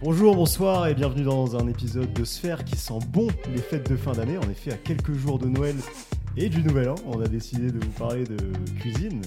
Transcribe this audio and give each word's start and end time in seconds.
Bonjour, 0.00 0.36
bonsoir 0.36 0.86
et 0.86 0.94
bienvenue 0.94 1.24
dans 1.24 1.56
un 1.56 1.66
épisode 1.66 2.12
de 2.12 2.22
Sphère 2.22 2.64
qui 2.64 2.76
sent 2.76 3.00
bon 3.08 3.26
les 3.52 3.60
fêtes 3.60 3.90
de 3.90 3.96
fin 3.96 4.12
d'année. 4.12 4.38
En 4.38 4.48
effet, 4.48 4.70
à 4.70 4.76
quelques 4.76 5.12
jours 5.12 5.40
de 5.40 5.48
Noël 5.48 5.74
et 6.36 6.48
du 6.48 6.62
Nouvel 6.62 6.90
An, 6.90 6.94
on 7.04 7.20
a 7.20 7.26
décidé 7.26 7.72
de 7.72 7.84
vous 7.84 7.90
parler 7.90 8.22
de 8.22 8.36
cuisine. 8.78 9.22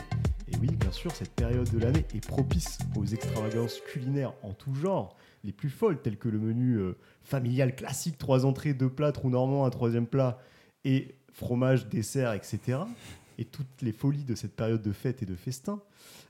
Et 0.48 0.56
oui, 0.62 0.70
bien 0.80 0.94
sûr, 0.94 1.12
cette 1.12 1.32
période 1.32 1.70
de 1.70 1.78
l'année 1.78 2.06
est 2.16 2.26
propice 2.26 2.78
aux 2.96 3.04
extravagances 3.04 3.82
culinaires 3.92 4.32
en 4.44 4.54
tout 4.54 4.74
genre, 4.74 5.18
les 5.44 5.52
plus 5.52 5.70
folles, 5.70 6.02
telles 6.02 6.18
que 6.18 6.30
le 6.30 6.40
menu 6.40 6.76
euh, 6.76 6.96
familial 7.22 7.76
classique, 7.76 8.18
trois 8.18 8.46
entrées, 8.46 8.74
deux 8.74 8.90
plats, 8.90 9.12
trou 9.12 9.30
normand, 9.30 9.66
un 9.66 9.72
troisième 9.72 10.08
plat 10.08 10.40
et 10.86 11.16
fromage, 11.34 11.90
dessert, 11.90 12.32
etc. 12.32 12.78
Et 13.42 13.46
toutes 13.46 13.82
les 13.82 13.92
folies 13.92 14.24
de 14.24 14.36
cette 14.36 14.56
période 14.56 14.84
de 14.84 14.92
fête 14.92 15.24
et 15.24 15.26
de 15.26 15.34
festin. 15.34 15.82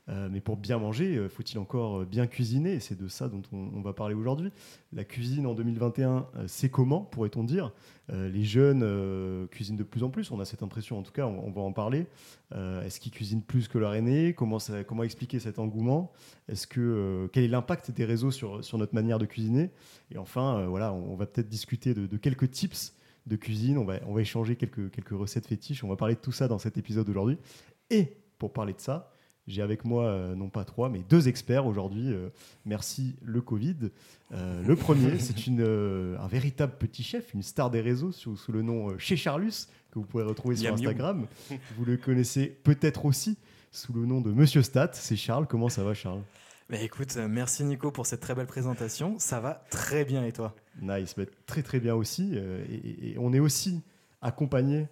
Euh, 0.07 0.29
mais 0.31 0.39
pour 0.39 0.55
bien 0.55 0.79
manger, 0.79 1.17
euh, 1.17 1.27
faut-il 1.27 1.59
encore 1.59 1.99
euh, 1.99 2.05
bien 2.05 2.25
cuisiner? 2.25 2.79
C'est 2.79 2.97
de 2.97 3.09
ça 3.09 3.27
dont 3.27 3.41
on, 3.51 3.81
va 3.81 3.91
parler 3.91 4.15
aujourd'hui. 4.15 4.49
La 4.93 5.03
cuisine 5.03 5.45
en 5.45 5.53
2021, 5.53 6.25
euh, 6.37 6.43
c'est 6.47 6.69
comment, 6.69 7.01
pourrait-on 7.01 7.43
dire? 7.43 7.73
Les 8.13 8.43
jeunes 8.43 9.47
cuisinent 9.51 9.77
de 9.77 9.83
plus 9.83 10.03
en 10.03 10.09
plus, 10.09 10.31
on 10.31 10.41
a 10.41 10.43
cette 10.43 10.63
impression 10.63 10.99
en 10.99 11.01
tout 11.01 11.13
cas, 11.13 11.27
on, 11.27 11.49
va 11.49 11.61
en 11.61 11.71
parler. 11.71 12.07
Est-ce 12.53 12.99
qu'ils 12.99 13.13
cuisinent 13.13 13.41
plus 13.41 13.69
que 13.69 13.77
leur 13.77 13.93
aîné? 13.93 14.33
Comment, 14.33 14.59
expliquer 15.03 15.39
cet 15.39 15.59
engouement? 15.59 16.11
Quel 16.49 17.29
est 17.33 17.47
l'impact 17.47 17.91
des 17.91 18.03
réseaux 18.03 18.31
sur, 18.31 18.77
notre 18.77 18.93
manière 18.93 19.17
de 19.17 19.25
cuisiner? 19.25 19.69
Et 20.13 20.17
enfin, 20.17 20.65
voilà, 20.65 20.91
on, 20.91 21.15
va 21.15 21.25
peut-être 21.25 21.47
discuter 21.47 21.93
de 21.93 22.17
quelques 22.17 22.51
tips 22.51 22.93
de 23.27 23.35
cuisine, 23.35 23.77
on 23.77 23.85
va, 23.85 23.95
on 24.07 24.13
va 24.13 24.21
échanger 24.21 24.55
quelques, 24.55 24.91
quelques 24.91 25.09
recettes 25.09 25.47
fétiches, 25.47 25.83
on 25.83 25.87
va 25.87 25.95
parler 25.95 26.15
de 26.15 26.19
tout 26.19 26.31
ça 26.31 26.47
dans 26.47 26.57
cet 26.57 26.77
épisode 26.77 27.07
aujourd'hui. 27.09 27.37
Et 27.89 28.17
pour 28.37 28.53
parler 28.53 28.73
de 28.73 28.79
ça, 28.79 29.11
j'ai 29.47 29.61
avec 29.61 29.85
moi, 29.85 30.05
euh, 30.05 30.35
non 30.35 30.49
pas 30.49 30.65
trois, 30.65 30.89
mais 30.89 31.03
deux 31.09 31.27
experts 31.27 31.65
aujourd'hui. 31.65 32.13
euh, 32.13 32.29
merci 32.65 33.15
le 33.23 33.41
Covid. 33.41 33.75
Euh, 34.33 34.63
le 34.63 34.75
premier, 34.75 35.19
c'est 35.19 35.35
un 35.49 36.27
véritable 36.27 36.73
petit 36.77 37.03
chef, 37.03 37.33
une 37.33 37.43
star 37.43 37.69
des 37.69 37.81
réseaux 37.81 38.11
sous, 38.11 38.37
sous 38.37 38.51
le 38.51 38.61
nom 38.61 38.97
Chez 38.97 39.15
Charlus, 39.15 39.67
que 39.91 39.99
vous 39.99 40.05
pourrez 40.05 40.23
retrouver 40.23 40.55
sur. 40.55 40.73
Instagram. 40.73 41.25
Vous 41.77 41.85
le 41.85 41.97
connaissez 41.97 42.47
peut-être 42.47 43.05
aussi 43.05 43.37
sous 43.71 43.93
le 43.93 44.05
nom 44.05 44.21
de 44.21 44.31
Monsieur 44.31 44.61
Stat. 44.61 44.91
C'est 44.93 45.15
Charles. 45.15 45.47
Comment 45.47 45.69
ça 45.69 45.83
va, 45.83 45.93
Charles? 45.93 46.21
Écoute, 46.73 47.15
euh, 47.17 47.27
merci 47.27 47.65
Nico 47.65 47.91
pour 47.91 48.05
cette 48.05 48.21
très 48.21 48.33
belle 48.33 48.47
présentation. 48.47 49.19
Ça 49.19 49.41
va 49.41 49.65
très 49.69 50.05
bien 50.05 50.23
et 50.25 50.31
toi? 50.31 50.55
Nice, 50.81 51.15
très 51.45 51.63
très 51.63 51.81
bien 51.81 51.95
aussi. 51.95 52.31
euh, 52.35 52.63
et 52.69 53.15
on 53.19 53.33
est 53.33 53.39
aussi 53.39 53.81
accompagné 54.21 54.87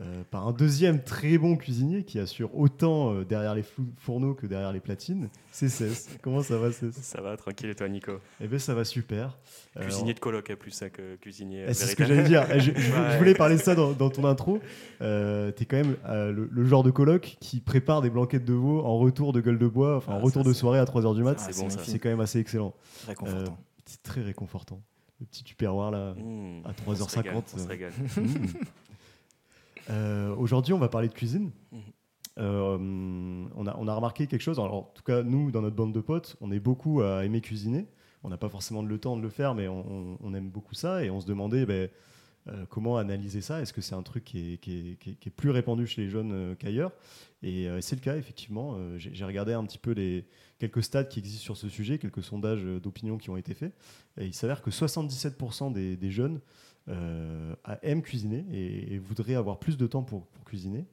euh, 0.00 0.22
par 0.30 0.48
un 0.48 0.52
deuxième 0.52 1.02
très 1.02 1.36
bon 1.36 1.56
cuisinier 1.56 2.04
qui 2.04 2.18
assure 2.18 2.56
autant 2.56 3.12
euh, 3.12 3.24
derrière 3.24 3.54
les 3.54 3.64
fourneaux 3.98 4.32
que 4.32 4.46
derrière 4.46 4.72
les 4.72 4.80
platines. 4.80 5.28
C'est 5.52 5.68
Cess. 5.68 6.08
Comment 6.22 6.42
ça 6.42 6.56
va, 6.56 6.72
Cess 6.72 6.94
Ça 6.94 7.20
va, 7.20 7.36
tranquille, 7.36 7.68
et 7.68 7.74
toi, 7.74 7.86
Nico? 7.88 8.12
Eh 8.40 8.48
bien, 8.48 8.58
ça 8.58 8.72
va 8.74 8.84
super. 8.84 9.36
Euh, 9.76 9.82
Cuisinier 9.82 10.14
de 10.14 10.18
coloc, 10.20 10.50
plus 10.54 10.70
ça 10.70 10.88
que 10.88 11.16
cuisinier. 11.16 11.66
Eh, 11.68 11.74
C'est 11.74 11.86
ce 11.86 11.96
que 11.96 12.06
j'allais 12.06 12.22
dire. 12.22 12.46
Eh, 12.50 12.60
Je, 12.60 12.72
je- 12.74 12.80
je 12.80 12.92
Ouais. 12.92 13.18
voulais 13.18 13.34
parler 13.34 13.56
de 13.56 13.60
ça 13.60 13.74
dans, 13.74 13.92
dans 13.92 14.08
ton 14.08 14.24
intro. 14.26 14.58
Euh, 15.02 15.50
T'es 15.52 15.66
quand 15.66 15.76
même 15.76 15.96
euh, 16.08 16.32
le, 16.32 16.48
le 16.50 16.64
genre 16.64 16.82
de 16.82 16.90
coloc 16.90 17.36
qui 17.40 17.60
prépare 17.60 18.00
des 18.00 18.08
blanquettes 18.10 18.46
de 18.46 18.54
veau 18.54 18.80
en 18.84 18.96
retour 18.98 19.32
de 19.34 19.40
gueule 19.42 19.58
de 19.58 19.66
bois, 19.68 19.96
enfin 19.98 20.12
en 20.14 20.16
Ah, 20.16 20.20
retour 20.20 20.44
ça, 20.44 20.48
de 20.48 20.54
soirée 20.54 20.78
à 20.78 20.84
3h 20.84 21.14
du 21.14 21.22
mat. 21.22 21.36
Ah, 21.38 21.48
c'est 21.52 21.60
bon, 21.60 21.68
quand 21.98 22.08
même 22.08 22.20
assez 22.20 22.38
excellent. 22.38 22.72
Très 23.02 23.14
confortant. 23.14 23.58
C'est 23.84 24.02
très 24.02 24.22
réconfortant. 24.22 24.80
Le 25.20 25.26
petit 25.26 25.44
tupperware 25.44 25.90
là. 25.90 26.14
Mmh, 26.14 26.62
À 26.64 26.70
on 26.86 26.94
se 26.94 27.02
3h50, 27.02 27.16
régale, 27.18 27.34
On 27.54 27.58
se 27.58 27.64
euh. 27.64 27.68
régale. 27.68 27.92
Mmh. 28.16 28.89
Euh, 29.90 30.34
Aujourd'hui, 30.36 30.72
on 30.72 30.78
va 30.78 30.88
parler 30.88 31.08
de 31.08 31.14
cuisine. 31.14 31.50
Mhm. 31.72 31.80
Euh, 32.38 32.78
on, 33.54 33.66
a, 33.66 33.76
on 33.78 33.88
a 33.88 33.94
remarqué 33.94 34.26
quelque 34.26 34.40
chose. 34.42 34.58
Alors, 34.58 34.74
en 34.74 34.82
tout 34.94 35.02
cas, 35.02 35.22
nous, 35.22 35.50
dans 35.50 35.62
notre 35.62 35.76
bande 35.76 35.92
de 35.92 36.00
potes, 36.00 36.36
on 36.40 36.50
est 36.52 36.60
beaucoup 36.60 37.02
à 37.02 37.24
aimer 37.24 37.40
cuisiner. 37.40 37.86
On 38.22 38.28
n'a 38.28 38.36
pas 38.38 38.48
forcément 38.48 38.82
le 38.82 38.98
temps 38.98 39.16
de 39.16 39.22
le 39.22 39.28
faire, 39.30 39.54
mais 39.54 39.68
on, 39.68 39.80
on- 40.12 40.18
on 40.20 40.34
aime 40.34 40.48
beaucoup 40.50 40.74
ça. 40.74 41.04
Et 41.04 41.10
on 41.10 41.20
se 41.20 41.26
demandait 41.26 41.66
ben, 41.66 41.88
euh, 42.48 42.64
comment 42.68 42.96
analyser 42.96 43.40
ça? 43.40 43.60
Est-ce 43.60 43.72
que 43.72 43.80
c'est 43.80 43.94
un 43.94 44.02
truc 44.02 44.24
qui 44.24 44.54
est, 44.54 44.58
qui 44.58 44.72
est- 44.92 44.96
qui 45.00 45.10
est- 45.10 45.14
qui 45.16 45.28
est 45.28 45.32
plus 45.32 45.50
répandu 45.50 45.86
chez 45.86 46.02
les 46.02 46.08
jeunes 46.08 46.54
qu'ailleurs? 46.58 46.92
Et 47.42 47.68
c'est 47.80 47.96
le 47.96 48.02
cas, 48.02 48.16
effectivement. 48.16 48.76
J'ai 48.98 49.24
regardé 49.24 49.52
un 49.54 49.64
petit 49.64 49.78
peu 49.78 49.92
les 49.92 50.26
quelques 50.58 50.82
stats 50.82 51.04
qui 51.04 51.18
existent 51.20 51.42
sur 51.42 51.56
ce 51.56 51.68
sujet, 51.70 51.98
quelques 51.98 52.22
sondages 52.22 52.62
d'opinion 52.64 53.16
qui 53.18 53.30
ont 53.30 53.36
été 53.38 53.54
faits. 53.54 53.72
Et 54.18 54.26
il 54.26 54.34
s'avère 54.34 54.60
que 54.62 54.70
77% 54.70 55.70
des, 55.72 55.96
des 55.96 56.10
jeunes 56.10 56.40
euh, 56.90 57.54
a- 57.64 57.78
aiment 57.82 58.02
cuisiner 58.02 58.44
et, 58.52 58.94
et 58.94 58.98
voudraient 58.98 59.34
avoir 59.34 59.58
plus 59.58 59.76
de 59.76 59.86
temps 59.86 60.02
pour, 60.02 60.26
cuisiner. 60.44 60.84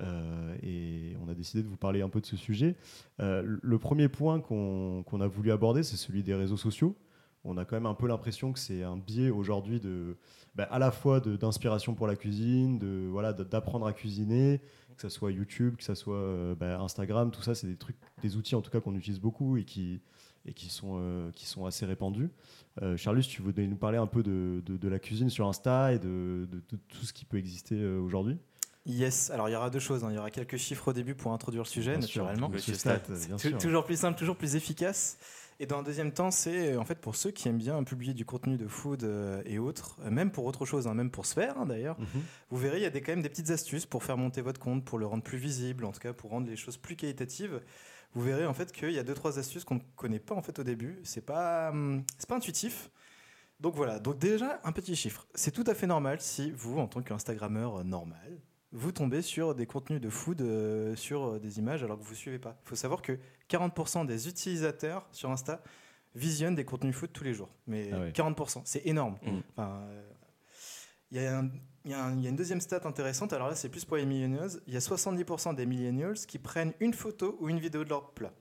Euh, 0.00 0.56
et 0.62 1.16
on 1.24 1.28
a 1.28 1.34
décidé 1.34 1.62
de 1.62 1.68
vous 1.68 1.76
parler 1.76 2.02
un 2.02 2.08
peu 2.08 2.20
de 2.20 2.26
ce 2.26 2.36
sujet. 2.36 2.74
Euh, 3.20 3.42
le 3.62 3.78
premier 3.78 4.08
point 4.08 4.40
qu'on 4.40 5.20
a 5.20 5.26
voulu 5.28 5.52
aborder, 5.52 5.84
c'est 5.84 5.96
celui 5.96 6.24
des 6.24 6.34
réseaux 6.34 6.56
sociaux. 6.56 6.96
On 7.44 7.56
a 7.58 7.64
quand 7.64 7.76
même 7.76 7.86
un 7.86 7.94
peu 7.94 8.08
l'impression 8.08 8.52
que 8.52 8.58
c'est 8.58 8.82
un 8.82 8.96
biais 8.96 9.30
aujourd'hui 9.30 9.78
de, 9.78 10.16
bah, 10.54 10.64
à 10.64 10.78
la 10.78 10.90
fois 10.90 11.20
d'inspiration 11.20 11.94
pour 11.94 12.06
la 12.06 12.16
cuisine, 12.16 12.78
de 12.78 13.06
voilà, 13.08 13.32
d'apprendre 13.32 13.86
à 13.86 13.92
cuisiner, 13.92 14.60
que 14.96 15.02
ce 15.02 15.08
soit 15.10 15.30
YouTube, 15.30 15.76
que 15.76 15.84
ce 15.84 15.94
soit 15.94 16.16
euh, 16.16 16.54
bah, 16.54 16.80
Instagram, 16.80 17.30
tout 17.30 17.42
ça, 17.42 17.54
c'est 17.54 17.66
des 17.66 17.76
trucs, 17.76 17.98
des 18.22 18.36
outils 18.36 18.54
en 18.56 18.62
tout 18.62 18.70
cas 18.70 18.80
qu'on 18.80 18.94
utilise 18.94 19.20
beaucoup 19.20 19.56
et 19.58 19.64
qui 19.64 20.00
et 20.46 20.52
qui 20.52 20.68
sont 20.68 20.96
euh, 20.98 21.30
qui 21.32 21.46
sont 21.46 21.64
assez 21.66 21.86
répandus. 21.86 22.30
Euh, 22.82 22.96
Charlus, 22.96 23.22
tu 23.22 23.40
voudrais 23.42 23.66
nous 23.66 23.76
parler 23.76 23.98
un 23.98 24.06
peu 24.06 24.22
de, 24.22 24.62
de- 24.66 24.76
de 24.76 24.88
la 24.88 24.98
cuisine 24.98 25.30
sur 25.30 25.46
Insta 25.48 25.92
et 25.92 25.98
de, 25.98 26.46
de- 26.50 26.62
de 26.70 26.76
tout 26.88 27.04
ce 27.04 27.12
qui 27.12 27.24
peut 27.24 27.38
exister 27.38 27.76
euh, 27.76 27.98
aujourd'hui? 28.00 28.36
Yes, 28.86 29.30
alors 29.30 29.48
il 29.48 29.52
y 29.52 29.56
aura 29.56 29.70
deux 29.70 29.78
choses. 29.78 30.04
hein. 30.04 30.08
Il 30.10 30.16
y 30.16 30.18
aura 30.18 30.30
quelques 30.30 30.58
chiffres 30.58 30.88
au 30.88 30.92
début 30.92 31.14
pour 31.14 31.32
introduire 31.32 31.62
le 31.62 31.68
sujet, 31.68 31.96
Bien 31.96 32.06
sûr, 32.06 32.24
naturellement. 32.24 32.50
Monsieur 32.50 32.74
Stat, 32.74 32.98
bien 33.26 33.36
Tou- 33.36 33.48
sûr. 33.48 33.58
Toujours 33.58 33.84
plus 33.84 33.98
simple, 33.98 34.18
toujours 34.18 34.36
plus 34.36 34.56
efficace. 34.56 35.16
Et 35.60 35.66
dans 35.66 35.78
un 35.78 35.82
deuxième 35.84 36.10
temps, 36.12 36.32
c'est 36.32 36.72
euh, 36.74 36.80
en 36.80 36.84
fait 36.84 36.96
pour 37.00 37.14
ceux 37.14 37.30
qui 37.30 37.48
aiment 37.48 37.56
bien 37.58 37.82
publier 37.84 38.12
du 38.12 38.24
contenu 38.26 38.56
de 38.58 38.66
food 38.66 39.08
et 39.46 39.58
autres, 39.58 39.96
même 40.10 40.32
pour 40.32 40.44
autre 40.46 40.66
chose, 40.66 40.86
hein, 40.88 40.94
même 40.94 41.10
pour 41.12 41.24
se 41.26 41.32
faire 41.34 41.56
hein, 41.58 41.64
d'ailleurs, 41.64 41.98
Mhm. 42.00 42.06
vous 42.50 42.56
verrez, 42.58 42.78
il 42.78 42.82
y 42.82 42.86
a 42.86 42.90
des, 42.90 43.00
quand 43.00 43.12
même 43.12 43.22
des 43.22 43.28
petites 43.28 43.50
astuces 43.50 43.86
pour 43.86 44.02
faire 44.02 44.18
monter 44.18 44.42
votre 44.42 44.58
compte, 44.60 44.84
pour 44.84 44.98
le 44.98 45.06
rendre 45.06 45.22
plus 45.22 45.38
visible, 45.38 45.84
en 45.84 45.92
tout 45.92 46.00
cas 46.00 46.12
pour 46.12 46.30
rendre 46.30 46.48
les 46.48 46.56
choses 46.56 46.76
plus 46.76 46.96
qualitatives. 46.96 47.60
Vous 48.14 48.22
verrez 48.22 48.46
en 48.46 48.54
fait 48.54 48.72
qu'il 48.72 48.92
y 48.92 48.98
a 48.98 49.02
deux 49.02 49.14
trois 49.14 49.38
astuces 49.38 49.64
qu'on 49.64 49.76
ne 49.76 49.80
connaît 49.96 50.20
pas 50.20 50.34
en 50.34 50.42
fait 50.42 50.58
au 50.58 50.62
début. 50.62 51.00
C'est 51.02 51.24
pas 51.24 51.70
hum, 51.70 52.04
c'est 52.18 52.28
pas 52.28 52.36
intuitif. 52.36 52.90
Donc 53.60 53.74
voilà. 53.74 53.98
Donc 53.98 54.18
déjà 54.18 54.60
un 54.64 54.72
petit 54.72 54.96
chiffre. 54.96 55.26
C'est 55.34 55.50
tout 55.50 55.64
à 55.66 55.74
fait 55.74 55.86
normal 55.86 56.20
si 56.20 56.50
vous, 56.52 56.78
en 56.78 56.86
tant 56.86 57.02
qu'Instagrammeur 57.02 57.80
euh, 57.80 57.82
normal, 57.84 58.38
vous 58.72 58.92
tombez 58.92 59.22
sur 59.22 59.54
des 59.54 59.66
contenus 59.66 60.00
de 60.00 60.10
food 60.10 60.42
euh, 60.42 60.96
sur 60.96 61.24
euh, 61.24 61.38
des 61.38 61.58
images 61.58 61.82
alors 61.84 61.98
que 61.98 62.02
vous 62.04 62.14
suivez 62.14 62.38
pas. 62.40 62.58
Il 62.64 62.68
faut 62.68 62.76
savoir 62.76 63.02
que 63.02 63.18
40% 63.48 64.04
des 64.06 64.28
utilisateurs 64.28 65.06
sur 65.12 65.30
Insta 65.30 65.62
visionnent 66.14 66.54
des 66.56 66.64
contenus 66.64 66.94
food 66.94 67.12
tous 67.12 67.24
les 67.24 67.34
jours. 67.34 67.50
Mais 67.66 67.90
Ah 67.92 68.00
ouais. 68.00 68.10
40%, 68.10 68.62
c'est 68.64 68.84
énorme. 68.86 69.16
Mm. 69.22 69.38
Enfin, 69.56 69.70
euh, 69.90 70.02
il 71.10 71.20
y, 71.22 71.26
a 71.26 71.38
un- 71.38 71.50
il 71.84 71.90
y 71.90 71.94
a 71.94 72.04
un- 72.04 72.14
il 72.16 72.22
y 72.22 72.26
a 72.26 72.30
une 72.30 72.36
deuxième 72.36 72.60
stat 72.60 72.80
intéressante, 72.84 73.32
alors 73.32 73.48
là 73.48 73.54
c'est 73.54 73.68
plus 73.68 73.84
pour 73.84 73.96
les 73.96 74.06
millennials, 74.06 74.50
il 74.66 74.74
y 74.74 74.76
a 74.76 74.80
70% 74.80 75.52
des 75.54 75.66
millennials 75.66 76.14
qui 76.26 76.38
prennent 76.38 76.72
une 76.80 76.94
photo 76.94 77.36
ou 77.40 77.48
une 77.48 77.58
vidéo 77.60 77.84
de 77.84 77.88
leur 77.90 78.10
plat. 78.12 78.32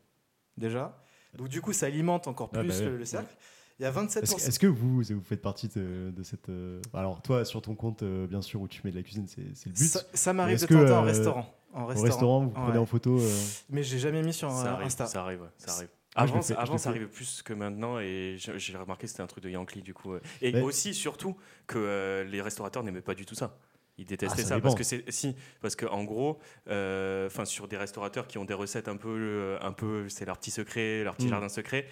Déjà. 0.57 0.97
Donc 1.35 1.49
du 1.49 1.61
coup 1.61 1.73
ça 1.73 1.87
alimente 1.87 2.27
encore 2.27 2.49
Ah 2.53 2.59
plus 2.59 2.67
bah 2.69 2.75
ouais. 2.77 2.85
le, 2.85 2.97
le 2.97 3.05
cercle. 3.05 3.35
Il 3.79 3.83
y 3.83 3.85
a 3.87 3.91
27%. 3.91 4.35
Est-ce 4.37 4.59
que 4.59 4.67
vous, 4.67 5.01
vous 5.01 5.21
faites 5.23 5.41
partie 5.41 5.67
de, 5.67 6.13
de 6.15 6.21
cette. 6.23 6.47
euh, 6.49 6.79
Alors, 6.93 7.23
toi, 7.23 7.43
sur 7.43 7.59
ton 7.63 7.73
compte, 7.73 8.03
euh, 8.03 8.27
bien 8.27 8.43
sûr, 8.43 8.61
où 8.61 8.67
tu 8.67 8.81
mets 8.85 8.91
de 8.91 8.95
la 8.97 9.01
cuisine, 9.01 9.25
c'est 9.27 9.41
le 9.41 9.71
but. 9.71 9.75
ça, 9.87 10.01
ça 10.13 10.31
m'arrive 10.31 10.61
de 10.61 10.65
temps 10.67 10.75
en 10.75 10.85
temps 10.85 10.99
en 10.99 11.01
euh, 11.03 11.07
restaurant. 11.07 11.53
En 11.73 11.83
Au 11.83 11.87
restaurant. 11.87 12.41
vous 12.45 12.49
prenez 12.51 12.73
Ouais. 12.73 12.77
en 12.77 12.85
photo. 12.85 13.17
euh, 13.19 13.35
Mais 13.71 13.81
j'ai 13.81 13.97
jamais 13.97 14.21
mis 14.21 14.31
sur 14.31 14.51
Ça 14.51 14.73
arrive, 14.73 14.85
Insta. 14.85 15.07
ça 15.07 15.21
arrive, 15.23 15.41
ouais, 15.41 15.47
ça 15.57 15.71
arrive. 15.73 15.89
Ah, 16.15 16.23
Avant, 16.23 16.41
avant 16.57 16.77
ça 16.77 16.89
arrivait 16.89 17.07
plus 17.07 17.41
que 17.41 17.53
maintenant 17.53 17.99
et 17.99 18.35
j'ai 18.37 18.77
remarqué 18.77 19.03
que 19.03 19.09
c'était 19.09 19.23
un 19.23 19.27
truc 19.27 19.43
de 19.43 19.49
Yankee 19.49 19.81
du 19.81 19.93
coup. 19.93 20.13
ouais. 20.13 20.19
Et 20.41 20.51
Mais- 20.51 20.61
aussi, 20.61 20.93
surtout, 20.93 21.35
que 21.65 21.77
euh, 21.79 22.23
les 22.23 22.41
restaurateurs 22.41 22.83
n'aimaient 22.83 23.01
pas 23.01 23.15
du 23.15 23.25
tout 23.25 23.35
ça. 23.35 23.57
Ils 23.97 24.05
détestaient 24.05 24.41
Ah, 24.43 24.47
ça 24.47 24.59
parce 24.59 24.73
que 24.75 24.83
c'est 24.83 25.09
si 25.11 25.35
parce 25.61 25.75
que 25.75 25.85
en 25.85 26.03
gros, 26.03 26.39
euh, 26.67 27.29
sur 27.45 27.67
des 27.67 27.77
restaurateurs 27.77 28.25
qui 28.27 28.37
ont 28.39 28.45
des 28.45 28.53
recettes 28.55 28.87
un 28.87 28.97
peu 28.97 29.09
euh, 29.09 29.57
un 29.61 29.71
peu 29.71 30.09
c'est 30.09 30.25
leur 30.25 30.37
petit 30.39 30.49
secret, 30.51 31.03
leur 31.03 31.15
petit 31.15 31.27
Mm. 31.27 31.29
jardin 31.29 31.49
secret. 31.49 31.87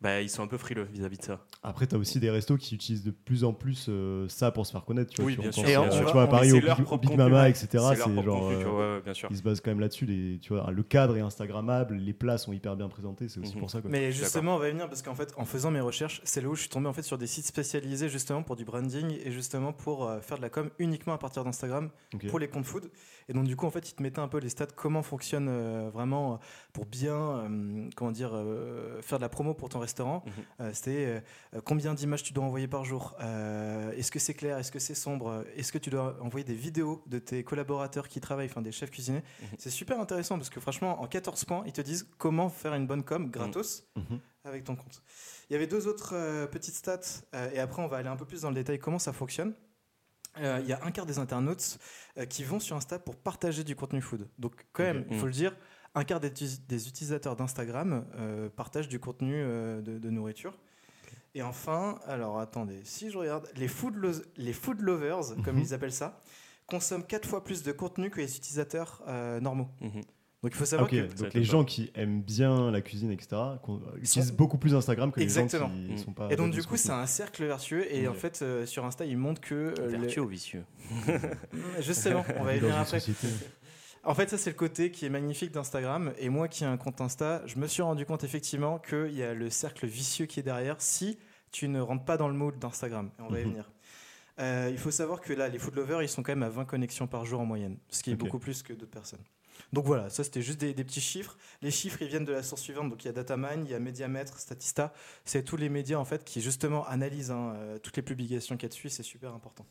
Bah, 0.00 0.20
ils 0.20 0.30
sont 0.30 0.44
un 0.44 0.46
peu 0.46 0.58
frileux 0.58 0.84
vis-à-vis 0.92 1.18
de 1.18 1.24
ça. 1.24 1.44
Après, 1.64 1.88
tu 1.88 1.96
as 1.96 1.98
aussi 1.98 2.20
des 2.20 2.30
restos 2.30 2.56
qui 2.56 2.76
utilisent 2.76 3.02
de 3.02 3.10
plus 3.10 3.42
en 3.42 3.52
plus 3.52 3.86
euh, 3.88 4.28
ça 4.28 4.52
pour 4.52 4.64
se 4.64 4.70
faire 4.70 4.84
connaître. 4.84 5.10
Tu 5.10 5.16
vois, 5.22 5.26
Oui, 5.26 5.34
tu 5.34 5.40
bien 5.40 5.50
sûr. 5.50 5.64
Tu 5.90 6.12
vois, 6.12 6.22
à 6.22 6.26
Paris, 6.28 6.52
au 6.52 6.60
Big, 6.98 7.16
Mama, 7.16 7.48
etc., 7.48 7.66
C'est 7.72 7.78
genre. 7.96 8.14
contenu, 8.14 8.54
euh, 8.54 8.64
vois, 8.64 8.94
ouais, 8.94 9.00
bien 9.02 9.12
sûr. 9.14 9.28
Ils 9.32 9.36
se 9.38 9.42
basent 9.42 9.60
quand 9.60 9.72
même 9.72 9.80
là-dessus. 9.80 10.06
les- 10.06 10.38
Tu 10.38 10.52
vois, 10.54 10.70
le 10.70 10.82
cadre 10.84 11.16
est 11.16 11.20
Instagrammable, 11.20 11.96
les 11.96 12.12
plats 12.12 12.38
sont 12.38 12.52
hyper 12.52 12.76
bien 12.76 12.88
présentés. 12.88 13.28
C'est 13.28 13.40
aussi 13.40 13.54
Mhm. 13.54 13.58
pour 13.60 13.70
ça. 13.72 13.80
Quoi. 13.80 13.90
Mais 13.90 14.12
justement, 14.12 14.54
on 14.54 14.58
va 14.60 14.68
y 14.68 14.70
venir 14.70 14.86
parce 14.88 15.02
qu'en 15.02 15.16
fait, 15.16 15.34
en 15.36 15.44
faisant 15.44 15.72
mes 15.72 15.80
recherches, 15.80 16.20
c'est 16.22 16.40
là 16.42 16.48
où 16.48 16.54
je 16.54 16.60
suis 16.60 16.70
tombé 16.70 16.86
en 16.86 16.92
fait 16.92 17.02
sur 17.02 17.18
des 17.18 17.26
sites 17.26 17.46
spécialisés 17.46 18.08
justement 18.08 18.44
pour 18.44 18.54
du 18.54 18.64
branding 18.64 19.18
et 19.24 19.32
justement 19.32 19.72
pour 19.72 20.08
euh, 20.08 20.20
faire 20.20 20.36
de 20.36 20.42
la 20.42 20.48
com 20.50 20.70
uniquement 20.78 21.14
à 21.14 21.18
partir 21.18 21.42
d'Instagram 21.42 21.90
pour 22.28 22.38
les 22.38 22.46
comptes 22.46 22.66
food. 22.66 22.88
Et 23.28 23.34
donc 23.34 23.44
du 23.44 23.56
coup, 23.56 23.66
en 23.66 23.70
fait, 23.70 23.88
ils 23.90 23.94
te 23.94 24.02
mettaient 24.02 24.20
un 24.20 24.28
peu 24.28 24.38
les 24.38 24.48
stats, 24.48 24.66
comment 24.74 25.02
fonctionne 25.02 25.48
euh, 25.50 25.90
vraiment 25.92 26.34
euh, 26.34 26.36
pour 26.72 26.86
bien, 26.86 27.14
euh, 27.14 27.88
comment 27.94 28.10
dire, 28.10 28.30
euh, 28.34 29.02
faire 29.02 29.18
de 29.18 29.22
la 29.22 29.28
promo 29.28 29.52
pour 29.54 29.68
ton 29.68 29.78
restaurant. 29.80 30.24
Mhm. 30.58 30.72
C'était 30.72 31.22
combien 31.64 31.94
d'images 31.94 32.22
tu 32.22 32.32
dois 32.32 32.44
envoyer 32.44 32.68
par 32.68 32.84
jour? 32.84 33.14
Est-ce 33.20 34.10
que 34.10 34.18
c'est 34.18 34.34
clair? 34.34 34.58
Est-ce 34.58 34.72
que 34.72 34.78
c'est 34.78 34.94
sombre? 34.94 35.44
Est-ce 35.56 35.72
que 35.72 35.78
tu 35.78 35.90
dois 35.90 36.16
envoyer 36.22 36.44
des 36.44 36.54
vidéos 36.54 37.02
de 37.06 37.18
tes 37.18 37.44
collaborateurs 37.44 38.08
qui 38.08 38.20
travaillent, 38.20 38.46
enfin 38.48 38.62
des 38.62 38.72
chefs 38.72 38.90
cuisiniers 38.90 39.22
Mhm. 39.42 39.48
C'est 39.58 39.70
super 39.70 40.00
intéressant 40.00 40.36
parce 40.36 40.50
que 40.50 40.60
franchement, 40.60 41.00
en 41.02 41.06
14 41.06 41.44
points, 41.44 41.62
ils 41.66 41.72
te 41.72 41.80
disent 41.80 42.08
comment 42.18 42.48
faire 42.48 42.74
une 42.74 42.86
bonne 42.86 43.02
com 43.04 43.30
gratos 43.30 43.84
Mhm. 43.96 44.20
avec 44.44 44.64
ton 44.64 44.74
compte. 44.76 45.02
Il 45.50 45.52
y 45.52 45.56
avait 45.56 45.66
deux 45.66 45.86
autres 45.86 46.12
euh, 46.14 46.46
petites 46.46 46.74
stats, 46.74 47.00
euh, 47.34 47.50
et 47.52 47.58
après 47.58 47.82
on 47.82 47.88
va 47.88 47.98
aller 47.98 48.08
un 48.08 48.16
peu 48.16 48.24
plus 48.24 48.42
dans 48.42 48.48
le 48.48 48.54
détail 48.54 48.78
comment 48.78 48.98
ça 48.98 49.12
fonctionne? 49.12 49.54
Euh, 50.40 50.60
Il 50.62 50.68
y 50.68 50.72
a 50.72 50.84
un 50.84 50.90
quart 50.90 51.06
des 51.06 51.18
internautes 51.18 51.78
euh, 52.16 52.24
qui 52.26 52.44
vont 52.44 52.60
sur 52.60 52.76
Insta 52.76 52.98
pour 52.98 53.16
partager 53.16 53.64
du 53.64 53.74
contenu 53.76 54.00
food. 54.00 54.28
Donc 54.38 54.66
quand 54.72 54.84
même, 54.84 55.04
il 55.10 55.16
faut 55.18 55.24
Mm. 55.24 55.28
le 55.28 55.32
dire, 55.34 55.56
un 55.94 56.04
quart 56.04 56.20
des, 56.20 56.28
utilisateurs 56.88 57.34
d'Instagram 57.36 58.04
euh, 58.16 58.48
partagent 58.50 58.88
du 58.88 59.00
contenu 59.00 59.42
de, 59.42 59.98
de 59.98 60.10
nourriture. 60.10 60.58
Et 61.34 61.42
enfin, 61.42 61.98
alors 62.06 62.38
attendez, 62.40 62.80
si 62.84 63.10
je 63.10 63.18
regarde, 63.18 63.48
les 63.56 63.68
food, 63.68 63.94
lo- 63.96 64.22
les 64.36 64.52
food 64.52 64.80
lovers, 64.80 65.34
comme 65.44 65.56
Mhm. 65.56 65.62
ils 65.62 65.74
appellent 65.74 65.92
ça, 65.92 66.20
consomment 66.66 67.04
quatre 67.04 67.28
fois 67.28 67.42
plus 67.44 67.62
de 67.62 67.72
contenu 67.72 68.10
que 68.10 68.20
les 68.20 68.36
utilisateurs 68.36 69.02
normaux. 69.40 69.68
Mhm. 69.80 70.02
Donc 70.42 70.52
il 70.52 70.56
faut 70.56 70.64
savoir 70.64 70.86
ok, 70.88 70.94
que 70.94 71.14
donc 71.22 71.34
les 71.34 71.40
pas. 71.40 71.46
gens 71.46 71.64
qui 71.64 71.90
aiment 71.96 72.22
bien 72.22 72.70
la 72.70 72.80
cuisine, 72.80 73.10
etc., 73.10 73.36
utilisent 74.00 74.32
beaucoup 74.32 74.56
plus 74.56 74.74
Instagram 74.76 75.10
que 75.10 75.20
Exactement. 75.20 75.68
les 75.74 75.80
gens 75.82 75.86
qui 75.88 75.92
Mm. 75.94 76.04
sont 76.04 76.12
pas. 76.12 76.28
Et 76.30 76.36
donc 76.36 76.52
du 76.52 76.62
coup 76.62 76.76
c'est 76.76 76.90
un 76.92 77.06
cercle 77.06 77.44
vertueux 77.44 77.92
et 77.92 78.06
en 78.06 78.14
fait 78.14 78.40
euh, 78.42 78.64
sur 78.64 78.84
Insta 78.84 79.04
ils 79.04 79.16
montrent 79.18 79.40
que 79.40 79.54
euh, 79.78 79.90
le- 79.90 79.98
Vertueux 79.98 80.22
ou 80.22 80.28
vicieux 80.28 80.64
justement 81.80 82.24
on 82.38 82.44
va 82.44 82.54
y 82.54 82.58
venir 82.60 82.76
après. 82.78 83.00
société. 83.00 83.26
En 84.04 84.14
fait 84.14 84.30
ça 84.30 84.38
c'est 84.38 84.50
le 84.50 84.56
côté 84.56 84.90
qui 84.90 85.06
est 85.06 85.10
magnifique 85.10 85.50
d'Instagram 85.50 86.12
et 86.18 86.28
moi 86.28 86.46
qui 86.48 86.62
ai 86.64 86.66
un 86.68 86.76
compte 86.76 87.00
Insta 87.00 87.42
je 87.46 87.58
me 87.58 87.66
suis 87.66 87.82
rendu 87.82 88.06
compte 88.06 88.22
effectivement 88.24 88.78
qu'il 88.78 89.12
y 89.14 89.22
a 89.24 89.34
le 89.34 89.50
cercle 89.50 89.86
vicieux 89.86 90.26
qui 90.26 90.40
est 90.40 90.44
derrière 90.44 90.76
si 90.80 91.18
tu 91.50 91.66
ne 91.68 91.80
rentres 91.80 92.04
pas 92.04 92.16
dans 92.16 92.28
le 92.28 92.34
mood 92.34 92.56
d'Instagram 92.58 93.10
et 93.18 93.22
on 93.22 93.28
va 93.28 93.40
y 93.40 93.44
Mhm. 93.44 93.50
venir. 93.50 93.70
Euh, 94.38 94.68
il 94.70 94.78
faut 94.78 94.92
savoir 94.92 95.20
que 95.20 95.32
là 95.32 95.48
les 95.48 95.58
food 95.58 95.74
lovers 95.74 96.00
ils 96.02 96.08
sont 96.08 96.22
quand 96.22 96.30
même 96.32 96.44
à 96.44 96.48
20 96.48 96.64
connexions 96.64 97.08
par 97.08 97.24
jour 97.24 97.40
en 97.40 97.44
moyenne 97.44 97.76
ce 97.88 98.04
qui 98.04 98.12
est 98.12 98.14
beaucoup 98.14 98.38
plus 98.38 98.62
que 98.62 98.72
d'autres 98.72 98.92
personnes. 98.92 99.18
Donc 99.72 99.84
voilà, 99.84 100.08
ça 100.10 100.24
c'était 100.24 100.42
juste 100.42 100.58
des, 100.60 100.74
des 100.74 100.84
petits 100.84 101.00
chiffres. 101.00 101.36
Les 101.62 101.70
chiffres 101.70 102.00
ils 102.02 102.08
viennent 102.08 102.24
de 102.24 102.32
la 102.32 102.42
source 102.42 102.62
suivante. 102.62 102.88
Donc 102.90 103.04
il 103.04 103.06
y 103.06 103.10
a 103.10 103.12
Datamine, 103.12 103.64
il 103.64 103.70
y 103.70 103.74
a 103.74 103.78
Mediamètre, 103.78 104.38
Statista. 104.38 104.92
C'est 105.24 105.42
tous 105.42 105.56
les 105.56 105.68
médias 105.68 105.98
en 105.98 106.04
fait 106.04 106.24
qui 106.24 106.40
justement 106.40 106.86
analysent 106.86 107.30
hein, 107.30 107.54
euh, 107.56 107.78
toutes 107.78 107.96
les 107.96 108.02
publications 108.02 108.56
qu'il 108.56 108.64
y 108.64 108.66
a 108.66 108.68
dessus. 108.70 108.88
C'est 108.88 109.02
super 109.02 109.34
important. 109.34 109.66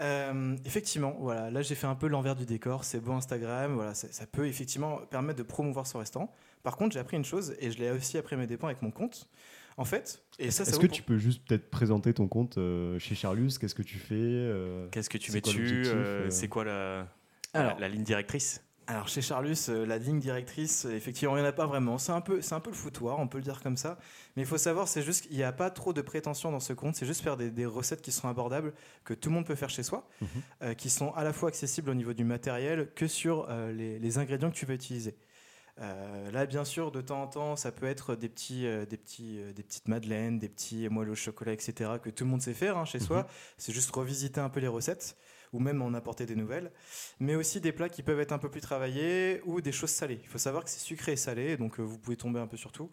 Euh, 0.00 0.56
effectivement, 0.64 1.16
voilà, 1.20 1.50
là 1.50 1.62
j'ai 1.62 1.74
fait 1.76 1.86
un 1.86 1.94
peu 1.94 2.08
l'envers 2.08 2.34
du 2.34 2.44
décor. 2.44 2.82
C'est 2.84 2.98
beau 3.00 3.12
Instagram, 3.12 3.74
voilà, 3.74 3.94
ça, 3.94 4.08
ça 4.10 4.26
peut 4.26 4.46
effectivement 4.46 4.96
permettre 5.10 5.38
de 5.38 5.44
promouvoir 5.44 5.86
son 5.86 5.98
restaurant. 5.98 6.32
Par 6.64 6.76
contre, 6.76 6.94
j'ai 6.94 6.98
appris 7.00 7.16
une 7.16 7.24
chose 7.24 7.54
et 7.60 7.70
je 7.70 7.78
l'ai 7.78 7.90
aussi 7.90 8.18
appris 8.18 8.34
à 8.34 8.38
mes 8.38 8.46
dépens 8.46 8.66
avec 8.68 8.82
mon 8.82 8.90
compte. 8.90 9.28
En 9.78 9.84
fait, 9.86 10.22
et 10.38 10.50
ça, 10.50 10.64
ça 10.64 10.70
Est-ce 10.70 10.80
que 10.80 10.86
pour- 10.86 10.94
tu 10.96 11.02
peux 11.02 11.16
juste 11.16 11.46
peut-être 11.46 11.70
présenter 11.70 12.12
ton 12.12 12.28
compte 12.28 12.58
euh, 12.58 12.98
chez 12.98 13.14
Charlus 13.14 13.52
Qu'est-ce 13.58 13.74
que 13.74 13.82
tu 13.82 13.96
fais 13.98 14.14
euh, 14.18 14.86
Qu'est-ce 14.90 15.08
que 15.08 15.16
tu 15.18 15.32
mets 15.32 15.40
dessus 15.40 15.86
C'est 16.30 16.48
quoi 16.48 16.64
la, 16.64 17.08
Alors, 17.54 17.74
la, 17.74 17.80
la 17.80 17.88
ligne 17.88 18.02
directrice 18.04 18.62
Alors 18.86 19.08
chez 19.08 19.20
Charlus, 19.22 19.56
euh, 19.68 19.84
la 19.86 19.98
ligne 19.98 20.18
directrice, 20.20 20.86
euh, 20.86 20.94
effectivement, 20.96 21.36
il 21.36 21.40
n'y 21.40 21.46
en 21.46 21.48
a 21.48 21.52
pas 21.52 21.66
vraiment. 21.66 21.98
C'est 21.98 22.12
un, 22.12 22.20
peu, 22.20 22.40
c'est 22.40 22.54
un 22.54 22.60
peu 22.60 22.70
le 22.70 22.76
foutoir, 22.76 23.18
on 23.18 23.28
peut 23.28 23.38
le 23.38 23.44
dire 23.44 23.60
comme 23.62 23.76
ça. 23.76 23.98
Mais 24.36 24.42
il 24.42 24.46
faut 24.48 24.58
savoir, 24.58 24.88
c'est 24.88 25.02
juste 25.02 25.26
qu'il 25.26 25.36
n'y 25.36 25.42
a 25.42 25.52
pas 25.52 25.70
trop 25.70 25.92
de 25.92 26.00
prétention 26.00 26.50
dans 26.50 26.60
ce 26.60 26.72
compte. 26.72 26.96
C'est 26.96 27.06
juste 27.06 27.20
faire 27.22 27.36
des, 27.36 27.50
des 27.50 27.66
recettes 27.66 28.02
qui 28.02 28.10
sont 28.12 28.28
abordables, 28.28 28.72
que 29.04 29.14
tout 29.14 29.28
le 29.28 29.34
monde 29.34 29.46
peut 29.46 29.54
faire 29.54 29.70
chez 29.70 29.82
soi, 29.82 30.08
Mhm. 30.20 30.28
euh, 30.62 30.74
qui 30.74 30.90
sont 30.90 31.12
à 31.14 31.24
la 31.24 31.32
fois 31.32 31.48
accessibles 31.50 31.90
au 31.90 31.94
niveau 31.94 32.12
du 32.14 32.24
matériel 32.24 32.90
que 32.94 33.06
sur 33.06 33.46
euh, 33.50 33.70
les, 33.72 33.98
les 33.98 34.18
ingrédients 34.18 34.50
que 34.50 34.56
tu 34.56 34.66
veux 34.66 34.74
utiliser. 34.74 35.14
Euh, 35.80 36.30
là, 36.30 36.44
bien 36.46 36.64
sûr, 36.64 36.92
de 36.92 37.00
temps 37.00 37.22
en 37.22 37.26
temps, 37.28 37.56
ça 37.56 37.72
peut 37.72 37.86
être 37.86 38.14
des, 38.14 38.28
petits, 38.28 38.66
euh, 38.66 38.84
des, 38.84 38.98
petits, 38.98 39.40
euh, 39.40 39.52
des 39.52 39.62
petites 39.62 39.88
madeleines, 39.88 40.38
des 40.38 40.48
petits 40.48 40.88
moelleux 40.88 41.12
au 41.12 41.14
chocolat, 41.14 41.52
etc., 41.54 41.92
que 42.02 42.10
tout 42.10 42.24
le 42.24 42.30
monde 42.30 42.42
sait 42.42 42.52
faire 42.54 42.76
hein, 42.76 42.84
chez 42.84 43.00
soi. 43.00 43.26
C'est 43.56 43.72
juste 43.72 43.90
revisiter 43.94 44.40
un 44.40 44.50
peu 44.50 44.60
les 44.60 44.68
recettes 44.68 45.16
ou 45.52 45.60
même 45.60 45.80
en 45.82 45.92
apporter 45.94 46.26
des 46.26 46.36
nouvelles. 46.36 46.72
Mais 47.20 47.34
aussi 47.36 47.60
des 47.60 47.72
plats 47.72 47.88
qui 47.88 48.02
peuvent 48.02 48.20
être 48.20 48.32
un 48.32 48.38
peu 48.38 48.50
plus 48.50 48.60
travaillés 48.60 49.40
ou 49.44 49.60
des 49.60 49.72
choses 49.72 49.90
salées. 49.90 50.20
Il 50.22 50.28
faut 50.28 50.38
savoir 50.38 50.64
que 50.64 50.70
c'est 50.70 50.80
sucré 50.80 51.12
et 51.12 51.16
salé, 51.16 51.56
donc 51.56 51.78
vous 51.80 51.98
pouvez 51.98 52.16
tomber 52.16 52.40
un 52.40 52.46
peu 52.46 52.56
sur 52.56 52.72
tout. 52.72 52.90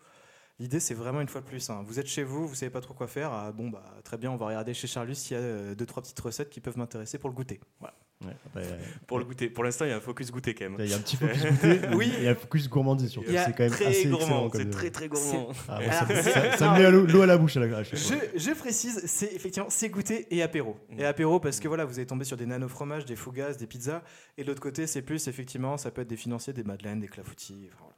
L'idée, 0.59 0.79
c'est 0.79 0.93
vraiment 0.95 1.21
une 1.21 1.27
fois 1.29 1.41
de 1.41 1.47
plus. 1.47 1.69
hein. 1.69 1.83
Vous 1.85 1.99
êtes 1.99 2.07
chez 2.07 2.23
vous, 2.23 2.47
vous 2.47 2.55
savez 2.55 2.69
pas 2.71 2.81
trop 2.81 2.93
quoi 2.93 3.07
faire. 3.07 3.31
ah, 3.33 3.51
bon, 3.53 3.69
bah 3.69 3.83
très 4.03 4.17
bien, 4.17 4.31
on 4.31 4.37
va 4.37 4.47
regarder 4.47 4.73
chez 4.73 4.87
Charlus 4.87 5.15
s'il 5.15 5.37
y 5.37 5.39
a 5.39 5.75
deux 5.75 5.85
trois 5.85 6.03
petites 6.03 6.19
recettes 6.19 6.49
qui 6.49 6.61
peuvent 6.61 6.77
m'intéresser 6.77 7.17
pour 7.19 7.29
le 7.29 7.35
goûter. 7.35 7.59
Voilà. 7.79 7.95
Ouais, 8.25 8.33
euh, 8.57 8.77
Pour 9.07 9.17
le 9.17 9.23
goûter. 9.23 9.49
Pour 9.49 9.63
l'instant, 9.63 9.85
il 9.85 9.89
y 9.89 9.91
a 9.93 9.95
un 9.95 10.01
focus 10.01 10.29
goûter 10.29 10.53
quand 10.53 10.69
même. 10.69 10.75
Il 10.79 10.89
y 10.89 10.93
a 10.93 10.97
un 10.97 10.99
petit 10.99 11.15
focus 11.15 11.41
goûter, 11.41 11.79
Oui. 11.95 12.11
et 12.15 12.17
il 12.17 12.23
y 12.25 12.27
a 12.27 12.31
un 12.31 12.35
focus 12.35 12.67
gourmandise 12.67 13.09
surtout. 13.09 13.31
C'est 13.31 13.55
quand 13.55 13.63
même 13.63 13.71
très 13.71 13.85
assez 13.85 14.09
gourmand. 14.09 14.49
C'est 14.53 14.69
très 14.69 14.89
très 14.91 15.07
gourmand. 15.07 15.49
Ah, 15.69 15.79
bon, 15.79 15.89
Alors, 15.89 16.23
ça, 16.57 16.73
me 16.73 16.77
met 16.79 16.91
l'eau 17.13 17.21
à 17.21 17.25
la 17.25 17.37
bouche 17.37 17.55
à 17.55 17.61
la. 17.61 17.83
Je, 17.83 17.95
je 18.35 18.51
précise, 18.51 19.03
c'est 19.05 19.33
effectivement 19.33 19.69
c'est 19.69 19.87
goûter 19.87 20.27
et 20.31 20.43
apéro. 20.43 20.75
Mm. 20.89 20.99
Et 20.99 21.05
apéro 21.05 21.39
parce 21.39 21.61
que 21.61 21.69
voilà, 21.69 21.85
vous 21.85 21.95
allez 21.97 22.07
tomber 22.07 22.25
sur 22.25 22.35
des 22.35 22.45
nano 22.45 22.67
fromages, 22.67 23.05
des 23.05 23.15
fougasses, 23.15 23.55
des 23.57 23.67
pizzas. 23.67 24.01
Et 24.37 24.43
de 24.43 24.49
l'autre 24.49 24.61
côté, 24.61 24.85
c'est 24.85 25.01
plus 25.01 25.29
effectivement, 25.29 25.77
ça 25.77 25.89
peut 25.89 26.01
être 26.01 26.09
des 26.09 26.17
financiers, 26.17 26.51
des 26.51 26.63
madeleines, 26.65 26.99
des 26.99 27.07
clafoutis. 27.07 27.69
enfin, 27.69 27.77
voilà. 27.83 27.95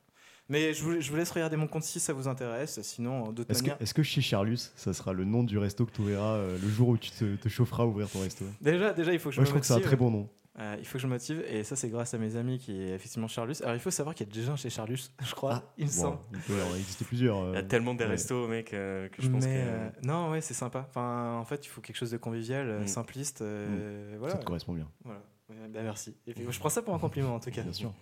Mais 0.51 0.73
je 0.73 0.83
vous, 0.83 0.99
je 1.01 1.09
vous 1.09 1.15
laisse 1.17 1.31
regarder 1.31 1.55
mon 1.55 1.67
compte 1.67 1.83
si 1.83 1.99
ça 1.99 2.13
vous 2.13 2.27
intéresse. 2.27 2.79
Sinon, 2.83 3.31
d'autres 3.31 3.49
Est-ce 3.51 3.63
que, 3.63 3.71
est-ce 3.81 3.93
que 3.93 4.03
chez 4.03 4.21
Charlus, 4.21 4.57
ça 4.75 4.93
sera 4.93 5.13
le 5.13 5.23
nom 5.25 5.43
du 5.43 5.57
resto 5.57 5.85
que 5.85 5.91
tu 5.91 6.01
ouvriras 6.01 6.35
euh, 6.35 6.57
le 6.61 6.69
jour 6.69 6.89
où 6.89 6.97
tu 6.97 7.09
te, 7.11 7.35
te 7.37 7.49
chaufferas 7.49 7.83
à 7.83 7.85
ouvrir 7.87 8.09
ton 8.09 8.19
resto? 8.21 8.45
Déjà, 8.61 8.93
déjà, 8.93 9.13
il 9.13 9.19
faut 9.19 9.29
que 9.29 9.35
je 9.35 9.39
Moi, 9.39 9.43
me 9.43 9.45
je 9.45 9.49
trouve 9.51 9.61
que 9.61 9.65
c'est 9.67 9.73
un 9.73 9.77
motive. 9.77 9.87
très 9.87 9.95
bon 9.97 10.11
nom. 10.11 10.29
Euh, 10.59 10.75
il 10.79 10.85
faut 10.85 10.93
que 10.93 10.99
je 10.99 11.07
me 11.07 11.13
motive 11.13 11.41
et 11.47 11.63
ça 11.63 11.77
c'est 11.77 11.87
grâce 11.87 12.13
à 12.13 12.17
mes 12.17 12.35
amis 12.35 12.59
qui 12.59 12.73
est 12.81 12.89
effectivement 12.89 13.29
Charlus. 13.29 13.55
Alors 13.63 13.73
il 13.73 13.79
faut 13.79 13.89
savoir 13.89 14.13
qu'il 14.13 14.27
y 14.27 14.29
a 14.29 14.33
déjà 14.33 14.51
un 14.51 14.57
chez 14.57 14.69
Charlus, 14.69 14.99
je 15.25 15.33
crois, 15.33 15.63
il 15.77 15.85
me 15.85 15.89
Bon, 15.89 15.95
semble. 15.95 16.17
il 16.33 16.39
peut 16.41 16.61
en 16.61 16.75
exister 16.75 17.05
plusieurs. 17.05 17.37
Il 17.37 17.53
y 17.53 17.55
a 17.55 17.59
euh, 17.59 17.61
tellement 17.63 17.93
des 17.93 18.03
ouais. 18.03 18.09
restos, 18.09 18.49
mec, 18.49 18.73
euh, 18.73 19.07
que 19.07 19.21
je 19.21 19.29
pense 19.29 19.45
Mais 19.45 19.55
que. 19.55 19.59
euh, 19.65 19.89
non, 20.03 20.29
ouais, 20.31 20.41
c'est 20.41 20.53
sympa. 20.53 20.85
Enfin, 20.89 21.37
en 21.39 21.45
fait, 21.45 21.65
il 21.65 21.69
faut 21.69 21.79
quelque 21.79 21.95
chose 21.95 22.11
de 22.11 22.17
convivial, 22.17 22.67
euh, 22.69 22.81
Mm. 22.83 22.87
simpliste. 22.87 23.41
euh, 23.41 24.17
voilà. 24.19 24.33
Ça 24.33 24.39
te 24.39 24.45
correspond 24.45 24.73
bien, 24.73 24.89
voilà. 25.05 25.21
Bah, 25.69 25.79
merci. 25.83 26.17
Et 26.27 26.33
puis, 26.33 26.43
je 26.49 26.59
prends 26.59 26.67
ça 26.69 26.81
pour 26.81 26.93
un 26.93 26.99
compliment 26.99 27.35
en 27.35 27.39
tout 27.39 27.49
cas. 27.49 27.61
bien 27.61 27.71
sûr. 27.71 27.93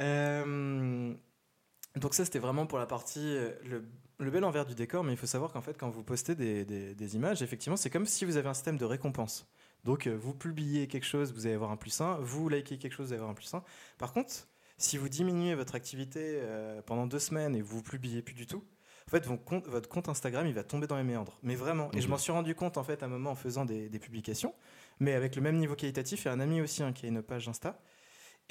Euh, 0.00 1.14
donc 1.96 2.14
ça 2.14 2.24
c'était 2.24 2.38
vraiment 2.38 2.66
pour 2.66 2.78
la 2.78 2.86
partie 2.86 3.20
euh, 3.36 3.50
le, 3.64 3.84
le 4.18 4.30
bel 4.30 4.44
envers 4.44 4.64
du 4.66 4.74
décor, 4.74 5.04
mais 5.04 5.12
il 5.12 5.18
faut 5.18 5.26
savoir 5.26 5.52
qu'en 5.52 5.60
fait 5.60 5.76
quand 5.78 5.90
vous 5.90 6.02
postez 6.02 6.34
des, 6.34 6.64
des- 6.64 6.94
des 6.94 7.16
images, 7.16 7.42
effectivement 7.42 7.76
c'est 7.76 7.90
comme 7.90 8.06
si 8.06 8.24
vous 8.24 8.36
avez 8.36 8.48
un 8.48 8.54
système 8.54 8.78
de 8.78 8.84
récompense. 8.84 9.48
Donc 9.84 10.06
euh, 10.06 10.14
vous 10.16 10.32
publiez 10.34 10.86
quelque 10.88 11.04
chose, 11.06 11.32
vous 11.34 11.46
allez 11.46 11.54
avoir 11.56 11.70
un 11.70 11.76
plus 11.76 12.00
1, 12.00 12.18
vous 12.20 12.48
likez 12.48 12.78
quelque 12.78 12.92
chose, 12.94 13.08
vous 13.08 13.12
allez 13.12 13.18
avoir 13.20 13.30
un 13.30 13.34
plus 13.34 13.52
1. 13.52 13.62
Par 13.98 14.12
contre, 14.12 14.32
si 14.78 14.96
vous 14.96 15.08
diminuez 15.08 15.54
votre 15.54 15.74
activité 15.74 16.20
euh, 16.42 16.80
pendant 16.82 17.06
deux 17.06 17.18
semaines 17.18 17.54
et 17.56 17.62
vous 17.62 17.78
ne 17.78 17.82
publiez 17.82 18.22
plus 18.22 18.34
du 18.34 18.46
tout, 18.46 18.64
en 19.08 19.10
fait 19.10 19.26
votre 19.26 19.88
compte 19.88 20.08
Instagram 20.08 20.46
il 20.46 20.54
va 20.54 20.64
tomber 20.64 20.86
dans 20.86 20.96
les 20.96 21.02
méandres. 21.02 21.38
Mais 21.42 21.54
vraiment, 21.56 21.90
et 21.92 22.00
je 22.00 22.08
m'en 22.08 22.16
suis 22.18 22.32
rendu 22.32 22.54
compte 22.54 22.78
en 22.78 22.84
fait 22.84 23.02
à 23.02 23.06
un 23.06 23.08
moment 23.08 23.32
en 23.32 23.34
faisant 23.34 23.64
des, 23.66 23.88
des 23.90 23.98
publications, 23.98 24.54
mais 25.00 25.12
avec 25.14 25.36
le 25.36 25.42
même 25.42 25.56
niveau 25.56 25.74
qualitatif 25.74 26.24
et 26.26 26.30
un 26.30 26.40
ami 26.40 26.60
aussi 26.62 26.82
hein, 26.82 26.92
qui 26.92 27.04
a 27.06 27.08
une 27.08 27.22
page 27.22 27.48
Insta. 27.48 27.78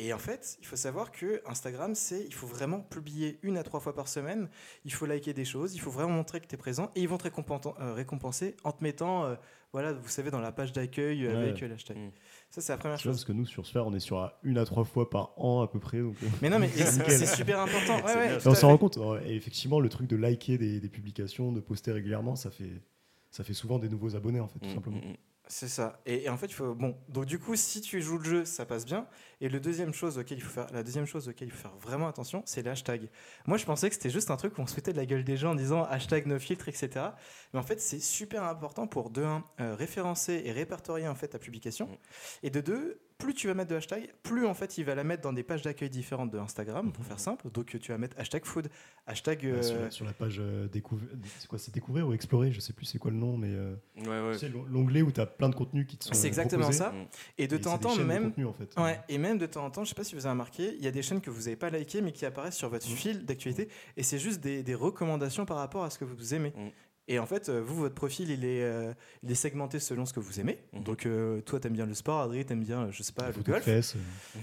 Et 0.03 0.13
en 0.13 0.17
fait, 0.17 0.57
il 0.59 0.65
faut 0.65 0.75
savoir 0.75 1.11
que 1.11 1.43
Instagram, 1.45 1.93
c'est 1.93 2.25
il 2.25 2.33
faut 2.33 2.47
vraiment 2.47 2.79
publier 2.79 3.37
une 3.43 3.55
à 3.57 3.61
trois 3.63 3.79
fois 3.79 3.93
par 3.93 4.07
semaine. 4.07 4.49
Il 4.83 4.91
faut 4.91 5.05
liker 5.05 5.31
des 5.33 5.45
choses, 5.45 5.75
il 5.75 5.79
faut 5.79 5.91
vraiment 5.91 6.13
montrer 6.13 6.39
que 6.41 6.47
tu 6.47 6.55
es 6.55 6.57
présent 6.57 6.89
et 6.95 7.01
ils 7.01 7.07
vont 7.07 7.19
te 7.19 7.27
euh, 7.27 7.93
récompenser 7.93 8.55
en 8.63 8.71
te 8.71 8.83
mettant, 8.83 9.25
euh, 9.25 9.35
voilà, 9.73 9.93
vous 9.93 10.07
savez, 10.09 10.31
dans 10.31 10.39
la 10.39 10.51
page 10.51 10.71
d'accueil 10.73 11.27
Ouais. 11.27 11.35
avec 11.35 11.61
euh, 11.61 11.67
l'hashtag. 11.67 11.97
Mm. 11.97 12.11
Ça, 12.49 12.61
c'est 12.61 12.73
la 12.73 12.77
première 12.79 12.97
chose. 12.99 13.11
parce 13.13 13.25
que 13.25 13.31
nous, 13.31 13.45
sur 13.45 13.67
Sphere, 13.67 13.85
on 13.85 13.93
est 13.93 13.99
sur 13.99 14.17
à 14.17 14.39
une 14.41 14.57
à 14.57 14.65
trois 14.65 14.85
fois 14.85 15.07
par 15.07 15.33
an 15.39 15.61
à 15.61 15.67
peu 15.67 15.79
près. 15.79 15.99
Donc, 15.99 16.15
Mais 16.41 16.49
non, 16.49 16.57
mais 16.57 16.67
c'est 16.75 17.25
super 17.27 17.59
important. 17.59 17.97
Ouais, 18.03 18.15
ouais, 18.15 18.37
on 18.47 18.55
s'en 18.55 18.69
rend 18.69 18.77
compte. 18.79 18.97
Et 19.27 19.35
effectivement, 19.35 19.79
le 19.79 19.89
truc 19.89 20.07
de 20.07 20.15
liker 20.15 20.57
des, 20.57 20.79
des 20.79 20.89
publications, 20.89 21.51
de 21.51 21.59
poster 21.59 21.91
régulièrement, 21.91 22.35
ça 22.35 22.49
fait, 22.49 22.81
ça 23.29 23.43
fait 23.43 23.53
souvent 23.53 23.77
des 23.77 23.87
nouveaux 23.87 24.15
abonnés, 24.15 24.39
en 24.39 24.47
fait, 24.47 24.57
tout 24.59 24.67
Mm, 24.69 24.73
simplement. 24.73 24.97
mm, 24.97 25.11
mm. 25.11 25.15
C'est 25.51 25.67
ça. 25.67 25.99
Et, 26.05 26.23
et 26.23 26.29
en 26.29 26.37
fait, 26.37 26.45
il 26.45 26.53
faut 26.53 26.73
bon. 26.73 26.95
Donc 27.09 27.25
du 27.25 27.37
coup, 27.37 27.57
si 27.57 27.81
tu 27.81 28.01
joues 28.01 28.17
le 28.19 28.23
jeu, 28.23 28.45
ça 28.45 28.65
passe 28.65 28.85
bien. 28.85 29.05
Et 29.41 29.49
le 29.49 29.59
deuxième 29.59 29.93
chose 29.93 30.17
auquel 30.17 30.37
il 30.37 30.41
faut 30.41 30.49
faire, 30.49 30.67
la 30.71 30.81
deuxième 30.81 31.05
chose 31.05 31.27
auquel 31.27 31.49
il 31.49 31.51
faut 31.51 31.63
faire 31.63 31.75
vraiment 31.75 32.07
attention, 32.07 32.41
c'est 32.45 32.61
les 32.61 32.69
hashtags. 32.69 33.09
Moi, 33.45 33.57
je 33.57 33.65
pensais 33.65 33.89
que 33.89 33.95
c'était 33.95 34.09
juste 34.09 34.31
un 34.31 34.37
truc 34.37 34.57
où 34.57 34.61
on 34.61 34.65
se 34.65 34.73
foutait 34.73 34.93
de 34.93 34.97
la 34.97 35.05
gueule 35.05 35.25
des 35.25 35.35
gens 35.35 35.51
en 35.51 35.55
disant 35.55 35.83
hashtag 35.83 36.25
no 36.25 36.39
filtre, 36.39 36.69
etc. 36.69 37.07
Mais 37.51 37.59
en 37.59 37.63
fait, 37.63 37.81
c'est 37.81 37.99
super 37.99 38.43
important 38.43 38.87
pour 38.87 39.09
de 39.09 39.23
un 39.23 39.43
euh, 39.59 39.75
référencer 39.75 40.41
et 40.45 40.53
répertorier 40.53 41.09
en 41.09 41.15
fait 41.15 41.27
ta 41.27 41.39
publication. 41.39 41.87
Mm. 41.87 41.97
Et 42.43 42.49
de 42.49 42.61
deux, 42.61 43.01
plus 43.21 43.33
tu 43.33 43.47
vas 43.47 43.53
mettre 43.53 43.69
de 43.71 43.75
hashtags, 43.75 44.09
plus 44.23 44.45
en 44.45 44.53
fait 44.53 44.77
il 44.77 44.85
va 44.85 44.95
la 44.95 45.03
mettre 45.03 45.21
dans 45.21 45.33
des 45.33 45.43
pages 45.43 45.61
d'accueil 45.61 45.89
différentes 45.89 46.31
de 46.31 46.37
Instagram, 46.39 46.91
pour 46.91 47.05
faire 47.05 47.19
simple. 47.19 47.49
Donc 47.51 47.65
tu 47.79 47.91
vas 47.91 47.97
mettre 47.97 48.17
hashtag 48.19 48.45
food, 48.45 48.69
hashtag. 49.07 49.39
Sur, 49.61 49.75
euh, 49.75 49.83
la- 49.85 49.91
sur 49.91 50.05
la 50.05 50.13
page 50.13 50.37
euh, 50.39 50.67
découvrir, 50.67 51.09
c'est 51.39 51.47
quoi, 51.47 51.59
c'est 51.59 51.73
découvrir 51.73 52.07
ou 52.07 52.13
explorer, 52.13 52.51
je 52.51 52.59
sais 52.59 52.73
plus 52.73 52.85
c'est 52.85 52.97
quoi 52.99 53.11
le 53.11 53.17
nom, 53.17 53.37
mais 53.37 53.49
euh, 53.51 53.75
Ouais, 53.97 54.07
ouais. 54.07 54.49
l'on- 54.49 54.65
l'onglet 54.65 55.01
où 55.01 55.11
tu 55.11 55.21
as 55.21 55.25
plein 55.25 55.49
de 55.49 55.55
contenus 55.55 55.85
qui 55.87 55.97
te 55.97 56.05
sont 56.05 56.13
C'est 56.13 56.27
exactement 56.27 56.63
proposés. 56.63 56.79
ça. 56.79 56.91
Mm. 56.91 57.05
Et 57.37 57.47
de 57.47 57.55
Et 57.55 57.61
temps 57.61 57.73
en 57.73 57.77
c'est 57.77 57.81
temps, 57.81 57.95
même. 58.03 58.23
contenu, 58.25 58.45
en 58.45 58.53
fait. 58.53 58.73
Ouais, 58.79 58.99
et 59.09 59.17
même 59.17 59.37
de 59.37 59.45
temps 59.45 59.65
en 59.65 59.71
temps, 59.71 59.83
je 59.83 59.89
sais 59.89 59.95
pas 59.95 60.03
si 60.03 60.15
vous 60.15 60.25
avez 60.25 60.31
remarqué, 60.33 60.75
il 60.77 60.83
y 60.83 60.87
a 60.87 60.91
des 60.91 61.01
chaînes 61.01 61.21
que 61.21 61.29
vous 61.29 61.41
n'avez 61.43 61.55
pas 61.55 61.69
likées 61.69 62.01
mais 62.01 62.11
qui 62.11 62.25
apparaissent 62.25 62.57
sur 62.57 62.69
votre 62.69 62.87
Mm. 62.89 62.95
fil 62.95 63.25
d'actualité 63.25 63.69
et 63.97 64.03
c'est 64.03 64.19
juste 64.19 64.41
des, 64.41 64.63
des 64.63 64.75
recommandations 64.75 65.45
par 65.45 65.57
rapport 65.57 65.83
à 65.83 65.89
ce 65.89 65.97
que 65.99 66.05
vous 66.05 66.33
aimez. 66.33 66.53
Mm. 66.55 66.69
Et 67.11 67.19
en 67.19 67.25
fait, 67.25 67.49
euh, 67.49 67.59
vous, 67.61 67.75
votre 67.75 67.93
profil, 67.93 68.29
il 68.29 68.45
est, 68.45 68.63
euh, 68.63 68.93
il 69.21 69.29
est 69.29 69.35
segmenté 69.35 69.81
selon 69.81 70.05
ce 70.05 70.13
que 70.13 70.21
vous 70.21 70.39
aimez. 70.39 70.59
Mhm. 70.71 70.83
Donc, 70.83 71.05
euh, 71.05 71.41
toi, 71.41 71.59
t'aimes 71.59 71.73
bien 71.73 71.85
le 71.85 71.93
sport, 71.93 72.21
Adrien, 72.21 72.41
t'aimes 72.43 72.63
bien, 72.63 72.89
je 72.89 73.03
sais 73.03 73.11
pas, 73.11 73.27
le 73.31 73.43
golf. 73.43 73.65
fesses, 73.65 73.97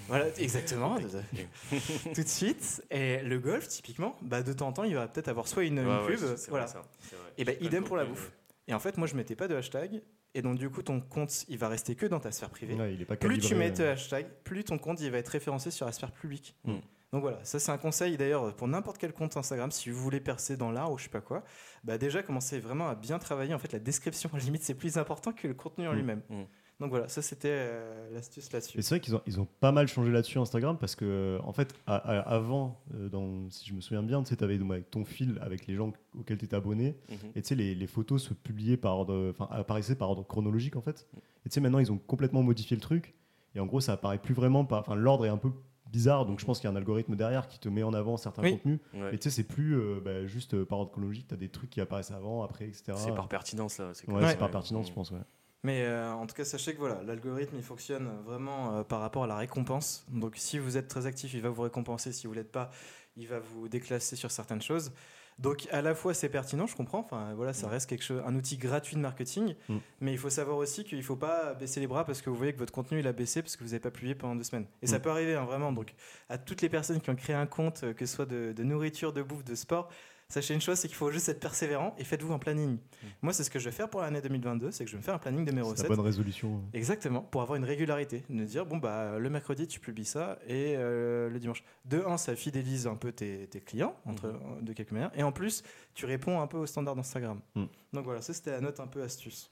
Voilà, 0.07 0.27
exactement. 0.37 0.99
tout 2.15 2.23
de 2.23 2.29
suite. 2.29 2.85
Et 2.91 3.23
le 3.23 3.39
golf, 3.39 3.67
typiquement, 3.69 4.19
bah, 4.21 4.43
de 4.43 4.53
temps 4.53 4.69
en 4.69 4.73
temps, 4.75 4.85
il 4.85 4.95
va 4.95 5.09
peut-être 5.09 5.29
avoir 5.29 5.49
soit 5.49 5.65
une, 5.65 5.79
une 5.79 5.87
Ouais, 5.89 5.97
ouais, 6.03 6.17
pub, 6.17 6.37
c'est 6.37 6.51
voilà. 6.51 6.67
vrai, 6.67 6.81
vrai. 6.81 7.19
Et 7.39 7.45
ben 7.47 7.57
plein 7.57 7.67
idem 7.67 7.83
de 7.85 7.89
pour 7.89 7.97
la 7.97 8.05
bouffe. 8.05 8.31
Et 8.67 8.75
en 8.75 8.79
fait, 8.81 8.99
moi, 8.99 9.07
je 9.07 9.15
mettais 9.15 9.35
pas 9.35 9.49
de 9.49 9.55
hashtag. 9.55 10.03
Et 10.35 10.43
donc, 10.43 10.59
du 10.59 10.69
coup, 10.69 10.83
ton 10.83 11.01
compte, 11.01 11.47
il 11.49 11.57
va 11.57 11.69
rester 11.69 11.95
que 11.95 12.05
dans 12.05 12.21
ta 12.21 12.33
sphère 12.33 12.51
privée. 12.51 12.75
ouais, 12.75 12.93
il 12.93 13.01
est 13.01 13.07
pas 13.07 13.17
Plus 13.17 13.39
tu 13.39 13.55
mets 13.55 13.71
de 13.71 13.83
hashtag, 13.85 14.27
plus 14.45 14.63
ton 14.63 14.77
compte 14.77 15.01
il 15.01 15.11
va 15.11 15.17
être 15.17 15.29
référencé 15.29 15.71
sur 15.71 15.87
la 15.87 15.93
sphère 15.93 16.13
publique. 16.13 16.55
Mm. 16.65 16.75
Donc 17.12 17.23
voilà, 17.23 17.43
ça 17.43 17.59
c'est 17.59 17.73
un 17.73 17.79
conseil 17.79 18.17
d'ailleurs 18.19 18.55
pour 18.55 18.69
n'importe 18.69 18.99
quel 18.99 19.12
compte 19.15 19.37
Instagram, 19.37 19.71
si 19.71 19.88
vous 19.91 19.99
voulez 19.99 20.21
percer 20.21 20.57
dans 20.59 20.71
l'art 20.71 20.93
ou 20.93 20.99
je 20.99 21.05
sais 21.05 21.09
pas 21.09 21.23
quoi, 21.23 21.43
bah 21.85 21.97
déjà 21.97 22.23
commencez 22.23 22.61
vraiment 22.61 22.88
à 22.88 22.95
bien 22.95 23.19
travailler. 23.19 23.55
En 23.55 23.59
fait, 23.59 23.73
la 23.73 23.79
description, 23.79 24.29
à 24.35 24.37
la 24.37 24.43
limite, 24.45 24.62
c'est 24.62 24.75
plus 24.75 24.99
important 24.99 25.33
que 25.33 25.49
le 25.49 25.55
contenu 25.55 25.88
en 25.88 25.93
Mm. 25.93 25.97
lui-même. 25.97 26.23
Mm. 26.29 26.43
Donc 26.81 26.91
voilà, 26.91 27.09
ça 27.09 27.23
c'était 27.23 27.49
euh, 27.50 28.09
l'astuce 28.12 28.53
là-dessus. 28.53 28.79
Et 28.79 28.83
c'est 28.83 28.95
vrai 28.95 29.00
qu'ils 29.00 29.17
ont, 29.17 29.23
ils 29.27 29.41
ont 29.41 29.49
pas 29.59 29.73
mal 29.73 29.88
changé 29.88 30.12
là-dessus 30.12 30.38
Instagram 30.38 30.77
parce 30.79 30.95
que 30.95 31.38
en 31.43 31.53
fait 31.53 31.75
à- 31.88 31.97
à- 31.97 32.21
avant, 32.21 32.81
euh, 32.95 33.09
dans, 33.09 33.50
si 33.50 33.67
je 33.69 33.75
me 33.75 33.81
souviens 33.81 34.03
bien, 34.05 34.23
tu 34.23 34.29
sais, 34.37 34.45
avais 34.45 34.61
ton 34.91 35.05
fil 35.05 35.38
avec 35.41 35.67
les 35.67 35.75
gens 35.75 35.93
auxquels 36.17 36.38
tu 36.38 36.45
étais 36.45 36.55
abonné 36.55 36.95
Mhm. 37.09 37.17
et 37.35 37.43
tu 37.43 37.49
sais 37.49 37.55
les, 37.57 37.75
les 37.75 37.87
photos 37.88 38.23
se 38.23 38.33
publiaient 38.35 38.77
par 38.77 38.97
ordre, 38.97 39.31
enfin 39.31 39.49
apparaissaient 39.50 39.97
par 39.97 40.11
ordre 40.11 40.25
chronologique 40.25 40.77
en 40.77 40.81
fait. 40.83 41.09
Et 41.45 41.49
tu 41.49 41.55
sais 41.55 41.61
maintenant 41.61 41.81
ils 41.81 41.91
ont 41.91 41.99
complètement 41.99 42.43
modifié 42.45 42.77
le 42.77 42.81
truc 42.83 43.15
et 43.57 43.61
en 43.61 43.67
gros 43.67 43.81
ça 43.81 43.95
apparaît 43.95 44.19
plus 44.19 44.35
vraiment 44.35 44.65
par, 44.65 44.79
enfin 44.81 44.95
l'ordre 44.95 45.27
est 45.27 45.31
un 45.31 45.37
peu 45.38 45.50
bizarre 45.90 46.26
donc 46.26 46.38
je 46.40 46.45
pense 46.45 46.61
qu'il 46.61 46.68
y 46.68 46.73
a 46.73 46.75
un 46.75 46.76
algorithme 46.76 47.16
derrière 47.16 47.49
qui 47.49 47.59
te 47.59 47.68
met 47.68 47.83
en 47.83 47.95
avant 47.95 48.16
certains 48.16 48.42
Oui. 48.42 48.52
contenus 48.52 48.78
Ouais. 48.95 49.14
et 49.14 49.18
tu 49.18 49.25
sais 49.25 49.37
c'est 49.37 49.49
plus 49.49 49.75
euh, 49.78 50.00
bah, 50.04 50.26
juste 50.26 50.54
euh, 50.54 50.64
par 50.64 50.78
ordre 50.80 50.90
chronologique, 50.92 51.26
tu 51.28 51.35
as 51.35 51.37
des 51.38 51.49
trucs 51.49 51.71
qui 51.71 51.80
apparaissent 51.80 52.11
avant, 52.11 52.42
après 52.42 52.66
etc. 52.66 52.92
C'est 52.97 53.14
par 53.14 53.28
pertinence 53.28 53.78
là. 53.78 53.92
Ouais, 54.07 54.14
Ouais. 54.14 54.28
c'est 54.30 54.37
par 54.38 54.50
pertinence 54.50 54.88
je 54.88 54.92
pense 54.92 55.11
ouais. 55.11 55.18
Mais 55.64 55.83
euh, 55.83 56.12
en 56.12 56.25
tout 56.26 56.37
cas, 56.37 56.45
sachez 56.45 56.73
que 56.73 56.78
voilà, 56.78 57.02
l'algorithme 57.02 57.57
il 57.57 57.64
fonctionne 57.64 58.09
vraiment 58.25 58.76
euh, 58.76 58.85
par 58.85 59.00
rapport 59.00 59.25
à 59.25 59.26
la 59.26 59.37
récompense. 59.37 60.07
Donc 60.09 60.35
si 60.37 60.57
vous 60.59 60.76
êtes 60.76 60.87
très 60.87 61.07
actif, 61.07 61.35
il 61.35 61.42
va 61.42 61.49
vous 61.49 61.62
récompenser. 61.62 62.12
Si 62.12 62.28
vous 62.28 62.33
l'êtes 62.33 62.52
pas, 62.52 62.71
il 63.16 63.26
va 63.26 63.40
vous 63.40 63.68
déclasser 63.68 64.14
sur 64.14 64.30
certaines 64.30 64.62
choses. 64.62 64.92
Donc 65.38 65.68
à 65.71 65.83
la 65.83 65.95
fois 65.95 66.14
c'est 66.14 66.28
pertinent, 66.28 66.66
je 66.66 66.75
comprends. 66.75 66.99
Enfin 67.00 67.33
voilà, 67.35 67.52
ça 67.52 67.66
Mm. 67.68 67.71
reste 67.71 67.88
quelque 67.88 68.02
chose, 68.04 68.23
un 68.26 68.35
outil 68.35 68.57
gratuit 68.57 68.97
de 68.97 69.00
marketing. 69.00 69.54
Mm. 69.68 69.76
Mais 70.00 70.12
il 70.12 70.18
faut 70.18 70.30
savoir 70.30 70.57
aussi 70.57 70.85
qu'il 70.85 71.02
faut 71.04 71.16
pas 71.16 71.54
baisser 71.54 71.78
les 71.80 71.87
bras 71.87 72.04
parce 72.04 72.23
que 72.23 72.28
vous 72.30 72.37
voyez 72.37 72.52
que 72.52 72.59
votre 72.59 72.73
contenu 72.73 72.99
il 72.99 73.07
a 73.07 73.12
baissé 73.12 73.40
parce 73.42 73.57
que 73.57 73.62
vous 73.62 73.71
n'avez 73.71 73.80
pas 73.80 73.90
publié 73.92 74.14
pendant 74.14 74.35
deux 74.35 74.42
semaines. 74.45 74.66
Et 74.83 74.87
ça 74.88 74.99
Mm. 74.99 75.02
peut 75.02 75.11
arriver 75.11 75.35
hein, 75.35 75.45
vraiment. 75.45 75.71
Donc 75.73 75.95
à 76.28 76.38
toutes 76.38 76.61
les 76.62 76.68
personnes 76.68 77.00
qui 77.00 77.11
ont 77.11 77.16
créé 77.16 77.37
un 77.37 77.47
compte, 77.47 77.83
euh, 77.85 77.92
que 77.95 78.04
ce 78.07 78.16
soit 78.16 78.26
de, 78.26 78.52
de 78.52 78.62
nourriture, 78.64 79.12
de 79.12 79.23
bouffe, 79.23 79.45
de 79.45 79.54
sport. 79.54 79.88
Sachez 80.30 80.52
une 80.52 80.61
chose, 80.61 80.78
c'est 80.78 80.88
qu'il 80.88 80.97
faut 80.97 81.11
juste 81.11 81.30
être 81.30 81.40
persévérant 81.40 81.94
et 81.97 82.04
faites-vous 82.04 82.35
un 82.35 82.38
planning. 82.38 82.76
Moi, 83.23 83.32
c'est 83.32 83.44
ce 83.44 83.50
que 83.50 83.58
je 83.58 83.64
vais 83.64 83.70
faire 83.75 83.88
pour 83.88 84.02
l'année 84.02 84.20
2022, 84.20 84.70
c'est 84.70 84.85
que 84.85 84.90
je 84.90 84.97
vais 84.97 84.99
me 85.00 85.02
faire 85.02 85.14
un 85.14 85.18
planning 85.18 85.47
de 85.47 85.52
mes 85.52 85.62
C'est 85.62 85.68
recettes. 85.70 85.88
la 85.88 85.97
bonne 85.97 86.04
résolution. 86.04 86.61
Exactement, 86.75 87.23
pour 87.23 87.40
avoir 87.40 87.56
une 87.56 87.64
régularité. 87.64 88.23
De 88.28 88.44
dire, 88.44 88.66
bon, 88.66 88.76
bah, 88.76 89.18
le 89.18 89.30
mercredi, 89.30 89.66
tu 89.66 89.80
publies 89.80 90.04
ça 90.04 90.38
et 90.47 90.75
euh, 90.76 91.30
le 91.30 91.38
dimanche. 91.40 91.64
De 91.87 92.02
un, 92.06 92.18
ça 92.18 92.37
fidélise 92.37 92.87
un 92.87 92.97
peu 92.97 93.11
tes, 93.11 93.47
tes 93.47 93.62
clients, 93.62 93.97
entre, 94.04 94.38
de 94.61 94.73
quelque 94.75 94.92
manière. 94.92 95.11
Et 95.14 95.23
en 95.23 95.32
plus, 95.32 95.62
tu 95.94 96.04
réponds 96.04 96.42
un 96.42 96.47
peu 96.47 96.58
aux 96.58 96.66
standards 96.66 96.97
d'Instagram. 96.97 97.40
Mm. 97.54 97.64
Donc 97.94 98.04
voilà, 98.04 98.20
ça, 98.20 98.35
c'était 98.35 98.50
la 98.50 98.61
note 98.61 98.80
un 98.80 98.87
peu 98.87 99.02
astuce. 99.02 99.50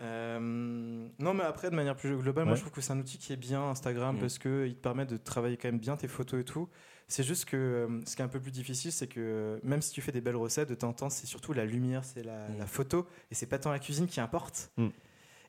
Euh, 0.00 0.40
non, 0.40 1.32
mais 1.34 1.44
après, 1.44 1.70
de 1.70 1.76
manière 1.76 1.94
plus 1.94 2.16
globale, 2.16 2.46
moi, 2.46 2.56
je 2.56 2.60
trouve 2.62 2.72
que 2.72 2.80
c'est 2.80 2.92
un 2.92 2.98
outil 2.98 3.18
qui 3.18 3.32
est 3.32 3.36
bien, 3.36 3.62
Instagram, 3.70 4.16
Mm. 4.16 4.18
parce 4.18 4.38
qu'il 4.40 4.74
te 4.74 4.80
permet 4.80 5.06
de 5.06 5.16
travailler 5.16 5.56
quand 5.56 5.68
même 5.68 5.78
bien 5.78 5.96
tes 5.96 6.08
photos 6.08 6.40
et 6.40 6.44
tout. 6.44 6.68
C'est 7.08 7.22
juste 7.22 7.44
que 7.44 7.56
euh, 7.56 8.00
ce 8.06 8.16
qui 8.16 8.22
est 8.22 8.24
un 8.24 8.28
peu 8.28 8.40
plus 8.40 8.50
difficile, 8.50 8.90
c'est 8.90 9.06
que 9.06 9.20
euh, 9.20 9.58
même 9.62 9.82
si 9.82 9.92
tu 9.92 10.00
fais 10.00 10.12
des 10.12 10.20
belles 10.20 10.36
recettes, 10.36 10.68
de 10.68 10.74
temps 10.74 10.88
en 10.88 10.92
temps, 10.94 11.10
c'est 11.10 11.26
surtout 11.26 11.52
la 11.52 11.64
lumière, 11.66 12.04
c'est 12.04 12.22
la, 12.22 12.48
Mm. 12.48 12.58
la 12.58 12.66
photo, 12.66 13.06
et 13.30 13.34
c'est 13.34 13.46
pas 13.46 13.58
tant 13.58 13.70
la 13.70 13.78
cuisine 13.78 14.06
qui 14.06 14.20
importe. 14.20 14.70
Mm. 14.76 14.88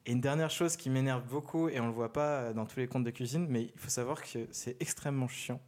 Et 0.08 0.12
une 0.12 0.22
dernière 0.22 0.50
chose 0.52 0.76
qui 0.78 0.90
m'énerve 0.90 1.24
beaucoup, 1.28 1.70
et 1.70 1.80
on 1.80 1.88
le 1.88 1.94
voit 1.94 2.12
pas 2.14 2.40
euh, 2.42 2.54
dans 2.54 2.66
tous 2.66 2.80
les 2.80 2.88
comptes 2.88 3.06
de 3.06 3.10
cuisine, 3.12 3.48
mais 3.50 3.64
il 3.74 3.80
faut 3.80 3.90
savoir 3.90 4.22
que 4.22 4.48
c'est 4.52 4.76
extrêmement 4.82 5.28
chiant. 5.28 5.62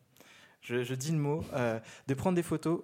Je, 0.62 0.84
je 0.84 0.94
dis 0.96 1.12
le 1.12 1.17
mot, 1.20 1.44
euh, 1.53 1.79
de 2.08 2.13
prendre 2.13 2.36
des 2.36 2.44
photos 2.44 2.82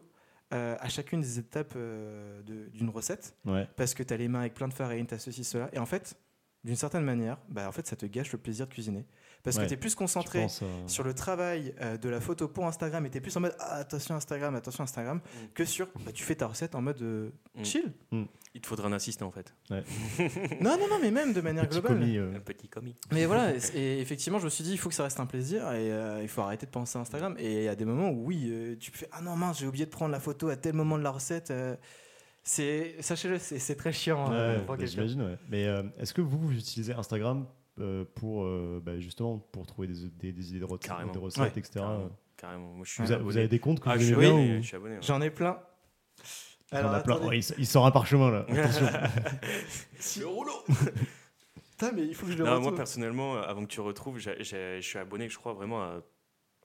euh, 0.53 0.77
à 0.79 0.87
chacune 0.87 1.19
des 1.21 1.39
étapes 1.39 1.75
de- 1.75 2.69
d'une 2.73 2.89
recette, 2.89 3.35
Ouais. 3.45 3.67
parce 3.75 3.93
que 3.93 4.03
tu 4.03 4.13
as 4.13 4.17
les 4.17 4.27
mains 4.27 4.41
avec 4.41 4.53
plein 4.53 4.67
de 4.67 4.73
farine, 4.73 5.05
tu 5.07 5.13
as 5.15 5.19
ceci, 5.19 5.43
cela, 5.43 5.69
et 5.73 5.79
en 5.79 5.85
fait, 5.85 6.15
d'une 6.63 6.75
certaine 6.77 7.03
manière, 7.03 7.37
bah, 7.49 7.67
en 7.67 7.71
fait, 7.73 7.85
ça 7.87 7.95
te 7.97 8.05
gâche 8.05 8.31
le 8.31 8.37
plaisir 8.37 8.67
de 8.67 8.71
cuisiner. 8.73 9.05
Parce 9.43 9.57
Ouais. 9.57 9.63
que 9.63 9.67
tu 9.67 9.73
es 9.73 9.77
plus 9.77 9.93
concentré 9.93 10.45
euh, 10.45 10.87
sur 10.87 11.03
le 11.03 11.13
travail 11.13 11.75
euh, 11.81 11.97
de 11.97 12.07
la 12.07 12.21
photo 12.21 12.47
pour 12.47 12.65
Instagram 12.65 13.05
et 13.05 13.09
tu 13.09 13.17
es 13.17 13.21
plus 13.21 13.35
en 13.35 13.41
mode 13.41 13.55
ah, 13.59 13.75
attention 13.75 14.15
Instagram, 14.15 14.55
attention 14.55 14.83
Instagram, 14.85 15.17
Mm. 15.17 15.47
que 15.53 15.65
sur 15.65 15.87
bah, 16.05 16.11
tu 16.13 16.23
fais 16.23 16.35
ta 16.35 16.47
recette 16.47 16.75
en 16.75 16.81
mode 16.81 17.01
euh, 17.01 17.29
Mm. 17.55 17.63
chill. 17.65 17.93
Il 18.55 18.61
te 18.61 18.67
faudra 18.67 18.87
un 18.87 18.93
assistant 18.93 19.27
en 19.27 19.31
fait. 19.31 19.53
non, 20.61 20.77
non, 20.77 20.87
non, 20.89 20.99
mais 21.01 21.11
même 21.11 21.33
de 21.33 21.41
manière 21.41 21.67
petit 21.67 21.79
globale. 21.81 21.99
commis, 21.99 22.17
euh, 22.17 22.35
Un 22.35 22.39
petit 22.39 22.69
commis. 22.69 22.95
Mais 23.11 23.25
voilà, 23.25 23.51
et, 23.75 23.99
effectivement, 23.99 24.39
je 24.39 24.45
me 24.45 24.49
suis 24.49 24.63
dit, 24.63 24.71
il 24.71 24.77
faut 24.77 24.89
que 24.89 24.95
ça 24.95 25.03
reste 25.03 25.19
un 25.19 25.25
plaisir 25.25 25.63
et 25.73 25.91
euh, 25.91 26.21
il 26.21 26.27
faut 26.29 26.41
arrêter 26.41 26.65
de 26.65 26.71
penser 26.71 26.97
à 26.97 27.01
Instagram. 27.01 27.35
Et 27.39 27.57
il 27.57 27.63
y 27.63 27.67
a 27.67 27.75
des 27.75 27.85
moments 27.85 28.11
où, 28.11 28.25
oui, 28.27 28.47
euh, 28.49 28.75
tu 28.79 28.91
fais 28.91 29.09
Ah 29.11 29.21
non, 29.21 29.35
mince, 29.35 29.59
j'ai 29.59 29.67
oublié 29.67 29.85
de 29.85 29.91
prendre 29.91 30.11
la 30.11 30.19
photo 30.19 30.49
à 30.49 30.55
tel 30.55 30.73
moment 30.73 30.97
de 30.97 31.03
la 31.03 31.11
recette. 31.11 31.51
euh, 31.51 31.75
c'est, 32.43 32.95
sachez-le, 33.01 33.39
c'est, 33.39 33.75
très 33.75 33.91
chiant. 33.93 34.31
euh, 34.31 34.57
Ouais, 34.59 34.65
pour 34.65 34.75
bah, 34.75 34.77
quelqu'un. 34.83 34.91
j'imagine, 35.05 35.21
ouais. 35.23 35.37
Mais 35.49 35.65
euh, 35.65 35.83
est-ce 35.97 36.13
que 36.13 36.21
vous, 36.21 36.37
vous 36.37 36.51
utilisez 36.57 36.93
Instagram 36.93 37.45
euh, 37.79 38.05
pour 38.15 38.43
euh, 38.43 38.81
bah, 38.83 38.99
justement 38.99 39.39
pour 39.39 39.65
trouver 39.65 39.87
des, 39.87 40.07
des- 40.19 40.31
des 40.31 40.49
idées 40.51 40.59
de 40.59 40.65
recettes, 40.65 40.83
Carrément. 40.87 41.11
des 41.11 41.19
recettes, 41.19 41.41
Ouais, 41.43 41.49
etc. 41.59 41.71
Carrément. 41.75 42.09
Carrément. 42.37 42.73
Moi, 42.73 42.85
je 42.85 42.91
suis 42.91 43.03
Vous, 43.03 43.11
a- 43.11 43.15
abonné. 43.15 43.31
vous 43.31 43.37
avez 43.37 43.47
des 43.47 43.59
comptes 43.59 43.79
que 43.79 43.89
Ah, 43.89 43.95
vous 43.95 44.01
je 44.03 44.13
aimez 44.13 44.19
bien 44.21 44.29
abonné. 44.29 44.57
ou- 44.57 44.61
Je 44.61 44.67
suis 44.67 44.75
abonné. 44.75 44.95
ouais. 44.95 45.01
J'en 45.01 45.21
ai 45.21 45.29
plein. 45.29 45.59
Alors, 46.71 46.93
a 46.93 46.99
plein. 47.01 47.19
Oh, 47.23 47.31
il, 47.31 47.65
sort 47.67 47.85
un 47.85 47.91
parchemin 47.91 48.31
là. 48.31 48.45
Attention. 48.49 48.87
Le 50.21 50.27
rouleau 50.27 50.63
Putain, 51.71 51.91
mais 51.93 52.05
il 52.05 52.15
faut 52.15 52.25
que 52.25 52.31
je 52.31 52.37
le 52.37 52.45
Non, 52.45 52.59
moi 52.61 52.75
personnellement, 52.75 53.35
euh, 53.37 53.41
avant 53.43 53.61
que 53.63 53.69
tu 53.69 53.79
retrouves, 53.81 54.17
je 54.19 54.79
suis 54.81 54.99
abonné, 54.99 55.29
je 55.29 55.37
crois, 55.37 55.53
vraiment 55.53 55.81
à 55.81 56.01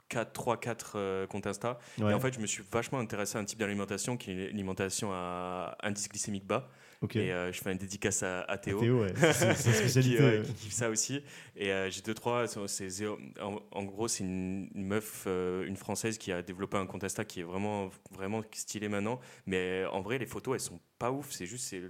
4, 0.09 0.33
3, 0.33 0.57
4 0.59 1.27
comptes 1.27 1.47
Insta. 1.47 1.79
Ouais, 1.99 2.11
Et 2.11 2.15
en 2.15 2.21
fait, 2.21 2.33
je 2.35 2.41
me 2.41 2.47
suis 2.47 2.62
vachement 2.71 2.99
intéressé 2.99 3.37
à 3.37 3.41
un 3.41 3.45
type 3.45 3.59
d'alimentation 3.59 4.17
qui 4.17 4.31
est 4.33 4.35
l'alimentation 4.47 5.11
à 5.12 5.77
indice 5.83 6.09
glycémique 6.09 6.47
bas. 6.47 6.69
Et 7.14 7.33
euh, 7.33 7.52
je 7.52 7.61
fais 7.61 7.71
une 7.71 7.78
dédicace 7.78 8.23
à, 8.25 8.40
à 8.43 8.59
Théo. 8.59 8.81
Théo, 8.81 9.02
ouais. 9.02 9.12
Qui, 10.02 10.17
euh, 10.17 10.43
qui 10.43 10.52
kiffe 10.55 10.73
ça 10.73 10.90
aussi. 10.90 11.23
Et 11.57 11.71
euh, 11.73 11.90
j'ai 11.90 12.02
deux, 12.02 12.14
trois. 12.14 12.47
c'est 12.49 13.07
en, 13.40 13.61
en 13.71 13.85
gros, 13.85 14.09
c'est 14.09 14.25
une, 14.25 14.69
une 14.75 14.85
meuf, 14.85 15.25
euh, 15.26 15.64
une 15.67 15.76
française 15.76 16.19
qui 16.19 16.33
a 16.33 16.43
développé 16.43 16.76
un 16.76 16.87
compte 16.87 17.05
Insta 17.05 17.25
qui 17.25 17.40
est 17.40 17.45
vraiment, 17.45 17.90
vraiment 18.11 18.43
stylé 18.52 18.88
maintenant. 18.88 19.21
Mais 19.47 19.85
en 19.93 20.00
vrai, 20.00 20.19
les 20.19 20.26
photos, 20.26 20.55
elles 20.55 20.61
sont 20.61 20.81
pas 20.99 21.12
ouf. 21.12 21.28
C'est 21.31 21.47
juste 21.47 21.71
les- 21.73 21.83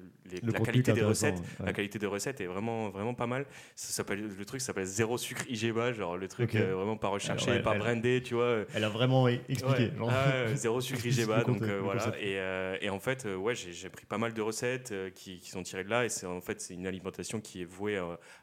la 0.43 0.61
qualité 0.61 0.93
des 0.93 1.03
recettes. 1.03 1.39
ouais. 1.39 1.67
La 1.67 1.73
qualité 1.73 1.99
des 1.99 2.07
recettes 2.07 2.41
est 2.41 2.47
vraiment, 2.47 2.91
vraiment 2.91 3.15
pas 3.15 3.27
mal. 3.27 3.47
Ça 3.75 3.93
s'appelle, 3.93 4.29
le 4.37 4.45
truc 4.45 4.61
s'appelle 4.61 4.85
zéro 4.85 5.17
sucre 5.17 5.45
IGBA, 5.49 5.93
genre 5.93 6.17
le 6.17 6.29
truc 6.29 6.55
euh, 6.55 6.75
vraiment 6.75 6.97
pas 6.97 7.09
recherché, 7.09 7.51
elle- 7.51 7.63
pas 7.63 7.73
elle- 7.75 7.79
brandé, 7.81 8.23
tu 8.23 8.35
vois. 8.35 8.65
Elle 8.75 8.85
a 8.85 8.89
vraiment 8.89 9.27
e- 9.29 9.39
expliqué. 9.49 9.91
Ouais. 9.99 10.09
Ah 10.11 10.55
zéro 10.55 10.81
sucre 10.81 11.01
IGBA, 11.07 11.45
donc 11.45 11.63
euh, 11.63 11.81
voilà. 11.83 12.09
Et, 12.21 12.39
euh, 12.39 12.77
et 12.81 12.91
en 12.91 13.01
fait, 13.01 13.25
ouais, 13.25 13.55
j'ai 13.55 13.89
pris 13.89 14.05
pas 14.07 14.19
mal 14.19 14.35
de 14.35 14.43
recettes 14.43 14.93
qui, 15.15 15.39
qui 15.41 15.51
sont 15.51 15.63
tirées 15.63 15.85
de 15.85 15.91
là. 15.91 16.05
Et 16.05 16.09
c'est 16.11 16.27
en 16.27 16.41
fait, 16.41 16.61
c'est 16.61 16.75
une 16.75 16.87
alimentation 16.87 17.41
qui 17.41 17.63
est 17.63 17.67
vouée 17.67 17.99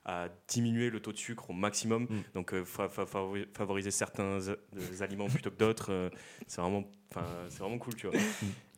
à 0.06 0.30
diminuer 0.48 0.90
le 0.90 1.00
taux 1.00 1.12
de 1.12 1.18
sucre 1.18 1.50
au 1.50 1.54
maximum. 1.54 2.04
Mm. 2.10 2.22
Donc, 2.34 2.64
fa- 2.64 2.90
fa- 2.90 3.06
favori- 3.06 3.48
favoriser 3.56 3.92
certains 3.92 4.40
aliments 5.02 5.28
plutôt 5.28 5.52
que 5.52 5.58
d'autres. 5.58 6.10
c'est 6.48 6.62
vraiment, 6.62 6.84
enfin, 7.12 7.26
c'est 7.50 7.60
vraiment 7.60 7.78
cool, 7.78 7.96
tu 7.96 8.08
vois. 8.08 8.20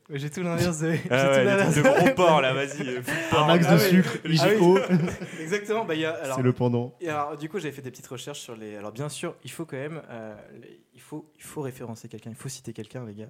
J'ai 0.10 0.30
tout 0.30 0.42
l'inverse 0.42 0.80
de. 0.80 0.92
j'ai 0.94 1.02
tout 1.02 1.08
Ah 1.12 1.30
ouais, 1.32 1.44
de 1.46 1.82
gros 1.82 2.14
porc 2.16 2.42
là, 2.42 2.54
vas-y. 2.54 3.02
Un 3.32 3.46
max 3.46 3.66
Ah 3.70 3.76
de 3.76 3.82
oui. 3.82 3.90
sucre, 3.90 4.12
Ah 4.24 4.28
oui. 4.28 4.36
IGO, 4.56 4.80
Exactement. 5.42 5.84
Bah, 5.86 5.96
il 5.96 6.02
y 6.02 6.06
a, 6.06 6.12
alors, 6.12 6.38
c'est 6.38 6.44
le 6.44 6.54
pendant. 6.54 6.96
Et 7.02 7.10
alors, 7.10 7.36
du 7.38 7.50
coup, 7.50 7.60
j'avais 7.60 7.74
fait 7.74 7.82
des 7.82 7.92
petites 7.92 8.08
recherches 8.08 8.40
sur 8.40 8.56
les. 8.56 8.78
Alors, 8.78 8.92
bien 8.94 9.10
sûr, 9.10 9.36
il 9.44 9.52
faut 9.52 9.66
quand 9.66 9.76
même. 9.78 10.02
euh, 10.10 10.36
les- 10.62 10.80
il, 10.94 11.02
faut, 11.02 11.30
il 11.38 11.44
faut 11.44 11.62
référencer 11.62 12.08
quelqu'un, 12.08 12.30
il 12.30 12.36
faut 12.36 12.50
citer 12.50 12.72
quelqu'un, 12.74 13.06
les 13.06 13.14
gars, 13.16 13.30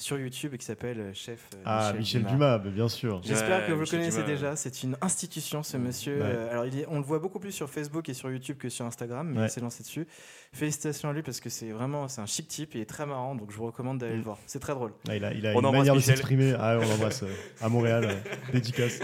sur 0.00 0.18
YouTube 0.18 0.56
qui 0.56 0.64
s'appelle 0.64 1.00
euh, 1.00 1.12
Chef 1.12 1.40
euh, 1.54 1.62
Ah, 1.64 1.92
Michel 1.92 2.22
Dumas, 2.24 2.58
bah, 2.58 2.70
bien 2.70 2.88
sûr. 2.88 3.20
J'espère 3.24 3.62
Ouais, 3.62 3.66
que 3.66 3.72
vous 3.72 3.80
Michel 3.80 3.98
le 3.98 4.04
connaissez 4.06 4.22
Dumas, 4.22 4.28
déjà. 4.34 4.56
C'est 4.56 4.82
une 4.84 4.96
institution, 5.02 5.62
ce 5.64 5.76
monsieur. 5.76 6.14
Ouais. 6.18 6.22
Euh, 6.24 6.50
alors, 6.52 6.66
il 6.66 6.78
est- 6.78 6.86
on 6.88 6.98
le 6.98 7.04
voit 7.04 7.18
beaucoup 7.18 7.40
plus 7.40 7.50
sur 7.52 7.68
Facebook 7.68 8.08
et 8.08 8.14
sur 8.14 8.30
YouTube 8.30 8.56
que 8.58 8.68
sur 8.68 8.84
Instagram, 8.86 9.28
mais 9.32 9.40
Ouais. 9.40 9.46
il 9.46 9.50
s'est 9.50 9.60
lancé 9.60 9.82
dessus. 9.82 10.06
Félicitations 10.52 11.10
à 11.10 11.12
lui 11.12 11.22
parce 11.22 11.40
que 11.40 11.50
c'est 11.50 11.70
vraiment 11.72 12.08
c'est 12.08 12.20
un 12.20 12.26
chic 12.26 12.46
type 12.48 12.74
et 12.74 12.78
il 12.78 12.82
est 12.82 12.86
très 12.86 13.04
marrant, 13.06 13.34
donc 13.34 13.50
je 13.50 13.56
vous 13.56 13.66
recommande 13.66 13.98
d'aller 13.98 14.14
Mm. 14.14 14.18
le 14.18 14.22
voir. 14.22 14.38
C'est 14.46 14.60
très 14.60 14.72
drôle. 14.72 14.92
Ah, 15.08 15.16
il 15.16 15.24
a, 15.24 15.32
il 15.34 15.46
a 15.46 15.52
On 15.54 15.60
une 15.60 15.72
manière 15.72 15.92
de 15.94 15.98
Michel. 15.98 16.14
s'exprimer. 16.16 16.54
Ah, 16.58 16.78
on 16.80 16.88
l'embrasse 16.88 17.24
euh, 17.24 17.26
à 17.60 17.68
Montréal, 17.68 18.04
euh, 18.08 18.14
dédicace. 18.52 19.00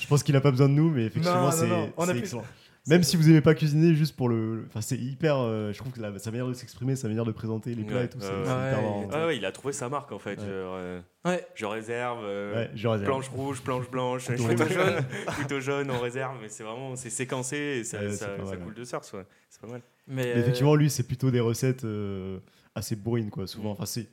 Je 0.00 0.06
pense 0.08 0.22
qu'il 0.24 0.34
a 0.36 0.40
pas 0.40 0.50
besoin 0.50 0.68
de 0.68 0.74
nous, 0.74 0.90
mais 0.90 1.04
effectivement, 1.06 1.50
c'est 1.52 1.66
plus- 1.66 2.18
excellent. 2.18 2.44
Même 2.88 3.02
si 3.02 3.16
vous 3.16 3.28
aimez 3.28 3.40
pas 3.40 3.54
cuisiner, 3.54 3.94
juste 3.94 4.16
pour 4.16 4.28
le. 4.28 4.64
Enfin, 4.68 4.80
c'est 4.80 4.96
hyper. 4.96 5.36
euh, 5.38 5.72
je 5.72 5.78
trouve 5.78 5.92
que 5.92 6.00
la- 6.00 6.18
sa 6.18 6.30
manière 6.30 6.46
de 6.48 6.54
s'exprimer, 6.54 6.96
sa 6.96 7.08
manière 7.08 7.24
de 7.24 7.32
présenter 7.32 7.74
les 7.74 7.84
plats 7.84 7.96
Ouais, 7.98 8.04
et 8.06 8.08
tout, 8.08 8.18
c'est 8.20 8.26
ouais, 8.28 8.32
c'est 8.44 8.50
ouais. 8.50 8.68
hyper 8.70 8.82
marrant. 8.82 9.08
Ah 9.12 9.26
ouais, 9.26 9.36
il 9.36 9.44
a 9.44 9.52
trouvé 9.52 9.72
sa 9.72 9.88
marque 9.88 10.10
en 10.12 10.18
fait. 10.18 10.38
Ouais. 10.40 10.46
genre, 10.46 10.74
euh, 10.76 11.00
Ouais. 11.24 11.46
je 11.54 11.66
réserve. 11.66 12.20
euh, 12.24 12.54
Ouais, 12.54 12.70
je 12.74 12.88
réserve. 12.88 13.06
Planche 13.10 13.28
rouge, 13.28 13.60
planche 13.62 13.90
blanche, 13.90 14.28
rouge. 14.28 14.38
jaune, 14.38 15.04
couteau 15.36 15.60
jaune, 15.60 15.90
on 15.90 15.98
réserve, 16.00 16.36
mais 16.40 16.48
c'est 16.48 16.64
vraiment 16.64 16.96
c'est 16.96 17.10
séquencé 17.10 17.56
et 17.56 17.84
ça, 17.84 17.98
Ouais, 17.98 18.10
ça, 18.12 18.26
c'est 18.26 18.36
pas 18.38 18.44
ça 18.44 18.50
mal, 18.52 18.58
coule 18.60 18.72
ouais. 18.74 18.78
de 18.80 18.84
source, 18.84 19.12
ouais. 19.12 19.24
c'est 19.50 19.60
pas 19.60 19.68
mal. 19.68 19.82
Mais, 20.06 20.24
Mais 20.24 20.32
euh, 20.32 20.38
effectivement, 20.40 20.74
lui, 20.74 20.88
c'est 20.88 21.02
plutôt 21.06 21.30
des 21.30 21.40
recettes 21.40 21.84
euh, 21.84 22.38
assez 22.74 22.96
bourrines, 22.96 23.30
quoi. 23.30 23.46
Souvent, 23.46 23.72
enfin, 23.72 23.84
c'est 23.86 24.06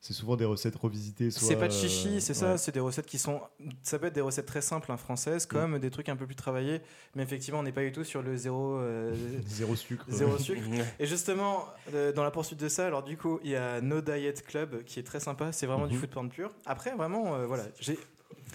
c'est 0.00 0.12
souvent 0.14 0.36
des 0.36 0.44
recettes 0.44 0.76
revisitées. 0.76 1.30
soit, 1.30 1.48
C'est 1.48 1.56
pas 1.56 1.66
de 1.68 1.72
chichi, 1.72 2.16
euh, 2.16 2.20
c'est 2.20 2.34
ça, 2.34 2.56
c'est 2.56 2.72
des 2.72 2.80
recettes 2.80 3.06
qui 3.06 3.18
sont. 3.18 3.40
Ça 3.82 3.98
peut 3.98 4.06
être 4.06 4.14
des 4.14 4.20
recettes 4.20 4.46
très 4.46 4.60
simples, 4.60 4.92
hein, 4.92 4.96
françaises, 4.96 5.44
comme 5.46 5.78
des 5.78 5.90
trucs 5.90 6.08
un 6.08 6.16
peu 6.16 6.26
plus 6.26 6.36
travaillés, 6.36 6.80
mais 7.14 7.22
effectivement, 7.22 7.60
on 7.60 7.62
n'est 7.64 7.72
pas 7.72 7.82
du 7.82 7.90
tout 7.92 8.04
sur 8.04 8.22
le 8.22 8.36
zéro, 8.36 8.76
euh, 8.78 9.40
Zéro 9.46 9.74
sucre. 9.76 10.04
zéro 10.08 10.38
sucre. 10.38 10.62
Et 11.00 11.06
justement, 11.06 11.64
euh, 11.94 12.12
dans 12.12 12.22
la 12.22 12.30
poursuite 12.30 12.60
de 12.60 12.68
ça, 12.68 12.86
alors 12.86 13.02
du 13.02 13.16
coup, 13.16 13.40
il 13.42 13.50
y 13.50 13.56
a 13.56 13.80
No 13.80 14.00
Diet 14.00 14.42
Club 14.46 14.84
qui 14.84 15.00
est 15.00 15.04
très 15.04 15.20
sympa, 15.20 15.50
c'est 15.52 15.66
vraiment 15.66 15.86
du 15.86 15.94
Mhm. 15.94 16.00
food 16.00 16.10
porn 16.10 16.28
pur. 16.28 16.50
Après, 16.66 16.94
vraiment, 16.94 17.34
euh, 17.34 17.46
voilà, 17.46 17.64
j'ai 17.80 17.98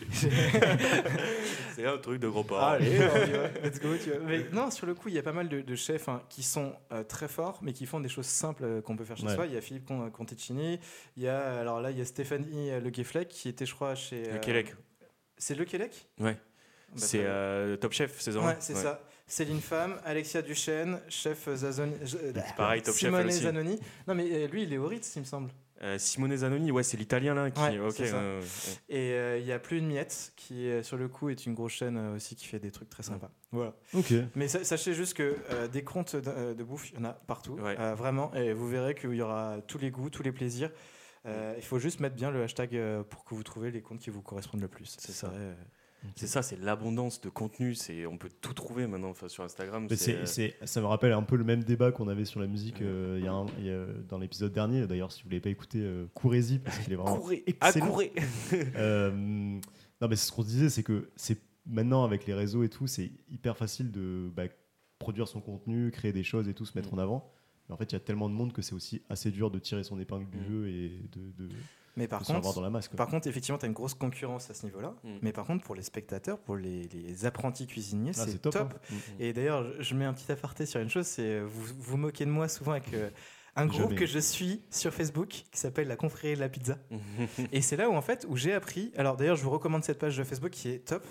c'est 1.76 1.86
un 1.86 1.98
truc 1.98 2.20
de 2.20 2.28
gros 2.28 2.44
porc. 2.44 2.62
Allez, 2.64 2.98
let's 3.64 3.80
go. 3.80 3.96
Tu 4.02 4.10
vois. 4.12 4.20
Mais 4.26 4.46
non, 4.52 4.70
sur 4.72 4.86
le 4.86 4.94
coup, 4.96 5.10
il 5.10 5.16
y 5.16 5.20
a 5.20 5.24
pas 5.24 5.32
mal 5.34 5.48
de, 5.50 5.62
de 5.62 5.76
chefs 5.76 6.10
hein, 6.10 6.22
qui 6.30 6.44
sont 6.44 6.74
euh, 6.92 7.04
très 7.04 7.28
forts, 7.28 7.60
mais 7.62 7.74
qui 7.74 7.86
font 7.86 8.00
des 8.00 8.10
choses 8.10 8.26
simples 8.26 8.64
euh, 8.64 8.82
qu'on 8.82 8.96
peut 8.96 9.06
faire 9.06 9.18
chez 9.18 9.26
Ouais. 9.28 9.36
soi. 9.36 9.46
Il 9.46 9.54
y 9.54 9.58
a 9.58 9.62
Philippe 9.62 9.86
Con- 9.86 10.10
Conticini, 10.12 10.80
il 11.18 11.24
y 11.24 11.28
a 11.28 11.60
alors 11.60 11.82
là, 11.82 11.92
il 11.92 11.98
y 11.98 12.02
a 12.02 12.06
Stéphanie 12.06 12.72
euh, 12.72 12.80
Le 12.80 12.90
Guefflec 12.90 13.28
qui 13.30 13.50
était, 13.50 13.66
je 13.66 13.74
crois, 13.74 13.96
chez. 13.96 14.24
Le 14.32 14.40
Québec. 14.40 14.76
C'est 15.38 15.56
Le 15.56 15.66
Quélec 15.66 16.08
Ouais. 16.20 16.34
Bah, 16.34 16.40
c'est 16.98 17.22
euh, 17.24 17.76
Top 17.78 17.92
Chef 17.94 18.20
saison 18.20 18.46
Ouais, 18.46 18.54
1. 18.54 18.56
c'est 18.60 18.76
ça. 18.76 19.02
Céline 19.26 19.62
Femme, 19.62 19.96
Alexia 20.06 20.42
Duchesne, 20.42 21.00
chef 21.08 21.50
Zazoni. 21.56 21.94
C'est 22.06 22.56
pareil, 22.56 22.82
Top 22.82 22.94
Chef, 22.94 23.10
Simone 23.10 23.28
aussi. 23.28 23.40
Zanoni. 23.40 23.80
Non, 24.08 24.14
mais 24.16 24.28
euh, 24.32 24.48
lui, 24.48 24.64
il 24.64 24.74
est 24.74 24.78
au 24.78 24.86
Ritz, 24.88 25.14
il 25.16 25.20
me 25.22 25.26
semble. 25.26 25.50
Euh, 25.84 25.98
Simone 25.98 26.36
Zanoni, 26.38 26.72
ouais, 26.72 26.82
c'est 26.84 26.96
l'italien 26.98 27.34
là 27.34 27.52
qui. 27.52 27.60
Ouais, 27.62 27.78
ok, 27.78 27.94
c'est 27.96 28.08
ça. 28.08 28.18
ouais, 28.18 28.24
ouais, 28.24 28.40
ouais. 28.40 28.46
Et 28.90 29.12
euh, 29.14 29.38
il 29.38 29.46
y 29.46 29.52
a 29.52 29.60
Plus 29.60 29.80
une 29.80 29.88
miette, 29.88 30.32
qui 30.38 30.70
euh, 30.70 30.82
sur 30.82 30.96
le 30.98 31.10
coup 31.10 31.30
est 31.30 31.46
une 31.46 31.54
grosse 31.54 31.74
chaîne 31.74 31.98
euh, 31.98 32.16
aussi 32.16 32.36
qui 32.38 32.46
fait 32.48 32.60
des 32.60 32.72
trucs 32.72 32.90
très 32.90 33.04
sympas. 33.04 33.30
Voilà. 33.52 33.74
Ok. 33.94 34.14
Mais 34.36 34.48
sa- 34.48 34.64
sachez 34.64 34.94
juste 34.94 35.14
que 35.16 35.36
euh, 35.52 35.68
des 35.68 35.84
comptes 35.84 36.16
de, 36.16 36.30
euh, 36.30 36.54
de 36.54 36.64
bouffe, 36.64 36.90
il 36.92 36.96
y 36.98 37.00
en 37.02 37.06
a 37.06 37.14
partout, 37.14 37.54
Ouais. 37.60 37.76
Euh, 37.80 37.96
vraiment. 37.96 38.34
Et 38.34 38.54
vous 38.54 38.68
verrez 38.70 38.96
qu'il 38.96 39.14
y 39.14 39.22
aura 39.22 39.58
tous 39.68 39.78
les 39.78 39.92
goûts, 39.92 40.10
tous 40.10 40.24
les 40.24 40.32
plaisirs. 40.32 40.72
Euh, 41.26 41.54
il 41.58 41.64
faut 41.64 41.80
juste 41.80 42.00
mettre 42.00 42.16
bien 42.16 42.32
le 42.32 42.44
hashtag 42.44 42.76
euh, 42.76 43.04
pour 43.04 43.24
que 43.26 43.34
vous 43.36 43.44
trouviez 43.44 43.72
les 43.72 43.82
comptes 43.82 44.00
qui 44.00 44.10
vous 44.10 44.22
correspondent 44.22 44.62
le 44.62 44.68
plus. 44.70 44.96
C'est 45.00 45.12
ça. 45.14 45.32
C'est 46.16 46.28
ça, 46.28 46.42
c'est 46.42 46.60
l'abondance 46.60 47.22
de 47.22 47.30
contenu. 47.30 47.76
C'est, 47.76 48.06
on 48.06 48.18
peut 48.18 48.30
tout 48.42 48.54
trouver 48.54 48.88
maintenant 48.88 49.10
enfin, 49.10 49.28
sur 49.30 49.44
Instagram. 49.44 49.88
Mais 49.90 49.96
c'est, 49.96 50.26
c'est, 50.26 50.56
c'est- 50.60 50.66
ça 50.68 50.82
me 50.82 50.86
rappelle 50.86 51.14
un 51.14 51.24
peu 51.24 51.36
le 51.38 51.44
même 51.44 51.64
débat 51.64 51.92
qu'on 51.92 52.08
avait 52.08 52.26
sur 52.26 52.40
la 52.40 52.48
musique 52.48 52.82
euh, 52.82 53.20
y 53.24 53.28
a 53.28 53.32
un- 53.34 53.46
il 53.60 53.66
y 53.66 53.72
a- 53.72 53.86
dans 54.10 54.18
l'épisode 54.20 54.52
dernier. 54.52 54.86
D'ailleurs, 54.86 55.12
si 55.12 55.24
vous 55.24 55.30
ne 55.30 55.34
l'avez 55.34 55.42
pas 55.42 55.50
écouté, 55.50 55.80
euh, 55.82 56.06
courez-y 56.14 56.60
parce 56.60 56.78
qu'il 56.80 56.92
est 56.94 56.96
vraiment 56.98 57.18
Courez, 57.18 57.44
excellent. 57.48 57.98
Euh, 58.76 59.12
non, 59.12 60.08
mais 60.10 60.16
c'est 60.16 60.28
ce 60.28 60.32
qu'on 60.32 60.44
se 60.44 60.48
disait, 60.48 60.70
c'est 60.70 60.84
que 60.84 61.10
c'est 61.16 61.40
maintenant 61.66 62.04
avec 62.04 62.26
les 62.26 62.34
réseaux 62.34 62.64
et 62.64 62.70
tout, 62.70 62.88
c'est 62.88 63.12
hyper 63.30 63.56
facile 63.58 63.92
de 63.92 64.30
bah, 64.36 64.44
produire 65.00 65.28
son 65.28 65.40
contenu, 65.42 65.92
créer 65.92 66.12
des 66.12 66.24
choses 66.24 66.48
et 66.50 66.54
tout, 66.54 66.66
se 66.66 66.78
mettre 66.78 66.92
Mm. 66.94 67.00
en 67.00 67.02
avant. 67.02 67.32
Mais 67.70 67.74
en 67.74 67.78
fait, 67.78 67.86
il 67.86 67.94
y 67.94 67.96
a 67.96 68.02
tellement 68.02 68.30
de 68.30 68.34
monde 68.36 68.52
que 68.52 68.62
c'est 68.62 68.74
aussi 68.74 69.02
assez 69.10 69.32
dur 69.32 69.50
de 69.52 69.60
tirer 69.60 69.84
son 69.84 69.98
épingle 70.00 70.30
du 70.30 70.38
Mm. 70.40 70.46
jeu 70.48 70.68
et 70.68 70.90
de, 71.14 71.32
de, 71.46 71.50
Mais 71.96 72.08
par 72.08 72.24
contre, 72.24 72.56
dans 72.56 72.62
la 72.62 72.70
masse. 72.72 72.88
quoi. 72.88 72.98
par 72.98 73.08
contre, 73.08 73.28
effectivement, 73.28 73.58
tu 73.60 73.66
as 73.66 73.68
une 73.68 73.74
grosse 73.74 73.94
concurrence 73.94 74.50
à 74.50 74.54
ce 74.56 74.66
niveau-là. 74.66 74.96
Mm. 75.04 75.10
Mais 75.22 75.32
par 75.32 75.46
contre, 75.46 75.64
pour 75.64 75.76
les 75.76 75.84
spectateurs, 75.84 76.40
pour 76.40 76.56
les, 76.56 76.88
les 76.88 77.26
apprentis 77.26 77.68
cuisiniers, 77.68 78.12
Ah, 78.18 78.26
c'est 78.26 78.42
top. 78.42 78.56
hein. 78.56 78.70
Et 79.20 79.32
d'ailleurs, 79.34 79.64
je- 79.80 79.94
mets 79.96 80.06
un 80.06 80.14
petit 80.14 80.32
aparté 80.32 80.66
sur 80.66 80.80
une 80.82 80.90
chose, 80.90 81.06
c'est 81.06 81.42
vous 81.42 81.64
vous 81.78 81.98
moquez 81.98 82.26
de 82.26 82.32
moi 82.32 82.48
souvent 82.48 82.72
avec 82.72 82.92
euh, 82.96 83.10
un 83.56 83.66
groupe 83.68 83.94
que 83.96 84.06
je 84.06 84.18
suis 84.20 84.62
sur 84.72 84.92
Facebook 84.94 85.28
qui 85.30 85.60
s'appelle 85.60 85.88
la 85.88 85.96
confrérie 85.96 86.36
de 86.36 86.40
la 86.40 86.50
pizza. 86.50 86.78
Et 87.52 87.62
c'est 87.62 87.76
là 87.78 87.90
où 87.90 87.94
en 87.94 88.02
fait 88.02 88.26
où 88.30 88.36
j'ai 88.36 88.54
appris. 88.54 88.92
Alors 88.98 89.16
d'ailleurs, 89.16 89.36
je 89.36 89.44
vous 89.44 89.52
recommande 89.52 89.84
cette 89.84 90.00
page 90.00 90.18
de 90.18 90.24
Facebook 90.24 90.52
qui 90.52 90.70
est 90.70 90.80
top. 90.80 91.04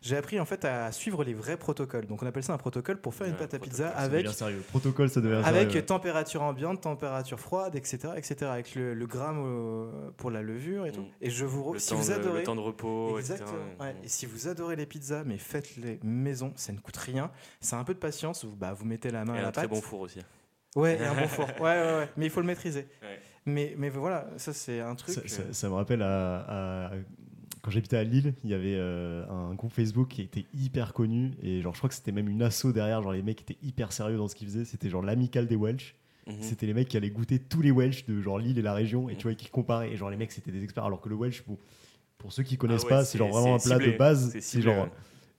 J'ai 0.00 0.16
appris 0.16 0.40
en 0.40 0.44
fait 0.46 0.64
à 0.64 0.92
suivre 0.92 1.24
les 1.24 1.34
vrais 1.34 1.56
protocoles. 1.58 2.06
Donc 2.06 2.22
on 2.22 2.26
appelle 2.26 2.42
ça 2.42 2.54
un 2.54 2.58
protocole 2.58 3.00
pour 3.00 3.14
faire 3.14 3.26
une 3.26 3.34
pâte 3.36 3.52
à 3.54 3.58
pizza 3.58 3.88
avec 3.90 4.26
sérieux. 4.28 4.62
Protocole, 4.68 5.10
ça 5.10 5.20
devient 5.20 5.42
avec 5.44 5.70
sérieux. 5.70 5.84
température 5.84 6.42
ambiante, 6.42 6.80
température 6.80 7.38
froide, 7.38 7.76
etc., 7.76 8.14
etc. 8.16 8.50
Avec 8.50 8.74
le, 8.74 8.94
le 8.94 9.06
gramme 9.06 9.42
euh, 9.44 10.10
pour 10.16 10.30
la 10.30 10.40
levure 10.42 10.86
et 10.86 10.92
tout. 10.92 11.02
Mm. 11.02 11.10
Et 11.20 11.30
je 11.30 11.44
vous 11.44 11.74
le, 11.74 11.78
si 11.78 11.90
temps 11.90 11.96
vous 11.96 12.08
de, 12.08 12.12
adorez 12.14 12.38
le 12.38 12.44
temps 12.44 12.56
de 12.56 12.60
repos, 12.60 13.18
Exactement. 13.18 13.48
etc. 13.50 13.58
ouais. 13.80 13.96
Et 14.04 14.08
si 14.08 14.24
vous 14.26 14.48
adorez 14.48 14.76
les 14.76 14.86
pizzas, 14.86 15.24
mais 15.24 15.36
faites-les 15.38 16.00
maison, 16.02 16.52
ça 16.56 16.72
ne 16.72 16.78
coûte 16.78 16.96
rien. 16.96 17.30
C'est 17.60 17.76
un 17.76 17.84
peu 17.84 17.92
de 17.94 17.98
patience. 17.98 18.44
Vous, 18.44 18.56
bah, 18.56 18.72
vous 18.72 18.86
mettez 18.86 19.10
la 19.10 19.24
main 19.26 19.34
Et 19.34 19.38
à 19.38 19.42
la 19.42 19.48
un 19.48 19.52
très 19.52 19.62
pâte. 19.62 19.70
bon 19.70 19.80
four 19.82 20.00
aussi. 20.00 20.20
Ouais, 20.76 20.96
et 21.00 21.04
un 21.04 21.14
bon 21.14 21.26
four. 21.28 21.46
Ouais, 21.60 21.62
ouais, 21.62 21.82
ouais. 21.98 22.08
Mais 22.16 22.26
il 22.26 22.30
faut 22.30 22.40
le 22.40 22.46
maîtriser. 22.46 22.86
Ouais. 23.02 23.18
Mais, 23.46 23.74
mais 23.78 23.88
voilà, 23.88 24.28
ça 24.36 24.52
c'est 24.52 24.80
un 24.80 24.94
truc. 24.94 25.14
Ça, 25.14 25.22
ça- 25.26 25.42
euh, 25.42 25.52
ça 25.52 25.68
me 25.68 25.74
rappelle 25.74 26.02
à, 26.02 26.86
à- 26.88 26.92
quand 27.62 27.70
j'habitais 27.70 27.96
à 27.96 28.04
Lille, 28.04 28.34
il 28.44 28.50
y 28.50 28.54
avait 28.54 28.76
euh, 28.76 29.24
un 29.28 29.54
groupe 29.54 29.72
Facebook 29.72 30.08
qui 30.08 30.22
était 30.22 30.46
hyper 30.54 30.92
connu 30.94 31.32
et 31.42 31.60
genre 31.60 31.74
je 31.74 31.78
crois 31.80 31.88
que 31.88 31.94
c'était 31.94 32.12
même 32.12 32.28
une 32.28 32.42
asso 32.42 32.66
derrière, 32.72 33.02
genre 33.02 33.12
les 33.12 33.22
mecs 33.22 33.40
étaient 33.42 33.58
hyper 33.62 33.92
sérieux 33.92 34.16
dans 34.16 34.28
ce 34.28 34.34
qu'ils 34.34 34.48
faisaient, 34.48 34.64
c'était 34.64 34.88
genre 34.88 35.02
l'amicale 35.02 35.46
des 35.46 35.56
Welsh. 35.56 35.94
Mhm. 36.26 36.36
C'était 36.40 36.66
les 36.66 36.74
mecs 36.74 36.88
qui 36.88 36.96
allaient 36.96 37.10
goûter 37.10 37.38
tous 37.38 37.60
les 37.62 37.70
Welsh 37.70 38.04
de 38.06 38.20
genre 38.22 38.38
Lille 38.38 38.58
et 38.58 38.62
la 38.62 38.72
région 38.74 39.08
et 39.08 39.12
Mhm. 39.12 39.18
tu 39.18 39.22
vois 39.26 39.34
qui 39.34 39.48
comparaient 39.48 39.90
et 39.90 39.96
genre 39.96 40.10
les 40.10 40.16
mecs 40.16 40.32
c'était 40.32 40.52
des 40.52 40.62
experts 40.62 40.84
alors 40.84 41.00
que 41.00 41.08
le 41.08 41.16
Welsh 41.16 41.42
pour, 41.42 41.58
pour 42.18 42.32
ceux 42.32 42.42
qui 42.42 42.56
connaissent 42.56 42.82
Ah 42.82 42.84
ouais, 42.84 42.90
pas, 42.90 43.04
c'est 43.04 43.18
genre 43.18 43.30
vraiment 43.30 43.54
un 43.56 43.58
plat 43.58 43.76
ciblé. 43.78 43.92
de 43.92 43.98
base, 43.98 44.36
C'est 44.40 44.62
genre 44.62 44.84
ouais. 44.84 44.90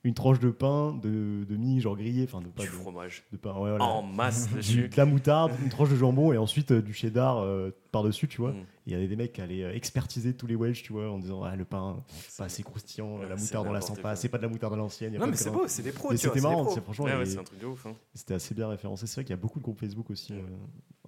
Une 0.04 0.14
tranche 0.14 0.40
de 0.40 0.50
pain 0.50 0.94
de, 1.00 1.44
de 1.44 1.56
mie 1.56 1.80
genre 1.80 1.96
grillé, 1.96 2.24
enfin 2.24 2.40
de 2.40 2.48
pas 2.48 2.62
du 2.64 2.68
de, 2.68 2.72
fromage 2.74 3.22
de 3.32 3.36
pain, 3.36 3.52
ouais, 3.52 3.70
voilà. 3.70 3.84
en 3.84 4.02
masse 4.02 4.48
Du- 4.48 4.56
dessus. 4.56 4.88
de 4.88 4.96
la 4.96 5.04
moutarde, 5.04 5.52
une 5.62 5.68
tranche 5.68 5.90
de 5.90 5.96
jambon 5.96 6.32
et 6.32 6.38
ensuite 6.38 6.72
euh, 6.72 6.82
du 6.82 6.92
cheddar 6.92 7.38
euh, 7.38 7.70
par-dessus, 7.92 8.26
tu 8.26 8.40
vois. 8.40 8.50
Mm. 8.50 8.64
Il 8.86 8.92
y 8.92 8.96
avait 8.96 9.06
des 9.06 9.14
mecs 9.14 9.32
qui 9.32 9.40
allaient 9.40 9.62
euh, 9.62 9.72
expertiser 9.74 10.34
tous 10.34 10.48
les 10.48 10.56
Welsh, 10.56 10.82
tu 10.82 10.92
vois, 10.92 11.08
en 11.08 11.18
disant 11.20 11.44
ah, 11.44 11.54
le 11.54 11.64
pain, 11.64 12.02
c'est 12.08 12.38
pas 12.38 12.44
assez 12.46 12.64
croustillant, 12.64 13.18
Ouais, 13.18 13.28
la 13.28 13.36
moutarde 13.36 13.66
on 13.68 13.72
la 13.72 13.80
sent 13.80 13.92
pas, 14.02 14.16
c'est 14.16 14.28
pas 14.28 14.38
de 14.38 14.42
la 14.42 14.48
moutarde 14.48 14.72
à 14.74 14.76
l'ancienne. 14.76 15.16
Non, 15.16 15.28
mais 15.28 15.36
c'est 15.36 15.50
beau, 15.50 15.64
c'est 15.68 15.82
des 15.84 15.92
pros. 15.92 16.16
C'était 16.16 16.40
marrant, 16.40 16.68
c'est 16.70 16.80
franchement, 16.82 17.04
Ouais, 17.04 17.14
ouais, 17.14 17.22
est- 17.22 17.26
c'est 17.26 17.38
un 17.38 17.44
truc 17.44 17.60
de 17.60 17.66
ouf. 17.66 17.86
hein. 17.86 17.94
c'était 18.12 18.34
assez 18.34 18.54
bien 18.56 18.66
référencé. 18.68 19.06
C'est 19.06 19.14
vrai 19.14 19.24
qu'il 19.24 19.30
y 19.36 19.38
a 19.38 19.40
beaucoup 19.40 19.60
de 19.60 19.64
groupes 19.64 19.78
Facebook 19.78 20.10
aussi 20.10 20.32
euh, 20.32 20.40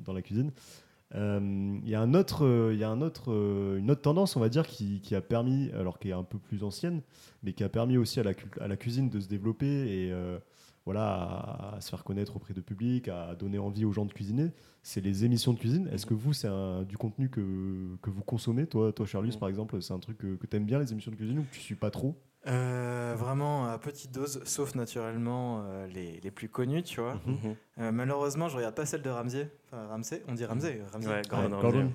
dans 0.04 0.12
la 0.12 0.22
cuisine. 0.22 0.52
Euh, 1.14 1.78
Il 1.84 1.88
y 1.88 1.94
a 1.94 2.00
un 2.00 2.12
autre, 2.14 2.70
il 2.72 2.78
y 2.78 2.84
a 2.84 2.90
un 2.90 3.00
autre, 3.00 3.32
euh, 3.32 3.78
une 3.78 3.90
autre 3.90 4.02
tendance, 4.02 4.36
on 4.36 4.40
va 4.40 4.48
dire, 4.48 4.66
qui, 4.66 5.00
qui 5.00 5.14
a 5.14 5.20
permis, 5.20 5.70
alors 5.72 5.98
qui 5.98 6.08
est 6.08 6.12
un 6.12 6.24
peu 6.24 6.38
plus 6.38 6.64
ancienne, 6.64 7.02
mais 7.42 7.52
qui 7.52 7.62
a 7.64 7.68
permis 7.68 7.96
aussi 7.98 8.18
à 8.20 8.24
la, 8.24 8.34
cul- 8.34 8.48
à 8.60 8.66
la 8.68 8.76
cuisine 8.76 9.08
de 9.10 9.20
se 9.20 9.28
développer 9.28 9.66
et 10.06 10.12
euh, 10.12 10.38
voilà, 10.86 11.06
à, 11.14 11.76
à 11.76 11.80
se 11.80 11.88
faire 11.88 12.02
connaître 12.04 12.36
auprès 12.36 12.52
de 12.52 12.60
public, 12.60 13.08
à 13.08 13.34
donner 13.36 13.58
envie 13.58 13.84
aux 13.84 13.92
gens 13.92 14.06
de 14.06 14.12
cuisiner. 14.12 14.50
C'est 14.82 15.00
les 15.00 15.24
émissions 15.24 15.52
de 15.52 15.58
cuisine. 15.58 15.88
Est-ce 15.92 16.04
que 16.04 16.14
vous, 16.14 16.32
c'est 16.32 16.48
du 16.88 16.96
contenu 16.98 17.30
que, 17.30 17.96
que 18.02 18.10
vous 18.10 18.22
consommez, 18.22 18.66
toi, 18.66 18.92
toi, 18.92 19.06
Charlus, 19.06 19.30
Mhm. 19.34 19.38
par 19.38 19.48
exemple, 19.48 19.80
c'est 19.82 19.94
un 19.94 19.98
truc 20.00 20.18
que, 20.18 20.34
que 20.36 20.46
tu 20.46 20.56
aimes 20.56 20.66
bien 20.66 20.78
les 20.78 20.90
émissions 20.92 21.10
de 21.12 21.16
cuisine 21.16 21.38
ou 21.38 21.42
que 21.44 21.54
tu 21.54 21.60
suis 21.60 21.74
pas 21.76 21.90
trop? 21.90 22.16
Euh, 22.46 23.14
vraiment 23.16 23.70
à 23.70 23.78
petite 23.78 24.10
dose, 24.12 24.42
sauf 24.44 24.74
naturellement 24.74 25.62
euh, 25.66 25.86
les, 25.86 26.20
les 26.22 26.30
plus 26.30 26.48
connus, 26.50 26.82
tu 26.82 27.00
vois. 27.00 27.14
Mhm. 27.26 27.32
Mhm. 27.42 27.56
Euh, 27.80 27.92
malheureusement, 27.92 28.48
je 28.48 28.56
regarde 28.56 28.74
pas 28.74 28.84
celle 28.86 29.02
de 29.02 29.10
Ramsey. 29.10 29.48
Enfin, 29.72 29.86
Ramsey, 29.88 30.22
on 30.28 30.34
dit 30.34 30.44
Ramsey. 30.44 30.80
Ramsey. 30.92 31.08
Ouais, 31.08 31.22
Gordon. 31.28 31.48
Gordon 31.48 31.60
Gordon, 31.62 31.78
Ramsay. 31.78 31.92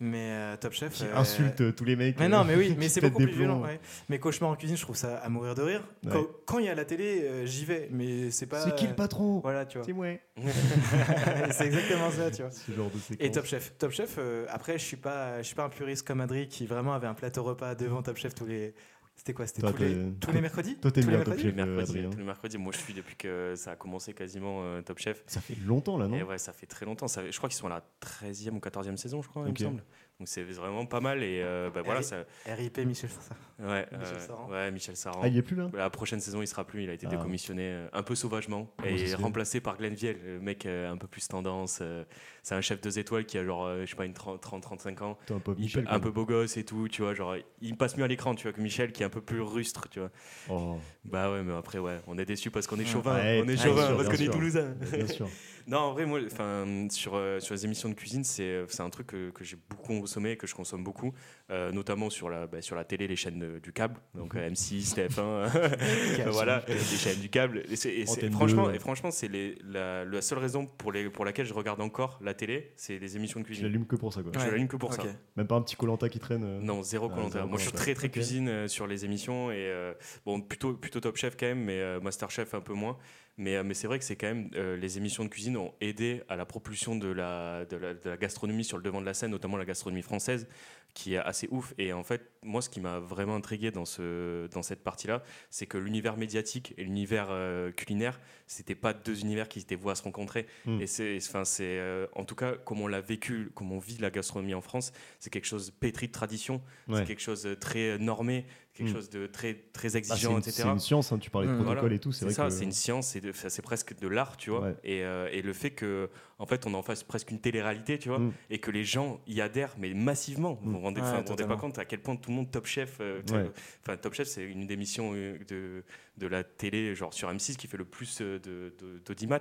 Mais 0.00 0.30
euh, 0.32 0.56
Top 0.56 0.72
Chef. 0.72 0.92
qui 0.92 1.04
euh, 1.04 1.16
insulte 1.16 1.60
euh, 1.60 1.70
tous 1.72 1.84
les 1.84 1.94
mecs. 1.94 2.18
Mais 2.18 2.28
non, 2.28 2.42
mais 2.44 2.56
oui, 2.56 2.74
mais 2.76 2.88
c'est 2.88 3.00
beaucoup 3.00 3.22
plus 3.22 3.32
violent. 3.32 3.62
ouais. 3.62 3.78
Mais 4.08 4.18
cauchemar 4.18 4.50
en 4.50 4.56
cuisine, 4.56 4.76
je 4.76 4.82
trouve 4.82 4.96
ça 4.96 5.18
à 5.18 5.28
mourir 5.28 5.54
de 5.54 5.62
rire. 5.62 5.82
Ouais. 6.04 6.12
Quand- 6.46 6.58
il 6.58 6.64
y 6.64 6.68
a 6.68 6.74
la 6.74 6.84
télé, 6.84 7.20
euh, 7.22 7.46
j'y 7.46 7.64
vais, 7.64 7.88
mais 7.92 8.30
c'est 8.32 8.46
pas. 8.46 8.60
C'est 8.62 8.74
qui 8.74 8.88
le 8.88 8.94
patron? 8.94 9.38
Voilà, 9.38 9.64
tu 9.66 9.78
vois. 9.78 9.86
C'est 9.86 9.92
moi. 9.92 10.06
c'est 11.52 11.66
exactement 11.66 12.10
ça, 12.10 12.30
tu 12.30 12.42
vois. 12.42 12.50
Ce 12.50 12.72
genre 12.72 12.90
de 12.90 12.98
séquence. 12.98 13.24
Et 13.26 13.30
Top 13.30 13.44
Chef, 13.46 13.72
Top 13.78 13.92
Chef. 13.92 14.16
euh, 14.18 14.46
après, 14.50 14.78
je 14.78 14.84
suis 14.84 14.96
pas, 14.96 15.38
je 15.42 15.46
suis 15.46 15.54
pas 15.54 15.64
un 15.64 15.68
puriste 15.68 16.06
comme 16.06 16.20
Adri 16.20 16.48
qui 16.48 16.66
vraiment 16.66 16.94
avait 16.94 17.06
un 17.06 17.14
plateau 17.14 17.44
repas 17.44 17.74
devant 17.76 18.02
Top 18.02 18.16
Chef 18.16 18.34
tous 18.34 18.46
les. 18.46 18.74
C'était 19.16 19.32
quoi 19.32 19.46
C'était 19.46 19.62
tous, 19.62 19.76
les, 19.78 19.94
t'es- 19.94 20.12
tous 20.20 20.32
les 20.32 20.40
mercredis 20.40 20.76
toi, 20.76 20.90
Tous 20.90 21.00
les 21.00 21.06
bien 21.06 21.18
Top 21.22 21.28
mercredis 21.28 21.42
Chef. 21.42 21.52
Tous 21.52 21.56
les 21.56 21.62
euh, 21.62 21.66
mercredis, 21.76 21.90
Adrien. 21.98 22.10
tous 22.10 22.18
les 22.18 22.24
mercredis. 22.24 22.58
Moi, 22.58 22.72
je 22.72 22.78
suis 22.78 22.94
depuis 22.94 23.16
que 23.16 23.54
ça 23.56 23.70
a 23.72 23.76
commencé 23.76 24.12
quasiment 24.12 24.62
euh, 24.64 24.82
Top 24.82 24.98
Chef. 24.98 25.22
Ça 25.26 25.40
fait 25.40 25.54
longtemps 25.64 25.96
là, 25.96 26.08
non? 26.08 26.16
Et 26.16 26.22
ouais, 26.22 26.38
ça 26.38 26.52
fait 26.52 26.66
très 26.66 26.84
longtemps. 26.84 27.08
Ça, 27.08 27.22
je 27.30 27.36
crois 27.36 27.48
qu'ils 27.48 27.56
sont 27.58 27.66
à 27.68 27.70
la 27.70 27.84
13e 28.02 28.50
ou 28.50 28.58
14e 28.58 28.96
saison, 28.96 29.22
je 29.22 29.28
crois, 29.28 29.44
il 29.46 29.52
me 29.52 29.56
semble. 29.58 29.82
Donc 30.24 30.28
c'est 30.30 30.42
vraiment 30.42 30.86
pas 30.86 31.00
mal. 31.00 31.22
Et 31.22 31.42
euh, 31.42 31.68
bah, 31.68 31.82
voilà, 31.84 32.00
ça, 32.00 32.24
RIP 32.46 32.78
Michel 32.78 33.10
Sarsa. 33.10 33.34
ouais, 33.58 33.86
Michel 33.92 34.16
euh, 34.16 34.18
Saran. 34.26 34.50
ouais, 34.50 34.70
Michel 34.70 34.96
Saran. 34.96 35.20
Ah, 35.22 35.28
il 35.28 35.36
est 35.36 35.42
plus 35.42 35.54
là 35.54 35.68
La 35.74 35.90
prochaine 35.90 36.18
saison, 36.18 36.40
il 36.40 36.46
sera 36.46 36.64
plus. 36.64 36.82
Il 36.82 36.88
a 36.88 36.94
été 36.94 37.04
Ah. 37.06 37.10
décommissionné 37.10 37.62
euh, 37.72 37.88
un 37.92 38.02
peu 38.02 38.14
sauvagement 38.14 38.70
Comment 38.78 38.96
et 38.96 39.14
remplacé 39.16 39.60
par 39.60 39.76
Glenn 39.76 39.92
Viel, 39.92 40.16
le 40.24 40.40
mec 40.40 40.64
euh, 40.64 40.90
un 40.90 40.96
peu 40.96 41.06
plus 41.06 41.28
tendance. 41.28 41.80
euh, 41.82 42.04
c'est 42.42 42.54
un 42.54 42.62
chef 42.62 42.80
deux 42.80 42.98
étoiles 42.98 43.26
qui 43.26 43.36
a 43.36 43.44
genre, 43.44 43.66
euh, 43.66 43.82
je 43.84 43.90
sais 43.90 43.96
pas, 43.96 44.06
une 44.06 44.14
30-35 44.14 45.02
ans. 45.02 45.18
Un 45.30 45.38
peu 45.40 45.54
Michel. 45.56 45.86
un 45.90 46.00
peu 46.00 46.10
beau 46.10 46.24
gosse 46.24 46.56
et 46.56 46.64
tout, 46.64 46.88
tu 46.88 47.02
vois. 47.02 47.12
Genre, 47.12 47.36
il 47.60 47.76
passe 47.76 47.98
mieux 47.98 48.04
à 48.04 48.08
l'écran, 48.08 48.34
tu 48.34 48.44
vois, 48.44 48.52
que 48.54 48.62
Michel 48.62 48.92
qui 48.92 49.02
est 49.02 49.06
un 49.06 49.10
peu 49.10 49.20
plus 49.20 49.42
rustre, 49.42 49.88
tu 49.90 50.00
vois. 50.00 50.10
Oh, 50.48 50.78
Bah 51.04 51.30
ouais, 51.30 51.42
mais 51.42 51.52
après, 51.52 51.78
ouais, 51.78 52.00
on 52.06 52.16
est 52.16 52.24
déçu 52.24 52.50
parce 52.50 52.66
qu'on 52.66 52.78
est 52.78 52.86
chauvin. 52.86 53.16
Ouais, 53.16 53.42
on 53.44 53.48
est 53.48 53.58
chauvin 53.62 53.94
parce 53.94 54.08
qu'on 54.08 54.24
est 54.24 54.30
toulousain. 54.32 54.74
bien 54.90 55.06
sûr. 55.06 55.28
Non, 55.66 55.78
en 55.78 55.92
vrai, 55.92 56.04
moi, 56.06 56.20
enfin, 56.26 56.86
sur, 56.90 57.14
euh, 57.14 57.40
sur 57.40 57.54
les 57.54 57.64
émissions 57.64 57.88
de 57.88 57.94
cuisine, 57.94 58.24
c'est 58.24 58.64
c'est 58.68 58.82
un 58.82 58.90
truc 58.90 59.06
que, 59.08 59.30
que 59.30 59.44
j'ai 59.44 59.56
beaucoup 59.70 59.98
consommé, 60.00 60.36
que 60.36 60.46
je 60.46 60.54
consomme 60.54 60.84
beaucoup, 60.84 61.12
euh, 61.50 61.72
notamment 61.72 62.10
sur 62.10 62.28
la, 62.28 62.46
bah, 62.46 62.60
sur 62.62 62.76
la 62.76 62.84
télé, 62.84 63.06
les 63.08 63.16
chaînes 63.16 63.38
de- 63.38 63.58
du 63.60 63.72
câble, 63.72 64.00
donc 64.14 64.34
Mhm. 64.34 64.40
euh, 64.40 64.50
M6, 64.50 64.94
TF1, 64.94 65.48
voilà, 66.30 66.64
les 66.68 66.78
chaînes 66.78 67.20
du 67.20 67.28
câble. 67.30 67.62
Et, 67.70 68.06
franchement, 68.30 68.68
2. 68.68 68.74
et 68.74 68.78
franchement, 68.78 69.10
c'est 69.10 69.30
la, 69.64 70.04
la 70.04 70.22
seule 70.22 70.38
raison 70.38 70.66
pour, 70.66 70.92
les, 70.92 71.08
pour 71.10 71.24
laquelle 71.24 71.46
je 71.46 71.54
regarde 71.54 71.80
encore 71.80 72.18
la 72.22 72.34
télé, 72.34 72.72
c'est 72.76 72.98
les 72.98 73.16
émissions 73.16 73.40
de 73.40 73.44
cuisine. 73.44 73.64
l'allumes 73.64 73.86
que 73.86 73.96
pour 73.96 74.12
ça, 74.12 74.22
quoi. 74.22 74.32
Je 74.34 74.38
Ouais. 74.38 74.50
l'allume 74.50 74.68
que 74.68 74.76
pour 74.76 74.92
ça. 74.92 75.02
Même 75.36 75.46
pas 75.46 75.56
un 75.56 75.62
petit 75.62 75.76
Colanta 75.76 76.08
qui 76.08 76.18
traîne. 76.18 76.44
euh. 76.44 76.60
Non, 76.60 76.82
zéro 76.82 77.10
Ah, 77.14 77.28
zéro 77.30 77.46
Moi, 77.48 77.58
je 77.58 77.64
suis 77.64 77.72
très 77.72 77.94
très 77.94 78.08
cuisine 78.10 78.48
euh, 78.48 78.68
sur 78.68 78.86
les 78.86 79.04
émissions 79.04 79.50
et 79.50 79.56
euh, 79.56 79.94
bon, 80.26 80.40
plutôt 80.40 80.74
plutôt 80.74 81.00
Top 81.00 81.16
Chef 81.16 81.36
quand 81.38 81.46
même, 81.46 81.64
mais 81.64 81.80
euh, 81.80 82.00
Master 82.00 82.30
Chef 82.30 82.54
un 82.54 82.60
peu 82.60 82.74
moins. 82.74 82.96
Mais, 83.36 83.56
euh, 83.56 83.64
mais 83.64 83.74
c'est 83.74 83.86
vrai 83.88 83.98
que 83.98 84.04
c'est 84.04 84.16
quand 84.16 84.28
même 84.28 84.48
euh, 84.54 84.76
les 84.76 84.96
émissions 84.98 85.24
de 85.24 85.28
cuisine 85.28 85.56
ont 85.56 85.72
aidé 85.80 86.22
à 86.28 86.36
la 86.36 86.46
propulsion 86.46 86.94
de 86.96 87.08
la, 87.08 87.64
de 87.64 87.76
la 87.76 87.94
de 87.94 88.08
la 88.10 88.16
gastronomie 88.16 88.64
sur 88.64 88.76
le 88.76 88.82
devant 88.84 89.00
de 89.00 89.06
la 89.06 89.14
scène, 89.14 89.30
notamment 89.32 89.56
la 89.56 89.64
gastronomie 89.64 90.02
française, 90.02 90.46
qui 90.94 91.14
est 91.14 91.18
assez 91.18 91.48
ouf. 91.50 91.74
Et 91.76 91.92
en 91.92 92.04
fait, 92.04 92.30
moi, 92.44 92.62
ce 92.62 92.70
qui 92.70 92.80
m'a 92.80 93.00
vraiment 93.00 93.34
intrigué 93.34 93.72
dans, 93.72 93.84
ce, 93.84 94.46
dans 94.48 94.62
cette 94.62 94.84
partie-là, 94.84 95.24
c'est 95.50 95.66
que 95.66 95.76
l'univers 95.78 96.16
médiatique 96.16 96.72
et 96.78 96.84
l'univers 96.84 97.26
euh, 97.30 97.72
culinaire, 97.72 98.20
c'était 98.46 98.76
pas 98.76 98.92
deux 98.92 99.20
univers 99.22 99.48
qui 99.48 99.58
étaient 99.58 99.74
voués 99.74 99.90
à 99.90 99.94
se 99.96 100.04
rencontrer. 100.04 100.46
Mm. 100.66 100.80
Et 100.80 100.86
c'est, 100.86 101.16
enfin, 101.16 101.44
c'est, 101.44 101.64
euh, 101.80 102.06
en 102.14 102.24
tout 102.24 102.36
cas, 102.36 102.52
comme 102.64 102.80
on 102.80 102.86
l'a 102.86 103.00
vécu, 103.00 103.50
comme 103.56 103.72
on 103.72 103.80
vit 103.80 103.98
la 103.98 104.10
gastronomie 104.10 104.54
en 104.54 104.60
France, 104.60 104.92
c'est 105.18 105.30
quelque 105.30 105.46
chose 105.46 105.72
pétri 105.72 106.06
de 106.06 106.12
tradition, 106.12 106.62
Ouais. 106.86 106.98
c'est 107.00 107.04
quelque 107.06 107.22
chose 107.22 107.48
très 107.60 107.98
normé, 107.98 108.46
quelque 108.74 108.88
Mm. 108.90 108.92
chose 108.92 109.08
de 109.10 109.26
très, 109.28 109.54
très 109.72 109.88
Bah, 109.90 109.98
exigeant, 109.98 110.32
une, 110.32 110.38
etc. 110.38 110.52
c'est 110.62 110.68
une 110.68 110.78
science, 110.80 111.12
hein, 111.12 111.18
tu 111.18 111.30
parlais 111.30 111.46
de 111.46 111.52
Mm. 111.52 111.56
protocole 111.58 111.78
Voilà. 111.80 111.94
et 111.94 111.98
tout, 112.00 112.10
c'est 112.10 112.24
vrai 112.24 112.34
ça, 112.34 112.44
que 112.46 112.50
c'est 112.50 112.64
une 112.64 112.72
science, 112.72 113.06
c'est, 113.08 113.20
de- 113.20 113.30
enfin, 113.30 113.48
c'est 113.48 113.62
presque 113.62 113.96
de 113.98 114.08
l'art, 114.08 114.36
tu 114.36 114.50
vois. 114.50 114.60
Ouais. 114.62 114.74
Et, 114.82 115.04
euh, 115.04 115.28
et 115.30 115.42
le 115.42 115.52
fait 115.52 115.70
que, 115.70 116.10
en 116.40 116.46
fait, 116.46 116.66
on 116.66 116.74
en 116.74 116.82
fasse 116.82 117.04
presque 117.04 117.30
une 117.30 117.38
télé-réalité, 117.40 117.98
tu 117.98 118.08
vois, 118.08 118.18
Mm. 118.18 118.32
et 118.50 118.58
que 118.58 118.72
les 118.72 118.82
gens 118.84 119.20
y 119.28 119.40
adhèrent, 119.40 119.74
mais 119.78 119.94
massivement. 119.94 120.58
Vous 120.60 120.68
Mm. 120.70 120.72
vous 120.72 120.80
rendez, 120.80 121.00
Ouais, 121.00 121.06
enfin, 121.06 121.20
vous 121.22 121.28
rendez 121.28 121.44
pas 121.46 121.56
compte 121.56 121.78
à 121.78 121.84
quel 121.84 122.00
point 122.00 122.16
tout 122.16 122.30
le 122.30 122.36
monde 122.36 122.50
Top 122.50 122.66
Chef. 122.66 122.96
euh, 123.00 123.20
Ouais. 123.30 123.48
Enfin, 123.82 123.96
Top 123.96 124.12
Chef, 124.14 124.26
c'est 124.26 124.42
une 124.44 124.66
des 124.66 124.74
émissions 124.74 125.12
euh, 125.14 125.38
de, 125.48 125.84
de 126.18 126.26
la 126.26 126.42
télé, 126.42 126.96
genre 126.96 127.14
sur 127.14 127.28
M6, 127.30 127.56
qui 127.56 127.68
fait 127.68 127.76
le 127.76 127.84
plus 127.84 128.20
euh, 128.20 128.40
de, 128.40 128.74
de- 128.80 128.98
d'audimat. 129.06 129.40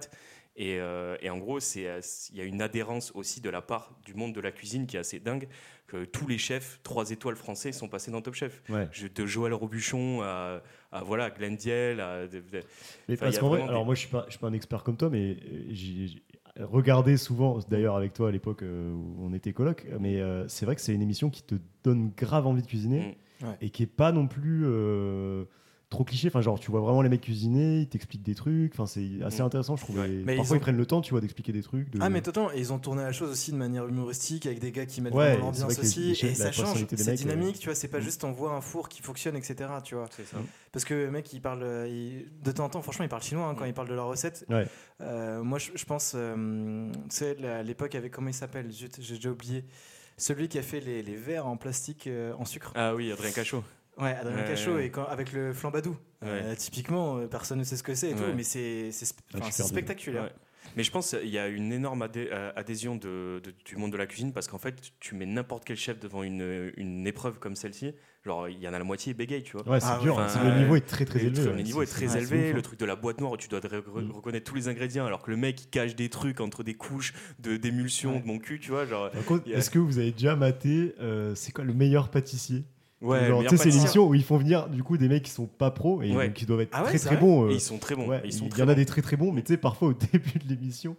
Et, 0.56 0.78
euh, 0.80 1.16
et 1.22 1.30
en 1.32 1.38
gros, 1.40 1.58
euh, 1.58 2.02
il 2.32 2.38
y 2.38 2.42
a 2.42 2.44
une 2.44 2.62
adhérence 2.62 3.12
aussi 3.16 3.42
de 3.42 3.50
la 3.50 3.62
part 3.62 3.98
du 4.06 4.14
monde 4.14 4.34
de 4.36 4.40
la 4.42 4.52
cuisine 4.52 4.86
qui 4.86 4.98
est 4.98 5.00
assez 5.00 5.20
dingue, 5.20 5.48
que 5.88 6.06
tous 6.06 6.28
les 6.28 6.38
chefs 6.38 6.80
3 6.84 7.10
étoiles 7.12 7.36
français 7.36 7.72
sont 7.72 7.88
passés 7.88 8.12
dans 8.12 8.22
Top 8.22 8.36
Chef. 8.36 8.62
Ouais. 8.70 8.88
Je- 8.92 9.08
De 9.08 9.26
Joël 9.26 9.54
Robuchon 9.54 10.22
à, 10.22 10.62
à 10.92 11.04
voilà, 11.04 11.32
Glenn 11.32 11.56
Diel, 11.56 12.00
à, 12.00 12.28
de- 12.28 12.38
de- 12.40 12.44
Mais 13.08 13.16
Enfin, 13.16 13.26
parce 13.26 13.32
il 13.32 13.36
y 13.36 13.38
a 13.38 13.40
qu'en 13.42 13.48
vrai, 13.50 13.58
vraiment 13.60 13.70
alors 13.72 13.86
moi 13.86 13.96
je 13.96 14.02
suis 14.02 14.10
pas, 14.10 14.26
je 14.28 14.32
suis 14.32 14.40
pas 14.40 14.48
un 14.48 14.54
expert 14.54 14.84
comme 14.84 14.96
toi, 14.98 15.10
mais 15.10 15.38
euh, 15.52 15.64
j'ai 15.72 16.22
regardé 16.60 17.18
souvent, 17.18 17.58
d'ailleurs 17.68 17.96
avec 17.96 18.14
toi 18.14 18.30
à 18.30 18.32
l'époque 18.32 18.62
où 18.62 19.16
on 19.26 19.34
était 19.34 19.54
coloc, 19.54 19.88
mais 20.00 20.22
euh, 20.22 20.48
c'est 20.48 20.66
vrai 20.68 20.76
que 20.76 20.82
c'est 20.82 20.94
une 20.94 21.02
émission 21.02 21.32
qui 21.32 21.42
te 21.42 21.56
donne 21.84 22.12
grave 22.16 22.46
envie 22.46 22.62
de 22.62 22.68
cuisiner 22.68 23.18
Mm. 23.42 23.46
Ouais. 23.48 23.58
et 23.62 23.70
qui 23.72 23.84
est 23.84 23.88
pas 23.88 24.12
non 24.12 24.28
plus 24.28 24.62
euh, 24.66 25.46
trop 25.94 26.04
cliché. 26.04 26.28
Enfin 26.28 26.42
genre 26.42 26.60
tu 26.60 26.70
vois 26.72 26.82
vraiment 26.82 27.02
les 27.02 27.10
mecs 27.10 27.22
cuisiner, 27.22 27.82
ils 27.82 27.88
t'expliquent 27.88 28.24
des 28.24 28.36
trucs. 28.36 28.74
Enfin 28.74 28.86
c'est 28.86 29.10
assez 29.24 29.42
Mm. 29.42 29.46
intéressant 29.46 29.76
je 29.78 29.84
trouve. 29.84 30.00
Ouais. 30.00 30.10
Mais 30.26 30.36
parfois 30.36 30.58
ils 30.58 30.60
prennent 30.60 30.76
le 30.78 30.86
temps, 30.86 31.02
tu 31.02 31.12
vois, 31.12 31.22
d'expliquer 31.22 31.52
des 31.54 31.64
trucs. 31.64 31.90
de- 31.90 32.00
Ah 32.02 32.10
mais 32.10 32.22
et 32.52 32.60
ils 32.60 32.74
ont 32.74 32.80
tourné 32.80 33.04
la 33.04 33.12
chose 33.12 33.30
aussi 33.32 33.52
de 33.52 33.58
manière 33.58 33.88
humoristique 33.88 34.46
avec 34.46 34.60
des 34.60 34.72
gars 34.72 34.86
qui 34.86 35.02
mettent 35.02 35.14
Ouais, 35.14 35.38
l'ambiance 35.38 35.78
les- 35.78 35.80
aussi 35.80 36.00
les 36.10 36.16
chefs, 36.16 36.36
et 36.36 36.44
la 36.44 36.46
ça 36.46 36.52
change, 36.52 36.86
c'est 36.90 36.92
mecs, 36.92 37.10
euh, 37.10 37.14
dynamique, 37.16 37.60
tu 37.60 37.66
vois, 37.68 37.76
c'est 37.76 37.88
pas 37.88 38.00
mm. 38.00 38.04
juste 38.04 38.24
on 38.24 38.32
voit 38.32 38.54
un 38.54 38.62
four 38.62 38.90
qui 38.90 39.02
fonctionne 39.02 39.36
etc. 39.36 39.70
Tu 39.84 39.96
vois, 39.96 40.08
c'est 40.16 40.26
ça. 40.26 40.38
parce 40.72 40.84
que 40.86 40.94
le 40.94 41.12
mec 41.12 41.32
il 41.32 41.42
parle, 41.42 41.64
il- 41.88 42.26
de 42.44 42.52
temps 42.52 42.66
en 42.66 42.70
temps 42.70 42.82
franchement 42.82 43.06
il 43.06 43.10
parle 43.10 43.22
chinois 43.24 43.48
hein, 43.48 43.56
quand 43.56 43.66
Mm. 43.66 43.70
il 43.70 43.74
parle 43.74 43.90
de 43.90 43.94
la 43.94 44.04
recette. 44.04 44.46
Ouais. 44.50 44.68
Euh, 45.02 45.44
moi 45.44 45.60
je, 45.60 45.72
je 45.76 45.86
pense, 45.86 46.14
euh, 46.16 46.90
tu 46.92 47.00
sais 47.10 47.38
l'époque 47.64 47.94
avec 47.96 48.12
comment 48.12 48.30
il 48.30 48.34
s'appelle, 48.34 48.72
Zut, 48.72 48.98
j'ai 49.00 49.16
déjà 49.16 49.30
oublié, 49.30 49.64
celui 50.18 50.48
qui 50.48 50.58
a 50.58 50.64
fait 50.64 50.80
les, 50.80 51.04
les 51.04 51.16
verres 51.16 51.46
en 51.48 51.58
plastique 51.58 52.08
euh, 52.08 52.34
en 52.38 52.46
sucre. 52.46 52.72
Ah 52.76 52.96
oui, 52.96 53.12
Adrien 53.12 53.32
Cachot. 53.32 53.64
Ouais, 54.00 54.16
Adrien 54.16 54.38
Ouais. 54.38 54.46
Cachot 54.48 54.80
et 54.80 54.90
quand, 54.90 55.06
avec 55.06 55.32
le 55.34 55.54
flambadou. 55.54 55.96
Euh, 56.24 56.56
typiquement, 56.56 57.18
euh, 57.18 57.28
personne 57.28 57.60
ne 57.60 57.64
sait 57.64 57.78
ce 57.78 57.84
que 57.84 57.94
c'est 57.94 58.12
et 58.12 58.16
tout, 58.16 58.24
mais 58.36 58.44
c'est 58.44 58.90
Ah, 59.40 59.52
spectaculaire. 59.52 60.24
Ouais. 60.24 60.32
Mais 60.78 60.84
je 60.84 60.90
pense 60.92 61.10
qu'il 61.16 61.30
y 61.30 61.38
a 61.38 61.48
une 61.50 61.72
énorme 61.74 62.02
adhé- 62.04 62.30
euh, 62.32 62.52
adhésion 62.56 62.96
de, 62.96 63.42
de- 63.44 63.54
du 63.66 63.76
monde 63.76 63.92
de 63.92 63.98
la 63.98 64.08
cuisine 64.08 64.32
parce 64.34 64.48
qu'en 64.48 64.58
fait, 64.58 64.76
tu 65.00 65.14
mets 65.14 65.26
n'importe 65.28 65.66
quel 65.66 65.76
chef 65.78 66.00
devant 66.00 66.24
une, 66.24 66.72
une 66.78 67.06
épreuve 67.06 67.38
comme 67.38 67.56
celle-ci, 67.56 67.94
genre 68.26 68.48
il 68.50 68.58
y 68.60 68.68
en 68.68 68.74
a 68.74 68.80
la 68.80 68.84
moitié 68.86 69.14
bégaye, 69.14 69.44
tu 69.44 69.58
vois. 69.58 69.68
Ouais, 69.70 69.80
c'est 69.82 69.88
Ah 69.90 70.00
dur. 70.02 70.18
hein, 70.18 70.26
Enfin, 70.26 70.50
le 70.50 70.58
niveau 70.62 70.76
est 70.78 70.88
très 70.88 71.06
très 71.06 71.20
élevé. 71.26 71.44
le 71.52 71.62
niveau 71.62 71.84
est 71.84 71.86
très 71.86 72.18
élevé, 72.18 72.48
ouf, 72.48 72.54
le 72.54 72.60
hein. 72.60 72.62
truc 72.64 72.80
de 72.80 72.86
la 72.86 72.96
boîte 72.96 73.20
noire 73.20 73.34
où 73.34 73.38
tu 73.38 73.50
dois 73.50 73.60
re- 73.60 73.68
re- 73.84 74.06
Mm. 74.08 74.12
reconnaître 74.12 74.50
tous 74.50 74.56
les 74.56 74.68
ingrédients 74.70 75.06
alors 75.06 75.22
que 75.22 75.30
le 75.30 75.38
mec 75.38 75.62
il 75.62 75.68
cache 75.68 75.96
des 75.96 76.10
trucs 76.10 76.40
entre 76.40 76.64
des 76.64 76.74
couches 76.74 77.14
de 77.40 77.58
d'émulsion 77.58 78.14
Ouais. 78.14 78.22
de 78.22 78.26
mon 78.26 78.40
cul, 78.40 78.60
tu 78.60 78.72
vois, 78.72 78.86
genre 78.86 79.12
a- 79.14 79.50
Est-ce 79.52 79.70
que 79.70 79.80
vous 79.80 80.00
avez 80.00 80.12
déjà 80.14 80.36
maté 80.36 80.96
euh, 81.02 81.36
C'est 81.36 81.52
quoi 81.52 81.66
le 81.66 81.74
meilleur 81.74 82.10
pâtissier? 82.10 82.64
Ouais, 83.04 83.28
Genre, 83.28 83.42
le 83.44 83.48
tu 83.50 83.58
sais, 83.58 83.64
c'est 83.64 83.70
l'émission 83.70 84.08
où 84.08 84.14
ils 84.16 84.24
font 84.24 84.38
venir 84.38 84.68
du 84.70 84.82
coup 84.84 84.98
des 84.98 85.08
mecs 85.08 85.24
qui 85.24 85.32
sont 85.32 85.46
pas 85.46 85.70
pros 85.72 86.02
et 86.02 86.16
Ouais. 86.16 86.32
qui 86.34 86.46
doivent 86.46 86.62
être 86.62 86.72
Ah 86.74 86.82
ouais, 86.84 86.90
très 86.90 87.00
très 87.00 87.18
bons. 87.18 87.46
euh, 87.48 87.52
ils 87.54 87.62
sont 87.62 87.78
très 87.78 87.96
bons. 87.96 88.08
ouais, 88.08 88.22
ils 88.26 88.34
sont 88.34 88.48
il 88.52 88.58
y 88.58 88.64
en 88.64 88.68
a 88.70 88.76
des 88.76 88.86
très 88.86 89.02
très 89.02 89.16
bons, 89.18 89.32
mais 89.32 89.42
tu 89.44 89.54
sais, 89.54 89.58
parfois 89.58 89.90
au 89.90 89.94
début 90.12 90.40
de 90.44 90.50
l'émission, 90.50 90.96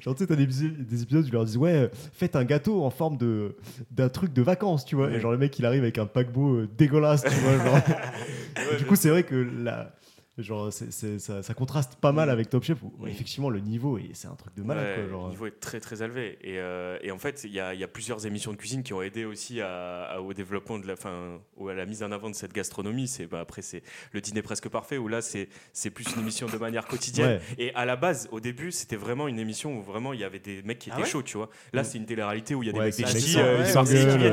genre 0.00 0.14
tu 0.14 0.20
sais, 0.20 0.26
t'as 0.26 0.36
des, 0.36 0.42
épisodes- 0.44 0.86
des 0.86 1.02
épisodes 1.02 1.24
où 1.24 1.28
ils 1.28 1.32
leur 1.32 1.44
disent 1.44 1.56
Ouais, 1.56 1.90
faites 2.12 2.36
un 2.36 2.44
gâteau 2.44 2.82
en 2.84 2.90
forme 2.90 3.16
de 3.16 3.56
d'un 3.90 4.08
truc 4.08 4.32
de 4.32 4.42
vacances, 4.42 4.84
tu 4.84 4.96
vois. 4.96 5.10
Et 5.10 5.20
genre 5.20 5.32
le 5.32 5.38
mec 5.38 5.58
il 5.58 5.66
arrive 5.66 5.82
avec 5.82 5.98
un 5.98 6.06
paquebot 6.06 6.54
euh, 6.54 6.68
dégueulasse, 6.76 7.22
tu 7.24 7.30
vois. 7.30 7.64
genre. 7.64 7.78
Du 8.78 8.84
coup, 8.84 8.94
c'est 8.96 9.08
vrai 9.10 9.22
que 9.22 9.34
la. 9.34 9.92
Genre, 10.38 10.72
ça, 10.72 11.42
ça 11.42 11.54
contraste 11.54 11.96
pas 11.96 12.12
mal 12.12 12.30
avec 12.30 12.48
Top 12.48 12.62
Chef 12.62 12.78
où 12.82 13.06
effectivement 13.06 13.50
le 13.50 13.60
niveau 13.60 13.98
et 13.98 14.10
c'est 14.14 14.28
un 14.28 14.34
truc 14.36 14.54
de 14.56 14.62
malade 14.62 14.86
Ouais, 14.96 15.02
quoi, 15.02 15.10
genre. 15.10 15.24
Le 15.26 15.30
niveau 15.32 15.46
est 15.46 15.60
très 15.60 15.80
très 15.80 16.02
élevé. 16.02 16.38
Et, 16.42 16.58
euh, 16.58 16.98
et 17.02 17.10
en 17.10 17.18
fait, 17.18 17.42
il 17.44 17.50
y 17.52 17.60
a, 17.60 17.74
il 17.74 17.80
y 17.80 17.84
a 17.84 17.88
plusieurs 17.88 18.24
émissions 18.26 18.52
de 18.52 18.56
cuisine 18.56 18.82
qui 18.82 18.94
ont 18.94 19.02
aidé 19.02 19.24
aussi 19.26 19.60
à- 19.60 20.04
à- 20.04 20.20
au 20.20 20.32
développement 20.32 20.78
de 20.78 20.86
la, 20.86 20.96
fin, 20.96 21.40
ou 21.56 21.68
à 21.68 21.74
la 21.74 21.84
mise 21.84 22.02
en 22.02 22.10
avant 22.10 22.30
de 22.30 22.34
cette 22.34 22.54
gastronomie. 22.54 23.06
C'est 23.08 23.26
bah, 23.26 23.40
après 23.40 23.60
c'est 23.60 23.82
le 24.12 24.20
dîner 24.22 24.40
presque 24.40 24.68
parfait 24.70 24.96
où 24.96 25.08
là 25.08 25.20
c'est 25.20 25.48
c'est 25.74 25.90
plus 25.90 26.06
une 26.14 26.22
émission 26.22 26.46
de 26.46 26.56
manière 26.56 26.86
quotidienne. 26.86 27.38
Ouais. 27.38 27.40
Et 27.58 27.74
à 27.74 27.84
la 27.84 27.96
base, 27.96 28.28
au 28.32 28.40
début, 28.40 28.72
c'était 28.72 28.96
vraiment 28.96 29.28
une 29.28 29.38
émission 29.38 29.78
où 29.78 29.82
vraiment 29.82 30.12
il 30.14 30.20
y 30.20 30.24
avait 30.24 30.38
des 30.38 30.62
mecs 30.62 30.78
qui 30.78 30.90
Ah 30.90 30.94
étaient 30.94 31.02
ouais 31.02 31.08
chauds, 31.10 31.22
tu 31.22 31.36
vois. 31.36 31.50
Là, 31.74 31.82
Mm. 31.82 31.84
c'est 31.84 31.98
une 31.98 32.06
télé-réalité 32.06 32.54
où 32.54 32.62
il 32.62 32.66
y 32.66 32.70
a 32.70 32.72
des 32.72 32.78
Ouais, 32.78 32.86
mecs 32.86 33.00
euh, 33.00 33.04
qui 33.04 33.26
viennent, 33.26 33.44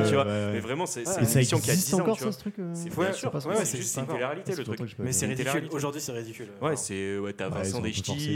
euh, 0.00 0.08
tu 0.08 0.14
vois. 0.14 0.24
Mais 0.24 0.60
vraiment, 0.60 0.86
c'est 0.86 1.02
une 1.02 1.28
émission 1.28 1.58
qui 1.58 1.70
a 1.70 1.74
existe 1.74 1.88
10 1.90 1.94
ans, 1.96 2.00
encore 2.02 2.18
ce 2.18 2.38
truc 2.38 2.58
euh 2.60 2.70
C'est 2.74 2.96
Ouais, 2.96 3.06
bien 3.06 3.12
sûr, 3.12 3.30
pas 3.30 3.40
ce 3.40 3.48
ouais, 3.48 3.56
que 3.56 3.64
c'est 3.64 3.76
juste 3.76 3.96
une 3.98 4.06
télé-réalité 4.06 4.54
le 4.56 4.64
truc. 4.64 4.80
Mais 5.00 5.12
c'est 5.12 5.26
une 5.26 5.32
ridicule. 5.32 5.68
Aujourd'hui, 5.88 6.00
c'est 6.02 6.12
ridicule. 6.12 6.48
Ouais, 6.60 6.76
c'est 6.76 7.18
ouais, 7.18 7.32
t'as 7.32 7.46
ils 7.48 7.52
Vincent 7.54 7.80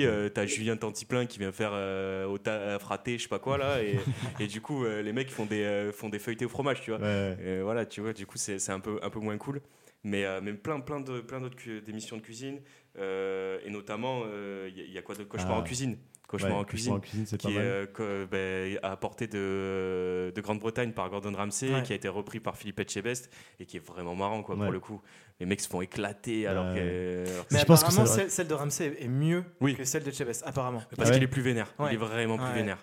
quoi. 0.01 0.07
euh, 0.07 0.29
t'as 0.31 0.47
Julien 0.47 0.77
Tantiplin 0.77 1.27
qui 1.27 1.39
vient 1.39 1.53
faire 1.53 1.73
euh, 1.75 2.25
au 2.27 2.39
ta- 2.39 2.79
fraté, 2.79 3.19
je 3.19 3.25
sais 3.25 3.29
pas 3.29 3.39
quoi 3.39 3.59
là, 3.59 3.83
et, 3.83 3.99
et 4.41 4.47
du 4.47 4.63
coup 4.63 4.85
euh, 4.87 5.03
les 5.03 5.13
mecs 5.13 5.31
font 5.31 5.45
des 5.45 5.63
euh, 5.63 5.93
font 5.93 6.09
des 6.09 6.19
feuilletés 6.19 6.47
au 6.47 6.49
fromage, 6.49 6.81
tu 6.81 6.93
vois. 6.93 7.01
Ouais. 7.01 7.37
Et 7.45 7.61
voilà, 7.61 7.85
tu 7.85 8.01
vois, 8.01 8.15
du 8.15 8.25
coup 8.25 8.39
c'est 8.39 8.59
c'est 8.59 8.73
un 8.73 8.81
peu 8.81 8.99
un 9.03 9.11
peu 9.11 9.21
moins 9.21 9.37
cool, 9.37 9.61
mais 10.03 10.25
euh, 10.25 10.41
même 10.41 10.57
plein 10.57 10.81
plein 10.81 11.01
de 11.01 11.21
plein 11.21 11.41
d'autres 11.43 11.57
d'émissions 11.85 12.17
de 12.17 12.23
cuisine, 12.23 12.57
euh, 12.57 12.61
et 12.99 13.71
notamment 13.71 14.23
il 14.69 14.77
y, 14.77 14.81
a- 14.81 14.85
y 14.95 14.99
a 14.99 15.03
quoi 15.03 15.15
d'autre 15.15 15.29
Cauchemar 15.29 15.55
Ah. 15.57 15.61
en 15.61 15.63
cuisine, 15.63 15.97
Cauchemar 16.29 16.53
Ouais, 16.53 16.59
en 16.61 16.65
cuisine. 16.65 16.93
en 16.95 17.01
cuisine, 17.01 17.27
c'est 17.27 17.41
pas 17.41 17.49
Qui 17.49 17.55
est 17.55 17.59
mal. 17.59 17.67
euh, 17.67 17.87
co- 17.87 18.27
ben, 18.31 18.79
apporté 18.83 19.27
de, 19.27 20.33
de 20.35 20.41
Grande-Bretagne 20.41 20.93
par 20.93 21.11
Gordon 21.11 21.33
Ramsay, 21.35 21.75
Ouais. 21.75 21.83
qui 21.83 21.93
a 21.93 21.97
été 21.97 22.09
repris 22.09 22.41
par 22.41 22.57
Philippe 22.57 22.81
Etchebest 22.81 23.31
et 23.61 23.67
qui 23.67 23.77
est 23.77 23.87
vraiment 23.87 24.15
marrant 24.15 24.43
quoi 24.43 24.55
Ouais. 24.55 24.63
pour 24.65 24.73
le 24.73 24.81
coup. 24.81 25.01
Les 25.41 25.47
mecs 25.47 25.61
se 25.61 25.69
font 25.69 25.83
éclater 25.83 26.47
alors 26.47 26.67
Ouais. 26.73 26.75
que 26.81 27.31
alors 27.33 27.47
que 27.49 27.55
Mais 27.55 27.61
Je 27.61 27.65
pense 27.67 27.85
que 27.85 28.07
celle, 28.07 28.31
celle 28.31 28.49
de 28.49 28.55
Ramsey 28.55 28.97
est 28.99 29.09
mieux 29.09 29.45
Oui. 29.61 29.75
que 29.75 29.85
celle 29.85 30.05
de 30.05 30.11
Chebest, 30.11 30.43
apparemment. 30.47 30.83
Parce 30.97 31.11
Ouais. 31.11 31.17
qu'il 31.17 31.23
est 31.25 31.29
plus 31.29 31.43
vénère. 31.43 31.73
Ouais. 31.79 31.89
Il 31.91 31.95
est 31.95 31.97
vraiment 31.99 32.37
plus 32.39 32.47
Ouais. 32.47 32.55
vénère. 32.55 32.79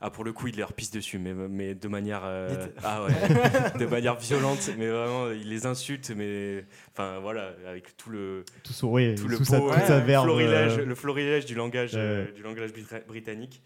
Ah, 0.00 0.10
pour 0.10 0.22
le 0.22 0.32
coup, 0.32 0.46
il 0.46 0.54
les 0.54 0.62
repisse 0.62 0.92
dessus, 0.92 1.18
mais, 1.18 1.34
mais 1.34 1.74
de 1.74 1.88
manière. 1.88 2.22
euh, 2.24 2.68
ah 2.84 3.04
ouais, 3.04 3.10
de 3.80 3.86
manière 3.86 4.14
violente, 4.16 4.70
mais 4.78 4.86
vraiment, 4.88 5.30
il 5.32 5.48
les 5.48 5.66
insulte, 5.66 6.10
mais. 6.16 6.64
Enfin, 6.92 7.18
voilà, 7.18 7.52
avec 7.66 7.96
tout 7.96 8.10
le. 8.10 8.44
Tout 8.62 8.72
oui, 8.86 9.16
Tout 9.16 9.26
le 9.26 9.38
beau, 9.38 9.44
sa 9.44 9.60
ouais, 9.60 10.00
verve. 10.04 10.24
florilège, 10.24 10.78
euh, 10.78 10.84
le 10.84 10.94
florilège 10.94 11.46
du 11.46 11.54
langage, 11.56 11.92
euh, 11.94 12.30
du 12.30 12.42
langage 12.44 12.70
brita- 12.72 13.04
britannique. 13.06 13.60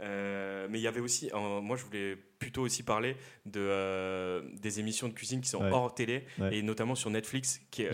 Euh, 0.00 0.66
mais 0.70 0.78
il 0.78 0.82
y 0.82 0.86
avait 0.88 1.00
aussi, 1.00 1.30
moi 1.34 1.76
je 1.76 1.84
voulais 1.84 2.16
plutôt 2.38 2.62
aussi 2.62 2.82
parler 2.82 3.16
de, 3.46 3.60
euh, 3.60 4.42
des 4.60 4.80
émissions 4.80 5.08
de 5.08 5.12
cuisine 5.12 5.40
qui 5.40 5.48
sont 5.48 5.62
Ouais. 5.62 5.70
hors 5.72 5.92
télé 5.94 6.24
Ouais. 6.38 6.56
et 6.58 6.62
notamment 6.62 6.94
sur 6.94 7.10
Netflix. 7.10 7.60
Qui, 7.70 7.84
euh, 7.86 7.90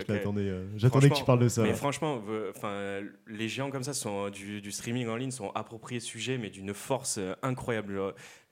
J'attendais 0.77 1.09
que 1.09 1.15
tu 1.15 1.23
parles 1.23 1.39
de 1.39 1.47
ça. 1.47 1.63
mais 1.63 1.69
ouais. 1.69 1.75
franchement, 1.75 2.21
euh, 2.29 2.51
enfin, 2.55 3.01
les 3.27 3.49
géants 3.49 3.71
comme 3.71 3.83
ça 3.83 3.93
sont 3.93 4.29
du, 4.29 4.61
du 4.61 4.71
streaming 4.71 5.07
en 5.07 5.15
ligne 5.15 5.31
sont 5.31 5.49
appropriés 5.55 5.99
sujet, 5.99 6.37
mais 6.37 6.49
d'une 6.49 6.73
force 6.73 7.17
euh, 7.17 7.33
incroyable. 7.41 7.99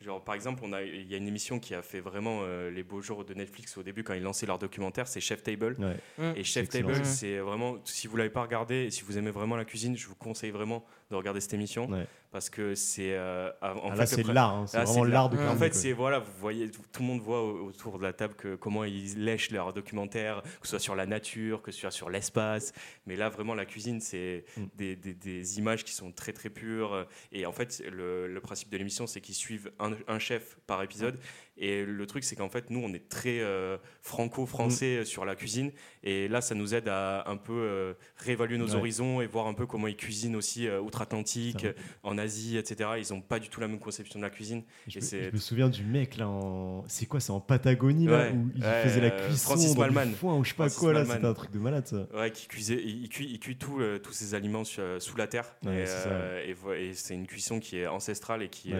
Genre, 0.01 0.21
par 0.21 0.35
exemple, 0.35 0.61
on 0.65 0.73
a, 0.73 0.81
il 0.83 1.09
y 1.09 1.13
a 1.13 1.17
une 1.17 1.27
émission 1.29 1.59
qui 1.59 1.73
a 1.73 1.81
fait 1.81 2.01
vraiment 2.01 2.39
euh, 2.41 2.69
les 2.69 2.83
beaux 2.83 2.99
jours 3.01 3.23
de 3.23 3.33
Netflix 3.33 3.77
au 3.77 3.83
début 3.83 4.03
quand 4.03 4.13
ils 4.13 4.21
lançaient 4.23 4.45
leur 4.45 4.59
documentaire, 4.59 5.07
c'est 5.07 5.21
Chef 5.21 5.43
Table. 5.43 5.77
Ouais. 5.79 5.95
Mm. 6.17 6.35
Et 6.37 6.43
Chef. 6.43 6.67
Table, 6.67 7.05
c'est 7.05 7.37
vraiment, 7.37 7.77
si 7.85 8.07
vous 8.07 8.17
l'avez 8.17 8.29
pas 8.29 8.41
regardé, 8.41 8.85
et 8.85 8.91
si 8.91 9.03
vous 9.03 9.17
aimez 9.17 9.31
vraiment 9.31 9.55
la 9.55 9.63
cuisine, 9.63 9.95
je 9.95 10.07
vous 10.07 10.15
conseille 10.15 10.51
vraiment 10.51 10.83
de 11.09 11.15
regarder 11.15 11.39
cette 11.39 11.53
émission 11.53 11.87
Ouais. 11.89 12.05
parce 12.31 12.49
que 12.49 12.75
c'est 12.75 13.13
euh, 13.13 13.49
en 13.61 13.91
Ah, 13.91 13.91
fait 13.91 13.97
là, 13.97 14.05
c'est 14.07 14.23
l'art. 14.27 14.53
hein, 14.55 14.65
C'est 14.67 14.77
Là, 14.77 14.83
vraiment 14.85 15.03
l'art 15.05 15.29
de 15.29 15.35
en 15.37 15.39
cuisine, 15.39 15.57
fait, 15.57 15.69
quoi. 15.69 15.79
C'est 15.83 15.91
voilà, 15.91 16.19
vous 16.19 16.31
voyez, 16.39 16.71
tout 16.71 17.01
le 17.01 17.05
monde 17.05 17.19
voit 17.19 17.41
au- 17.43 17.67
autour 17.67 17.97
de 17.97 18.03
la 18.03 18.13
table 18.13 18.35
que 18.35 18.55
comment 18.55 18.85
ils 18.85 19.21
lèchent 19.25 19.51
leur 19.51 19.73
documentaire, 19.73 20.41
que 20.61 20.65
ce 20.65 20.69
soit 20.69 20.79
sur 20.79 20.95
la 20.95 21.05
nature, 21.05 21.61
que 21.61 21.71
ce 21.73 21.81
soit 21.81 21.91
sur 21.91 22.09
l'espace. 22.09 22.71
Mais 23.05 23.17
là, 23.17 23.27
vraiment, 23.27 23.53
la 23.53 23.65
cuisine, 23.65 23.99
c'est 23.99 24.45
Mm. 24.55 24.63
des, 24.75 24.95
des- 24.95 25.13
des 25.13 25.57
images 25.59 25.83
qui 25.83 25.91
sont 25.91 26.13
très 26.13 26.31
très 26.31 26.49
pures. 26.49 27.05
Et 27.33 27.45
en 27.45 27.51
fait, 27.51 27.83
le, 27.91 28.27
le 28.27 28.39
principe 28.39 28.69
de 28.69 28.77
l'émission, 28.77 29.07
c'est 29.07 29.19
qu'ils 29.19 29.35
suivent 29.35 29.73
un, 29.77 29.91
un 30.07 30.19
chef 30.19 30.57
par 30.67 30.81
épisode. 30.83 31.19
Et 31.57 31.85
le 31.85 32.05
truc, 32.07 32.23
c'est 32.23 32.35
qu'en 32.35 32.49
fait, 32.49 32.69
nous, 32.71 32.79
on 32.83 32.91
est 32.93 33.07
très 33.09 33.39
euh, 33.39 33.77
franco-français 34.01 35.01
Mm. 35.01 35.05
sur 35.05 35.25
la 35.25 35.35
cuisine. 35.35 35.71
Et 36.03 36.27
là, 36.27 36.41
ça 36.41 36.55
nous 36.55 36.73
aide 36.73 36.87
à 36.87 37.29
un 37.29 37.37
peu 37.37 37.53
euh, 37.53 37.93
réévaluer 38.17 38.57
nos 38.57 38.69
Ouais. 38.69 38.75
horizons 38.75 39.21
et 39.21 39.27
voir 39.27 39.47
un 39.47 39.53
peu 39.53 39.65
comment 39.67 39.87
ils 39.87 39.95
cuisinent 39.95 40.35
aussi 40.35 40.67
euh, 40.67 40.79
outre-Atlantique, 40.81 41.65
euh, 41.65 41.73
en 42.01 42.17
Asie, 42.17 42.57
etc. 42.57 42.91
Ils 42.97 43.13
n'ont 43.13 43.21
pas 43.21 43.39
du 43.39 43.49
tout 43.49 43.59
la 43.61 43.67
même 43.67 43.79
conception 43.79 44.19
de 44.19 44.23
la 44.23 44.29
cuisine. 44.31 44.63
Je, 44.87 44.97
Et 44.97 45.01
me- 45.01 45.05
c'est- 45.05 45.23
je 45.29 45.31
me 45.31 45.37
souviens 45.37 45.69
du 45.69 45.83
mec 45.83 46.17
là 46.17 46.27
en. 46.27 46.83
C'est 46.87 47.05
quoi 47.05 47.19
C'est 47.19 47.31
en 47.31 47.39
Patagonie 47.39 48.07
là 48.07 48.17
Ouais, 48.23 48.31
où 48.31 48.49
il 48.55 48.63
ouais, 48.63 48.83
faisait 48.83 49.01
la 49.01 49.11
cuisson 49.11 49.49
Francis 49.51 49.75
dans 49.75 49.87
du 50.05 50.15
foin 50.15 50.35
ou 50.37 50.43
je 50.43 50.49
sais 50.49 50.55
pas 50.55 50.63
Francis 50.69 50.79
quoi 50.79 50.93
là. 50.93 51.05
C'était 51.05 51.25
un 51.25 51.33
truc 51.33 51.51
de 51.51 51.59
malade 51.59 51.85
ça. 51.87 52.07
Ouais, 52.15 52.31
qui 52.31 52.47
cuisait, 52.47 52.81
il, 52.83 53.03
il 53.03 53.09
cuit, 53.09 53.27
il 53.31 53.39
cuit 53.39 53.57
tout, 53.57 53.79
tous 54.01 54.13
ces 54.13 54.33
aliments 54.33 54.63
sous 54.63 55.17
la 55.17 55.27
terre. 55.27 55.55
Et 55.67 56.93
c'est 56.93 57.13
une 57.13 57.27
cuisson 57.27 57.59
qui 57.59 57.77
est 57.77 57.87
ancestrale 57.87 58.41
et 58.43 58.49
qui, 58.49 58.73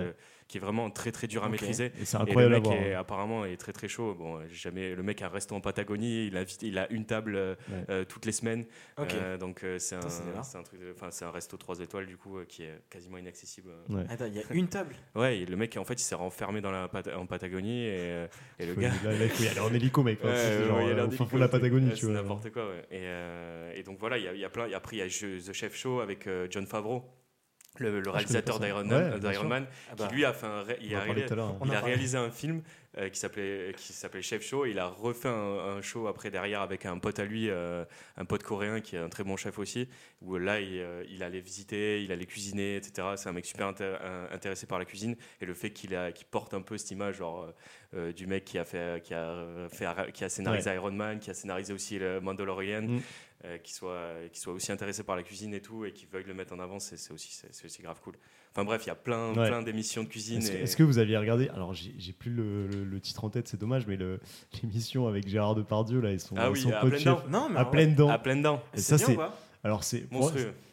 qui 0.53 0.57
est 0.59 0.61
vraiment 0.61 0.91
très 0.91 1.11
très 1.11 1.25
dur 1.25 1.41
à 1.41 1.47
Ok. 1.47 1.53
maîtriser. 1.53 1.85
Et 1.99 2.05
c'est 2.05 2.15
Et 2.15 2.19
le 2.19 2.23
incroyable 2.27 2.53
à 2.53 2.57
mec 2.59 2.65
voir. 2.67 2.77
est, 2.77 2.93
hein. 2.93 2.99
apparemment 2.99 3.43
est 3.43 3.57
très 3.57 3.73
très 3.73 3.87
chaud. 3.87 4.13
Bon, 4.13 4.39
j'ai 4.47 4.53
jamais 4.55 4.93
le 4.93 5.01
mec 5.01 5.19
a 5.23 5.25
un 5.25 5.29
resto 5.29 5.55
en 5.55 5.61
Patagonie, 5.61 6.27
il 6.27 6.37
a, 6.37 6.43
il 6.61 6.77
a 6.77 6.91
une 6.91 7.05
table 7.05 7.35
euh, 7.35 7.55
Ouais. 7.71 7.85
euh, 7.89 8.05
toutes 8.05 8.27
les 8.27 8.31
semaines. 8.31 8.65
Ok. 8.99 9.15
Euh, 9.15 9.35
donc 9.39 9.63
euh, 9.63 9.79
c'est 9.79 9.95
un, 9.95 9.99
un 10.01 10.61
truc, 10.63 10.79
enfin 10.95 11.07
c'est 11.09 11.25
un 11.25 11.31
resto 11.31 11.57
3 11.57 11.79
étoiles 11.79 12.05
du 12.05 12.17
coup 12.17 12.37
euh, 12.37 12.45
qui 12.47 12.61
est 12.65 12.79
quasiment 12.91 13.17
inaccessible. 13.17 13.71
Ouais. 13.89 14.03
Attends, 14.09 14.25
il 14.27 14.35
y 14.35 14.39
a 14.39 14.43
une 14.51 14.67
table? 14.67 14.93
Ouais, 15.15 15.39
et 15.39 15.45
le 15.47 15.55
mec 15.55 15.75
en 15.77 15.83
fait 15.85 15.95
il 15.95 16.03
s'est 16.03 16.13
renfermé 16.13 16.61
dans 16.61 16.69
la 16.69 16.87
en 17.17 17.25
Patagonie 17.25 17.85
et, 17.85 17.89
euh, 17.97 18.27
et 18.59 18.67
le 18.67 18.75
gars. 18.75 18.91
il 19.11 19.29
faut 19.29 19.43
y 19.43 19.47
aller 19.47 19.59
en 19.59 19.73
hélico, 19.73 20.03
mec. 20.03 20.23
Ouais, 20.23 20.35
c'est 20.35 20.59
ouais, 20.59 20.65
genre, 20.67 20.77
ouais, 20.77 20.85
il 20.85 20.91
a 20.91 20.93
l'air 20.93 21.07
au 21.07 21.09
fin 21.09 21.09
délicat, 21.09 21.25
fond 21.25 21.35
de 21.37 21.41
la 21.41 21.47
Patagonie, 21.47 21.89
tu 21.89 21.95
c'est 21.95 22.05
vois. 22.05 22.15
n'importe 22.15 22.51
quoi. 22.51 22.67
ouais. 22.69 22.85
Et, 22.91 22.99
euh, 23.01 23.73
et 23.75 23.81
donc 23.81 23.97
voilà, 23.99 24.19
il 24.19 24.23
y, 24.23 24.27
a- 24.27 24.33
il 24.33 24.39
y 24.39 24.45
a 24.45 24.49
plein. 24.51 24.71
Après 24.71 24.97
il 24.97 24.99
y 24.99 25.01
a 25.01 25.07
The 25.07 25.51
Chef 25.53 25.75
Show 25.75 25.99
avec 26.01 26.27
euh, 26.27 26.45
John 26.51 26.67
Favreau, 26.67 27.03
le, 27.79 27.99
le 27.99 28.09
réalisateur 28.11 28.59
d'Iron 28.59 28.83
Man, 28.83 28.89
Ouais, 29.13 29.19
Ah 29.91 29.95
bah, 29.95 30.07
qui 30.07 30.15
lui 30.15 30.25
a 30.25 30.33
fait 30.33 30.45
un, 30.45 30.61
ré- 30.63 30.77
il 30.81 30.93
a 30.95 30.99
réalisé- 31.13 31.27
il 31.65 31.71
a 31.75 31.81
un 32.17 32.29
film 32.29 32.61
euh, 32.99 33.09
qui 33.09 33.19
s'appelait 33.19 33.73
qui 33.75 33.91
s'appelait 33.93 34.21
Chef 34.21 34.43
Show. 34.45 34.65
Il 34.67 34.77
a 34.77 34.85
refait 34.87 35.27
un, 35.29 35.31
un 35.77 35.81
show 35.81 36.05
après 36.07 36.29
derrière 36.29 36.61
avec 36.61 36.85
un 36.85 36.99
pote 36.99 37.17
à 37.17 37.25
lui, 37.25 37.49
euh, 37.49 37.83
un 38.17 38.25
pote 38.25 38.43
coréen 38.43 38.79
qui 38.81 38.95
est 38.95 38.99
un 38.99 39.09
très 39.09 39.23
bon 39.23 39.35
chef 39.37 39.57
aussi. 39.57 39.89
Où 40.21 40.37
là, 40.37 40.59
il, 40.59 40.77
euh, 40.79 41.03
il 41.09 41.23
allait 41.23 41.39
visiter, 41.39 42.03
il 42.03 42.11
allait 42.11 42.27
cuisiner, 42.27 42.75
etc. 42.75 43.07
C'est 43.15 43.29
un 43.29 43.33
mec 43.33 43.45
super 43.45 43.67
intéressé 44.31 44.67
par 44.67 44.77
la 44.79 44.85
cuisine 44.85 45.15
et 45.41 45.45
le 45.45 45.53
fait 45.55 45.71
qu'il 45.71 45.95
a 45.95 46.11
porte 46.29 46.53
un 46.53 46.61
peu 46.61 46.77
cette 46.77 46.91
image 46.91 47.15
genre 47.17 47.51
euh, 47.95 48.11
du 48.13 48.27
mec 48.27 48.45
qui 48.45 48.57
a 48.59 48.65
fait 48.65 49.01
qui 49.03 49.13
a 49.15 49.45
fait 49.71 49.87
qui 50.13 50.23
a 50.23 50.29
scénarisé 50.29 50.73
Iron 50.75 50.91
Man, 50.91 51.19
qui 51.19 51.29
a 51.31 51.33
scénarisé 51.33 51.73
aussi 51.73 51.97
le 51.99 52.21
Mandalorian. 52.21 52.81
Mm. 52.83 53.01
Euh, 53.45 53.57
qui 53.57 53.73
soit 53.73 54.11
qui 54.31 54.39
soit 54.39 54.53
aussi 54.53 54.71
intéressé 54.71 55.03
par 55.03 55.15
la 55.15 55.23
cuisine 55.23 55.53
et 55.53 55.61
tout 55.61 55.85
et 55.85 55.91
qui 55.91 56.05
veuille 56.05 56.23
le 56.25 56.33
mettre 56.33 56.53
en 56.53 56.59
avant 56.59 56.79
c'est 56.79 56.95
aussi 57.11 57.41
aussi 57.65 57.81
grave 57.81 57.99
cool 58.01 58.13
enfin 58.51 58.63
bref 58.63 58.83
il 58.85 58.87
y 58.87 58.91
a 58.91 58.95
plein 58.95 59.33
Ouais. 59.35 59.47
plein 59.47 59.61
d'émissions 59.61 60.03
de 60.03 60.07
cuisine 60.07 60.41
Est-ce 60.41 60.75
que, 60.77 60.83
vous 60.83 60.97
aviez 60.99 61.17
regardé 61.17 61.49
Alors, 61.49 61.73
j'ai 61.73 62.13
plus 62.13 62.31
le, 62.31 62.67
le- 62.67 62.83
le 62.83 62.99
titre 62.99 63.23
en 63.25 63.29
tête, 63.29 63.47
c'est 63.47 63.59
dommage, 63.59 63.85
mais 63.87 63.97
l'émission 64.61 65.07
avec 65.07 65.27
Gérard 65.27 65.55
Depardieu, 65.55 65.99
là, 66.01 66.11
ils 66.11 66.19
sont, 66.19 66.35
Ah 66.37 66.47
ils 66.47 66.51
oui, 66.53 66.61
sont 66.61 66.71
à 66.71 66.89
chefs. 66.91 67.03
dents. 67.03 67.23
Non, 67.29 67.49
mais 67.49 67.57
à 67.59 67.67
en 67.67 67.71
pleines 67.71 67.95
dents. 67.95 68.09
à 68.09 68.17
pleines 68.19 68.41
dents 68.43 68.61
Et 68.75 68.79
ça, 68.79 68.97
c'est. 68.97 69.17
Alors, 69.63 69.83
c'est. 69.83 70.07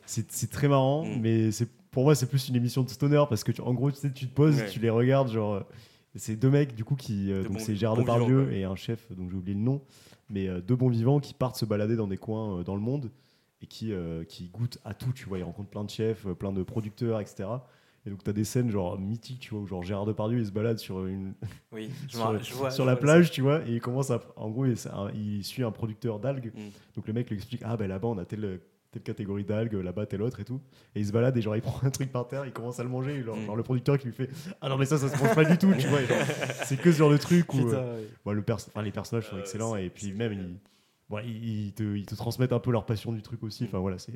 C'est 0.07 0.51
très 0.51 0.69
marrant, 0.69 1.05
Mm. 1.05 1.21
mais 1.21 1.53
c'est 1.53 1.69
pour 1.91 2.05
moi, 2.05 2.15
c'est 2.15 2.27
plus 2.27 2.49
une 2.49 2.57
émission 2.57 2.83
de 2.83 2.89
stoner 2.91 3.25
parce 3.29 3.43
que, 3.45 3.53
tu- 3.53 3.61
en 3.63 3.73
gros, 3.75 3.91
tu, 3.91 3.99
sais, 3.99 4.13
tu 4.13 4.27
te 4.29 4.35
poses, 4.35 4.57
Ouais. 4.61 4.69
tu 4.69 4.79
les 4.81 4.91
regardes, 4.91 5.31
genre. 5.31 5.55
euh, 5.55 5.61
C'est 6.17 6.35
deux 6.37 6.51
mecs, 6.51 6.75
du 6.75 6.85
coup, 6.85 6.97
qui. 6.97 7.31
euh, 7.33 7.43
De 7.45 7.49
donc, 7.49 7.61
c'est 7.61 7.77
Gérard 7.77 7.95
bons 7.97 8.03
Depardieu 8.03 8.53
et 8.53 8.65
un 8.65 8.75
chef, 8.77 9.07
dont 9.13 9.29
j'ai 9.31 9.37
oublié 9.37 9.55
le 9.57 9.63
nom, 9.63 9.81
mais 10.31 10.49
euh, 10.49 10.61
deux 10.61 10.77
bons 10.77 10.88
vivants 10.88 11.21
qui 11.21 11.35
partent 11.35 11.57
se 11.57 11.64
balader 11.64 11.97
dans 11.97 12.07
des 12.07 12.16
coins 12.16 12.59
euh, 12.61 12.62
dans 12.64 12.75
le 12.75 12.81
monde 12.81 13.11
et 13.62 13.66
qui, 13.66 13.93
euh, 13.93 14.25
qui 14.25 14.49
goûtent 14.49 14.79
à 14.85 14.95
tout, 14.95 15.12
tu 15.12 15.27
vois. 15.27 15.38
Ils 15.38 15.45
rencontrent 15.45 15.69
plein 15.71 15.85
de 15.85 15.90
chefs, 15.90 16.27
plein 16.35 16.53
de 16.53 16.62
producteurs, 16.62 17.21
etc. 17.21 17.49
Et 18.07 18.11
donc, 18.11 18.25
tu 18.25 18.31
as 18.31 18.33
des 18.33 18.45
scènes, 18.45 18.71
genre, 18.71 18.99
mythiques, 18.99 19.40
tu 19.40 19.51
vois, 19.51 19.61
où, 19.61 19.66
genre, 19.66 19.83
Gérard 19.83 20.07
Depardieu, 20.07 20.38
il 20.38 20.47
se 20.47 20.51
balade 20.53 20.79
sur 20.79 21.05
une, 21.05 21.35
Oui, 21.71 21.90
sur, 22.09 22.21
vois- 22.21 22.71
vois- 22.71 22.85
la 22.87 22.97
plage, 22.97 23.31
tu 23.31 23.43
vois, 23.43 23.61
et 23.66 23.75
il 23.75 23.81
commence 23.83 24.11
à. 24.11 24.23
En 24.37 24.49
gros, 24.49 24.64
il, 24.64 25.45
suit 25.45 25.62
un 25.62 25.71
producteur 25.71 26.19
d'algues. 26.19 26.53
Mm. 26.55 26.71
Donc 26.97 27.07
le 27.07 27.12
mec 27.12 27.29
lui 27.29 27.37
explique 27.37 27.61
Ah, 27.64 27.77
ben 27.77 27.88
là-bas, 27.88 28.09
on 28.09 28.16
a 28.16 28.25
telle, 28.25 28.61
telle 28.92 29.03
catégorie 29.03 29.44
d'algues, 29.44 29.74
là-bas, 29.74 30.07
telle 30.07 30.22
autre 30.22 30.40
et 30.40 30.44
tout. 30.44 30.61
Et 30.94 31.00
il 31.00 31.07
se 31.07 31.12
balade 31.12 31.37
et 31.37 31.42
genre, 31.42 31.55
il 31.57 31.62
prend 31.62 31.87
un 31.87 31.90
truc 31.90 32.11
par 32.11 32.26
terre, 32.26 32.44
il 32.46 32.53
commence 32.53 32.81
à 32.81 32.83
le 32.83 32.88
manger. 32.88 33.22
genre, 33.22 33.37
Mm. 33.37 33.46
genre, 33.46 33.57
le 33.57 33.62
producteur 33.62 33.98
qui 33.98 34.07
lui 34.09 34.14
fait 34.14 34.29
Ah 34.61 34.68
non, 34.68 34.76
mais 34.76 34.85
ça, 34.85 34.98
ça 34.98 35.09
se 35.09 35.22
mange 35.22 35.35
pas 35.35 35.44
du 35.44 35.57
tout, 35.59 35.72
tu 35.79 35.87
vois. 35.87 36.00
C'est 36.64 36.76
que 36.76 36.90
ce 36.92 36.98
genre 36.98 37.11
de 37.11 37.16
truc 37.16 37.53
où. 37.55 37.68
Euh, 37.68 38.00
ouais. 38.00 38.09
bon, 38.24 38.33
le 38.33 38.42
perso- 38.42 38.68
enfin, 38.74 38.83
les 38.83 38.90
personnages 38.92 39.29
sont 39.29 39.37
Euh, 39.37 39.40
excellents 39.40 39.76
et 39.76 39.90
puis 39.90 40.12
même, 40.12 40.33
ils, 40.33 40.57
bon, 41.09 41.18
ils, 41.24 41.72
te, 41.72 41.83
ils 41.96 42.07
te 42.07 42.14
transmettent 42.14 42.53
un 42.53 42.59
peu 42.59 42.72
leur 42.72 42.85
passion 42.87 43.12
du 43.12 43.22
truc 43.22 43.42
aussi. 43.44 43.64
Enfin 43.64 43.79
voilà, 43.79 43.98
c'est. 43.98 44.12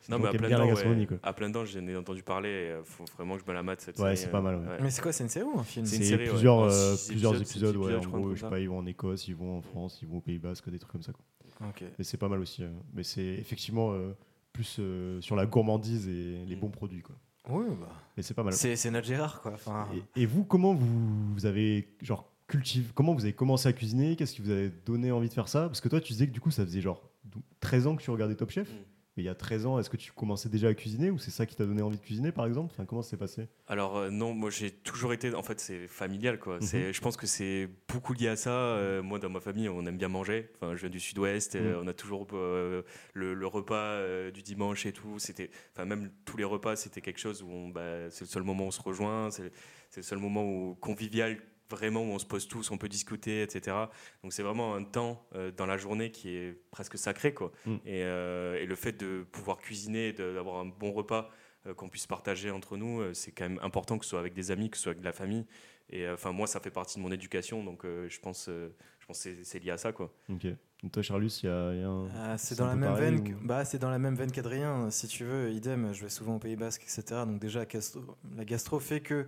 c'est 0.00 0.10
Non, 0.10 0.18
mais 0.18 0.28
à 0.28 0.30
plein 0.32 0.48
bien 0.48 0.58
la 0.58 0.64
dents, 0.64 0.70
gastronomie, 0.70 1.02
ouais. 1.02 1.06
quoi. 1.06 1.18
À 1.22 1.32
plein 1.32 1.48
dents, 1.50 1.64
j'en 1.64 1.86
ai 1.86 1.94
entendu 1.96 2.22
parler. 2.24 2.48
et, 2.48 2.70
euh, 2.70 2.82
faut 2.82 3.04
vraiment 3.16 3.36
que 3.36 3.42
je 3.44 3.48
me 3.48 3.54
la 3.54 3.62
mate 3.62 3.80
cette 3.80 3.96
Ouais, 3.98 4.16
série, 4.16 4.16
c'est 4.16 4.30
pas 4.30 4.40
mal, 4.40 4.56
ouais. 4.56 4.78
Mais 4.80 4.90
c'est 4.90 5.02
quoi, 5.02 5.12
c'est 5.12 5.22
une 5.22 5.30
série 5.30 5.46
ou 5.46 5.56
un 5.58 5.62
film? 5.62 5.86
C'est 5.86 6.16
ouais. 6.16 6.24
plusieurs, 6.28 6.60
euh, 6.62 6.96
plusieurs 7.08 7.40
épisodes, 7.40 7.74
épisodes, 7.74 7.76
ouais, 7.76 7.94
en 7.94 8.00
gros, 8.10 8.34
je 8.34 8.40
sais 8.40 8.48
pas, 8.50 8.58
ils 8.58 8.68
vont 8.68 8.78
en 8.78 8.86
Écosse, 8.86 9.28
ils 9.28 9.36
vont 9.36 9.58
en 9.58 9.62
France, 9.62 10.00
ils 10.02 10.08
vont 10.08 10.16
au 10.16 10.20
Pays 10.20 10.38
Basque, 10.38 10.68
des 10.68 10.78
trucs 10.80 10.90
comme 10.92 11.02
ça. 11.02 11.12
Quoi. 11.12 11.22
Ok. 11.68 11.84
Mais 11.98 12.04
c'est 12.04 12.16
pas 12.16 12.28
mal 12.28 12.40
aussi. 12.40 12.62
euh. 12.62 12.70
Mais 12.94 13.02
c'est 13.02 13.24
effectivement 13.24 13.92
euh, 13.92 14.12
plus 14.52 14.76
euh, 14.78 15.20
sur 15.20 15.36
la 15.36 15.46
gourmandise 15.46 16.08
et 16.08 16.44
les 16.46 16.56
Mm. 16.56 16.60
bons 16.60 16.70
produits. 16.70 17.02
Quoi. 17.02 17.16
Oui, 17.48 17.66
bah. 17.80 17.88
Mais 18.16 18.22
c'est 18.22 18.34
pas 18.34 18.42
mal. 18.42 18.52
C'est 18.52 18.90
notre 18.90 19.06
Gérard, 19.06 19.40
quoi. 19.40 19.52
Enfin, 19.52 19.88
Et, 20.16 20.22
et 20.22 20.26
vous, 20.26 20.44
comment 20.44 20.74
vous, 20.74 21.32
vous 21.34 21.46
avez 21.46 21.88
genre 22.02 22.30
cultivé, 22.46 22.88
comment 22.94 23.14
vous 23.14 23.24
avez 23.24 23.32
commencé 23.32 23.68
à 23.68 23.72
cuisiner? 23.72 24.16
Qu'est-ce 24.16 24.34
qui 24.34 24.42
vous 24.42 24.50
a 24.50 24.68
donné 24.84 25.12
envie 25.12 25.28
de 25.28 25.34
faire 25.34 25.48
ça? 25.48 25.66
Parce 25.68 25.80
que 25.80 25.88
toi, 25.88 26.00
tu 26.00 26.12
disais 26.12 26.26
que 26.26 26.32
du 26.32 26.40
coup, 26.40 26.50
ça 26.50 26.64
faisait 26.64 26.80
genre 26.80 27.08
dou- 27.24 27.42
13 27.60 27.86
ans 27.86 27.96
que 27.96 28.02
tu 28.02 28.10
regardais 28.10 28.34
Top 28.34 28.50
Chef. 28.50 28.68
Mm. 28.70 28.76
Il 29.20 29.24
y 29.24 29.28
a 29.28 29.34
13 29.34 29.66
ans, 29.66 29.78
est-ce 29.78 29.90
que 29.90 29.96
tu 29.96 30.12
commençais 30.12 30.48
déjà 30.48 30.68
à 30.68 30.74
cuisiner 30.74 31.10
ou 31.10 31.18
c'est 31.18 31.30
ça 31.30 31.44
qui 31.46 31.54
t'a 31.54 31.64
donné 31.66 31.82
envie 31.82 31.98
de 31.98 32.02
cuisiner, 32.02 32.32
par 32.32 32.46
exemple? 32.46 32.70
Enfin, 32.72 32.84
Comment 32.86 33.02
ça 33.02 33.10
s'est 33.10 33.16
passé? 33.16 33.48
Alors 33.66 33.96
euh, 33.98 34.10
non, 34.10 34.32
moi 34.34 34.50
j'ai 34.50 34.70
toujours 34.70 35.12
été, 35.12 35.34
en 35.34 35.42
fait 35.42 35.60
c'est 35.60 35.86
familial 35.86 36.38
quoi. 36.38 36.56
Mhm. 36.56 36.62
C'est, 36.62 36.92
je 36.92 37.00
pense 37.00 37.16
que 37.16 37.26
c'est 37.26 37.68
beaucoup 37.88 38.14
lié 38.14 38.28
à 38.28 38.36
ça. 38.36 38.50
Euh, 38.50 39.02
moi 39.02 39.18
dans 39.18 39.28
ma 39.30 39.40
famille 39.40 39.68
on 39.68 39.84
aime 39.86 39.96
bien 39.98 40.08
manger. 40.08 40.50
Enfin 40.56 40.74
je 40.74 40.80
viens 40.80 40.90
du 40.90 40.98
Sud-Ouest, 41.00 41.54
euh, 41.56 41.76
Mhm. 41.76 41.84
on 41.84 41.88
a 41.88 41.92
toujours 41.94 42.26
euh, 42.32 42.82
le, 43.14 43.34
le 43.34 43.46
repas 43.46 44.00
du 44.32 44.42
dimanche 44.42 44.86
et 44.86 44.92
tout. 44.92 45.18
C'était, 45.18 45.50
enfin 45.74 45.84
même 45.84 46.10
tous 46.24 46.36
les 46.36 46.44
repas 46.44 46.76
c'était 46.76 47.00
quelque 47.02 47.20
chose 47.20 47.42
où 47.42 47.50
on, 47.50 47.68
bah, 47.68 48.10
c'est 48.10 48.24
le 48.24 48.30
seul 48.30 48.42
moment 48.42 48.64
où 48.64 48.68
on 48.68 48.70
se 48.72 48.82
rejoint, 48.82 49.30
c'est 49.30 49.52
le 49.96 50.02
seul 50.02 50.18
moment 50.18 50.44
où 50.44 50.74
convivial 50.80 51.36
vraiment 51.70 52.02
où 52.02 52.06
on 52.12 52.18
se 52.18 52.26
pose 52.26 52.48
tous, 52.48 52.70
on 52.70 52.78
peut 52.78 52.88
discuter, 52.88 53.42
etc. 53.42 53.76
Donc 54.22 54.32
c'est 54.32 54.42
vraiment 54.42 54.74
un 54.74 54.84
temps 54.84 55.26
euh, 55.34 55.50
dans 55.50 55.66
la 55.66 55.76
journée 55.76 56.10
qui 56.10 56.30
est 56.30 56.58
presque 56.70 56.98
sacré 56.98 57.32
quoi. 57.34 57.52
Mm. 57.66 57.74
Et, 57.86 58.02
euh, 58.04 58.56
et 58.60 58.66
le 58.66 58.74
fait 58.74 58.92
de 58.92 59.24
pouvoir 59.32 59.58
cuisiner, 59.58 60.12
d'avoir 60.12 60.60
un 60.60 60.66
bon 60.66 60.92
repas 60.92 61.30
euh, 61.66 61.74
qu'on 61.74 61.88
puisse 61.88 62.06
partager 62.06 62.50
entre 62.50 62.76
nous, 62.76 63.00
euh, 63.00 63.14
c'est 63.14 63.32
quand 63.32 63.48
même 63.48 63.60
important 63.62 63.98
que 63.98 64.04
ce 64.04 64.10
soit 64.10 64.20
avec 64.20 64.32
des 64.34 64.50
amis, 64.50 64.70
que 64.70 64.76
ce 64.76 64.84
soit 64.84 64.90
avec 64.90 65.00
de 65.00 65.04
la 65.06 65.12
famille. 65.12 65.46
Et 65.90 66.06
euh, 66.06 66.14
enfin 66.14 66.32
moi 66.32 66.46
ça 66.46 66.60
fait 66.60 66.70
partie 66.70 66.98
de 66.98 67.02
mon 67.02 67.10
éducation, 67.12 67.64
donc 67.64 67.84
euh, 67.84 68.08
je 68.08 68.20
pense, 68.20 68.46
euh, 68.48 68.68
je 69.00 69.06
pense 69.06 69.22
que 69.24 69.42
c'est- 69.42 69.58
lié 69.58 69.70
à 69.72 69.78
ça 69.78 69.92
quoi. 69.92 70.12
Ok. 70.30 70.46
Donc 70.82 70.92
toi, 70.92 71.02
Charlus, 71.02 71.40
il 71.42 71.46
y 71.46 71.48
a, 71.52 71.74
il 71.74 71.80
y 71.80 71.84
a 71.84 71.88
un. 71.88 72.08
Ah, 72.16 72.38
c'est 72.38 72.56
dans 72.56 72.66
la 72.66 72.74
même 72.74 72.94
veine. 72.94 73.36
Bah, 73.42 73.66
c'est 73.66 73.78
dans 73.78 73.90
la 73.90 73.98
même 73.98 74.14
veine 74.14 74.32
qu'Adrien. 74.32 74.90
Si 74.90 75.08
tu 75.08 75.24
veux, 75.24 75.50
idem. 75.52 75.92
Je 75.92 76.00
vais 76.02 76.08
souvent 76.08 76.36
au 76.36 76.38
Pays 76.38 76.56
Basque, 76.56 76.84
etc. 76.84 77.02
Donc 77.26 77.38
déjà, 77.38 77.64
gastro- 77.66 78.16
la 78.34 78.46
gastro 78.46 78.80
fait 78.80 79.00
que 79.02 79.26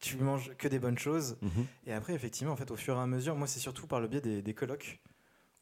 tu 0.00 0.16
manges 0.16 0.52
que 0.58 0.66
des 0.68 0.78
bonnes 0.78 0.98
choses. 0.98 1.36
Mhm. 1.42 1.66
Et 1.86 1.92
après, 1.92 2.14
effectivement, 2.14 2.52
en 2.52 2.56
fait, 2.56 2.70
au 2.70 2.76
fur 2.76 2.96
et 2.96 3.00
à 3.00 3.06
mesure, 3.06 3.36
moi, 3.36 3.46
c'est 3.46 3.60
surtout 3.60 3.86
par 3.86 4.00
le 4.00 4.08
biais 4.08 4.20
des, 4.20 4.42
des 4.42 4.54
colocs. 4.54 5.00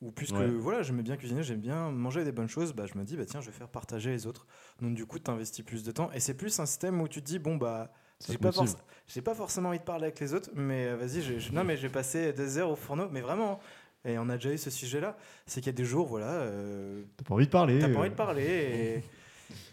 Ou 0.00 0.12
plus 0.12 0.30
Ouais. 0.32 0.46
voilà, 0.48 0.82
j'aimais 0.82 1.02
bien 1.02 1.16
cuisiner, 1.16 1.42
j'aime 1.42 1.58
bien 1.60 1.90
manger 1.90 2.22
des 2.24 2.30
bonnes 2.30 2.48
choses, 2.48 2.72
bah, 2.72 2.84
je 2.86 2.96
me 2.96 3.02
dis, 3.04 3.16
bah, 3.16 3.24
tiens, 3.26 3.40
je 3.40 3.46
vais 3.46 3.52
faire 3.56 3.68
partager 3.68 4.10
les 4.10 4.28
autres. 4.28 4.46
Donc, 4.80 4.94
du 4.94 5.06
coup, 5.06 5.18
tu 5.18 5.28
investis 5.28 5.64
plus 5.64 5.82
de 5.82 5.90
temps. 5.90 6.08
Et 6.12 6.20
c'est 6.20 6.34
plus 6.34 6.60
un 6.60 6.66
système 6.66 7.00
où 7.00 7.08
tu 7.08 7.20
te 7.20 7.26
dis, 7.26 7.40
bon, 7.40 7.56
bah, 7.56 7.92
j'ai 8.28 8.38
pas, 8.38 8.50
forc- 8.50 8.78
j'ai 9.08 9.22
pas 9.22 9.34
forcément 9.34 9.70
envie 9.70 9.80
de 9.80 9.84
parler 9.84 10.04
avec 10.04 10.20
les 10.20 10.34
autres, 10.34 10.50
mais 10.54 10.86
euh, 10.86 10.96
vas-y, 10.96 11.50
non, 11.52 11.64
mais 11.64 11.76
j'ai 11.76 11.88
passé 11.88 12.32
des 12.32 12.58
heures 12.58 12.70
au 12.70 12.76
fourneau, 12.76 13.08
mais 13.10 13.20
vraiment. 13.22 13.58
Et 14.04 14.16
on 14.18 14.28
a 14.28 14.36
déjà 14.36 14.52
eu 14.52 14.58
ce 14.58 14.70
sujet-là. 14.70 15.16
C'est 15.46 15.60
qu'il 15.60 15.66
y 15.66 15.74
a 15.74 15.76
des 15.76 15.84
jours, 15.84 16.06
voilà, 16.06 16.30
euh, 16.30 17.02
T'as 17.16 17.24
pas 17.24 17.34
envie 17.34 17.46
de 17.46 17.50
parler 17.50 17.80
t'as 17.80 17.88
pas 17.88 17.98
envie 17.98 18.10
de 18.10 18.14
parler. 18.14 19.02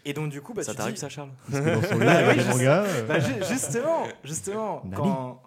Et, 0.04 0.12
donc, 0.12 0.30
du 0.30 0.40
coup, 0.40 0.54
bah, 0.54 0.62
ça 0.62 0.74
t'arrive 0.74 0.94
dis, 0.94 1.00
ça 1.00 1.08
Charles 1.08 1.30
parce 1.50 1.62
que 1.64 1.70
dans 1.74 1.82
son 1.82 1.96
oui, 2.56 2.66
euh, 2.66 3.06
bah, 3.06 3.18
ju- 3.20 3.34
justement, 3.50 4.04
justement, 4.24 4.82
quand, 4.94 5.42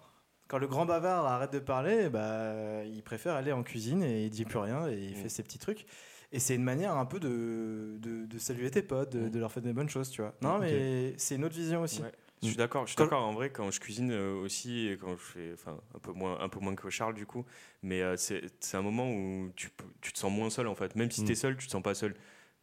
quand 0.48 0.58
le 0.58 0.66
grand 0.68 0.86
bavard 0.86 1.26
arrête 1.26 1.52
de 1.52 1.58
parler, 1.58 2.08
bah, 2.08 2.84
il 2.84 3.02
préfère 3.02 3.34
aller 3.34 3.52
en 3.52 3.62
cuisine 3.62 4.02
et 4.02 4.24
il 4.24 4.30
dit 4.30 4.44
plus 4.44 4.58
rien 4.58 4.86
et 4.88 4.96
il 4.98 5.12
Mm. 5.12 5.22
fait 5.22 5.28
ses 5.28 5.42
petits 5.42 5.58
trucs. 5.58 5.86
Et 6.32 6.38
c'est 6.38 6.54
une 6.54 6.62
manière 6.62 6.96
un 6.96 7.06
peu 7.06 7.18
de, 7.18 7.96
de, 7.98 8.24
de 8.26 8.38
saluer 8.38 8.70
tes 8.70 8.82
potes, 8.82 9.10
de, 9.12 9.20
Mm. 9.26 9.30
de 9.30 9.38
leur 9.40 9.50
faire 9.50 9.62
des 9.62 9.72
bonnes 9.72 9.88
choses, 9.88 10.10
tu 10.10 10.22
vois. 10.22 10.34
Non, 10.42 10.58
mais 10.58 11.14
c'est 11.16 11.34
une 11.36 11.44
autre 11.44 11.56
vision 11.56 11.82
aussi. 11.82 12.02
Ouais. 12.02 12.12
Je 12.42 12.48
suis 12.48 12.56
d'accord, 12.56 12.86
je 12.86 12.92
suis 12.92 12.96
d'accord. 12.96 13.22
En 13.22 13.32
vrai, 13.34 13.50
quand 13.50 13.70
je 13.70 13.80
cuisine 13.80 14.12
euh, 14.12 14.32
aussi, 14.40 14.86
et 14.88 14.96
quand 14.96 15.10
je 15.10 15.22
fais, 15.22 15.50
enfin, 15.52 15.76
un 15.94 15.98
peu 15.98 16.12
moins, 16.12 16.40
un 16.40 16.48
peu 16.48 16.58
moins 16.58 16.74
que 16.74 16.88
Charles 16.88 17.12
du 17.14 17.26
coup, 17.26 17.44
mais 17.82 18.00
euh, 18.00 18.16
c'est 18.16 18.40
c'est 18.60 18.78
un 18.78 18.82
moment 18.82 19.10
où 19.10 19.50
tu, 19.56 19.68
tu 20.00 20.10
te 20.12 20.18
sens 20.18 20.32
moins 20.32 20.48
seul 20.48 20.66
en 20.66 20.74
fait. 20.74 20.96
Même 20.96 21.10
si 21.10 21.20
Mm. 21.20 21.24
tu 21.26 21.32
es 21.32 21.34
seul, 21.34 21.56
tu 21.58 21.66
te 21.66 21.72
sens 21.72 21.82
pas 21.82 21.94
seul. 21.94 22.14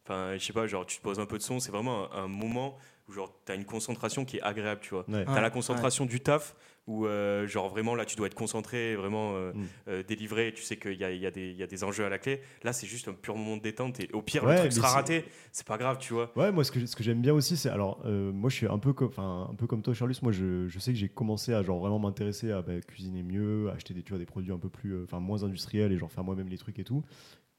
Enfin, 0.08 0.36
je 0.38 0.44
sais 0.44 0.52
pas, 0.54 0.66
genre 0.66 0.86
tu 0.86 0.98
te 0.98 1.02
poses 1.02 1.20
un 1.20 1.26
peu 1.26 1.36
de 1.36 1.42
son. 1.42 1.60
C'est 1.60 1.70
vraiment 1.72 2.10
un, 2.14 2.24
un 2.24 2.28
moment 2.28 2.76
où 3.08 3.12
genre 3.12 3.30
t'as 3.44 3.54
une 3.54 3.64
concentration 3.64 4.24
qui 4.24 4.38
est 4.38 4.42
agréable, 4.42 4.80
tu 4.82 4.90
vois. 4.90 5.04
ouais. 5.08 5.24
T'as 5.24 5.34
Ouais, 5.34 5.40
la 5.40 5.50
concentration 5.50 6.06
du 6.06 6.20
taf 6.20 6.54
où 6.86 7.04
euh, 7.06 7.46
genre 7.46 7.68
vraiment 7.68 7.94
là 7.94 8.06
tu 8.06 8.16
dois 8.16 8.26
être 8.28 8.34
concentré, 8.34 8.96
vraiment 8.96 9.34
euh, 9.34 9.52
Mm. 9.52 9.64
euh, 9.88 10.02
délivré. 10.02 10.52
Tu 10.54 10.62
sais 10.62 10.78
qu'il 10.78 10.94
y 10.94 11.04
a, 11.04 11.10
il 11.10 11.20
y, 11.20 11.26
a 11.26 11.30
des- 11.30 11.50
il 11.50 11.56
y 11.56 11.62
a 11.62 11.66
des 11.66 11.84
enjeux 11.84 12.04
à 12.06 12.08
la 12.08 12.18
clé. 12.18 12.40
Là, 12.62 12.72
c'est 12.72 12.86
juste 12.86 13.08
un 13.08 13.12
pur 13.12 13.36
moment 13.36 13.58
de 13.58 13.62
détente 13.62 14.00
et 14.00 14.08
au 14.14 14.22
pire 14.22 14.44
Ouais, 14.44 14.54
le 14.54 14.58
truc 14.60 14.72
sera 14.72 14.88
c'est- 14.88 14.94
raté. 14.94 15.24
C'est 15.52 15.66
pas 15.66 15.76
grave, 15.76 15.98
tu 15.98 16.14
vois. 16.14 16.32
Ouais, 16.36 16.50
moi 16.52 16.64
ce 16.64 16.72
que, 16.72 16.84
ce 16.86 16.96
que 16.96 17.02
j'aime 17.02 17.20
bien 17.20 17.34
aussi, 17.34 17.56
c'est 17.58 17.68
alors 17.68 18.00
euh, 18.06 18.32
moi 18.32 18.48
je 18.48 18.56
suis 18.56 18.66
un 18.66 18.78
peu 18.78 18.94
comme, 18.94 19.08
enfin 19.08 19.48
un 19.50 19.54
peu 19.54 19.66
comme 19.66 19.82
toi, 19.82 19.92
Charlus. 19.92 20.16
Moi 20.22 20.32
je, 20.32 20.66
je 20.68 20.78
sais 20.78 20.92
que 20.92 20.98
j'ai 20.98 21.08
commencé 21.10 21.52
à 21.52 21.62
genre 21.62 21.78
vraiment 21.80 21.98
m'intéresser 21.98 22.50
à 22.52 22.62
bah, 22.62 22.80
cuisiner 22.86 23.22
mieux, 23.22 23.68
à 23.70 23.74
acheter 23.74 23.92
des, 23.92 24.02
tu 24.02 24.10
vois, 24.10 24.18
des 24.18 24.26
produits 24.26 24.52
un 24.52 24.58
peu 24.58 24.70
plus, 24.70 24.92
euh, 24.94 25.04
enfin 25.04 25.20
moins 25.20 25.44
industriels 25.44 25.92
et 25.92 25.98
genre 25.98 26.10
faire 26.10 26.24
moi-même 26.24 26.48
les 26.48 26.58
trucs 26.58 26.78
et 26.78 26.84
tout. 26.84 27.04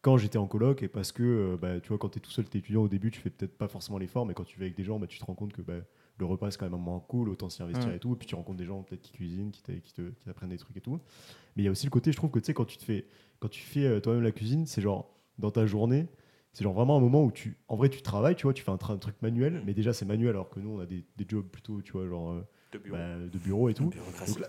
Quand 0.01 0.17
j'étais 0.17 0.37
en 0.37 0.47
coloc 0.47 0.81
et 0.81 0.87
parce 0.87 1.11
que 1.11 1.23
euh, 1.23 1.57
bah, 1.57 1.79
tu 1.81 1.89
vois 1.89 1.97
quand 1.97 2.07
t'es 2.09 2.21
tout 2.21 2.31
seul, 2.31 2.45
t'es 2.45 2.59
étudiant 2.59 2.83
au 2.83 2.87
début, 2.87 3.11
tu 3.11 3.19
fais 3.19 3.29
peut-être 3.29 3.57
pas 3.57 3.67
forcément 3.67 3.97
l'effort, 3.97 4.25
mais 4.25 4.33
quand 4.33 4.45
tu 4.45 4.57
vas 4.57 4.63
avec 4.65 4.77
des 4.77 4.83
gens, 4.85 4.97
bah, 4.97 5.07
tu 5.07 5.19
te 5.19 5.25
rends 5.25 5.35
compte 5.35 5.51
que 5.51 5.61
bah, 5.61 5.73
le 6.17 6.25
repas 6.25 6.51
c'est 6.51 6.57
quand 6.57 6.65
même 6.67 6.73
un 6.73 6.77
moment 6.77 6.99
cool, 7.01 7.27
autant 7.29 7.49
s'y 7.49 7.61
investir 7.63 7.89
Mm. 7.89 7.95
et 7.95 7.99
tout. 7.99 8.13
Et 8.13 8.15
puis 8.15 8.27
tu 8.27 8.35
rencontres 8.35 8.57
des 8.57 8.65
gens 8.65 8.81
peut-être 8.83 9.01
qui 9.01 9.11
cuisinent, 9.11 9.51
qui 9.51 9.61
qui 9.81 9.93
te- 9.93 10.09
qui 10.11 10.25
t'apprennent 10.25 10.49
des 10.51 10.57
trucs 10.57 10.77
et 10.77 10.81
tout. 10.81 10.99
Mais 11.57 11.63
il 11.63 11.65
y 11.65 11.67
a 11.67 11.71
aussi 11.71 11.85
le 11.85 11.91
côté, 11.91 12.11
je 12.13 12.17
trouve 12.17 12.31
que 12.31 12.39
tu 12.39 12.45
sais 12.45 12.53
quand 12.53 12.63
tu 12.65 12.77
te 12.77 12.83
fais, 12.83 13.05
quand 13.39 13.49
tu 13.49 13.59
fais 13.61 13.85
euh, 13.85 13.99
toi-même 13.99 14.23
la 14.23 14.31
cuisine, 14.31 14.65
c'est 14.65 14.81
genre 14.81 15.13
dans 15.37 15.51
ta 15.51 15.65
journée, 15.65 16.07
c'est 16.53 16.63
genre 16.63 16.73
vraiment 16.73 16.95
un 16.97 17.01
moment 17.01 17.23
où 17.25 17.31
tu, 17.31 17.57
en 17.67 17.75
vrai, 17.75 17.89
tu 17.89 18.01
travailles, 18.01 18.35
tu 18.35 18.43
vois, 18.43 18.53
tu 18.53 18.63
fais 18.63 18.71
un, 18.71 18.77
truc 18.77 19.15
manuel, 19.21 19.61
mais 19.65 19.73
déjà 19.73 19.91
c'est 19.91 20.05
manuel 20.05 20.29
alors 20.31 20.49
que 20.49 20.61
nous 20.61 20.69
on 20.71 20.79
a 20.79 20.85
des, 20.85 21.03
des 21.17 21.25
jobs 21.27 21.45
plutôt, 21.45 21.81
tu 21.81 21.91
vois, 21.91 22.07
genre 22.07 22.31
euh, 22.31 22.41
De 22.71 22.77
bureau. 22.79 22.95
bah, 22.97 23.15
de 23.31 23.37
bureau 23.37 23.69
et 23.69 23.73
tout. 23.73 23.83
Donc 23.85 23.95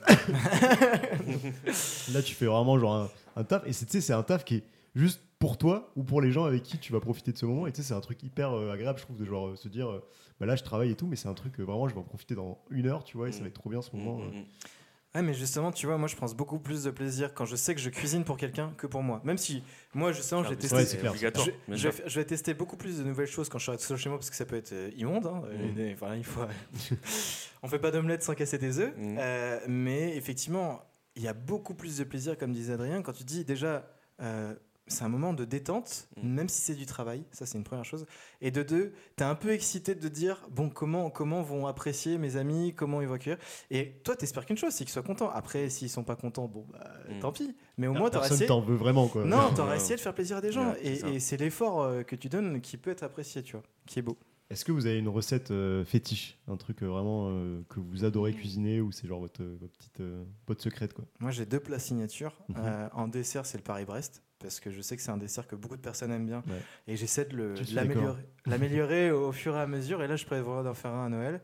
Là, 2.13 2.23
tu 2.23 2.35
fais 2.35 2.47
vraiment 2.47 2.79
genre 2.79 2.95
un, 2.95 3.11
un 3.37 3.45
taf. 3.45 3.67
Et 3.67 3.73
tu 3.87 4.01
c'est 4.01 4.13
un 4.13 4.23
taf 4.23 4.45
qui 4.45 4.57
est 4.57 4.65
juste 4.95 5.23
pour 5.39 5.57
toi 5.57 5.91
ou 5.97 6.03
pour 6.05 6.21
les 6.21 6.33
gens 6.33 6.45
avec 6.45 6.63
qui 6.63 6.79
tu 6.79 6.93
vas 6.93 7.01
profiter 7.01 7.33
de 7.33 7.39
ce 7.39 7.47
moment. 7.47 7.67
Et 7.67 7.73
tu 7.73 7.81
sais, 7.83 7.89
c'est 7.89 7.95
un 7.95 8.01
truc 8.01 8.23
hyper 8.23 8.53
euh, 8.53 8.73
agréable, 8.73 8.99
je 8.99 9.05
trouve, 9.05 9.17
de 9.17 9.25
genre 9.25 9.49
euh, 9.49 9.57
se 9.57 9.69
dire, 9.69 9.89
euh, 9.91 10.05
bah 10.39 10.47
là, 10.47 10.57
je 10.57 10.63
travaille 10.63 10.91
et 10.91 10.95
tout, 10.97 11.07
mais 11.07 11.17
c'est 11.17 11.29
un 11.29 11.35
truc 11.35 11.59
vraiment, 11.61 11.89
je 11.89 11.95
vais 11.95 12.01
en 12.01 12.05
profiter 12.05 12.35
dans 12.35 12.59
une 12.71 12.87
heure, 12.87 13.05
tu 13.05 13.17
vois, 13.17 13.29
et 13.29 13.33
ça 13.33 13.39
Mm. 13.39 13.43
va 13.43 13.49
être 13.49 13.55
trop 13.55 13.71
bien 13.71 13.81
ce 13.83 13.95
moment. 13.97 14.19
Mm, 14.19 14.21
euh. 14.23 14.25
mm, 14.31 14.39
mm. 14.41 14.45
Ouais, 15.17 15.23
mais 15.23 15.35
justement, 15.35 15.73
tu 15.73 15.87
vois, 15.87 15.99
moi 15.99 16.07
je 16.07 16.15
pense 16.15 16.37
beaucoup 16.37 16.61
plus 16.61 16.85
de 16.85 16.91
plaisir 16.93 17.35
quand 17.35 17.45
je 17.45 17.57
sais 17.57 17.75
que 17.75 17.81
je 17.81 17.91
cuisine 17.91 18.23
pour 18.23 18.37
quelqu'un 18.37 18.73
que 18.77 18.87
pour 18.87 19.03
moi. 19.03 19.21
Même 19.25 19.39
si 19.39 19.65
moi, 19.93 20.13
justement, 20.13 20.45
j'ai 20.45 20.55
testé. 20.57 20.99
Clair. 20.99 21.15
Je, 21.69 21.89
vais, 21.89 22.05
je 22.07 22.21
vais 22.21 22.25
tester 22.25 22.55
beaucoup 22.55 22.77
plus 22.77 22.99
de 22.99 23.03
nouvelles 23.03 23.27
choses 23.27 23.49
quand 23.49 23.59
je 23.59 23.65
serai 23.65 23.79
seul 23.79 23.97
chez 23.97 24.09
moi 24.09 24.19
parce 24.19 24.31
que 24.31 24.37
ça 24.37 24.45
peut 24.45 24.55
être 24.55 24.73
immonde. 24.97 25.27
hein. 25.27 25.43
Mm. 25.75 25.79
Et, 25.81 25.95
voilà, 25.95 26.17
il 26.17 26.23
faut, 26.23 26.43
on 27.65 27.67
fait 27.69 27.81
pas 27.81 27.91
d'omelette 27.91 28.23
sans 28.23 28.35
casser 28.35 28.59
des 28.59 28.79
œufs. 28.79 28.93
Mais 29.67 30.17
effectivement, 30.17 30.83
il 31.17 31.23
y 31.23 31.29
a 31.29 31.33
beaucoup 31.35 31.75
plus 31.75 31.97
de 31.99 32.05
plaisir, 32.05 32.39
comme 32.39 32.53
disait 32.53 32.75
Adrien, 32.75 33.03
quand 33.03 33.13
tu 33.13 33.25
dis 33.25 33.45
déjà, 33.45 33.89
euh, 34.23 34.55
c'est 34.91 35.05
un 35.05 35.09
moment 35.09 35.33
de 35.33 35.45
détente, 35.45 36.09
Mm. 36.23 36.29
même 36.29 36.49
si 36.49 36.61
c'est 36.61 36.75
du 36.75 36.85
travail. 36.85 37.25
Ça, 37.33 37.47
c'est 37.47 37.57
une 37.57 37.65
première 37.65 37.85
chose. 37.85 38.05
Et 38.43 38.51
de 38.51 38.63
deux, 38.63 38.93
tu 39.17 39.23
es 39.23 39.27
un 39.27 39.35
peu 39.35 39.51
excité 39.51 39.95
de 39.95 40.09
dire, 40.09 40.47
bon, 40.51 40.69
comment, 40.69 41.09
comment 41.11 41.43
vont 41.43 41.67
apprécier 41.67 42.19
mes 42.19 42.37
amis, 42.37 42.75
comment 42.77 43.01
ils 43.01 43.09
vont 43.09 43.15
accueillir? 43.15 43.39
Et 43.71 43.93
toi, 44.05 44.15
tu 44.17 44.25
espères 44.25 44.45
qu'une 44.45 44.59
chose, 44.59 44.73
c'est 44.73 44.85
qu'ils 44.85 44.93
soient 44.93 45.03
contents. 45.03 45.31
Après, 45.31 45.71
s'ils 45.71 45.89
sont 45.89 46.05
pas 46.05 46.17
contents, 46.17 46.49
bon, 46.49 46.67
bah, 46.73 46.91
Mm. 47.09 47.19
tant 47.21 47.33
pis. 47.33 47.57
Mais 47.79 47.87
au 47.87 47.95
moins, 47.95 48.11
tu 48.11 48.19
Personne 48.19 48.35
essayé. 48.35 48.49
t'en 48.49 48.61
veut 48.61 48.77
vraiment, 48.77 49.09
quoi. 49.09 49.25
Non, 49.25 49.55
t'auras 49.55 49.77
essayé 49.77 49.97
de 49.97 50.01
faire 50.01 50.15
plaisir 50.15 50.37
à 50.37 50.41
des 50.43 50.53
gens. 50.53 50.73
Ouais, 50.73 50.85
et 50.87 51.21
c'est 51.21 51.37
l'effort 51.39 51.83
euh, 51.83 52.03
que 52.03 52.17
tu 52.17 52.29
donnes 52.29 52.61
qui 52.61 52.77
peut 52.77 52.91
être 52.91 53.03
apprécié, 53.05 53.43
tu 53.43 53.53
vois, 53.53 53.63
qui 53.87 53.99
est 54.01 54.03
beau. 54.03 54.19
Est-ce 54.51 54.65
que 54.65 54.73
vous 54.73 54.87
avez 54.87 54.99
une 54.99 55.09
recette 55.09 55.53
euh, 55.53 55.85
fétiche? 55.85 56.37
Un 56.49 56.57
truc 56.57 56.83
euh, 56.83 56.87
vraiment 56.87 57.29
euh, 57.31 57.63
que 57.69 57.79
vous 57.79 58.05
adorez 58.05 58.33
Mm. 58.33 58.35
cuisiner 58.35 58.81
ou 58.81 58.91
c'est 58.91 59.07
genre 59.07 59.21
votre, 59.21 59.45
votre 59.45 59.73
petite 59.79 60.01
euh, 60.01 60.25
botte 60.49 60.61
secrète, 60.61 60.93
quoi? 60.93 61.05
Moi, 61.21 61.31
j'ai 61.31 61.47
deux 61.47 61.61
plats 61.61 61.79
signature. 61.79 62.37
Mhm. 62.49 62.57
Euh, 62.59 62.89
en 62.93 63.07
dessert, 63.07 63.47
c'est 63.47 63.59
le 63.59 63.63
Paris-Brest, 63.63 64.25
parce 64.41 64.59
que 64.61 64.71
je 64.71 64.81
sais 64.81 64.97
que 64.97 65.03
c'est 65.03 65.11
un 65.11 65.17
dessert 65.17 65.47
que 65.47 65.55
beaucoup 65.55 65.77
de 65.77 65.83
personnes 65.83 66.11
aiment 66.11 66.27
bien. 66.27 66.43
Ouais. 66.49 66.61
Et 66.89 66.97
j'essaie 66.97 67.27
de 67.27 67.55
l'améliorer 68.47 69.11
au 69.13 69.33
fur 69.33 69.57
et 69.57 69.61
à 69.61 69.67
mesure. 69.67 70.03
Et 70.03 70.09
là, 70.09 70.17
je 70.17 70.25
prévois 70.27 70.63
d'en 70.63 70.75
faire 70.75 70.93
un 70.93 71.07
à 71.07 71.09
Noël. 71.09 71.41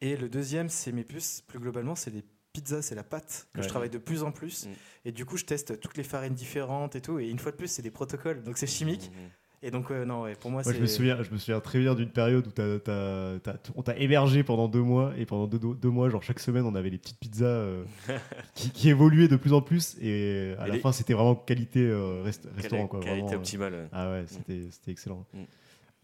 Et 0.00 0.16
le 0.16 0.28
deuxième, 0.28 0.68
c'est 0.68 0.92
mes 0.92 1.04
puces. 1.04 1.42
Plus 1.42 1.58
globalement, 1.58 1.94
c'est 1.94 2.10
les 2.10 2.24
pizzas, 2.52 2.82
c'est 2.82 2.94
la 2.94 3.04
pâte 3.04 3.48
que 3.52 3.58
Ouais. 3.58 3.64
je 3.64 3.68
travaille 3.68 3.90
de 3.90 3.98
plus 3.98 4.22
en 4.22 4.32
plus. 4.32 4.66
Mm. 4.66 4.70
Et 5.06 5.12
du 5.12 5.24
coup, 5.24 5.36
je 5.36 5.44
teste 5.44 5.78
toutes 5.80 5.96
les 5.96 6.02
farines 6.04 6.34
différentes 6.34 6.96
et 6.96 7.00
tout. 7.00 7.18
Et 7.18 7.28
une 7.28 7.38
fois 7.38 7.52
de 7.52 7.56
plus, 7.56 7.68
c'est 7.68 7.82
des 7.82 7.90
protocoles. 7.90 8.42
Donc, 8.42 8.58
c'est 8.58 8.66
chimique. 8.66 9.10
Mm, 9.12 9.20
mm. 9.24 9.30
Et 9.64 9.70
donc, 9.70 9.90
euh, 9.92 10.04
non, 10.04 10.22
ouais, 10.22 10.34
pour 10.34 10.50
moi, 10.50 10.62
Moi, 10.64 10.72
c'est. 10.72 10.76
je 10.78 10.82
me 10.82 10.86
souviens, 10.88 11.22
je 11.22 11.30
me 11.30 11.38
souviens 11.38 11.60
très 11.60 11.78
bien 11.78 11.94
d'une 11.94 12.08
période 12.10 12.46
où 12.46 12.50
t'as- 12.50 12.80
t'as- 12.80 13.38
t'as- 13.40 13.58
on 13.76 13.82
t'a 13.82 13.96
hébergé 13.96 14.42
pendant 14.42 14.66
deux 14.66 14.82
mois 14.82 15.12
et 15.16 15.24
pendant 15.24 15.46
deux, 15.46 15.60
deux 15.74 15.88
mois, 15.88 16.08
genre 16.10 16.22
chaque 16.22 16.40
semaine, 16.40 16.64
on 16.64 16.74
avait 16.74 16.90
les 16.90 16.98
petites 16.98 17.18
pizzas 17.20 17.44
euh, 17.46 17.84
qui, 18.54 18.70
qui 18.70 18.88
évoluaient 18.90 19.28
de 19.28 19.36
plus 19.36 19.52
en 19.52 19.60
plus 19.62 19.96
et 20.00 20.54
à 20.58 20.64
Et 20.64 20.68
la 20.68 20.74
les- 20.74 20.80
fin, 20.80 20.90
c'était 20.90 21.14
vraiment 21.14 21.36
qualité 21.36 21.80
euh, 21.80 22.22
rest- 22.24 22.48
restaurant, 22.56 22.88
quoi. 22.88 22.98
Qualité 23.00 23.20
vraiment, 23.20 23.32
euh. 23.32 23.36
optimale. 23.36 23.88
Ah 23.92 24.10
ouais, 24.10 24.24
c'était 24.26 24.62
c'était 24.70 24.90
excellent. 24.90 25.24
Mm. 25.32 25.42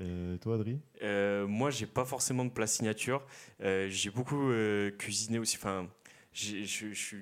Euh, 0.03 0.37
toi, 0.39 0.55
Adri? 0.55 0.79
Euh, 1.03 1.45
moi, 1.49 1.71
j'ai 1.71 1.87
pas 1.87 2.05
forcément 2.05 2.45
de 2.45 2.51
plat 2.51 2.69
signature. 2.69 3.27
Euh, 3.61 3.89
j'ai 3.91 4.11
beaucoup 4.11 4.51
euh, 4.53 4.93
cuisiné 4.93 5.41
aussi. 5.41 5.57
Enfin, 5.57 5.89
je 6.33 6.65
suis 6.95 7.19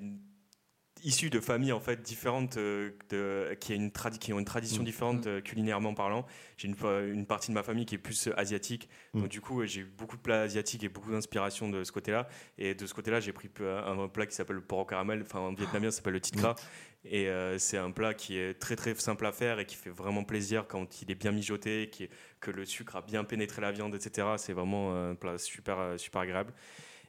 issu 1.05 1.31
de 1.31 1.41
familles 1.41 1.73
en 1.73 1.81
fait 1.81 2.01
différentes 2.03 2.57
euh, 2.57 2.91
de, 3.11 3.55
qui, 3.61 3.73
a 3.73 3.77
une 3.77 3.91
tradi- 3.91 4.19
qui 4.19 4.33
ont 4.33 4.39
une 4.39 4.45
tradition 4.45 4.83
Mm. 4.83 4.87
différente 4.87 5.27
euh, 5.27 5.41
culinairement 5.41 5.95
parlant. 5.95 6.27
J'ai 6.57 6.69
une, 6.69 6.75
fa- 6.75 7.03
une 7.03 7.27
partie 7.27 7.51
de 7.51 7.55
ma 7.55 7.63
famille 7.63 7.85
qui 7.87 7.95
est 7.95 7.99
plus 7.99 8.29
euh, 8.29 8.39
asiatique. 8.41 8.89
Mm. 9.15 9.21
Donc 9.21 9.29
du 9.29 9.41
coup, 9.41 9.61
euh, 9.61 9.67
j'ai 9.67 9.83
eu 9.83 9.85
beaucoup 9.85 10.17
de 10.17 10.23
plats 10.23 10.43
asiatiques 10.43 10.83
et 10.85 10.89
beaucoup 10.89 11.11
d'inspiration 11.13 11.69
de 11.69 11.85
ce 11.85 11.93
côté-là. 11.93 12.29
Et 12.59 12.75
de 12.75 12.87
ce 12.87 12.95
côté-là, 12.95 13.21
j'ai 13.21 13.33
pris 13.33 13.49
un, 13.61 13.99
un 14.01 14.09
plat 14.09 14.27
qui 14.27 14.35
s'appelle 14.35 14.57
le 14.57 14.63
porc 14.63 14.81
au 14.81 14.85
caramel. 14.85 15.23
Enfin, 15.23 15.41
en 15.41 15.53
vietnamien, 15.53 15.91
ça 15.91 15.99
s'appelle 15.99 16.15
le 16.15 16.21
tikra. 16.21 16.55
Et 17.05 17.29
euh, 17.29 17.57
c'est 17.59 17.79
un 17.79 17.93
plat 17.93 18.15
qui 18.15 18.37
est 18.37 18.55
très 18.55 18.75
très 18.75 18.95
simple 18.97 19.27
à 19.27 19.33
faire 19.33 19.61
et 19.61 19.67
qui 19.67 19.77
fait 19.77 19.91
vraiment 19.91 20.25
plaisir 20.25 20.67
quand 20.67 21.03
il 21.03 21.11
est 21.11 21.15
bien 21.15 21.31
mijoté, 21.31 21.89
qui 21.93 22.09
que 22.41 22.51
le 22.51 22.65
sucre 22.65 22.97
a 22.97 23.03
bien 23.03 23.23
pénétré 23.23 23.63
la 23.63 23.71
viande, 23.71 23.95
etc. 23.95 24.27
C'est 24.39 24.53
vraiment 24.55 25.11
un 25.11 25.15
plat 25.15 25.39
super, 25.39 25.79
euh, 25.79 25.99
super 25.99 26.23
agréable. 26.23 26.53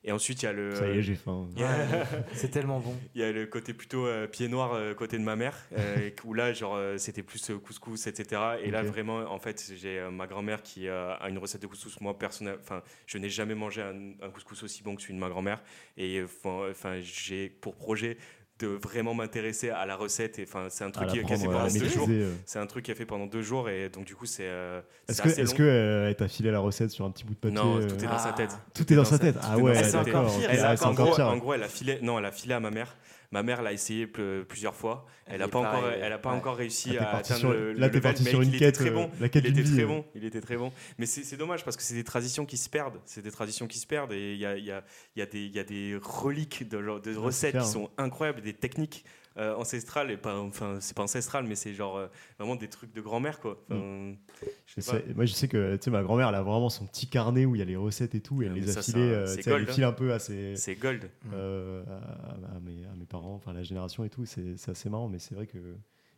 Et 0.08 0.12
ensuite, 0.14 0.42
il 0.42 0.46
y 0.46 0.48
a 0.48 0.54
le... 0.54 0.74
Ça 0.74 0.88
y 0.88 1.00
est, 1.00 1.02
j'ai 1.02 1.16
faim. 1.16 1.50
C'est 2.34 2.48
tellement 2.50 2.80
bon. 2.80 2.96
il 3.14 3.20
y 3.20 3.26
a 3.26 3.32
le 3.34 3.46
côté 3.46 3.74
plutôt 3.74 4.08
euh, 4.08 4.26
pied 4.26 4.48
noir 4.48 4.72
euh, 4.74 4.94
côté 4.94 5.18
de 5.18 5.24
ma 5.24 5.36
mère, 5.36 5.54
euh, 5.78 6.10
où 6.24 6.34
là, 6.34 6.54
genre, 6.54 6.76
euh, 6.78 6.98
c'était 6.98 7.24
plus 7.24 7.52
couscous, 7.62 8.08
etc. 8.08 8.42
Et 8.64 8.72
là, 8.72 8.84
vraiment, 8.84 9.18
en 9.30 9.38
fait, 9.38 9.74
j'ai 9.76 10.00
euh, 10.00 10.10
ma 10.10 10.26
grand-mère 10.26 10.62
qui 10.64 10.88
euh, 10.88 11.14
a 11.20 11.28
une 11.28 11.38
recette 11.38 11.62
de 11.62 11.68
couscous. 11.68 12.00
Moi, 12.00 12.18
personnel, 12.18 12.58
enfin, 12.62 12.84
je 13.06 13.18
n'ai 13.18 13.30
jamais 13.30 13.54
mangé 13.54 13.82
un, 13.82 14.14
un 14.26 14.30
couscous 14.30 14.64
aussi 14.64 14.82
bon 14.82 14.96
que 14.96 15.02
celui 15.02 15.16
de 15.16 15.20
ma 15.20 15.28
grand-mère. 15.28 15.62
Et 15.98 16.24
enfin, 16.24 17.02
j'ai 17.02 17.50
pour 17.50 17.76
projet 17.76 18.18
de 18.60 18.68
vraiment 18.68 19.14
m'intéresser 19.14 19.70
à 19.70 19.86
la 19.86 19.96
recette. 19.96 20.40
Et 20.40 20.44
enfin, 20.44 20.68
c'est 20.70 20.84
un 20.84 20.92
truc 20.92 21.10
qui, 21.10 21.20
a 21.20 21.38
fait 21.38 21.46
pendant 21.46 21.68
deux 21.68 21.88
jours. 21.90 22.10
C'est 22.46 22.60
un 22.60 22.66
truc 22.66 22.86
qui 22.86 22.92
a 22.92 22.96
fait 22.96 23.06
pendant 23.06 23.26
deux 23.26 23.42
jours. 23.42 23.70
Et 23.70 23.90
donc, 23.90 24.06
du 24.06 24.16
coup, 24.16 24.26
c'est. 24.26 24.46
euh, 24.46 24.82
Est-ce 25.08 25.22
que, 25.22 25.30
est-ce 25.30 25.54
que 25.54 25.64
euh, 25.64 26.08
elle 26.08 26.16
t'a 26.16 26.28
filé 26.28 26.52
la 26.52 26.60
recette 26.60 26.92
sur 26.92 27.06
un 27.06 27.12
petit 27.12 27.24
bout 27.24 27.34
de 27.34 27.40
papier 27.40 27.56
Non, 27.56 27.78
euh, 27.78 27.88
tout 27.88 28.04
est 28.04 28.08
dans 28.08 28.20
sa 28.20 28.34
tête. 28.34 28.58
Tout 28.74 28.92
est 28.92 28.96
dans 28.96 29.06
sa 29.06 29.20
tête. 29.20 29.36
Ah 29.42 29.58
ouais, 29.58 29.82
d'accord. 29.92 31.20
En 31.20 31.38
gros, 31.38 31.54
elle 31.54 31.64
a 31.64 31.68
filé, 31.68 32.00
non, 32.02 32.20
elle 32.20 32.26
a 32.26 32.32
filé 32.32 32.54
à 32.54 32.60
ma 32.60 32.72
mère. 32.72 32.96
Ma 33.32 33.44
mère 33.44 33.62
l'a 33.62 33.74
essayé 33.74 34.08
plusieurs 34.08 34.76
fois. 34.76 35.06
Elle 35.26 35.40
n'a 35.40 35.50
pas 35.50 35.60
encore, 35.60 35.82
pareille, 35.82 36.00
elle 36.02 36.14
a 36.14 36.18
pas 36.18 36.32
ouais. 36.32 36.38
encore 36.38 36.56
réussi 36.56 36.92
Là, 36.94 37.10
à 37.10 37.18
atteindre 37.18 37.40
sur- 37.42 37.52
le, 37.52 37.74
là, 37.74 37.90
le 37.90 38.00
parti 38.02 38.24
sur 38.24 38.42
une 38.42 38.48
il 38.50 38.56
était 38.56 38.66
quête, 38.66 38.76
très 38.76 38.90
euh, 38.90 38.94
bon. 38.94 39.12
la 39.20 39.28
quête 39.28 39.44
il 39.46 39.52
était 39.52 39.62
vie, 39.64 39.74
très 39.74 39.84
euh. 39.84 39.88
bon. 39.88 40.06
Il 40.16 40.24
était 40.24 40.40
très 40.40 40.56
bon. 40.56 40.72
Mais 40.98 41.06
c'est 41.06 41.36
dommage 41.36 41.66
parce 41.66 41.76
que 41.76 41.84
c'est 41.84 41.96
des 41.96 42.06
traditions 42.06 42.46
qui 42.46 42.56
se 42.56 42.70
perdent. 42.70 43.00
C'est 43.06 43.22
des 43.22 43.32
traditions 43.32 43.68
qui 43.68 43.80
se 43.80 43.86
perdent 43.88 44.14
et 44.14 44.34
il 44.34 44.40
y 44.40 44.46
a, 44.46 44.56
il 44.56 44.64
y, 44.64 44.72
a, 44.72 44.82
il 45.16 45.20
y, 45.20 45.22
a 45.22 45.26
des- 45.26 45.44
il 45.46 45.54
y 45.54 45.60
a 45.60 45.64
des 45.66 46.00
reliques 46.02 46.70
de, 46.70 46.78
recettes 47.18 47.52
qui 47.52 47.58
hein. 47.58 47.64
sont 47.66 47.90
incroyables, 47.98 48.42
des 48.42 48.54
techniques 48.54 49.04
euh, 49.38 49.56
ancestrales 49.56 50.10
et 50.12 50.18
pas, 50.18 50.40
enfin, 50.40 50.78
c'est 50.80 50.96
pas 50.96 51.04
ancestral, 51.04 51.46
mais 51.46 51.56
c'est 51.56 51.74
genre 51.74 51.98
euh, 51.98 52.08
vraiment 52.40 52.56
des 52.56 52.68
trucs 52.68 52.94
de 52.94 53.02
grand-mère 53.02 53.40
quoi. 53.40 53.60
Enfin, 53.70 54.16
Je 54.42 54.48
je 54.76 54.82
sais 54.82 54.92
pas. 54.92 54.98
sais- 55.00 55.14
moi, 55.14 55.26
je 55.26 55.34
sais 55.34 55.48
que 55.48 55.76
tu 55.76 55.84
sais, 55.84 55.92
ma 55.92 56.04
grand-mère, 56.04 56.30
elle 56.30 56.36
a 56.36 56.42
vraiment 56.44 56.70
son 56.70 56.86
petit 56.88 57.08
carnet 57.08 57.46
où 57.46 57.56
il 57.56 57.60
y 57.60 57.62
a 57.62 57.66
les 57.66 57.76
recettes 57.76 58.16
et 58.16 58.22
tout, 58.22 58.42
et 58.42 58.46
elle 58.48 58.54
mais 58.54 58.62
les 58.62 58.78
a 58.78 58.82
filées, 58.82 59.26
c'est 59.28 59.48
un- 59.48 59.52
euh, 59.54 59.58
elle 59.58 59.66
les 59.66 59.72
file 59.74 59.94
peu 59.96 60.14
à, 60.14 60.20
ses, 60.20 60.56
C'est 60.56 60.76
gold. 60.76 61.10
euh, 61.34 61.84
à, 61.88 62.56
à 62.56 62.60
mes, 62.60 62.86
à 62.86 62.96
mes 62.96 63.06
parents, 63.06 63.36
enfin 63.36 63.54
la 63.54 63.64
génération 63.64 64.04
et 64.04 64.10
tout. 64.10 64.26
C'est 64.26 64.58
c'est 64.58 64.72
assez 64.72 64.90
marrant, 64.90 65.08
mais 65.08 65.20
c'est 65.20 65.36
vrai 65.36 65.48
que 65.48 65.58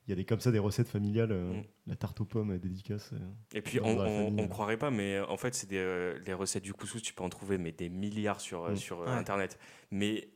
il 0.07 0.11
y 0.11 0.13
a 0.13 0.15
des 0.15 0.25
comme 0.25 0.39
ça 0.39 0.51
des 0.51 0.57
recettes 0.57 0.87
familiales, 0.87 1.31
euh, 1.31 1.53
Mm. 1.53 1.63
la 1.85 1.95
tarte 1.95 2.19
aux 2.21 2.25
pommes 2.25 2.57
dédicace. 2.57 3.11
euh. 3.13 3.17
Et 3.53 3.61
puis, 3.61 3.79
on, 3.79 3.99
on, 3.99 4.39
on 4.39 4.47
croirait 4.47 4.77
pas, 4.77 4.89
mais 4.89 5.19
en 5.19 5.37
fait, 5.37 5.53
c'est 5.53 5.69
des 5.69 5.77
euh, 5.77 6.17
les 6.25 6.33
recettes 6.33 6.63
du 6.63 6.73
couscous, 6.73 7.03
tu 7.03 7.13
peux 7.13 7.23
en 7.23 7.29
trouver 7.29 7.59
mais 7.59 7.71
des 7.73 7.89
milliards 7.89 8.41
sur, 8.41 8.71
Mm. 8.71 8.75
sur 8.75 9.01
Ouais. 9.01 9.09
Internet. 9.09 9.59
Mais 9.91 10.29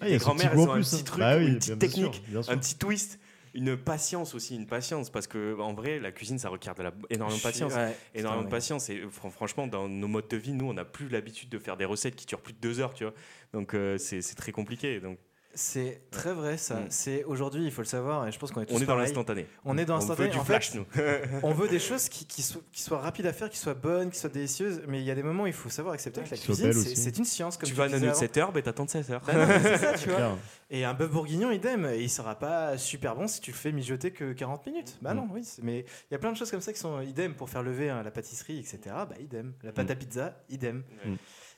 Ah, 0.00 0.08
les 0.08 0.18
grand-mères, 0.18 0.54
goût 0.54 0.62
elles 0.62 0.68
en 0.68 0.70
ont 0.70 0.72
un 0.72 0.74
plus, 0.76 0.90
petit 0.90 1.00
hein. 1.00 1.04
truc, 1.04 1.20
Bah 1.20 1.36
oui, 1.38 1.46
une 1.46 1.58
petite 1.58 1.78
technique, 1.78 2.22
sûr. 2.42 2.52
un 2.52 2.56
petit 2.58 2.76
twist, 2.76 3.18
une 3.54 3.76
patience 3.76 4.34
aussi, 4.34 4.56
une 4.56 4.66
patience, 4.66 5.10
parce 5.10 5.26
que 5.28 5.58
en 5.60 5.72
vrai, 5.72 6.00
la 6.00 6.10
cuisine, 6.10 6.38
ça 6.38 6.48
requiert 6.48 6.74
de 6.74 6.82
la, 6.82 6.92
énormément 7.10 7.36
de 7.38 7.42
patience. 7.42 7.72
ouais, 7.74 7.96
Énormément 8.14 8.42
putain, 8.42 8.44
de 8.44 8.50
patience 8.50 8.90
et 8.90 9.02
fran- 9.10 9.30
franchement 9.30 9.66
dans 9.68 9.88
nos 9.88 10.08
modes 10.08 10.28
de 10.28 10.36
vie 10.36 10.52
nous 10.52 10.66
on 10.66 10.74
n'a 10.74 10.84
plus 10.84 11.08
l'habitude 11.08 11.48
de 11.48 11.58
faire 11.58 11.76
des 11.76 11.84
recettes 11.84 12.16
qui 12.16 12.26
durent 12.26 12.40
plus 12.40 12.52
de 12.54 12.58
deux 12.58 12.80
heures 12.80 12.94
tu 12.94 13.04
vois 13.04 13.14
donc 13.52 13.74
euh, 13.74 13.96
c'est 13.98 14.20
c'est 14.22 14.34
très 14.34 14.50
compliqué 14.52 14.98
donc 15.00 15.18
C'est 15.56 16.02
très 16.10 16.32
vrai 16.32 16.56
ça. 16.56 16.74
Mm. 16.80 16.86
C'est 16.90 17.24
aujourd'hui, 17.24 17.64
il 17.64 17.70
faut 17.70 17.82
le 17.82 17.86
savoir, 17.86 18.26
et 18.26 18.32
je 18.32 18.38
pense 18.38 18.50
qu'on 18.50 18.60
est 18.60 18.66
tous 18.66 18.74
on 18.74 18.80
est 18.80 18.86
dans 18.86 18.96
l'instantané 18.96 19.46
On 19.64 19.78
est 19.78 19.84
dans 19.84 19.94
on 19.94 19.98
veut 19.98 20.08
l'instantané. 20.08 20.30
du 20.30 20.38
En 20.38 20.44
flash 20.44 20.70
fait, 20.70 20.78
nous 20.78 20.86
on 21.42 21.52
veut 21.52 21.68
des 21.68 21.78
choses 21.78 22.08
qui, 22.08 22.26
qui, 22.26 22.42
soient, 22.42 22.60
qui 22.72 22.82
soient 22.82 22.98
rapides 22.98 23.26
à 23.26 23.32
faire, 23.32 23.48
qui 23.50 23.58
soient 23.58 23.74
bonnes, 23.74 24.10
qui 24.10 24.18
soient 24.18 24.30
délicieuses, 24.30 24.82
mais 24.88 24.98
il 25.00 25.04
y 25.04 25.10
a 25.10 25.14
des 25.14 25.22
moments 25.22 25.44
où 25.44 25.46
il 25.46 25.52
faut 25.52 25.68
savoir 25.70 25.94
accepter 25.94 26.22
que 26.22 26.30
la 26.30 26.36
cuisine, 26.36 26.72
c'est 26.72 27.16
une 27.18 27.24
science. 27.24 27.56
Comme 27.56 27.68
tu 27.68 27.74
tu 27.74 27.78
vas 27.78 27.84
à 27.84 27.88
de 27.88 27.94
avant. 27.94 28.14
7 28.14 28.36
heures 28.38 28.52
ben 28.52 28.62
t'attends 28.62 28.84
de 28.84 28.90
7 28.90 29.10
heures 29.10 29.22
Bah 29.26 29.32
mais 29.46 29.60
c'est 29.60 29.78
ça, 29.78 29.92
tu 29.94 30.08
vois. 30.10 30.36
Et 30.70 30.84
un 30.84 30.94
bœuf 30.94 31.10
bourguignon, 31.10 31.50
idem. 31.52 31.86
Et 31.86 32.00
il 32.00 32.10
sera 32.10 32.36
pas 32.38 32.76
super 32.78 33.14
bon 33.14 33.28
si 33.28 33.40
tu 33.40 33.52
le 33.52 33.56
fais 33.56 33.70
mijoter 33.70 34.10
que 34.10 34.32
40 34.32 34.66
minutes. 34.66 34.98
Bah 35.02 35.14
Mm. 35.14 35.16
non, 35.18 35.28
oui. 35.32 35.46
Mais 35.62 35.80
il 36.10 36.12
y 36.12 36.14
a 36.14 36.18
plein 36.18 36.32
de 36.32 36.36
choses 36.36 36.50
comme 36.50 36.60
ça 36.62 36.72
qui 36.72 36.78
sont 36.80 37.00
idem 37.00 37.34
pour 37.34 37.48
faire 37.48 37.62
lever 37.62 37.90
hein, 37.90 38.02
la 38.02 38.10
pâtisserie, 38.10 38.58
etc. 38.58 38.78
Bah 38.86 39.10
idem. 39.20 39.52
La 39.62 39.70
pâte 39.72 39.88
Mm. 39.88 39.92
à 39.92 39.94
pizza, 39.94 40.36
idem. 40.50 40.82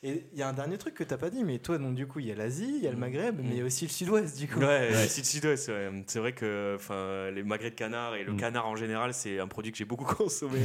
Mm. 0.06 0.08
Et 0.08 0.24
il 0.32 0.38
y 0.38 0.42
a 0.42 0.48
un 0.48 0.52
dernier 0.52 0.78
truc 0.78 0.94
que 0.94 1.04
t'as 1.04 1.16
pas 1.16 1.30
dit, 1.30 1.42
mais 1.44 1.58
toi, 1.58 1.78
donc 1.78 1.94
du 1.94 2.06
coup, 2.06 2.20
il 2.20 2.26
y 2.26 2.32
a 2.32 2.34
l'Asie, 2.34 2.74
il 2.78 2.82
y 2.84 2.86
a 2.86 2.90
le 2.90 2.96
Mm. 2.96 3.00
Maghreb, 3.00 3.38
Mm. 3.38 3.42
mais 3.44 3.50
il 3.50 3.58
y 3.58 3.60
a 3.60 3.64
aussi 3.64 3.84
le 3.86 3.90
Sud-Ouest, 3.90 4.38
du 4.38 4.48
coup. 4.48 4.60
Ouais, 4.60 4.66
Ouais. 4.66 4.90
le 5.02 5.08
sud 5.08 5.24
sud-ouest, 5.24 5.68
ouais. 5.68 5.90
c'est 6.06 6.18
vrai 6.18 6.32
que 6.32 6.74
enfin 6.76 7.30
les 7.30 7.42
magrets 7.42 7.70
de 7.70 7.74
canard 7.74 8.14
et 8.14 8.24
le 8.24 8.32
Mm. 8.32 8.36
canard 8.36 8.66
en 8.68 8.76
général, 8.76 9.12
c'est 9.14 9.38
un 9.40 9.48
produit 9.48 9.72
que 9.72 9.78
j'ai 9.78 9.84
beaucoup 9.84 10.04
consommé 10.14 10.60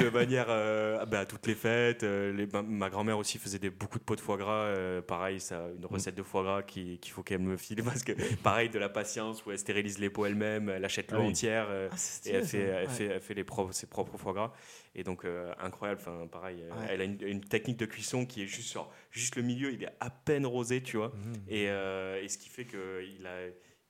de 0.00 0.08
manière 0.10 0.46
euh, 0.48 1.04
bah, 1.06 1.20
à 1.20 1.26
toutes 1.26 1.46
les 1.46 1.54
fêtes. 1.54 2.02
euh, 2.04 2.32
les- 2.32 2.46
ma, 2.46 2.62
ma 2.62 2.90
grand-mère 2.90 3.18
aussi 3.18 3.38
faisait 3.38 3.58
des, 3.58 3.70
beaucoup 3.70 3.98
de 3.98 4.04
pots 4.04 4.16
de 4.16 4.20
foie 4.20 4.36
gras. 4.36 4.50
euh, 4.64 5.02
pareil, 5.02 5.40
ça, 5.40 5.66
une 5.78 5.86
recette 5.86 6.14
de 6.14 6.22
foie 6.22 6.42
gras 6.42 6.62
qui- 6.62 6.98
qu'il 6.98 7.12
faut 7.12 7.22
qu'elle 7.22 7.40
me 7.40 7.56
file 7.56 7.82
parce 7.84 8.02
que 8.04 8.12
pareil 8.42 8.68
de 8.70 8.78
la 8.78 8.88
patience 8.88 9.44
où 9.44 9.50
elle 9.50 9.58
stérilise 9.58 9.98
les 9.98 10.10
pots 10.10 10.26
elle-même, 10.26 10.68
elle 10.68 10.84
achète 10.84 11.06
Ah 11.12 11.16
l'eau 11.16 11.22
oui. 11.22 11.28
entière. 11.28 11.66
euh, 11.70 11.88
Ah, 11.92 11.96
et 12.26 12.30
elle 12.32 12.44
fait, 12.44 12.58
elle, 12.58 12.88
fait, 12.88 13.04
elle 13.06 13.20
fait 13.20 13.34
les 13.34 13.44
propres, 13.44 13.72
ses 13.72 13.86
propres 13.86 14.16
foie 14.16 14.32
gras. 14.32 14.52
Et 14.96 15.04
donc, 15.04 15.24
euh, 15.24 15.52
incroyable. 15.60 16.00
Enfin, 16.02 16.26
pareil, 16.26 16.62
euh, 16.62 16.70
Ouais. 16.70 16.86
elle 16.90 17.00
a 17.00 17.04
une, 17.04 17.18
une 17.22 17.40
technique 17.40 17.78
de 17.78 17.86
cuisson 17.86 18.26
qui 18.26 18.42
est 18.42 18.46
juste 18.46 18.68
sur 18.68 18.90
juste 19.12 19.36
le 19.36 19.42
milieu, 19.42 19.72
il 19.72 19.84
est 19.84 19.92
à 20.00 20.10
peine 20.10 20.44
rosé, 20.46 20.82
tu 20.82 20.96
vois. 20.96 21.12
Et, 21.48 21.68
euh, 21.68 22.20
et 22.22 22.28
ce 22.28 22.38
qui 22.38 22.48
fait 22.48 22.64
qu'il 22.64 23.26
a, 23.26 23.46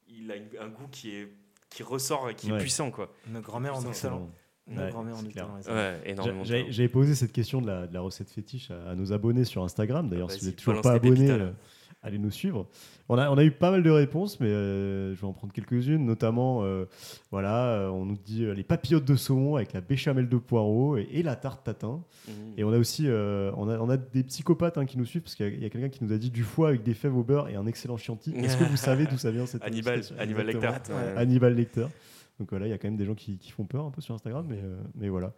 il 0.09 0.31
a 0.31 0.37
une- 0.37 0.49
un 0.61 0.69
goût 0.69 0.89
qui, 0.91 1.11
est, 1.17 1.29
qui 1.71 1.83
ressort 1.83 2.29
et 2.29 2.35
qui 2.35 2.51
Ouais. 2.53 2.59
est 2.59 2.61
puissant, 2.61 2.91
quoi. 2.91 3.15
Nos 3.29 3.41
grand-mères 3.41 3.77
en 3.77 3.89
excellent. 3.89 4.31
Nos 4.67 4.77
Ouais, 4.77 4.93
Ouais, 5.69 6.67
J'avais 6.69 6.89
posé 6.89 7.15
cette 7.17 7.33
question 7.33 7.61
de 7.61 7.67
la, 7.67 7.87
de 7.89 7.95
la 7.95 8.01
recette 8.03 8.31
fétiche 8.31 8.71
à, 8.71 8.91
à 8.91 8.95
nos 8.95 9.13
abonnés 9.13 9.45
sur 9.45 9.65
Instagram. 9.65 10.09
D'ailleurs, 10.09 10.29
Ah, 10.31 10.35
si 10.35 10.41
vous 10.41 10.47
n'êtes 10.47 10.57
toujours 10.57 10.81
pas 10.81 10.93
abonnés, 10.93 11.31
euh, 11.31 11.51
allez 12.03 12.19
nous 12.19 12.31
suivre. 12.31 12.67
On 13.09 13.19
a, 13.19 13.31
on 13.31 13.37
a 13.37 13.45
eu 13.45 13.51
pas 13.51 13.71
mal 13.71 13.83
de 13.83 13.91
réponses, 13.91 14.41
mais 14.41 14.49
euh, 14.49 15.15
je 15.15 15.21
vais 15.21 15.27
en 15.27 15.33
prendre 15.33 15.53
quelques-unes. 15.53 16.05
Notamment, 16.05 16.63
euh, 16.65 16.85
voilà, 17.31 17.67
euh, 17.67 17.89
on 17.89 18.07
nous 18.07 18.17
dit 18.25 18.45
euh, 18.45 18.55
les 18.55 18.63
papillotes 18.63 19.05
de 19.05 19.17
saumon 19.17 19.57
avec 19.57 19.73
la 19.73 19.81
béchamel 19.81 20.29
de 20.29 20.37
poireaux 20.37 20.97
et, 20.97 21.09
et 21.13 21.23
la 21.23 21.37
tarte 21.37 21.65
tatin. 21.65 22.03
Mhm. 22.29 22.35
Et 22.57 22.65
on 22.65 22.73
a 22.73 22.79
aussi 22.79 23.05
euh, 23.07 23.51
on 23.57 23.69
a, 23.69 23.79
on 23.79 23.91
a 23.91 23.97
des 23.97 24.23
psychopathes 24.23 24.79
hein, 24.79 24.87
qui 24.87 24.99
nous 24.99 25.05
suivent 25.05 25.23
parce 25.23 25.35
qu'il 25.35 25.61
y 25.61 25.65
a, 25.65 25.71
quelqu'un 25.71 25.89
qui 25.89 26.05
nous 26.05 26.13
a 26.13 26.19
dit 26.19 26.31
du 26.31 26.43
foie 26.43 26.69
avec 26.69 26.83
des 26.83 26.95
fèves 26.95 27.17
au 27.17 27.23
beurre 27.23 27.49
et 27.49 27.57
un 27.57 27.67
excellent 27.67 27.97
chianti. 27.97 28.33
Est-ce 28.37 28.57
que 28.57 28.65
vous 28.65 28.77
savez 28.79 29.07
d'où 29.07 29.19
ça 29.19 29.31
vient 29.31 29.47
cette 29.47 29.63
Hannibal, 29.65 30.03
Hannibal. 30.19 30.47
Lecter. 30.47 30.69
Ouais. 30.69 31.17
Hannibal 31.17 31.55
Lecter. 31.55 31.87
Donc 32.41 32.49
voilà, 32.51 32.67
il 32.67 32.71
y 32.71 32.73
a 32.73 32.79
quand 32.79 32.89
même 32.89 32.97
des 32.97 33.05
gens 33.05 33.15
qui, 33.15 33.37
qui 33.37 33.53
font 33.53 33.65
peur 33.65 33.85
un 33.85 33.91
peu 33.91 34.01
sur 34.01 34.15
Instagram, 34.15 34.47
mais, 34.49 34.61
euh, 34.65 34.81
mais 34.95 35.11
voilà. 35.11 35.35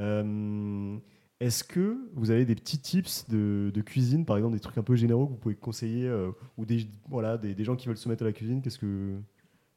Euh, 0.00 0.96
Est-ce 1.40 1.64
que 1.64 1.98
vous 2.14 2.30
avez 2.30 2.44
des 2.46 2.54
petits 2.54 2.78
tips 2.78 3.28
de, 3.28 3.70
de 3.74 3.80
cuisine, 3.82 4.24
par 4.24 4.36
exemple 4.38 4.54
des 4.54 4.60
trucs 4.60 4.78
un 4.78 4.82
peu 4.82 4.96
généraux 4.96 5.26
que 5.26 5.32
vous 5.32 5.38
pouvez 5.38 5.54
conseiller, 5.54 6.06
euh, 6.06 6.30
ou 6.56 6.64
des, 6.64 6.86
voilà, 7.08 7.36
des, 7.36 7.54
des 7.54 7.64
gens 7.64 7.76
qui 7.76 7.88
veulent 7.88 7.98
se 7.98 8.08
mettre 8.08 8.22
à 8.22 8.26
la 8.26 8.32
cuisine, 8.32 8.62
qu'est-ce 8.62 8.78
que, 8.78 9.18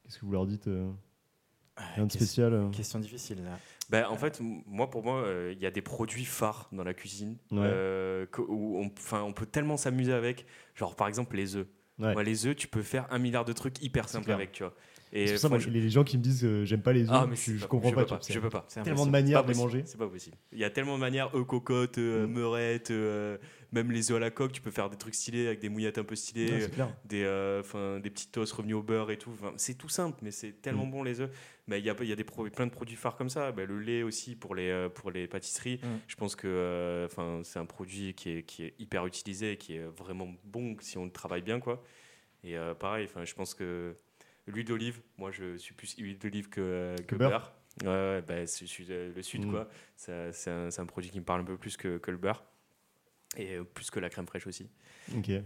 qu'est-ce 0.02 0.18
que 0.18 0.24
vous 0.24 0.32
leur 0.32 0.46
dites 0.46 0.68
euh, 0.68 0.90
Rien 1.76 2.06
de 2.06 2.10
Question- 2.12 2.18
spécial 2.18 2.54
euh 2.54 2.70
Question 2.70 2.98
difficile 2.98 3.44
là. 3.44 3.58
Ben, 3.90 4.06
en 4.08 4.16
fait, 4.16 4.40
moi, 4.40 4.88
pour 4.88 5.02
moi, 5.02 5.16
euh, 5.24 5.52
il 5.54 5.60
y 5.60 5.66
a 5.66 5.70
des 5.72 5.82
produits 5.82 6.24
phares 6.24 6.68
dans 6.72 6.84
la 6.84 6.94
cuisine 6.94 7.36
Ouais. 7.50 7.58
euh, 7.62 8.26
où 8.48 8.78
on, 8.78 8.90
on 9.16 9.32
peut 9.32 9.46
tellement 9.46 9.76
s'amuser 9.76 10.12
avec. 10.12 10.46
Genre, 10.76 10.94
par 10.94 11.08
exemple, 11.08 11.34
les 11.36 11.56
œufs. 11.56 11.66
Ouais. 11.98 12.12
Moi, 12.14 12.22
les 12.22 12.46
œufs, 12.46 12.54
tu 12.56 12.68
peux 12.68 12.82
faire 12.82 13.06
un 13.12 13.18
milliard 13.18 13.44
de 13.44 13.52
trucs 13.52 13.82
hyper 13.82 14.08
simples 14.08 14.30
avec, 14.32 14.52
tu 14.52 14.62
vois. 14.62 14.74
Et 15.12 15.26
C'est 15.26 15.38
ça, 15.38 15.48
moi, 15.48 15.58
les 15.58 15.90
gens 15.90 16.04
qui 16.04 16.16
me 16.18 16.22
disent 16.22 16.44
euh, 16.44 16.64
j'aime 16.64 16.82
pas 16.82 16.92
les 16.92 17.02
œufs, 17.02 17.08
ah, 17.10 17.26
mais 17.28 17.34
je, 17.34 17.58
pas- 17.60 17.66
comprends 17.66 17.88
je 17.90 17.94
pas. 17.96 18.00
peux 18.02 18.06
pas. 18.10 18.20
Je 18.28 18.38
peux 18.38 18.48
pas. 18.48 18.64
C'est 18.68 18.82
tellement 18.82 19.06
de 19.06 19.10
manières 19.10 19.42
de 19.44 19.52
les 19.52 19.58
manger. 19.58 19.82
C'est 19.84 19.98
pas 19.98 20.06
possible. 20.06 20.36
Il 20.52 20.58
y 20.58 20.64
a 20.64 20.70
tellement 20.70 20.94
de 20.94 21.00
manières, 21.00 21.34
œufs 21.34 21.44
cocottes, 21.46 21.98
euh, 21.98 22.28
Mm. 22.28 22.32
meurettes, 22.32 22.90
euh, 22.92 23.36
même 23.72 23.90
les 23.90 24.12
œufs 24.12 24.18
à 24.18 24.20
la 24.20 24.30
coque, 24.30 24.52
tu 24.52 24.60
peux 24.60 24.70
faire 24.70 24.88
des 24.88 24.96
trucs 24.96 25.16
stylés 25.16 25.48
avec 25.48 25.58
des 25.58 25.68
mouillettes 25.68 25.98
un 25.98 26.04
peu 26.04 26.14
stylées, 26.14 26.66
des, 27.04 27.24
euh, 27.24 27.62
'fin, 27.64 27.98
des 27.98 28.08
petites 28.10 28.30
toasts 28.30 28.52
revenus 28.52 28.76
au 28.76 28.82
beurre 28.84 29.10
et 29.10 29.18
tout. 29.18 29.30
Enfin, 29.32 29.52
c'est 29.56 29.74
tout 29.74 29.88
simple, 29.88 30.18
mais 30.22 30.30
c'est 30.30 30.52
tellement 30.62 30.86
Mm. 30.86 30.90
bon 30.92 31.02
les 31.02 31.20
œufs. 31.20 31.30
Mais 31.66 31.80
il 31.80 31.84
y 31.84 31.90
a, 31.90 31.96
y 32.04 32.12
a 32.12 32.16
des 32.16 32.24
pro- 32.24 32.48
plein 32.48 32.66
de 32.66 32.72
produits 32.72 32.96
phares 32.96 33.16
comme 33.16 33.30
ça. 33.30 33.50
Ben, 33.50 33.66
le 33.66 33.80
lait 33.80 34.04
aussi 34.04 34.36
pour 34.36 34.54
les, 34.54 34.68
euh, 34.70 34.88
pour 34.88 35.10
les 35.10 35.26
pâtisseries. 35.26 35.80
Mm. 35.82 35.86
Je 36.06 36.14
pense 36.14 36.36
que 36.36 36.46
euh, 36.46 37.08
'fin, 37.08 37.40
c'est 37.42 37.58
un 37.58 37.66
produit 37.66 38.14
qui 38.14 38.30
est, 38.30 38.42
qui 38.44 38.62
est 38.62 38.74
hyper 38.78 39.06
utilisé 39.06 39.52
et 39.52 39.56
qui 39.56 39.74
est 39.74 39.84
vraiment 39.84 40.28
bon 40.44 40.76
si 40.80 40.98
on 40.98 41.04
le 41.04 41.10
travaille 41.10 41.42
bien. 41.42 41.58
Quoi. 41.58 41.82
Et 42.44 42.54
pareil, 42.78 43.08
je 43.24 43.34
pense 43.34 43.54
que 43.54 43.96
l'huile 44.46 44.64
d'olive, 44.66 45.00
moi 45.18 45.30
je 45.30 45.56
suis 45.56 45.74
plus 45.74 45.94
huile 45.98 46.18
d'olive 46.18 46.48
que, 46.48 46.60
euh, 46.60 46.96
que, 46.96 47.02
Que 47.02 47.14
beurre. 47.16 47.30
beurre. 47.30 47.52
Ouais, 47.84 48.22
ben, 48.22 48.46
c'est- 48.46 48.66
je 48.66 48.70
suis 48.70 48.86
euh, 48.90 49.12
le 49.14 49.22
sud, 49.22 49.46
Mm. 49.46 49.50
quoi. 49.50 49.68
Ça- 49.96 50.32
C'est 50.32 50.50
un, 50.50 50.86
produit 50.86 51.10
qui 51.10 51.20
me 51.20 51.24
parle 51.24 51.42
un 51.42 51.44
peu 51.44 51.56
plus 51.56 51.76
que, 51.76 51.98
que 51.98 52.10
le 52.10 52.16
beurre. 52.16 52.44
Et 53.36 53.54
euh, 53.56 53.64
plus 53.64 53.90
que 53.90 54.00
la 54.00 54.10
crème 54.10 54.26
fraîche 54.26 54.46
aussi. 54.46 54.68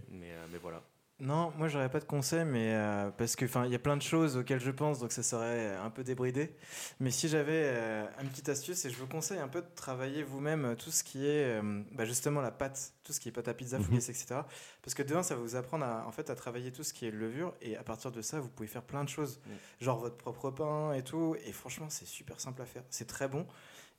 Mais, 0.08 0.34
mais 0.50 0.58
voilà. 0.58 0.82
Non, 1.20 1.52
moi 1.56 1.68
j'aurais 1.68 1.88
pas 1.90 2.00
de 2.00 2.04
conseil, 2.04 2.44
mais 2.44 2.74
euh, 2.74 3.08
parce 3.12 3.36
que 3.36 3.44
enfin 3.44 3.66
il 3.66 3.70
y 3.72 3.74
a 3.76 3.78
plein 3.78 3.96
de 3.96 4.02
choses 4.02 4.36
auxquelles 4.36 4.58
je 4.60 4.72
pense, 4.72 4.98
donc 4.98 5.12
ça 5.12 5.22
serait 5.22 5.76
un 5.76 5.88
peu 5.88 6.02
débridé. 6.02 6.56
Mais 6.98 7.12
si 7.12 7.28
j'avais 7.28 7.62
euh, 7.66 8.04
une 8.20 8.28
petite 8.28 8.48
astuce, 8.48 8.84
et 8.84 8.90
je 8.90 8.96
vous 8.96 9.06
conseille 9.06 9.38
un 9.38 9.46
peu 9.46 9.62
de 9.62 9.66
travailler 9.76 10.24
vous-même 10.24 10.64
euh, 10.64 10.74
tout 10.74 10.90
ce 10.90 11.04
qui 11.04 11.24
est 11.24 11.60
euh, 11.62 11.82
bah, 11.92 12.04
justement 12.04 12.40
la 12.40 12.50
pâte, 12.50 12.92
tout 13.04 13.12
ce 13.12 13.20
qui 13.20 13.28
est 13.28 13.32
pâte 13.32 13.46
à 13.46 13.54
pizza, 13.54 13.78
fougasse, 13.78 14.08
etc. 14.08 14.40
Parce 14.82 14.94
que 14.94 15.04
demain 15.04 15.22
ça 15.22 15.36
va 15.36 15.40
vous 15.40 15.54
apprendre 15.54 15.84
à, 15.84 16.04
en 16.04 16.10
fait 16.10 16.30
à 16.30 16.34
travailler 16.34 16.72
tout 16.72 16.82
ce 16.82 16.92
qui 16.92 17.06
est 17.06 17.12
levure, 17.12 17.54
et 17.62 17.76
à 17.76 17.84
partir 17.84 18.10
de 18.10 18.20
ça 18.20 18.40
vous 18.40 18.48
pouvez 18.48 18.68
faire 18.68 18.82
plein 18.82 19.04
de 19.04 19.08
choses, 19.08 19.40
Mm. 19.46 19.84
genre 19.84 19.98
votre 20.00 20.16
propre 20.16 20.50
pain 20.50 20.94
et 20.94 21.02
tout. 21.04 21.36
Et 21.46 21.52
franchement 21.52 21.86
c'est 21.90 22.06
super 22.08 22.40
simple 22.40 22.60
à 22.60 22.66
faire, 22.66 22.82
c'est 22.90 23.06
très 23.06 23.28
bon. 23.28 23.46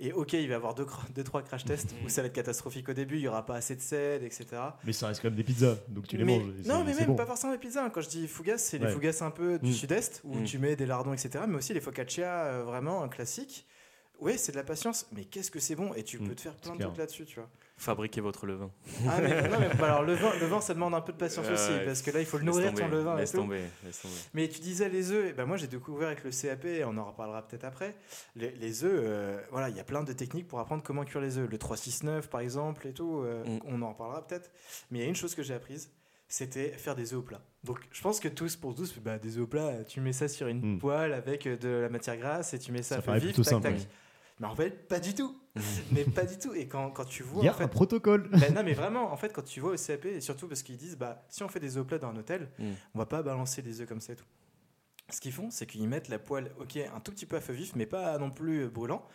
Et 0.02 0.12
ok, 0.12 0.34
il 0.34 0.48
va 0.48 0.54
y 0.54 0.56
avoir 0.56 0.76
deux, 0.76 0.86
deux 1.16 1.24
trois 1.24 1.42
crash 1.42 1.64
tests 1.64 1.94
Mhm. 1.94 2.06
où 2.06 2.10
ça 2.10 2.22
va 2.22 2.28
être 2.28 2.34
catastrophique 2.34 2.90
au 2.90 2.94
début, 2.94 3.16
il 3.16 3.22
y 3.22 3.28
aura 3.30 3.46
pas 3.46 3.56
assez 3.56 3.78
de 3.78 3.82
sel, 3.82 4.24
etc. 4.26 4.46
Mais 4.84 4.92
ça 4.92 5.08
reste 5.08 5.22
quand 5.22 5.30
même 5.30 5.38
des 5.38 5.44
pizzas, 5.44 5.76
donc 5.88 6.06
tu 6.08 6.18
les 6.18 6.26
Mais- 6.26 6.38
manges. 6.40 6.52
Non, 6.66 6.84
mais 6.84 6.94
même 6.94 7.08
bon. 7.08 7.16
pas 7.16 7.26
forcément 7.26 7.54
les 7.54 7.60
pizzas. 7.60 7.86
hein. 7.86 7.90
Quand 7.90 8.02
je 8.02 8.10
dis 8.10 8.28
fougasse, 8.28 8.66
c'est 8.66 8.78
les 8.78 8.90
fougasses 8.90 9.22
un 9.22 9.32
peu 9.32 9.58
du 9.58 9.70
Mm. 9.70 9.74
sud-est 9.74 10.22
où 10.26 10.36
Mm. 10.36 10.44
tu 10.44 10.60
mets 10.60 10.76
des 10.76 10.86
lardons, 10.86 11.14
etc. 11.14 11.46
Mais 11.48 11.56
aussi 11.56 11.74
les 11.74 11.80
focaccia, 11.80 12.30
euh, 12.46 12.64
vraiment 12.64 13.04
un 13.04 13.08
classique. 13.08 13.66
Oui, 14.20 14.34
c'est 14.38 14.52
de 14.52 14.58
la 14.58 14.64
patience, 14.66 15.08
mais 15.14 15.24
qu'est-ce 15.26 15.52
que 15.52 15.60
c'est 15.60 15.76
bon 15.76 15.94
Et 15.94 16.04
tu 16.04 16.20
Mm, 16.20 16.28
peux 16.28 16.36
te 16.36 16.42
faire 16.42 16.56
plein 16.56 16.76
de 16.76 16.82
trucs 16.84 16.98
là-dessus, 16.98 17.26
tu 17.26 17.36
vois. 17.40 17.50
Fabriquez 17.78 18.22
votre 18.22 18.46
levain. 18.46 18.72
Ah, 19.08 19.20
mais, 19.22 19.50
non, 19.50 19.60
mais 19.60 19.68
bah, 19.78 19.88
alors 19.88 20.04
le 20.04 20.14
vin, 20.14 20.32
le 20.40 20.46
vin, 20.46 20.62
ça 20.62 20.74
demande 20.74 20.94
un 20.94 21.02
peu 21.02 21.12
de 21.12 21.18
patience 21.18 21.46
Ouais, 21.48 21.54
aussi, 21.54 21.72
ouais. 21.72 21.86
parce 21.86 22.02
que 22.02 22.10
là, 22.12 22.22
il 22.22 22.26
faut 22.26 22.38
le 22.38 22.46
nourrir 22.46 22.70
tomber, 22.70 22.82
ton 22.84 22.88
levain. 22.88 23.16
et 23.18 23.20
Laisse 23.20 23.32
tout. 23.32 23.38
tomber, 23.40 23.62
laisse 23.84 24.02
tomber. 24.02 24.14
Mais 24.34 24.48
tu 24.48 24.62
disais 24.62 24.88
les 24.88 25.12
œufs, 25.12 25.26
et 25.30 25.34
ben 25.34 25.46
moi 25.46 25.58
j'ai 25.58 25.68
découvert 25.68 26.08
avec 26.08 26.24
le 26.24 26.32
CAP, 26.32 26.64
et 26.66 26.86
on 26.86 26.96
en 26.98 27.04
reparlera 27.04 27.46
peut-être 27.46 27.66
après. 27.66 27.94
Les, 28.38 28.52
les 28.52 28.84
œufs, 28.86 28.92
euh, 29.04 29.42
voilà, 29.52 29.68
il 29.70 29.76
y 29.76 29.80
a 29.82 29.84
plein 29.84 30.04
de 30.04 30.14
techniques 30.14 30.48
pour 30.48 30.60
apprendre 30.60 30.84
comment 30.84 31.04
cuire 31.04 31.22
les 31.22 31.38
œufs. 31.38 31.50
Le 31.50 31.58
369 31.58 32.30
par 32.30 32.40
exemple, 32.40 32.88
et 32.88 32.94
tout, 32.94 33.20
euh, 33.26 33.44
Mm. 33.46 33.60
on 33.66 33.82
en 33.82 33.90
reparlera 33.90 34.26
peut-être. 34.26 34.52
Mais 34.90 35.00
il 35.00 35.02
y 35.02 35.06
a 35.06 35.10
une 35.10 35.16
chose 35.16 35.36
que 35.36 35.44
j'ai 35.44 35.54
apprise, 35.54 35.92
c'était 36.30 36.70
faire 36.70 36.96
des 36.96 37.14
œufs 37.14 37.20
au 37.20 37.24
plat. 37.24 37.42
Donc 37.66 37.80
je 37.92 38.02
pense 38.02 38.22
que 38.22 38.30
tous 38.30 38.56
pour 38.56 38.74
tous, 38.74 38.98
bah, 39.00 39.18
des 39.20 39.36
œufs 39.38 39.44
au 39.44 39.48
plat, 39.48 39.84
tu 39.86 40.00
mets 40.00 40.14
ça 40.14 40.30
sur 40.30 40.48
une 40.48 40.76
Mm. 40.76 40.80
poêle 40.80 41.12
avec 41.14 41.46
euh, 41.46 41.58
de 41.58 41.68
la 41.68 41.90
matière 41.90 42.16
grasse 42.16 42.54
et 42.54 42.60
tu 42.60 42.72
mets 42.72 42.84
ça, 42.84 42.96
Ça 42.96 42.96
à 42.96 43.02
feu 43.02 43.06
paraît 43.08 43.20
vif, 43.20 43.36
tac, 43.36 43.44
simple, 43.46 43.64
tac. 43.64 43.76
Mais 44.40 44.48
en 44.48 44.56
fait, 44.56 44.88
pas 44.88 45.00
du 45.02 45.14
tout. 45.14 45.38
mais 45.92 46.04
pas 46.04 46.26
du 46.26 46.38
tout. 46.38 46.54
Et 46.54 46.68
quand, 46.68 46.92
quand 46.92 47.06
tu 47.06 47.24
vois. 47.24 47.44
Il 47.44 47.46
y 47.46 47.50
a 47.50 47.54
en 47.54 47.56
fait, 47.58 47.64
un 47.64 47.68
protocole. 47.68 48.30
ben 48.32 48.54
non, 48.54 48.64
mais 48.64 48.74
vraiment, 48.74 49.12
en 49.12 49.18
fait, 49.18 49.32
quand 49.34 49.44
tu 49.44 49.60
vois 49.60 49.72
au 49.74 49.76
CAP, 49.78 50.06
et 50.06 50.22
surtout 50.22 50.48
parce 50.48 50.64
qu'ils 50.64 50.78
disent, 50.78 50.98
bah, 50.98 51.24
si 51.30 51.44
on 51.44 51.48
fait 51.48 51.60
des 51.60 51.78
œufs 51.78 51.86
plats 51.86 52.00
dans 52.00 52.10
un 52.10 52.16
hôtel, 52.18 52.50
Mm. 52.60 52.72
on 52.94 53.00
va 53.00 53.06
pas 53.06 53.24
balancer 53.24 53.62
des 53.62 53.82
œufs 53.82 53.88
comme 53.88 54.02
ça 54.02 54.14
et 54.14 54.16
tout. 54.16 54.26
Ce 55.12 55.22
qu'ils 55.22 55.34
font, 55.34 55.50
c'est 55.52 55.66
qu'ils 55.68 55.88
mettent 55.88 56.10
la 56.10 56.18
poêle, 56.20 56.52
ok, 56.60 56.78
un 56.78 57.00
tout 57.00 57.12
petit 57.12 57.26
peu 57.26 57.36
à 57.36 57.42
feu 57.42 57.54
vif, 57.54 57.74
mais 57.76 57.86
pas 57.86 58.18
non 58.18 58.32
plus 58.32 58.68
brûlant. 58.70 59.06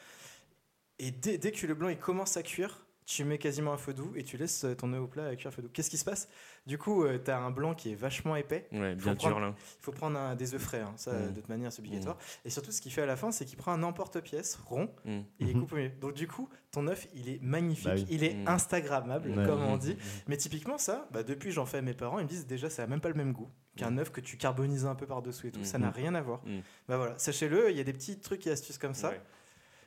Et 0.99 1.11
dès, 1.11 1.37
dès 1.39 1.51
que 1.51 1.67
le 1.67 1.75
blanc 1.75 1.89
il 1.89 1.99
commence 1.99 2.37
à 2.37 2.43
cuire, 2.43 2.87
tu 3.13 3.25
mets 3.25 3.39
quasiment 3.39 3.73
un 3.73 3.77
feu 3.77 3.93
doux 3.93 4.13
et 4.15 4.23
tu 4.23 4.37
laisses 4.37 4.65
euh, 4.65 4.75
ton 4.77 4.93
œuf 4.93 5.01
au 5.01 5.07
plat 5.09 5.27
à 5.27 5.35
cuire 5.35 5.49
à 5.49 5.51
feu 5.51 5.63
doux. 5.63 5.69
Qu'est-ce 5.73 5.91
qui 5.91 5.99
se 5.99 6.05
passe? 6.05 6.29
Du 6.67 6.79
coup, 6.79 7.05
tu 7.25 7.31
as 7.31 7.39
un 7.39 7.51
blanc 7.51 7.75
qui 7.75 7.91
est 7.91 7.95
vachement 7.97 8.37
épais. 8.37 8.69
Ouais, 8.71 8.95
bien 8.95 9.17
prendre- 9.17 9.35
dur 9.35 9.41
là. 9.41 9.55
Il 9.59 9.83
faut 9.85 9.91
prendre 9.91 10.17
un- 10.17 10.37
des 10.37 10.55
œufs 10.55 10.61
frais, 10.63 10.81
hein. 10.81 10.93
ça, 10.97 11.13
Mm. 11.13 11.29
de 11.35 11.41
toute 11.41 11.49
manière, 11.49 11.73
c'est 11.73 11.81
obligatoire. 11.81 12.19
Et 12.45 12.51
surtout, 12.51 12.71
ce 12.71 12.81
qu'il 12.81 12.93
fait 12.93 13.03
à 13.03 13.07
la 13.07 13.17
fin, 13.17 13.33
c'est 13.33 13.45
qu'il 13.47 13.57
prend 13.59 13.73
un 13.73 13.83
emporte-pièce 13.83 14.57
rond 14.67 14.89
Mm. 15.05 15.11
et 15.11 15.25
il 15.41 15.57
Mhm. 15.57 15.61
coupe 15.63 15.73
au 15.73 15.77
milieu. 15.77 15.89
Donc, 16.01 16.15
du 16.15 16.29
coup, 16.29 16.49
ton 16.71 16.87
œuf, 16.87 17.09
il 17.15 17.29
est 17.29 17.43
magnifique, 17.43 17.87
Bah 17.87 17.95
oui. 17.97 18.07
il 18.11 18.23
est 18.23 18.35
Mm. 18.35 18.47
Instagrammable, 18.49 19.31
Ouais. 19.31 19.45
comme 19.47 19.63
on 19.65 19.77
Mm. 19.77 19.81
dit. 19.81 19.97
Mais 20.29 20.37
typiquement, 20.37 20.79
ça, 20.79 21.09
bah, 21.11 21.23
depuis 21.25 21.51
j'en 21.51 21.67
fais 21.67 21.79
à 21.79 21.83
mes 21.83 21.95
parents, 21.95 22.21
ils 22.21 22.25
me 22.25 22.29
disent 22.29 22.47
déjà, 22.47 22.71
ça 22.71 22.83
n'a 22.83 22.89
même 22.89 23.01
pas 23.01 23.09
le 23.09 23.15
même 23.17 23.33
goût 23.33 23.49
qu'un 23.77 23.97
œuf 23.99 24.11
que 24.13 24.21
tu 24.21 24.37
carbonises 24.37 24.85
un 24.87 24.95
peu 24.95 25.07
par-dessous 25.07 25.49
et 25.49 25.51
tout. 25.51 25.65
Ça 25.65 25.79
n'a 25.79 25.91
rien 25.91 26.15
à 26.15 26.21
voir. 26.21 26.43
Mm. 26.47 26.61
Bah 26.89 26.97
voilà, 26.99 27.19
sachez-le, 27.19 27.71
il 27.71 27.77
y 27.77 27.81
a 27.81 27.85
des 27.85 27.93
petits 27.93 28.21
trucs 28.21 28.47
et 28.47 28.51
astuces 28.51 28.79
comme 28.79 28.95
ça. 28.95 29.11
Ouais. 29.11 29.21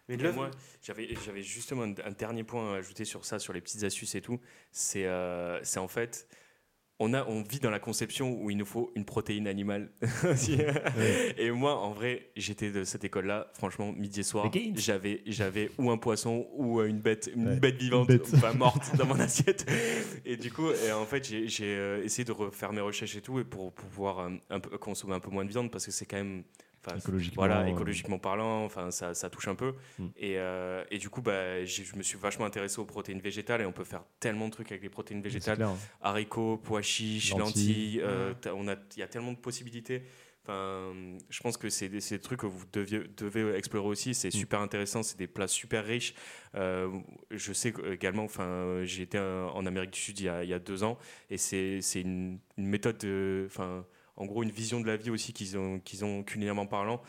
Mais 0.09 0.17
l'œuf, 0.17 0.35
moi, 0.35 0.51
j'avais, 0.81 1.15
j'avais 1.25 1.43
justement 1.43 1.83
un, 1.83 1.93
un 2.05 2.11
dernier 2.11 2.43
point 2.43 2.73
à 2.73 2.77
ajouter 2.77 3.05
sur 3.05 3.23
ça, 3.25 3.39
sur 3.39 3.53
les 3.53 3.61
petites 3.61 3.83
astuces 3.83 4.15
et 4.15 4.21
tout. 4.21 4.39
C'est, 4.71 5.05
euh, 5.05 5.63
c'est 5.63 5.79
en 5.79 5.87
fait, 5.87 6.27
on, 6.99 7.13
a, 7.13 7.25
on 7.25 7.41
vit 7.41 7.59
dans 7.59 7.69
la 7.69 7.79
conception 7.79 8.33
où 8.41 8.49
il 8.49 8.57
nous 8.57 8.65
faut 8.65 8.91
une 8.95 9.05
protéine 9.05 9.47
animale. 9.47 9.91
Et 11.37 11.51
moi, 11.51 11.77
en 11.77 11.91
vrai, 11.91 12.29
j'étais 12.35 12.71
de 12.71 12.83
cette 12.83 13.03
école-là. 13.03 13.49
Franchement, 13.53 13.91
midi 13.93 14.19
et 14.19 14.23
soir, 14.23 14.51
j'avais, 14.75 15.21
j'avais 15.25 15.71
ou 15.77 15.89
un 15.89 15.97
poisson 15.97 16.47
ou 16.53 16.79
euh, 16.79 16.85
une 16.87 16.99
bête, 16.99 17.29
une 17.35 17.47
Ouais, 17.47 17.55
bête 17.59 17.77
vivante, 17.77 18.09
une 18.09 18.17
bête. 18.17 18.27
enfin 18.33 18.53
morte 18.53 18.95
dans 18.97 19.05
mon 19.05 19.19
assiette. 19.19 19.69
Et 20.25 20.37
du 20.37 20.51
coup, 20.51 20.69
et 20.71 20.91
en 20.91 21.05
fait, 21.05 21.27
j'ai, 21.27 21.47
j'ai, 21.47 21.75
euh, 21.75 22.03
essayé 22.03 22.25
de 22.25 22.31
refaire 22.31 22.73
mes 22.73 22.81
recherches 22.81 23.15
et 23.15 23.21
tout, 23.21 23.39
et 23.39 23.43
pour 23.43 23.73
pouvoir 23.73 24.29
un 24.49 24.59
peu, 24.59 24.77
consommer 24.77 25.13
un 25.15 25.19
peu 25.19 25.31
moins 25.31 25.45
de 25.45 25.49
viande 25.49 25.71
parce 25.71 25.85
que 25.85 25.91
c'est 25.91 26.05
quand 26.05 26.17
même. 26.17 26.43
Enfin, 26.85 26.97
Écologiquement, 26.97 27.41
voilà, 27.41 27.61
euh, 27.61 27.65
écologiquement 27.67 28.19
parlant, 28.19 28.63
enfin 28.65 28.91
ça, 28.91 29.13
ça 29.13 29.29
touche 29.29 29.47
un 29.47 29.55
peu. 29.55 29.73
Mm. 29.99 30.05
Et, 30.17 30.37
euh, 30.37 30.83
et 30.91 30.97
du 30.97 31.09
coup, 31.09 31.21
bah, 31.21 31.63
je 31.65 31.95
me 31.95 32.03
suis 32.03 32.17
vachement 32.17 32.45
intéressé 32.45 32.79
aux 32.79 32.85
protéines 32.85 33.19
végétales 33.21 33.61
et 33.61 33.65
on 33.65 33.71
peut 33.71 33.83
faire 33.83 34.03
tellement 34.19 34.47
de 34.47 34.51
trucs 34.53 34.71
avec 34.71 34.83
les 34.83 34.89
protéines 34.89 35.21
végétales. 35.21 35.57
clair. 35.57 35.71
Haricots, 36.01 36.57
pois 36.57 36.81
chiches, 36.81 37.31
Lentilles. 37.35 37.97
lentilles, 37.97 38.01
euh, 38.03 38.33
on 38.55 38.67
a, 38.67 38.75
il 38.95 38.99
y 38.99 39.03
a 39.03 39.07
tellement 39.07 39.31
de 39.33 39.37
possibilités. 39.37 40.03
Enfin, 40.45 40.91
je 41.29 41.39
pense 41.39 41.55
que 41.55 41.69
c'est 41.69 41.87
des, 41.87 41.99
des 41.99 42.19
trucs 42.19 42.41
que 42.41 42.45
vous 42.45 42.65
deviez, 42.73 42.99
devez 43.15 43.55
explorer 43.55 43.87
aussi. 43.87 44.13
C'est 44.13 44.27
Mm. 44.27 44.31
super 44.31 44.59
intéressant, 44.59 45.01
c'est 45.01 45.17
des 45.17 45.27
plats 45.27 45.47
super 45.47 45.85
riches. 45.85 46.13
Euh, 46.55 46.89
je 47.31 47.53
sais 47.53 47.73
également, 47.89 48.25
enfin, 48.25 48.81
j'ai 48.83 49.03
été 49.03 49.17
en 49.19 49.65
Amérique 49.65 49.91
du 49.91 49.99
Sud 50.01 50.19
il 50.19 50.25
y 50.25 50.29
a, 50.29 50.43
il 50.43 50.49
y 50.49 50.53
a 50.53 50.59
deux 50.59 50.83
ans 50.83 50.97
et 51.29 51.37
c'est 51.37 51.79
une, 51.95 52.39
une 52.57 52.67
méthode, 52.67 52.97
de- 52.97 53.45
enfin, 53.47 53.85
en 54.17 54.25
gros, 54.25 54.43
une 54.43 54.51
vision 54.51 54.79
de 54.79 54.87
la 54.87 54.95
vie 54.97 55.09
aussi 55.09 55.33
qu'ils 55.33 55.57
ont, 55.57 55.79
qu'ils 55.79 56.05
ont 56.05 56.23
culinairement 56.23 56.65
parlant. 56.67 57.01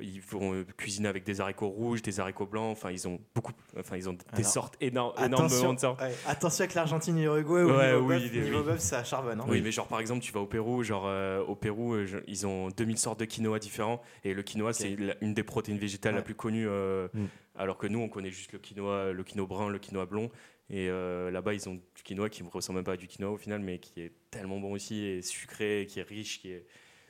Ils 0.00 0.20
vont 0.20 0.54
euh, 0.54 0.64
cuisiner 0.78 1.08
avec 1.08 1.24
des 1.24 1.40
haricots 1.40 1.68
rouges, 1.68 2.00
des 2.00 2.20
haricots 2.20 2.46
blancs. 2.46 2.70
Enfin, 2.72 2.90
ils 2.92 3.08
ont 3.08 3.20
beaucoup, 3.34 3.52
enfin, 3.76 3.96
ils 3.96 4.08
ont 4.08 4.12
des 4.12 4.20
Alors, 4.32 4.46
sortes 4.46 4.76
énormes, 4.80 5.12
attention, 5.16 5.76
sortes. 5.76 6.00
ouais, 6.00 6.14
attention 6.26 6.62
avec 6.62 6.74
l'Argentine 6.74 7.18
et 7.18 7.22
l'Uruguay, 7.22 7.64
Ouais, 7.64 7.94
niveau, 7.94 8.06
oui, 8.06 8.20
bœuf, 8.20 8.30
oui, 8.32 8.40
niveau 8.40 8.58
oui. 8.60 8.64
bœuf, 8.64 8.80
ça 8.80 9.02
charbonne. 9.04 9.40
hein. 9.40 9.46
Oui, 9.48 9.60
mais 9.62 9.72
genre 9.72 9.88
par 9.88 9.98
exemple, 10.00 10.20
tu 10.22 10.32
vas 10.32 10.40
au 10.40 10.46
Pérou, 10.46 10.84
genre 10.84 11.04
euh, 11.06 11.42
au 11.42 11.56
Pérou, 11.56 11.94
euh, 11.94 12.22
ils 12.28 12.46
ont 12.46 12.68
2000 12.68 12.98
sortes 12.98 13.18
de 13.20 13.24
quinoa 13.24 13.58
différents 13.58 14.00
et 14.22 14.32
le 14.32 14.42
quinoa 14.42 14.72
c'est 14.72 14.94
la- 14.96 15.16
une 15.22 15.34
des 15.34 15.42
protéines 15.42 15.78
végétales 15.78 16.12
la 16.14 16.20
Ouais. 16.20 16.24
plus 16.24 16.34
connue, 16.36 16.66
euh, 16.68 17.08
Mm. 17.12 17.24
alors 17.56 17.76
que 17.76 17.88
nous 17.88 17.98
on 17.98 18.08
connaît 18.08 18.30
juste 18.30 18.52
le 18.52 18.58
quinoa, 18.60 19.12
le 19.12 19.24
quinoa 19.24 19.46
brun, 19.46 19.68
le 19.70 19.78
quinoa 19.80 20.06
blond 20.06 20.30
et 20.70 20.88
euh, 20.88 21.30
là-bas 21.30 21.52
ils 21.54 21.68
ont 21.68 21.74
du 21.74 22.02
quinoa 22.04 22.28
qui 22.30 22.42
ne 22.42 22.48
ressemble 22.48 22.78
même 22.78 22.84
pas 22.84 22.92
à 22.92 22.96
du 22.96 23.06
quinoa 23.08 23.30
au 23.30 23.36
final, 23.36 23.60
mais 23.60 23.78
qui 23.78 24.00
est 24.00 24.12
tellement 24.30 24.58
bon 24.60 24.72
aussi 24.72 24.96
et 25.04 25.22
sucré, 25.22 25.86
qui 25.88 26.00
est 26.00 26.04
riche, 26.04 26.40
qui 26.40 26.50
est, 26.50 26.66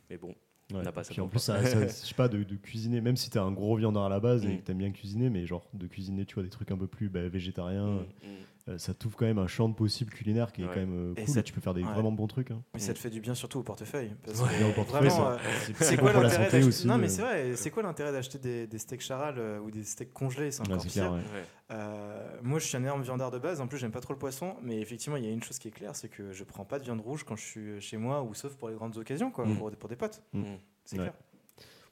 mais 0.09 0.17
bon. 0.19 0.35
Ouais. 0.73 0.85
Là-bas, 0.85 1.03
ça 1.03 1.11
Puis 1.13 1.21
en 1.21 1.27
plus, 1.27 1.41
ça, 1.41 1.55
pas. 1.55 1.65
ça- 1.67 1.81
je 1.89 1.93
sais 1.93 2.15
pas, 2.15 2.29
de, 2.29 2.45
de 2.45 2.55
cuisiner, 2.55 3.01
même 3.01 3.17
si 3.17 3.29
t'es 3.29 3.41
un 3.41 3.51
gros 3.51 3.75
viandard 3.77 4.05
à 4.05 4.09
la 4.09 4.21
base 4.21 4.45
et 4.47 4.51
Mm. 4.51 4.59
que 4.59 4.63
t'aimes 4.63 4.79
bien 4.79 4.93
cuisiner, 4.93 5.29
mais 5.29 5.45
genre 5.45 5.67
de 5.75 5.87
cuisiner, 5.89 6.25
tu 6.25 6.35
vois, 6.35 6.45
des 6.45 6.49
trucs 6.49 6.71
un 6.71 6.79
peu 6.79 6.87
plus 6.87 7.09
bah, 7.09 7.29
végétariens, 7.29 7.87
Mm, 7.87 7.99
mm. 8.23 8.37
Euh, 8.71 8.79
ça 8.79 8.95
t'ouvre 8.95 9.16
quand 9.16 9.27
même 9.27 9.39
un 9.39 9.47
champ 9.47 9.68
de 9.68 9.75
possibles 9.75 10.11
culinaires 10.12 10.53
qui 10.53 10.62
est 10.62 10.64
Ouais. 10.64 10.71
quand 10.73 10.81
même 10.81 11.11
euh, 11.11 11.14
Et 11.16 11.25
cool 11.25 11.35
ça- 11.35 11.41
et 11.41 11.43
tu 11.43 11.53
peux 11.53 11.61
faire 11.61 11.75
des 11.75 11.83
ouais. 11.83 11.93
vraiment 11.93 12.12
bons 12.12 12.27
trucs. 12.27 12.51
hein. 12.51 12.62
Mais 12.75 12.81
ça 12.81 12.95
te 12.95 12.99
fait 12.99 13.11
du 13.11 13.21
bien 13.21 13.35
surtout 13.35 13.59
au 13.59 13.62
portefeuille. 13.62 14.12
Parce 14.25 14.41
Ouais. 14.41 14.49
que 14.49 14.75
portefeuille, 14.75 15.11
ça- 15.11 15.33
euh, 15.33 15.39
c'est 15.66 15.77
c'est 15.85 15.97
bon 15.97 16.03
quoi 16.03 16.12
pour 16.12 16.23
la 16.23 16.29
l'intérêt 16.29 16.62
aussi. 16.62 16.87
Non, 16.87 16.97
mais 16.99 17.07
euh. 17.07 17.09
c'est 17.09 17.23
vrai. 17.23 17.57
C'est 17.57 17.71
quoi 17.71 17.83
l'intérêt 17.83 18.12
d'acheter 18.12 18.39
des, 18.39 18.66
des 18.66 18.79
steaks 18.79 19.03
charal 19.03 19.35
euh, 19.39 19.59
ou 19.61 19.71
des 19.71 19.85
steaks 19.85 20.12
congelés? 20.12 20.51
C'est 20.53 20.62
encore 20.62 20.81
c'est 20.81 20.89
pire. 20.89 21.03
clair, 21.09 21.12
ouais. 21.12 21.18
Ouais. 21.18 21.45
Euh, 21.73 22.39
moi, 22.43 22.59
je 22.59 22.66
suis 22.66 22.77
un 22.77 22.83
énorme 22.83 23.03
viandard 23.03 23.31
de 23.31 23.39
base. 23.39 23.61
En 23.61 23.66
plus, 23.66 23.79
j'aime 23.79 23.93
pas 23.93 24.01
trop 24.01 24.12
le 24.12 24.18
poisson. 24.18 24.55
Mais 24.62 24.81
effectivement, 24.81 25.16
il 25.16 25.25
y 25.25 25.29
a 25.29 25.31
une 25.31 25.43
chose 25.43 25.59
qui 25.59 25.68
est 25.68 25.73
claire, 25.73 25.95
c'est 25.95 26.09
que 26.09 26.33
je 26.33 26.45
prends 26.45 26.64
pas 26.64 26.79
de 26.79 26.85
viande 26.85 27.01
rouge 27.01 27.25
quand 27.25 27.37
je 27.37 27.45
suis 27.45 27.81
chez 27.81 27.97
moi 27.97 28.23
ou 28.23 28.35
sauf 28.35 28.55
pour 28.57 28.68
les 28.68 28.75
grandes 28.75 28.97
occasions, 28.97 29.31
quoi, 29.31 29.47
Mm. 29.47 29.57
pour, 29.57 29.71
pour 29.73 29.89
des 29.89 29.97
potes. 29.97 30.23
Mm. 30.33 30.43
C'est 30.85 30.97
Ouais. 30.97 31.03
clair. 31.05 31.14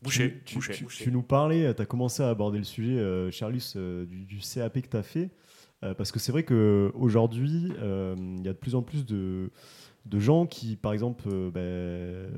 Boucher, 0.01 0.41
tu, 0.45 0.55
boucher. 0.55 0.75
tu- 0.75 0.85
boucher. 0.85 1.05
tu 1.05 1.11
nous 1.11 1.23
parlais, 1.23 1.75
tu 1.75 1.83
as 1.83 1.87
commencé 1.87 2.23
à 2.23 2.29
aborder 2.29 2.59
le 2.59 2.65
sujet, 2.65 2.99
euh, 2.99 3.33
Charlus, 3.33 3.73
euh, 3.75 4.07
du, 4.07 4.25
du 4.27 4.39
CAP 4.39 4.81
que 4.83 4.87
tu 4.89 4.97
as 4.97 5.03
fait. 5.03 5.31
Euh, 5.85 5.95
parce 5.95 6.11
que 6.11 6.19
c'est 6.19 6.33
vrai 6.33 6.45
qu'aujourd'hui, 6.45 7.73
il 7.77 8.43
y 8.45 8.49
a 8.49 8.53
de 8.53 8.59
plus 8.59 8.75
en 8.75 8.83
plus 8.83 9.07
de, 9.07 9.51
gens 10.13 10.47
qui, 10.47 10.77
par 10.77 10.93
exemple, 10.93 11.25
euh, 11.29 11.51
ben, 11.51 12.33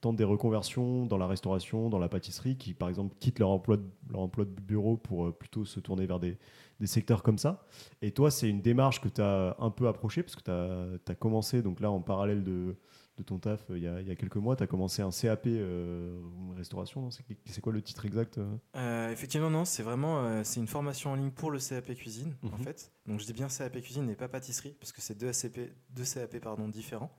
tentent 0.00 0.16
des 0.16 0.24
reconversions 0.24 1.06
dans 1.06 1.18
la 1.18 1.26
restauration, 1.26 1.88
dans 1.88 1.98
la 1.98 2.08
pâtisserie, 2.08 2.56
qui, 2.56 2.74
par 2.74 2.88
exemple, 2.88 3.14
quittent 3.18 3.38
leur 3.38 3.50
emploi 3.50 3.76
de, 3.76 4.60
bureau 4.60 4.96
pour 4.96 5.26
euh, 5.26 5.32
plutôt 5.32 5.64
se 5.64 5.80
tourner 5.80 6.06
vers 6.06 6.20
des 6.20 6.38
secteurs 6.84 7.22
comme 7.22 7.38
ça. 7.38 7.64
Et 8.02 8.12
toi, 8.12 8.30
c'est 8.30 8.48
une 8.48 8.60
démarche 8.60 9.00
que 9.00 9.08
tu 9.08 9.20
as 9.20 9.56
un 9.58 9.70
peu 9.70 9.88
approchée, 9.88 10.22
parce 10.22 10.36
que 10.36 10.98
tu 11.04 11.12
as, 11.12 11.14
commencé, 11.14 11.62
donc 11.62 11.80
là, 11.80 11.90
en 11.90 12.00
parallèle 12.00 12.44
de, 12.44 12.76
de 13.16 13.22
ton 13.22 13.38
taf, 13.38 13.70
euh, 13.70 13.78
il 13.78 13.82
y, 13.84 13.88
a, 13.88 14.00
il 14.00 14.06
y 14.06 14.10
a 14.10 14.16
quelques 14.16 14.36
mois, 14.36 14.56
tu 14.56 14.62
as 14.62 14.66
commencé 14.66 15.00
un 15.02 15.10
CAP 15.10 15.46
euh, 15.46 16.20
restauration. 16.56 17.08
C'est 17.10 17.60
quoi 17.60 17.72
le 17.72 17.80
titre 17.82 18.04
exact 18.04 18.38
euh? 18.38 19.10
Effectivement, 19.10 19.50
non, 19.50 19.64
c'est 19.64 19.82
vraiment 19.82 20.42
c'est 20.44 20.60
une 20.60 20.66
formation 20.66 21.12
en 21.12 21.14
ligne 21.16 21.30
pour 21.30 21.50
le 21.50 21.58
CAP 21.58 21.94
cuisine, 21.94 22.34
en 22.52 22.58
Mhm. 22.58 22.64
fait. 22.64 22.92
Donc, 23.06 23.20
je 23.20 23.24
dis 23.26 23.32
bien 23.32 23.48
CAP 23.48 23.80
cuisine 23.80 24.10
et 24.10 24.14
pas 24.16 24.28
pâtisserie, 24.28 24.76
parce 24.78 24.92
que 24.92 25.00
c'est 25.00 25.16
deux, 25.16 25.28
ACP, 25.28 25.72
deux 25.90 26.04
CAP 26.04 26.38
pardon, 26.40 26.68
différents. 26.68 27.10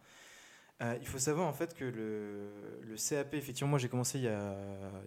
Euh, 0.83 0.95
il 1.01 1.07
faut 1.07 1.17
savoir 1.17 1.47
en 1.47 1.53
fait 1.53 1.73
que 1.73 1.85
le, 1.85 2.51
le 2.83 2.95
CAP, 2.97 3.33
effectivement, 3.33 3.71
moi 3.71 3.79
j'ai 3.79 3.89
commencé 3.89 4.19
il 4.19 4.25
y, 4.25 4.27
a, 4.27 4.55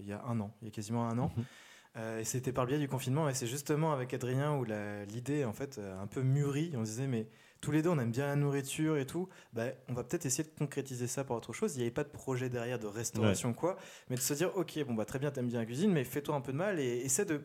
il 0.01 0.07
y 0.09 0.13
a 0.13 0.25
un 0.25 0.41
an, 0.41 0.51
il 0.63 0.65
y 0.65 0.69
a 0.69 0.73
quasiment 0.73 1.07
un 1.09 1.17
an. 1.19 1.31
Mhm. 1.37 1.45
Euh, 1.97 2.21
et 2.21 2.25
c'était 2.25 2.53
par 2.53 2.65
le 2.65 2.71
biais 2.71 2.79
du 2.81 2.89
confinement, 2.89 3.29
et 3.29 3.35
c'est 3.35 3.47
justement 3.47 3.93
avec 3.93 4.13
Adrien 4.15 4.57
où 4.57 4.65
la- 4.65 5.05
l'idée 5.05 5.45
en 5.45 5.53
fait 5.53 5.79
a 5.79 6.01
un 6.01 6.07
peu 6.09 6.23
mûri. 6.23 6.73
On 6.77 6.85
se 6.85 6.91
disait, 6.91 7.07
mais 7.07 7.29
tous 7.61 7.71
les 7.71 7.83
deux 7.83 7.91
on 7.91 7.99
aime 7.99 8.11
bien 8.11 8.27
la 8.27 8.37
nourriture 8.37 8.97
et 8.97 9.07
tout, 9.07 9.29
bah, 9.53 9.67
on 9.89 9.95
va 9.95 10.05
peut-être 10.05 10.27
essayer 10.27 10.45
de 10.45 10.55
concrétiser 10.59 11.07
ça 11.07 11.25
par 11.25 11.37
autre 11.37 11.53
chose. 11.53 11.75
Il 11.75 11.79
n'y 11.79 11.85
avait 11.85 11.91
pas 11.91 12.05
de 12.05 12.09
projet 12.09 12.49
derrière 12.49 12.79
de 12.79 12.87
restauration 12.87 13.53
quoi, 13.53 13.77
mais 14.09 14.17
de 14.17 14.21
se 14.21 14.35
dire, 14.35 14.57
ok, 14.57 14.85
bon 14.87 14.95
bah 14.95 15.05
très 15.05 15.19
bien, 15.19 15.31
t'aimes 15.31 15.49
bien 15.49 15.61
la 15.61 15.67
cuisine, 15.67 15.93
mais 15.93 16.05
fais-toi 16.05 16.35
un 16.35 16.41
peu 16.41 16.53
de 16.53 16.57
mal 16.59 16.81
et 16.81 16.99
essaie 16.99 17.25
de 17.25 17.43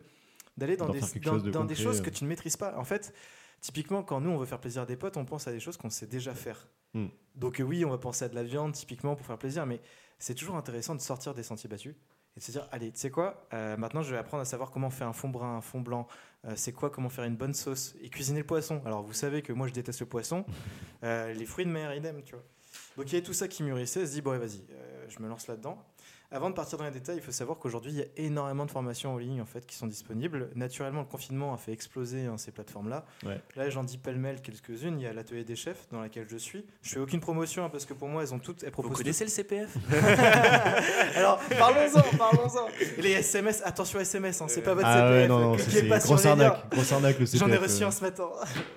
d'aller 0.56 0.76
dans, 0.76 0.88
des, 0.88 1.00
dans, 1.00 1.06
chose 1.06 1.42
de 1.42 1.50
dans 1.50 1.64
des 1.64 1.74
choses 1.74 2.00
euh. 2.00 2.02
que 2.02 2.10
tu 2.10 2.24
ne 2.24 2.28
maîtrises 2.28 2.56
pas. 2.56 2.78
En 2.78 2.84
fait, 2.84 3.12
typiquement, 3.60 4.02
quand 4.02 4.20
nous 4.20 4.30
on 4.30 4.38
veut 4.38 4.46
faire 4.46 4.60
plaisir 4.60 4.82
à 4.82 4.86
des 4.86 4.96
potes, 4.96 5.16
on 5.16 5.24
pense 5.24 5.46
à 5.48 5.52
des 5.52 5.60
choses 5.60 5.76
qu'on 5.76 5.90
sait 5.90 6.06
déjà 6.06 6.34
faire. 6.34 6.66
Mm. 6.94 7.06
Donc 7.34 7.60
euh, 7.60 7.64
oui, 7.64 7.84
on 7.84 7.90
va 7.90 7.98
penser 7.98 8.24
à 8.24 8.28
de 8.28 8.34
la 8.34 8.42
viande 8.42 8.72
typiquement 8.72 9.16
pour 9.16 9.26
faire 9.26 9.38
plaisir, 9.38 9.66
mais 9.66 9.80
c'est 10.18 10.34
toujours 10.34 10.56
intéressant 10.56 10.94
de 10.94 11.00
sortir 11.00 11.34
des 11.34 11.42
sentiers 11.42 11.68
battus 11.68 11.94
et 12.36 12.40
de 12.40 12.44
se 12.44 12.50
dire, 12.50 12.68
allez, 12.70 12.92
tu 12.92 12.98
sais 12.98 13.10
quoi, 13.10 13.46
euh, 13.54 13.76
maintenant 13.76 14.02
je 14.02 14.10
vais 14.10 14.18
apprendre 14.18 14.42
à 14.42 14.44
savoir 14.44 14.70
comment 14.70 14.90
faire 14.90 15.08
un 15.08 15.12
fond 15.12 15.28
brun, 15.28 15.56
un 15.56 15.60
fond 15.62 15.80
blanc, 15.80 16.06
euh, 16.44 16.52
c'est 16.54 16.72
quoi, 16.72 16.90
comment 16.90 17.08
faire 17.08 17.24
une 17.24 17.36
bonne 17.36 17.54
sauce 17.54 17.94
et 18.02 18.10
cuisiner 18.10 18.40
le 18.40 18.46
poisson. 18.46 18.82
Alors 18.84 19.02
vous 19.02 19.14
savez 19.14 19.40
que 19.40 19.52
moi 19.52 19.66
je 19.68 19.72
déteste 19.72 20.00
le 20.00 20.06
poisson, 20.06 20.44
euh, 21.02 21.32
les 21.32 21.46
fruits 21.46 21.64
de 21.64 21.70
mer, 21.70 21.94
idem, 21.94 22.22
tu 22.22 22.34
vois. 22.34 22.44
Donc 22.96 23.06
il 23.06 23.14
y 23.14 23.16
avait 23.16 23.24
tout 23.24 23.32
ça 23.32 23.48
qui 23.48 23.62
mûrissait, 23.62 24.00
elle 24.00 24.08
se 24.08 24.12
dit, 24.12 24.20
bon, 24.20 24.38
vas-y, 24.38 24.62
je 25.08 25.18
me 25.20 25.28
lance 25.28 25.46
là-dedans. 25.46 25.82
Avant 26.36 26.50
de 26.50 26.54
partir 26.54 26.76
dans 26.76 26.84
les 26.84 26.90
détails, 26.90 27.16
il 27.16 27.22
faut 27.22 27.32
savoir 27.32 27.58
qu'aujourd'hui, 27.58 27.92
il 27.92 27.98
y 27.98 28.02
a 28.02 28.06
énormément 28.18 28.66
de 28.66 28.70
formations 28.70 29.14
en 29.14 29.16
ligne 29.16 29.40
en 29.40 29.46
fait, 29.46 29.64
qui 29.64 29.74
sont 29.74 29.86
disponibles. 29.86 30.50
Naturellement, 30.54 31.00
le 31.00 31.06
confinement 31.06 31.54
a 31.54 31.56
fait 31.56 31.72
exploser 31.72 32.26
hein, 32.26 32.36
ces 32.36 32.50
plateformes-là. 32.50 33.06
Ouais. 33.24 33.40
Là, 33.56 33.70
j'en 33.70 33.84
dis 33.84 33.96
pêle-mêle 33.96 34.42
quelques-unes. 34.42 35.00
Il 35.00 35.04
y 35.04 35.06
a 35.06 35.14
l'atelier 35.14 35.44
des 35.44 35.56
chefs 35.56 35.88
dans 35.90 36.02
laquelle 36.02 36.26
je 36.28 36.36
suis. 36.36 36.66
Je 36.82 36.90
fais 36.90 37.00
aucune 37.00 37.20
promotion 37.20 37.64
hein, 37.64 37.70
parce 37.70 37.86
que 37.86 37.94
pour 37.94 38.08
moi, 38.08 38.22
elles 38.22 38.34
ont 38.34 38.38
toutes. 38.38 38.64
Elles 38.64 38.68
Vous 38.68 38.82
proposent 38.82 38.98
connaissez 38.98 39.24
le 39.24 39.30
CPF 39.30 39.76
Alors, 41.16 41.40
parlons-en, 41.58 42.02
parlons-en. 42.18 42.68
Et 42.98 43.00
Les 43.00 43.12
SMS, 43.12 43.62
attention 43.64 43.98
SMS, 44.00 44.42
hein, 44.42 44.46
c'est 44.48 44.60
pas 44.60 44.74
votre 44.74 44.86
Ah 44.86 45.08
CPF. 45.08 45.22
ouais, 45.22 45.28
non, 45.28 45.56
c'est 45.56 45.88
pas 45.88 45.98
grosse 46.00 46.26
arnaque, 46.26 46.70
grosse 46.70 46.92
arnaque 46.92 47.18
le 47.18 47.24
CPF. 47.24 47.48
J'en 47.48 47.54
ai 47.54 47.56
reçu 47.56 47.82
euh. 47.82 47.86
un 47.86 47.90
ce 47.90 48.02
matin. 48.02 48.28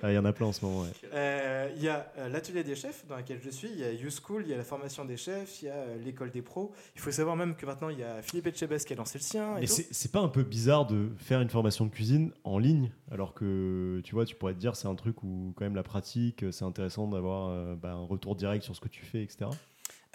Ah, 0.01 0.09
Il 0.09 0.15
y 0.15 0.17
en 0.17 0.23
a 0.23 0.31
plein 0.31 0.45
en 0.45 0.53
ce 0.53 0.63
moment, 0.63 0.83
ouais. 0.83 0.87
Euh, 1.13 1.69
Il 1.75 1.83
y 1.83 1.89
a 1.89 2.09
euh, 2.19 2.29
l'atelier 2.29 2.63
des 2.63 2.75
chefs 2.75 3.05
dans 3.07 3.17
laquelle 3.17 3.41
je 3.43 3.49
suis, 3.49 3.67
il 3.69 3.79
y 3.79 3.83
a 3.83 3.91
YouSchool, 3.91 4.43
il 4.45 4.49
y 4.49 4.53
a 4.53 4.57
la 4.57 4.63
formation 4.63 5.03
des 5.03 5.17
chefs, 5.17 5.61
il 5.61 5.65
y 5.65 5.69
a 5.69 5.73
euh, 5.73 5.97
l'école 6.05 6.31
des 6.31 6.41
pros. 6.41 6.71
Il 6.95 7.01
faut 7.01 7.11
savoir 7.11 7.35
même 7.35 7.48
que 7.55 7.65
maintenant 7.65 7.89
il 7.89 7.99
y 7.99 8.03
a 8.03 8.21
Philippe 8.21 8.47
Etchebest 8.47 8.87
qui 8.87 8.93
a 8.93 8.95
lancé 8.95 9.17
le 9.17 9.23
sien. 9.23 9.57
et 9.57 9.61
Mais 9.61 9.67
c'est 9.67 10.11
pas 10.11 10.19
un 10.19 10.27
peu 10.27 10.43
bizarre 10.43 10.85
de 10.85 11.09
faire 11.17 11.41
une 11.41 11.49
formation 11.49 11.85
de 11.85 11.91
cuisine 11.91 12.31
en 12.43 12.57
ligne 12.57 12.91
alors 13.11 13.33
que 13.33 14.01
tu 14.03 14.15
vois, 14.15 14.25
tu 14.25 14.35
pourrais 14.35 14.53
te 14.53 14.59
dire 14.59 14.75
c'est 14.75 14.87
un 14.87 14.95
truc 14.95 15.23
où 15.23 15.53
quand 15.55 15.65
même 15.65 15.75
la 15.75 15.83
pratique, 15.83 16.45
c'est 16.51 16.65
intéressant 16.65 17.07
d'avoir 17.07 17.49
euh, 17.49 17.75
bah, 17.75 17.91
un 17.91 18.05
retour 18.05 18.35
direct 18.35 18.63
sur 18.63 18.75
ce 18.75 18.81
que 18.81 18.89
tu 18.89 19.03
fais, 19.05 19.23
etc. 19.23 19.49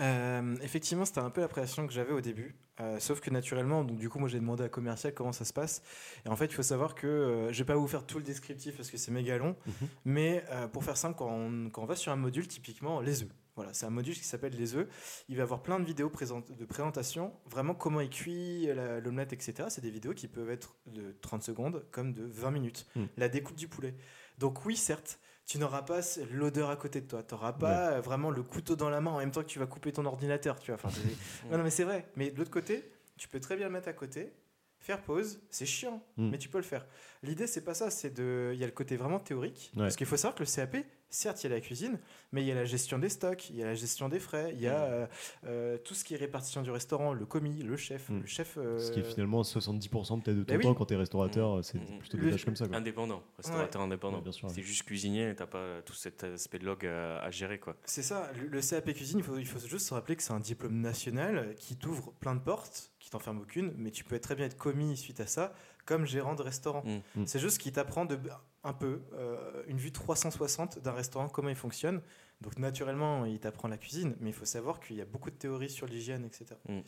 Euh, 0.00 0.56
effectivement, 0.62 1.04
c'était 1.04 1.20
un 1.20 1.30
peu 1.30 1.40
l'appréhension 1.40 1.86
que 1.86 1.92
j'avais 1.92 2.12
au 2.12 2.20
début. 2.20 2.56
Euh, 2.80 2.98
sauf 2.98 3.20
que 3.20 3.30
naturellement, 3.30 3.84
donc 3.84 3.98
du 3.98 4.08
coup, 4.08 4.18
moi 4.18 4.28
j'ai 4.28 4.40
demandé 4.40 4.64
à 4.64 4.68
commercial 4.68 5.14
comment 5.14 5.32
ça 5.32 5.44
se 5.44 5.52
passe. 5.52 5.82
Et 6.26 6.28
en 6.28 6.36
fait, 6.36 6.46
il 6.46 6.54
faut 6.54 6.62
savoir 6.62 6.94
que 6.94 7.06
euh, 7.06 7.52
je 7.52 7.58
vais 7.58 7.64
pas 7.64 7.76
vous 7.76 7.86
faire 7.86 8.04
tout 8.04 8.18
le 8.18 8.24
descriptif 8.24 8.76
parce 8.76 8.90
que 8.90 8.96
c'est 8.96 9.12
méga 9.12 9.38
long. 9.38 9.56
Mhm. 9.66 9.88
Mais 10.04 10.44
pour 10.72 10.84
faire 10.84 10.96
simple, 10.96 11.16
quand 11.16 11.30
on, 11.30 11.70
quand 11.70 11.82
on 11.82 11.86
va 11.86 11.96
sur 11.96 12.12
un 12.12 12.16
module, 12.16 12.48
typiquement 12.48 13.00
les 13.00 13.22
œufs. 13.22 13.30
Voilà, 13.56 13.72
c'est 13.72 13.86
un 13.86 13.90
module 13.90 14.14
qui 14.14 14.24
s'appelle 14.24 14.54
les 14.56 14.74
œufs. 14.74 14.88
Il 15.28 15.36
va 15.36 15.44
avoir 15.44 15.62
plein 15.62 15.78
de 15.78 15.84
vidéos 15.84 16.08
de 16.10 16.64
présentation, 16.64 17.32
vraiment 17.46 17.74
comment 17.74 18.00
il 18.00 18.10
cuit 18.10 18.66
l'omelette, 19.02 19.32
etc. 19.32 19.68
C'est 19.68 19.80
des 19.80 19.90
vidéos 19.90 20.12
qui 20.14 20.26
peuvent 20.28 20.50
être 20.50 20.74
de 20.86 21.14
30 21.20 21.42
secondes 21.42 21.84
comme 21.90 22.12
de 22.12 22.24
20 22.24 22.50
minutes. 22.50 22.86
Mm. 22.96 23.04
La 23.16 23.28
découpe 23.28 23.56
du 23.56 23.68
poulet. 23.68 23.94
Donc 24.38 24.64
oui, 24.66 24.76
certes, 24.76 25.20
tu 25.46 25.58
n'auras 25.58 25.82
pas 25.82 26.00
l'odeur 26.32 26.70
à 26.70 26.76
côté 26.76 27.00
de 27.00 27.06
toi. 27.06 27.22
Tu 27.22 27.34
n'auras 27.34 27.52
pas 27.52 28.00
vraiment 28.00 28.30
le 28.30 28.42
couteau 28.42 28.74
dans 28.76 28.90
la 28.90 29.00
main 29.00 29.12
en 29.12 29.18
même 29.18 29.30
temps 29.30 29.42
que 29.42 29.48
tu 29.48 29.58
vas 29.60 29.66
couper 29.66 29.92
ton 29.92 30.04
ordinateur. 30.04 30.58
Tu 30.58 30.72
vois. 30.72 30.80
Enfin, 30.82 30.90
non, 31.50 31.58
non, 31.58 31.62
mais 31.64 31.70
c'est 31.70 31.84
vrai. 31.84 32.08
Mais 32.16 32.30
de 32.30 32.38
l'autre 32.38 32.50
côté, 32.50 32.82
tu 33.16 33.28
peux 33.28 33.38
très 33.40 33.54
bien 33.56 33.66
le 33.66 33.72
mettre 33.72 33.88
à 33.88 33.92
côté, 33.92 34.32
faire 34.80 35.00
pause. 35.02 35.40
C'est 35.50 35.66
chiant, 35.66 36.02
Mm. 36.16 36.30
mais 36.30 36.38
tu 36.38 36.48
peux 36.48 36.58
le 36.58 36.64
faire. 36.64 36.86
L'idée, 37.22 37.46
c'est 37.46 37.62
pas 37.64 37.74
ça. 37.74 37.90
C'est 37.90 38.10
de. 38.10 38.50
Il 38.54 38.58
y 38.58 38.64
a 38.64 38.66
le 38.66 38.72
côté 38.72 38.96
vraiment 38.96 39.20
théorique. 39.20 39.70
Ouais. 39.76 39.82
Parce 39.82 39.96
qu'il 39.96 40.06
faut 40.06 40.16
savoir 40.16 40.34
que 40.34 40.42
le 40.42 40.48
CAP, 40.50 40.76
certes, 41.14 41.42
il 41.44 41.50
y 41.50 41.52
a 41.52 41.54
la 41.56 41.60
cuisine, 41.60 41.98
mais 42.32 42.42
il 42.42 42.46
y 42.46 42.52
a 42.52 42.54
la 42.54 42.64
gestion 42.64 42.98
des 42.98 43.08
stocks, 43.08 43.48
il 43.50 43.56
y 43.56 43.62
a 43.62 43.66
la 43.66 43.74
gestion 43.74 44.08
des 44.08 44.18
frais, 44.18 44.52
il 44.54 44.60
y 44.60 44.66
a 44.68 44.74
Mm. 44.74 44.92
euh, 44.92 45.06
euh, 45.46 45.78
tout 45.78 45.94
ce 45.94 46.04
qui 46.04 46.14
est 46.14 46.16
répartition 46.16 46.62
du 46.62 46.70
restaurant, 46.70 47.12
le 47.12 47.24
commis, 47.26 47.62
le 47.62 47.76
chef, 47.76 48.08
Mm. 48.08 48.20
le 48.20 48.26
chef. 48.26 48.56
euh, 48.58 48.78
Ce 48.78 48.90
qui 48.92 49.00
est 49.00 49.04
finalement 49.04 49.42
70% 49.42 50.20
peut-être 50.20 50.36
de 50.36 50.42
ton 50.44 50.52
bah 50.54 50.58
oui. 50.58 50.64
temps 50.64 50.74
quand 50.74 50.86
t'es 50.86 50.96
restaurateur, 50.96 51.64
c'est 51.64 51.78
Mhm. 51.78 51.98
plutôt 51.98 52.16
Le- 52.18 52.24
des 52.24 52.30
tâches 52.32 52.44
comme 52.44 52.56
ça. 52.56 52.66
Quoi. 52.68 52.76
Indépendant, 52.76 53.22
restaurateur 53.36 53.82
indépendant. 53.82 54.16
Ouais, 54.18 54.22
bien 54.22 54.32
sûr, 54.32 54.48
ouais. 54.48 54.54
C'est 54.54 54.62
juste 54.62 54.82
cuisinier 54.84 55.34
t'as 55.36 55.46
pas 55.46 55.82
tout 55.82 55.94
cet 55.94 56.24
aspect 56.24 56.58
de 56.58 56.66
log 56.66 56.84
à, 56.86 57.18
à 57.20 57.30
gérer 57.30 57.58
quoi. 57.58 57.76
C'est 57.84 58.02
ça, 58.02 58.30
le, 58.40 58.48
le 58.48 58.60
CAP 58.60 58.92
cuisine, 58.92 59.18
il 59.18 59.24
faut, 59.24 59.38
il 59.38 59.46
faut 59.46 59.58
juste 59.66 59.86
se 59.88 59.94
rappeler 59.94 60.16
que 60.16 60.22
c'est 60.22 60.32
un 60.32 60.40
diplôme 60.40 60.80
national 60.80 61.54
qui 61.56 61.76
t'ouvre 61.76 62.12
plein 62.20 62.34
de 62.34 62.40
portes, 62.40 62.92
qui 62.98 63.10
t'enferme 63.10 63.40
aucune, 63.40 63.72
mais 63.76 63.90
tu 63.90 64.04
peux 64.04 64.18
très 64.18 64.34
bien 64.34 64.46
être 64.46 64.56
commis 64.56 64.96
suite 64.96 65.20
à 65.20 65.26
ça, 65.26 65.52
comme 65.86 66.06
gérant 66.06 66.34
de 66.34 66.42
restaurant. 66.42 66.82
Mm. 66.84 67.20
Mm. 67.22 67.26
C'est 67.26 67.38
juste 67.38 67.58
qu'il 67.58 67.72
t'apprend 67.72 68.04
de, 68.06 68.18
un 68.64 68.72
peu 68.72 69.00
euh, 69.12 69.62
une 69.68 69.76
vue 69.78 69.92
360 69.92 70.78
d'un 70.80 70.92
restaurant, 70.92 71.28
comment 71.28 71.50
il 71.50 71.54
fonctionne. 71.56 72.00
Donc 72.40 72.58
naturellement, 72.58 73.24
il 73.26 73.38
t'apprend 73.38 73.68
la 73.68 73.78
cuisine, 73.78 74.16
mais 74.20 74.30
il 74.30 74.32
faut 74.32 74.44
savoir 74.44 74.80
qu'il 74.80 74.96
y 74.96 75.00
a 75.00 75.04
beaucoup 75.04 75.30
de 75.30 75.36
théories 75.36 75.70
sur 75.70 75.86
l'hygiène, 75.86 76.24
etc. 76.24 76.46
Mm. 76.68 76.80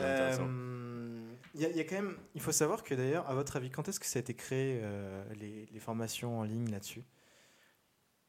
Intéressant. 0.00 0.46
Euh, 0.48 1.32
Il 1.54 1.60
y, 1.60 1.64
a- 1.64 1.70
il 1.70 1.76
y 1.76 1.80
a 1.80 1.84
quand 1.84 1.96
même, 1.96 2.16
il 2.34 2.40
faut 2.40 2.52
savoir 2.52 2.82
que 2.82 2.94
d'ailleurs, 2.94 3.28
à 3.28 3.34
votre 3.34 3.56
avis, 3.56 3.70
quand 3.70 3.88
est-ce 3.88 3.98
que 4.00 4.06
ça 4.06 4.18
a 4.18 4.20
été 4.20 4.34
créé 4.34 4.80
euh, 4.82 5.22
les, 5.34 5.66
les 5.72 5.80
formations 5.80 6.38
en 6.40 6.44
ligne 6.44 6.70
là-dessus? 6.70 7.02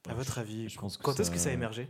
À 0.07 0.09
Ouais, 0.11 0.15
votre 0.15 0.35
je- 0.35 0.39
avis, 0.39 0.69
je 0.69 0.79
pense 0.79 0.97
que 0.97 1.03
quand 1.03 1.19
est-ce 1.19 1.29
que 1.31 1.37
ça 1.37 1.49
a 1.49 1.53
émergé? 1.53 1.89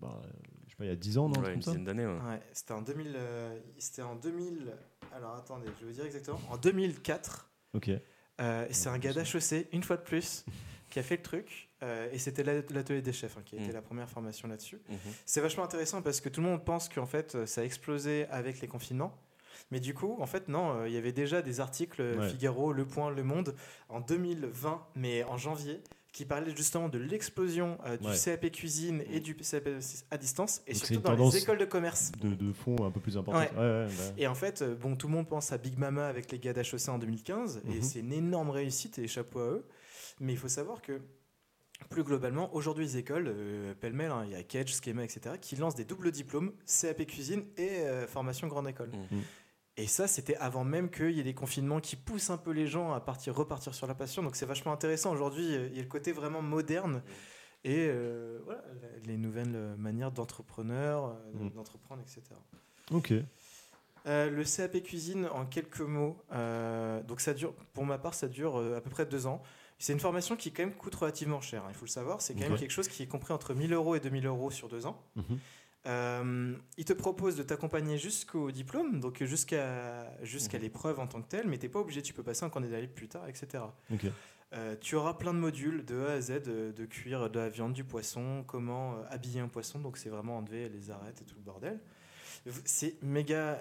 Bah, 0.00 0.20
je 0.66 0.70
sais 0.70 0.76
pas, 0.76 0.84
il 0.84 0.88
y 0.88 0.92
a 0.92 0.96
10 0.96 1.16
ans, 1.16 1.28
non 1.28 1.40
Ouais, 1.40 1.54
une 1.54 1.60
dizaine 1.60 1.84
d'années. 1.84 2.06
ouais. 2.06 2.18
Ouais, 2.20 2.40
c'était 2.52 2.72
en 2.72 2.82
2000. 2.82 3.14
euh, 3.16 3.58
c'était 3.78 4.02
en 4.02 4.16
2000. 4.16 4.74
Alors 5.12 5.34
attendez, 5.36 5.66
je 5.80 5.84
vais 5.84 5.90
vous 5.92 5.96
dire 5.96 6.04
exactement. 6.04 6.40
En 6.50 6.56
2004. 6.58 7.48
Ok. 7.74 7.90
Euh, 8.40 8.66
c'est 8.70 8.88
un 8.88 8.98
gars 8.98 9.12
d'HEC, 9.12 9.68
une 9.72 9.82
fois 9.82 9.96
de 9.96 10.02
plus, 10.02 10.44
qui 10.90 10.98
a 10.98 11.02
fait 11.02 11.16
le 11.16 11.22
truc. 11.22 11.68
euh, 11.82 12.08
et 12.12 12.18
c'était 12.18 12.42
l'at- 12.42 12.68
l'atelier 12.72 13.02
des 13.02 13.12
chefs 13.12 13.36
hein, 13.38 13.42
qui 13.44 13.56
a 13.56 13.60
été 13.60 13.70
Mm. 13.70 13.74
la 13.74 13.82
première 13.82 14.10
formation 14.10 14.48
là-dessus. 14.48 14.80
Mhm. 14.88 14.98
C'est 15.26 15.40
vachement 15.40 15.62
intéressant 15.64 16.02
parce 16.02 16.20
que 16.20 16.28
tout 16.28 16.40
le 16.40 16.48
monde 16.48 16.64
pense 16.64 16.88
qu'en 16.88 17.06
fait 17.06 17.34
euh, 17.36 17.46
ça 17.46 17.60
a 17.60 17.64
explosé 17.64 18.26
avec 18.30 18.60
les 18.60 18.66
confinements. 18.66 19.16
Mais 19.70 19.80
du 19.80 19.92
coup, 19.94 20.16
en 20.20 20.26
fait, 20.26 20.48
non, 20.48 20.72
euh, 20.80 20.88
il 20.88 20.94
y 20.94 20.96
avait 20.96 21.12
déjà 21.12 21.42
des 21.42 21.60
articles 21.60 22.00
Ouais. 22.02 22.28
Figaro, 22.30 22.72
Le 22.72 22.84
Point, 22.86 23.10
Le 23.10 23.22
Monde 23.22 23.54
en 23.90 24.00
2020, 24.00 24.82
mais 24.96 25.22
en 25.24 25.36
janvier, 25.36 25.80
qui 26.18 26.24
parlaient 26.24 26.54
justement 26.56 26.88
de 26.88 26.98
l'explosion 26.98 27.78
euh, 27.86 27.96
du 27.96 28.08
Ouais. 28.08 28.16
CAP 28.24 28.50
cuisine 28.50 29.04
et 29.08 29.20
du 29.20 29.36
CAP 29.36 29.68
à 30.10 30.18
distance, 30.18 30.62
et 30.66 30.72
Donc 30.72 30.84
surtout 30.84 31.00
dans 31.00 31.14
les 31.30 31.36
écoles 31.36 31.58
de 31.58 31.64
commerce. 31.64 32.10
De, 32.20 32.34
de 32.34 32.52
fond 32.52 32.74
un 32.84 32.90
peu 32.90 32.98
plus 32.98 33.16
important. 33.16 33.38
Ouais. 33.38 33.48
Ouais, 33.52 33.58
ouais, 33.60 33.86
bah. 33.86 34.14
Et 34.18 34.26
en 34.26 34.34
fait, 34.34 34.62
euh, 34.62 34.74
bon, 34.74 34.96
tout 34.96 35.06
le 35.06 35.12
monde 35.12 35.28
pense 35.28 35.52
à 35.52 35.58
Big 35.58 35.78
Mama 35.78 36.08
avec 36.08 36.32
les 36.32 36.40
gars 36.40 36.52
d'HEC 36.52 36.88
en 36.88 36.98
2015, 36.98 37.60
et 37.70 37.76
Mhm. 37.76 37.82
c'est 37.82 38.00
une 38.00 38.12
énorme 38.12 38.50
réussite 38.50 38.98
et 38.98 39.06
chapeau 39.06 39.38
à 39.38 39.44
eux. 39.44 39.64
Mais 40.18 40.32
il 40.32 40.38
faut 40.38 40.48
savoir 40.48 40.82
que 40.82 41.00
plus 41.88 42.02
globalement, 42.02 42.52
aujourd'hui, 42.52 42.84
les 42.84 42.96
écoles, 42.96 43.28
euh, 43.28 43.72
pêle-mêle, 43.74 44.10
hein, 44.10 44.24
il 44.24 44.32
y 44.32 44.34
a 44.34 44.42
Kedge, 44.42 44.74
Schema, 44.82 45.04
etc., 45.04 45.36
qui 45.40 45.54
lancent 45.54 45.76
des 45.76 45.84
doubles 45.84 46.10
diplômes, 46.10 46.50
CAP 46.66 47.06
cuisine 47.06 47.44
et 47.56 47.82
euh, 47.82 48.08
formation 48.08 48.48
grande 48.48 48.66
école. 48.66 48.88
Mm. 48.88 49.16
Et 49.80 49.86
ça, 49.86 50.08
c'était 50.08 50.34
avant 50.36 50.64
même 50.64 50.90
qu'il 50.90 51.12
y 51.12 51.20
ait 51.20 51.24
des 51.24 51.34
confinements 51.34 51.80
qui 51.80 51.94
poussent 51.96 52.30
un 52.30 52.36
peu 52.36 52.50
les 52.50 52.66
gens 52.66 52.92
à 52.92 53.00
partir, 53.00 53.34
repartir 53.34 53.74
sur 53.74 53.86
la 53.86 53.94
passion. 53.94 54.22
Donc 54.24 54.34
c'est 54.36 54.44
vachement 54.44 54.72
intéressant. 54.72 55.12
Aujourd'hui, 55.12 55.54
euh, 55.54 55.68
il 55.70 55.76
y 55.76 55.78
a 55.78 55.82
le 55.82 55.88
côté 55.88 56.10
vraiment 56.12 56.42
moderne 56.42 57.00
et 57.64 57.86
euh, 57.88 58.40
voilà, 58.44 58.62
les 59.06 59.16
nouvelles 59.16 59.74
manières 59.78 60.10
d'entrepreneurs, 60.10 61.06
euh, 61.06 61.44
Mm. 61.44 61.50
d'entreprendre, 61.50 62.02
etc. 62.02 62.22
Ok. 62.90 63.12
Euh, 64.06 64.30
le 64.30 64.42
CAP 64.44 64.82
cuisine, 64.82 65.28
en 65.32 65.44
quelques 65.46 65.80
mots, 65.80 66.22
euh, 66.32 67.02
donc 67.02 67.20
ça 67.20 67.34
dure, 67.34 67.52
pour 67.72 67.84
ma 67.84 67.98
part, 67.98 68.14
ça 68.14 68.26
dure 68.26 68.58
euh, 68.58 68.76
à 68.76 68.80
peu 68.80 68.90
près 68.90 69.06
deux 69.06 69.26
ans. 69.26 69.42
C'est 69.78 69.92
une 69.92 70.00
formation 70.00 70.34
qui 70.34 70.50
quand 70.50 70.64
même 70.64 70.74
coûte 70.74 70.94
relativement 70.96 71.40
cher, 71.40 71.62
hein, 71.64 71.68
il 71.70 71.74
faut 71.74 71.84
le 71.84 71.90
savoir. 71.90 72.20
C'est 72.20 72.34
quand 72.34 72.40
même 72.40 72.52
Ouais. 72.52 72.58
quelque 72.58 72.70
chose 72.72 72.88
qui 72.88 73.02
est 73.04 73.06
compris 73.06 73.32
entre 73.32 73.54
1000 73.54 73.72
euros 73.72 73.94
et 73.94 74.00
2000 74.00 74.26
euros 74.26 74.50
sur 74.50 74.68
deux 74.68 74.86
ans. 74.86 75.00
Mhm. 75.14 75.38
Euh, 75.88 76.54
il 76.76 76.84
te 76.84 76.92
propose 76.92 77.36
de 77.36 77.42
t'accompagner 77.42 77.96
jusqu'au 77.98 78.50
diplôme, 78.50 79.00
donc 79.00 79.22
jusqu'à 79.24 80.06
jusqu'à 80.22 80.58
Mhm. 80.58 80.62
l'épreuve 80.64 81.00
en 81.00 81.06
tant 81.06 81.22
que 81.22 81.28
telle, 81.28 81.48
mais 81.48 81.56
t'es 81.58 81.68
pas 81.68 81.78
obligé, 81.80 82.02
tu 82.02 82.12
peux 82.12 82.22
passer 82.22 82.44
en 82.44 82.50
candidat 82.50 82.80
libre 82.80 82.92
plus 82.94 83.08
tard, 83.08 83.26
etc. 83.28 83.64
Euh, 84.54 84.76
tu 84.80 84.96
auras 84.96 85.14
plein 85.14 85.32
de 85.34 85.38
modules 85.38 85.84
de 85.84 85.98
A 86.06 86.12
à 86.12 86.20
Z, 86.20 86.42
de, 86.42 86.72
de 86.72 86.86
cuire 86.86 87.28
de 87.30 87.38
la 87.38 87.48
viande, 87.48 87.72
du 87.72 87.84
poisson, 87.84 88.44
comment 88.46 88.94
euh, 88.94 89.02
habiller 89.10 89.40
un 89.40 89.48
poisson, 89.48 89.78
donc 89.78 89.96
c'est 89.98 90.08
vraiment 90.10 90.38
enlever 90.38 90.68
les 90.68 90.90
arêtes 90.90 91.20
et 91.22 91.24
tout 91.24 91.34
le 91.36 91.42
bordel. 91.42 91.80
C'est 92.64 93.02
méga, 93.02 93.58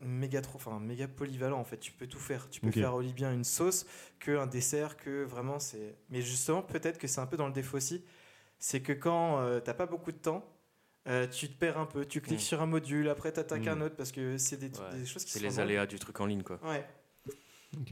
méga 0.00 0.40
trop, 0.42 0.56
enfin 0.56 0.78
méga 0.80 1.08
polyvalent 1.08 1.58
en 1.58 1.64
fait. 1.64 1.78
Tu 1.78 1.92
peux 1.92 2.06
tout 2.06 2.18
faire. 2.18 2.48
Tu 2.50 2.60
peux 2.60 2.70
faire 2.80 2.94
aussi 2.94 3.12
bien 3.12 3.32
une 3.32 3.44
sauce 3.44 3.86
que 4.18 4.36
un 4.36 4.46
dessert, 4.46 4.96
que 4.96 5.24
vraiment 5.24 5.58
c'est. 5.58 5.94
Mais 6.10 6.20
justement, 6.22 6.62
peut-être 6.62 6.98
que 6.98 7.06
c'est 7.06 7.20
un 7.20 7.26
peu 7.26 7.36
dans 7.38 7.46
le 7.46 7.52
défaut 7.52 7.76
aussi, 7.78 8.04
c'est 8.58 8.80
que 8.82 8.92
quand 8.92 9.60
t'as 9.64 9.74
pas 9.74 9.86
beaucoup 9.86 10.12
de 10.12 10.18
temps. 10.18 10.44
Euh, 11.08 11.26
tu 11.26 11.48
te 11.48 11.54
perds 11.58 11.78
un 11.78 11.86
peu, 11.86 12.04
tu 12.04 12.20
cliques 12.20 12.38
Mm. 12.38 12.42
sur 12.42 12.62
un 12.62 12.66
module, 12.66 13.08
après 13.08 13.32
t'attaques 13.32 13.64
Mm. 13.66 13.68
un 13.68 13.80
autre 13.82 13.96
parce 13.96 14.12
que 14.12 14.36
c'est 14.38 14.56
des, 14.58 14.66
Ouais, 14.78 14.98
des 14.98 15.06
choses 15.06 15.24
qui 15.24 15.30
C'est 15.32 15.38
sont 15.38 15.44
les 15.44 15.50
drôles. 15.50 15.62
aléas 15.62 15.86
du 15.86 15.98
truc 15.98 16.20
en 16.20 16.26
ligne, 16.26 16.42
quoi. 16.42 16.58
Ouais. 16.64 16.84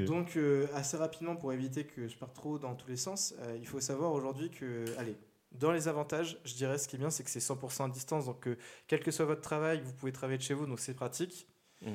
Donc, 0.01 0.37
euh, 0.37 0.67
assez 0.75 0.97
rapidement, 0.97 1.37
pour 1.37 1.53
éviter 1.53 1.85
que 1.85 2.09
je 2.09 2.17
parte 2.17 2.35
trop 2.35 2.59
dans 2.59 2.75
tous 2.75 2.89
les 2.89 2.97
sens, 2.97 3.35
euh, 3.39 3.57
il 3.61 3.67
faut 3.67 3.81
savoir 3.81 4.13
aujourd'hui 4.13 4.51
que, 4.51 4.85
allez, 4.99 5.17
dans 5.53 5.71
les 5.71 5.87
avantages, 5.87 6.37
je 6.45 6.55
dirais 6.55 6.79
ce 6.79 6.89
qui 6.89 6.97
est 6.97 6.99
bien, 6.99 7.11
c'est 7.11 7.23
que 7.23 7.31
c'est 7.31 7.39
100% 7.41 7.85
à 7.85 7.89
distance. 7.89 8.25
Donc, 8.27 8.47
euh, 8.49 8.59
quel 8.89 9.01
que 9.01 9.11
soit 9.13 9.25
votre 9.25 9.41
travail, 9.41 9.81
vous 9.85 9.93
pouvez 9.93 10.11
travailler 10.13 10.39
de 10.39 10.43
chez 10.43 10.55
vous, 10.55 10.67
donc 10.67 10.81
c'est 10.81 10.95
pratique. 10.95 11.47
Mm. 11.83 11.93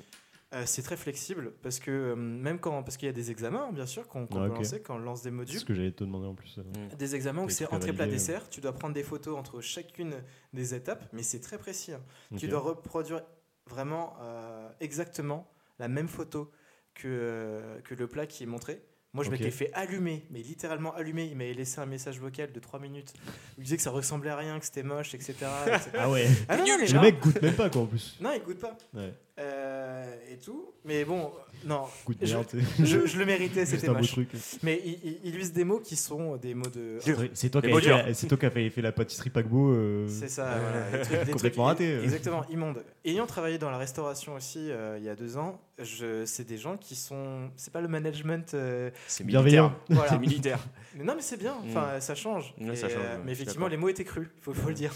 Euh, 0.53 0.63
c'est 0.67 0.83
très 0.83 0.97
flexible 0.97 1.51
parce 1.63 1.79
que 1.79 1.89
euh, 1.89 2.15
même 2.15 2.59
quand 2.59 2.83
parce 2.83 2.97
qu'il 2.97 3.07
y 3.07 3.09
a 3.09 3.13
des 3.13 3.31
examens 3.31 3.71
bien 3.71 3.87
sûr 3.87 4.07
qu'on 4.07 4.27
qu'on 4.27 4.43
Ah, 4.43 4.47
peut 4.49 4.55
lancer 4.55 4.81
quand 4.81 4.95
on 4.95 4.99
lance 4.99 5.21
des 5.23 5.29
C'est 5.29 5.35
modules 5.35 5.59
ce 5.59 5.65
que 5.65 5.73
j'allais 5.73 5.91
te 5.91 6.03
demander 6.03 6.27
en 6.27 6.35
plus. 6.35 6.59
euh. 6.59 6.61
Mm. 6.91 6.95
des 6.95 7.15
examens 7.15 7.43
où 7.43 7.49
c'est 7.49 7.65
entrée 7.73 7.91
plat 7.91 8.05
dessert 8.07 8.47
tu 8.49 8.61
dois 8.61 8.73
prendre 8.73 8.93
des 8.93 9.01
photos 9.03 9.35
entre 9.37 9.61
chacune 9.61 10.13
des 10.53 10.75
étapes 10.75 11.05
mais 11.11 11.23
c'est 11.23 11.39
très 11.39 11.57
précis 11.57 11.93
hein. 11.93 12.01
tu 12.37 12.47
dois 12.47 12.59
reproduire 12.59 13.23
vraiment 13.67 14.15
euh, 14.21 14.69
exactement 14.79 15.49
la 15.79 15.87
même 15.87 16.07
photo 16.07 16.51
que, 16.93 17.07
euh, 17.07 17.79
que 17.81 17.95
le 17.95 18.07
plat 18.07 18.27
qui 18.27 18.43
est 18.43 18.45
montré. 18.45 18.83
Moi, 19.13 19.23
je 19.23 19.29
m'étais 19.29 19.51
fait 19.51 19.71
allumer, 19.73 20.25
mais 20.31 20.41
littéralement 20.41 20.93
allumer. 20.95 21.25
Il 21.25 21.37
m'avait 21.37 21.53
laissé 21.53 21.79
un 21.79 21.85
message 21.85 22.19
vocal 22.19 22.51
de 22.51 22.59
3 22.59 22.79
minutes. 22.79 23.13
Il 23.59 23.63
disait 23.63 23.77
que 23.77 23.83
ça 23.83 23.91
ressemblait 23.91 24.31
à 24.31 24.35
rien, 24.35 24.59
que 24.59 24.65
c'était 24.65 24.81
moche, 24.81 25.13
etc. 25.13 25.33
etc. 25.67 25.91
Ah 25.97 26.09
ouais. 26.09 26.27
Ah 26.49 26.57
non, 26.57 26.65
non, 26.65 26.77
mais 26.79 26.87
Le 26.87 26.99
mec 26.99 27.19
goûte 27.19 27.39
même 27.41 27.55
pas 27.55 27.69
quoi 27.69 27.81
en 27.83 27.85
plus. 27.85 28.17
Non, 28.19 28.31
il 28.35 28.41
goûte 28.41 28.59
pas. 28.59 28.75
Ouais. 28.93 29.13
Euh, 29.39 30.05
et 30.31 30.37
tout. 30.37 30.73
Mais 30.85 31.05
bon, 31.05 31.31
non, 31.65 31.85
Je- 32.21 32.85
je, 32.85 33.07
je 33.07 33.17
le 33.17 33.25
méritais, 33.25 33.65
c'était 33.65 33.89
un 33.89 33.93
beau 33.93 33.97
moche. 33.99 34.11
truc. 34.11 34.29
Mais 34.61 34.79
il, 34.85 34.99
il, 35.03 35.19
il 35.23 35.35
use 35.39 35.51
des 35.53 35.63
mots 35.63 35.79
qui 35.79 35.95
sont 35.95 36.37
des 36.37 36.53
mots 36.53 36.69
de. 36.69 36.99
C'est 37.33 37.49
toi 37.49 37.59
qui 37.63 38.45
as 38.45 38.51
fait, 38.51 38.81
la 38.81 38.91
pâtisserie 38.91 39.31
paquebot. 39.31 39.71
euh, 39.73 40.07
C'est 40.07 40.27
ça, 40.29 40.59
voilà, 40.59 40.91
des 40.91 41.01
trucs- 41.03 41.25
des 41.25 41.31
Complètement 41.31 41.65
trucs- 41.65 41.79
raté, 41.79 41.93
euh. 41.95 42.03
Exactement, 42.03 42.45
immonde. 42.49 42.83
Ayant 43.05 43.25
travaillé 43.25 43.57
dans 43.57 43.71
la 43.71 43.77
restauration 43.79 44.35
aussi 44.35 44.69
euh, 44.69 44.97
il 44.99 45.03
y 45.03 45.09
a 45.09 45.15
deux 45.15 45.35
ans, 45.37 45.59
je, 45.79 46.25
c'est 46.25 46.45
des 46.47 46.57
gens 46.59 46.77
qui 46.77 46.95
sont. 46.95 47.49
C'est 47.55 47.73
pas 47.73 47.81
le 47.81 47.87
management. 47.87 48.53
euh, 48.53 48.91
C'est 49.07 49.23
Bienveillant. 49.23 49.69
militaire. 49.69 49.85
Voilà. 49.95 50.09
C'est 50.11 50.19
militaire. 50.19 50.59
mais 50.95 51.03
non, 51.05 51.15
mais 51.15 51.23
c'est 51.23 51.37
bien, 51.37 51.55
enfin, 51.65 51.99
ça 52.01 52.13
change. 52.13 52.53
Ouais, 52.61 52.73
Et, 52.73 52.75
ça 52.75 52.87
change, 52.87 52.99
euh, 52.99 53.17
ouais, 53.17 53.21
mais 53.25 53.31
effectivement, 53.31 53.67
les 53.67 53.77
mots 53.77 53.89
étaient 53.89 54.03
crus, 54.05 54.27
il 54.37 54.43
faut, 54.43 54.53
faut 54.53 54.67
le 54.69 54.75
dire. 54.75 54.93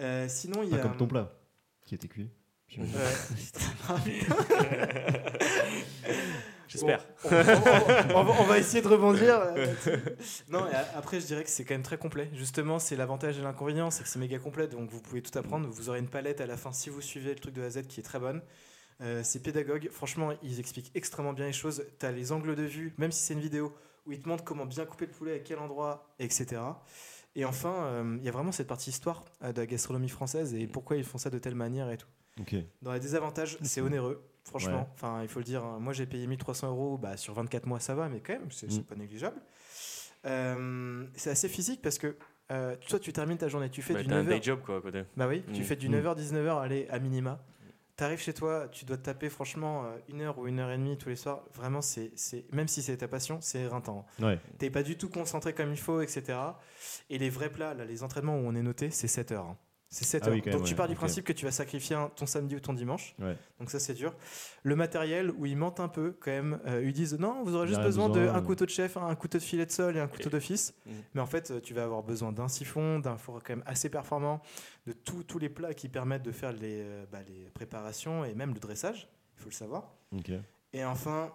Euh, 0.00 0.26
sinon, 0.28 0.64
il 0.64 0.70
y 0.70 0.72
pas 0.72 0.78
a. 0.78 0.80
comme 0.80 0.96
ton 0.96 1.06
plat 1.06 1.30
qui 1.86 1.94
était 1.94 2.08
cuit. 2.08 2.28
Ouais. 2.78 2.86
J'espère. 6.68 7.04
On, 7.24 7.28
on- 7.28 8.16
on 8.20 8.24
va, 8.24 8.32
on 8.40 8.44
va 8.44 8.58
essayer 8.58 8.82
de 8.82 8.88
rebondir. 8.88 9.40
non, 10.48 10.66
et 10.68 10.74
a- 10.74 10.88
après, 10.96 11.20
je 11.20 11.26
dirais 11.26 11.44
que 11.44 11.50
c'est 11.50 11.64
quand 11.64 11.74
même 11.74 11.82
très 11.82 11.98
complet. 11.98 12.30
Justement, 12.34 12.78
c'est 12.78 12.96
l'avantage 12.96 13.38
et 13.38 13.42
l'inconvénient, 13.42 13.90
c'est 13.90 14.02
que 14.02 14.08
c'est 14.08 14.18
méga 14.18 14.38
complet, 14.38 14.66
donc 14.66 14.90
vous 14.90 15.00
pouvez 15.00 15.22
tout 15.22 15.36
apprendre. 15.38 15.68
Vous 15.68 15.88
aurez 15.88 15.98
une 16.00 16.08
palette 16.08 16.40
à 16.40 16.46
la 16.46 16.56
fin 16.56 16.72
si 16.72 16.90
vous 16.90 17.00
suivez 17.00 17.30
le 17.34 17.38
truc 17.40 17.54
de 17.54 17.62
A 17.62 17.66
à 17.66 17.70
Z 17.70 17.82
qui 17.86 18.00
est 18.00 18.02
très 18.02 18.18
bonne. 18.18 18.42
Euh, 19.02 19.20
c'est 19.22 19.42
pédagogue. 19.42 19.88
Franchement, 19.92 20.32
ils 20.42 20.58
expliquent 20.60 20.90
extrêmement 20.94 21.32
bien 21.32 21.46
les 21.46 21.52
choses. 21.52 21.84
Tu 22.00 22.06
as 22.06 22.12
les 22.12 22.32
angles 22.32 22.54
de 22.56 22.62
vue, 22.62 22.94
même 22.98 23.12
si 23.12 23.22
c'est 23.22 23.34
une 23.34 23.40
vidéo, 23.40 23.74
où 24.06 24.12
ils 24.12 24.20
te 24.20 24.28
montrent 24.28 24.44
comment 24.44 24.66
bien 24.66 24.84
couper 24.86 25.06
le 25.06 25.12
poulet, 25.12 25.34
à 25.34 25.38
quel 25.40 25.58
endroit, 25.58 26.14
etc. 26.18 26.60
Et 27.36 27.44
enfin, 27.44 27.74
euh, 27.86 28.16
il 28.18 28.24
y 28.24 28.28
a 28.28 28.32
vraiment 28.32 28.52
cette 28.52 28.68
partie 28.68 28.90
histoire 28.90 29.24
euh, 29.42 29.52
de 29.52 29.60
la 29.60 29.66
gastronomie 29.66 30.08
française 30.08 30.54
et 30.54 30.66
pourquoi 30.66 30.96
ils 30.96 31.04
font 31.04 31.18
ça 31.18 31.30
de 31.30 31.38
telle 31.38 31.54
manière 31.56 31.90
et 31.90 31.98
tout. 31.98 32.06
Dans 32.82 32.92
les 32.92 33.00
désavantages, 33.00 33.58
c'est 33.62 33.80
onéreux, 33.80 34.22
franchement. 34.44 34.80
Ouais. 34.80 34.86
Enfin, 34.94 35.22
il 35.22 35.28
faut 35.28 35.38
le 35.40 35.44
dire. 35.44 35.64
hein. 35.64 35.78
Moi, 35.80 35.92
j'ai 35.92 36.06
payé 36.06 36.26
1300 36.26 36.68
euros. 36.70 36.98
Bah, 36.98 37.16
sur 37.16 37.34
24 37.34 37.66
mois, 37.66 37.80
ça 37.80 37.94
va, 37.94 38.08
mais 38.08 38.20
quand 38.20 38.32
même, 38.34 38.50
c'est 38.50 38.70
Mm. 38.72 38.82
pas 38.84 38.94
négligeable. 38.96 39.40
Euh, 40.26 41.04
c'est 41.16 41.30
assez 41.30 41.48
physique 41.48 41.82
parce 41.82 41.98
que 41.98 42.16
euh, 42.50 42.76
toi, 42.88 42.98
tu 42.98 43.12
termines 43.12 43.38
ta 43.38 43.48
journée, 43.48 43.70
tu 43.70 43.82
fais 43.82 43.94
Bah, 43.94 44.02
du 44.02 44.08
t'as 44.08 44.16
un 44.16 44.22
9h. 44.24 44.28
day 44.28 44.42
job, 44.42 44.60
quoi, 44.64 44.76
à 44.78 44.80
côté. 44.80 45.02
Bah 45.16 45.26
oui, 45.28 45.42
tu 45.52 45.60
Mm. 45.60 45.64
fais 45.64 45.76
du 45.76 45.88
Mm. 45.88 45.92
9h, 45.94 46.14
19h, 46.16 46.58
allez, 46.60 46.86
à 46.90 46.98
minima. 46.98 47.38
T'arrives 47.96 48.18
chez 48.20 48.34
toi, 48.34 48.66
tu 48.72 48.84
dois 48.86 48.96
te 48.96 49.02
taper 49.04 49.28
franchement 49.28 49.84
euh, 49.84 49.96
une 50.08 50.20
heure 50.22 50.36
ou 50.38 50.48
une 50.48 50.58
heure 50.58 50.70
et 50.70 50.76
demie 50.76 50.98
tous 50.98 51.08
les 51.10 51.14
soirs. 51.16 51.44
Vraiment, 51.54 51.80
c'est, 51.80 52.10
c'est, 52.16 52.44
même 52.52 52.66
si 52.66 52.82
c'est 52.82 52.96
ta 52.96 53.06
passion, 53.06 53.38
c'est 53.40 53.60
éreintant. 53.60 54.04
Ouais. 54.20 54.40
T'es 54.58 54.68
pas 54.68 54.82
du 54.82 54.96
tout 54.98 55.08
concentré 55.08 55.52
comme 55.54 55.70
il 55.70 55.78
faut, 55.78 56.00
etc. 56.00 56.36
Et 57.08 57.18
les 57.18 57.30
vrais 57.30 57.50
plats, 57.50 57.72
là, 57.72 57.84
les 57.84 58.02
entraînements 58.02 58.36
où 58.36 58.40
on 58.46 58.54
est 58.56 58.62
noté, 58.62 58.90
c'est 58.90 59.06
7 59.06 59.30
heures. 59.30 59.46
hein. 59.46 59.56
C'est 59.94 60.04
7 60.04 60.22
Ah 60.24 60.26
heures. 60.26 60.34
oui, 60.34 60.42
quand 60.42 60.50
Donc 60.50 60.60
même, 60.62 60.66
tu 60.66 60.72
ouais, 60.72 60.76
pars 60.76 60.88
du 60.88 60.96
principe 60.96 61.24
que 61.24 61.32
tu 61.32 61.44
vas 61.44 61.52
sacrifier 61.52 61.96
ton 62.16 62.26
samedi 62.26 62.56
ou 62.56 62.60
ton 62.60 62.72
dimanche. 62.72 63.14
Ouais. 63.20 63.36
Donc 63.60 63.70
ça, 63.70 63.78
c'est 63.78 63.94
dur. 63.94 64.12
Le 64.64 64.74
matériel, 64.74 65.30
où 65.30 65.46
ils 65.46 65.56
mentent 65.56 65.78
un 65.78 65.86
peu 65.86 66.16
quand 66.18 66.32
même. 66.32 66.58
Euh, 66.66 66.82
ils 66.84 66.92
disent 66.92 67.16
non, 67.16 67.44
vous 67.44 67.54
aurez 67.54 67.68
juste 67.68 67.80
besoin 67.80 68.08
besoin, 68.08 68.26
d'un 68.32 68.38
euh. 68.38 68.42
couteau 68.42 68.64
de 68.64 68.70
chef, 68.70 68.96
un 68.96 69.14
couteau 69.14 69.38
de 69.38 69.42
filet 69.44 69.64
de 69.66 69.70
sol 69.70 69.96
et 69.96 70.00
un 70.00 70.08
couteau 70.08 70.30
Et- 70.30 70.32
d'office. 70.32 70.74
Mm. 70.84 70.90
Mais 71.14 71.20
en 71.20 71.26
fait, 71.26 71.52
euh, 71.52 71.60
tu 71.60 71.74
vas 71.74 71.84
avoir 71.84 72.02
besoin 72.02 72.32
d'un 72.32 72.48
siphon, 72.48 72.98
d'un 72.98 73.16
four 73.16 73.40
quand 73.44 73.54
même 73.54 73.62
assez 73.66 73.88
performant, 73.88 74.42
de 74.88 74.92
tous 74.92 75.22
tous 75.22 75.38
les 75.38 75.48
plats 75.48 75.74
qui 75.74 75.88
permettent 75.88 76.24
de 76.24 76.32
faire 76.32 76.50
les, 76.50 76.82
euh, 76.82 77.04
bah, 77.12 77.20
les 77.28 77.48
préparations 77.50 78.24
et 78.24 78.34
même 78.34 78.52
le 78.52 78.58
dressage. 78.58 79.08
Il 79.38 79.42
faut 79.44 79.48
le 79.50 79.54
savoir. 79.54 79.94
Et 80.72 80.84
enfin, 80.84 81.32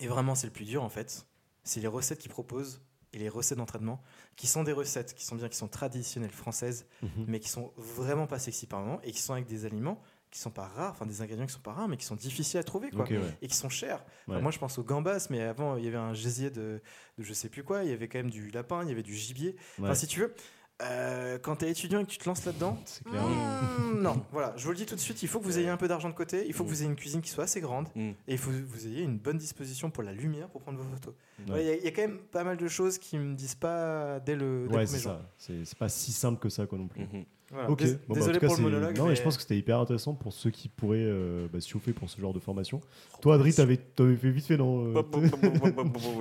et 0.00 0.06
vraiment 0.06 0.34
c'est 0.34 0.46
le 0.46 0.54
plus 0.54 0.64
dur 0.64 0.82
en 0.82 0.88
fait, 0.88 1.26
c'est 1.64 1.80
les 1.80 1.86
recettes 1.86 2.18
qu'ils 2.18 2.30
proposent 2.30 2.80
et 3.12 3.18
les 3.18 3.28
recettes 3.28 3.58
d'entraînement, 3.58 4.02
qui 4.36 4.46
sont 4.46 4.64
des 4.64 4.72
recettes 4.72 5.14
qui 5.14 5.24
sont 5.24 5.36
bien, 5.36 5.48
qui 5.48 5.56
sont 5.56 5.68
traditionnelles 5.68 6.30
françaises, 6.30 6.86
Mhm. 7.02 7.24
mais 7.26 7.40
qui 7.40 7.48
sont 7.48 7.72
vraiment 7.76 8.26
pas 8.26 8.38
sexy 8.38 8.66
par 8.66 8.80
moment 8.80 9.00
et 9.02 9.12
qui 9.12 9.20
sont 9.22 9.32
avec 9.32 9.46
des 9.46 9.64
aliments 9.64 10.00
qui 10.30 10.38
sont 10.40 10.50
pas 10.50 10.66
rares, 10.68 10.90
enfin 10.90 11.06
des 11.06 11.22
ingrédients 11.22 11.46
qui 11.46 11.54
sont 11.54 11.60
pas 11.60 11.72
rares, 11.72 11.88
mais 11.88 11.96
qui 11.96 12.04
sont 12.04 12.14
difficiles 12.14 12.60
à 12.60 12.62
trouver 12.62 12.90
quoi. 12.90 13.08
Ouais. 13.08 13.18
Et 13.40 13.48
qui 13.48 13.56
sont 13.56 13.70
chers. 13.70 14.04
Enfin, 14.28 14.40
moi, 14.42 14.50
je 14.52 14.58
pense 14.58 14.76
aux 14.78 14.82
gambas, 14.84 15.26
mais 15.30 15.40
avant, 15.40 15.76
il 15.78 15.84
y 15.86 15.88
avait 15.88 15.96
un 15.96 16.12
gésier 16.12 16.50
de, 16.50 16.82
de 17.16 17.24
je 17.24 17.32
sais 17.32 17.48
plus 17.48 17.64
quoi. 17.64 17.82
Il 17.84 17.88
y 17.88 17.94
avait 17.94 18.08
quand 18.08 18.18
même 18.18 18.28
du 18.30 18.50
lapin, 18.50 18.82
il 18.82 18.90
y 18.90 18.92
avait 18.92 19.02
du 19.02 19.14
gibier. 19.14 19.56
Enfin, 19.80 19.94
si 19.94 20.06
tu 20.06 20.20
veux, 20.20 20.34
euh, 20.82 21.38
quand 21.38 21.56
tu 21.56 21.64
es 21.64 21.70
étudiant 21.70 21.98
et 22.00 22.04
que 22.04 22.10
tu 22.10 22.18
te 22.18 22.28
lances 22.28 22.44
là-dedans, 22.44 22.78
hmm, 23.06 24.00
non, 24.00 24.22
voilà, 24.32 24.54
je 24.56 24.64
vous 24.64 24.70
le 24.70 24.76
dis 24.76 24.86
tout 24.86 24.94
de 24.94 25.00
suite, 25.00 25.22
il 25.22 25.28
faut 25.28 25.40
que 25.40 25.44
vous 25.44 25.58
ayez 25.58 25.68
un 25.68 25.76
peu 25.76 25.88
d'argent 25.88 26.08
de 26.08 26.14
côté, 26.14 26.44
il 26.46 26.52
faut 26.52 26.62
que 26.64 26.68
Mm. 26.68 26.72
vous 26.72 26.80
ayez 26.82 26.90
une 26.90 26.96
cuisine 26.96 27.20
qui 27.20 27.30
soit 27.30 27.44
assez 27.44 27.60
grande, 27.60 27.88
Mm. 27.96 28.00
et 28.10 28.14
il 28.28 28.38
faut 28.38 28.50
que 28.50 28.56
vous 28.64 28.86
ayez 28.86 29.02
une 29.02 29.18
bonne 29.18 29.38
disposition 29.38 29.90
pour 29.90 30.02
la 30.04 30.12
lumière 30.12 30.48
pour 30.48 30.60
prendre 30.62 30.78
vos 30.78 30.88
photos. 30.94 31.14
Ouais, 31.48 31.62
Il 31.64 31.66
y, 31.66 31.70
a- 31.70 31.74
il 31.76 31.84
y 31.84 31.88
a 31.88 31.90
quand 31.90 32.02
même 32.02 32.18
pas 32.18 32.44
mal 32.44 32.56
de 32.56 32.68
choses 32.68 32.98
qui 32.98 33.18
me 33.18 33.34
disent 33.34 33.54
pas 33.56 34.20
dès 34.20 34.36
le, 34.36 34.68
dès 34.68 34.76
Ouais, 34.76 34.86
c'est 34.86 34.98
ça. 34.98 35.20
C'est 35.36 35.64
c'est 35.64 35.78
pas 35.78 35.88
si 35.88 36.12
simple 36.12 36.38
que 36.40 36.48
ça, 36.48 36.66
quoi, 36.66 36.78
non 36.78 36.86
plus. 36.88 37.02
Voilà. 37.50 37.70
Ok. 37.70 37.82
Bon, 37.82 37.86
bah, 37.88 37.98
en 38.10 38.14
Désolé 38.14 38.34
tout 38.34 38.40
cas, 38.40 38.46
pour 38.48 38.56
le 38.56 38.62
monologue. 38.62 38.96
Non, 38.96 39.04
mais 39.04 39.10
mais- 39.10 39.16
je 39.16 39.22
pense 39.22 39.36
que 39.36 39.42
c'était 39.42 39.56
hyper 39.56 39.78
intéressant 39.80 40.14
pour 40.14 40.32
ceux 40.32 40.50
qui 40.50 40.68
pourraient 40.68 40.98
euh, 41.00 41.46
bah, 41.52 41.60
se 41.60 41.68
chauffer 41.68 41.92
pour 41.92 42.10
ce 42.10 42.20
genre 42.20 42.34
de 42.34 42.40
formation. 42.40 42.80
Toi, 43.22 43.36
Adri, 43.36 43.54
t'avais 43.54 43.76
t'avais 43.78 44.16
fait 44.16 44.30
vite 44.30 44.46
fait, 44.46 44.56
non 44.56 44.94
euh, 44.94 45.02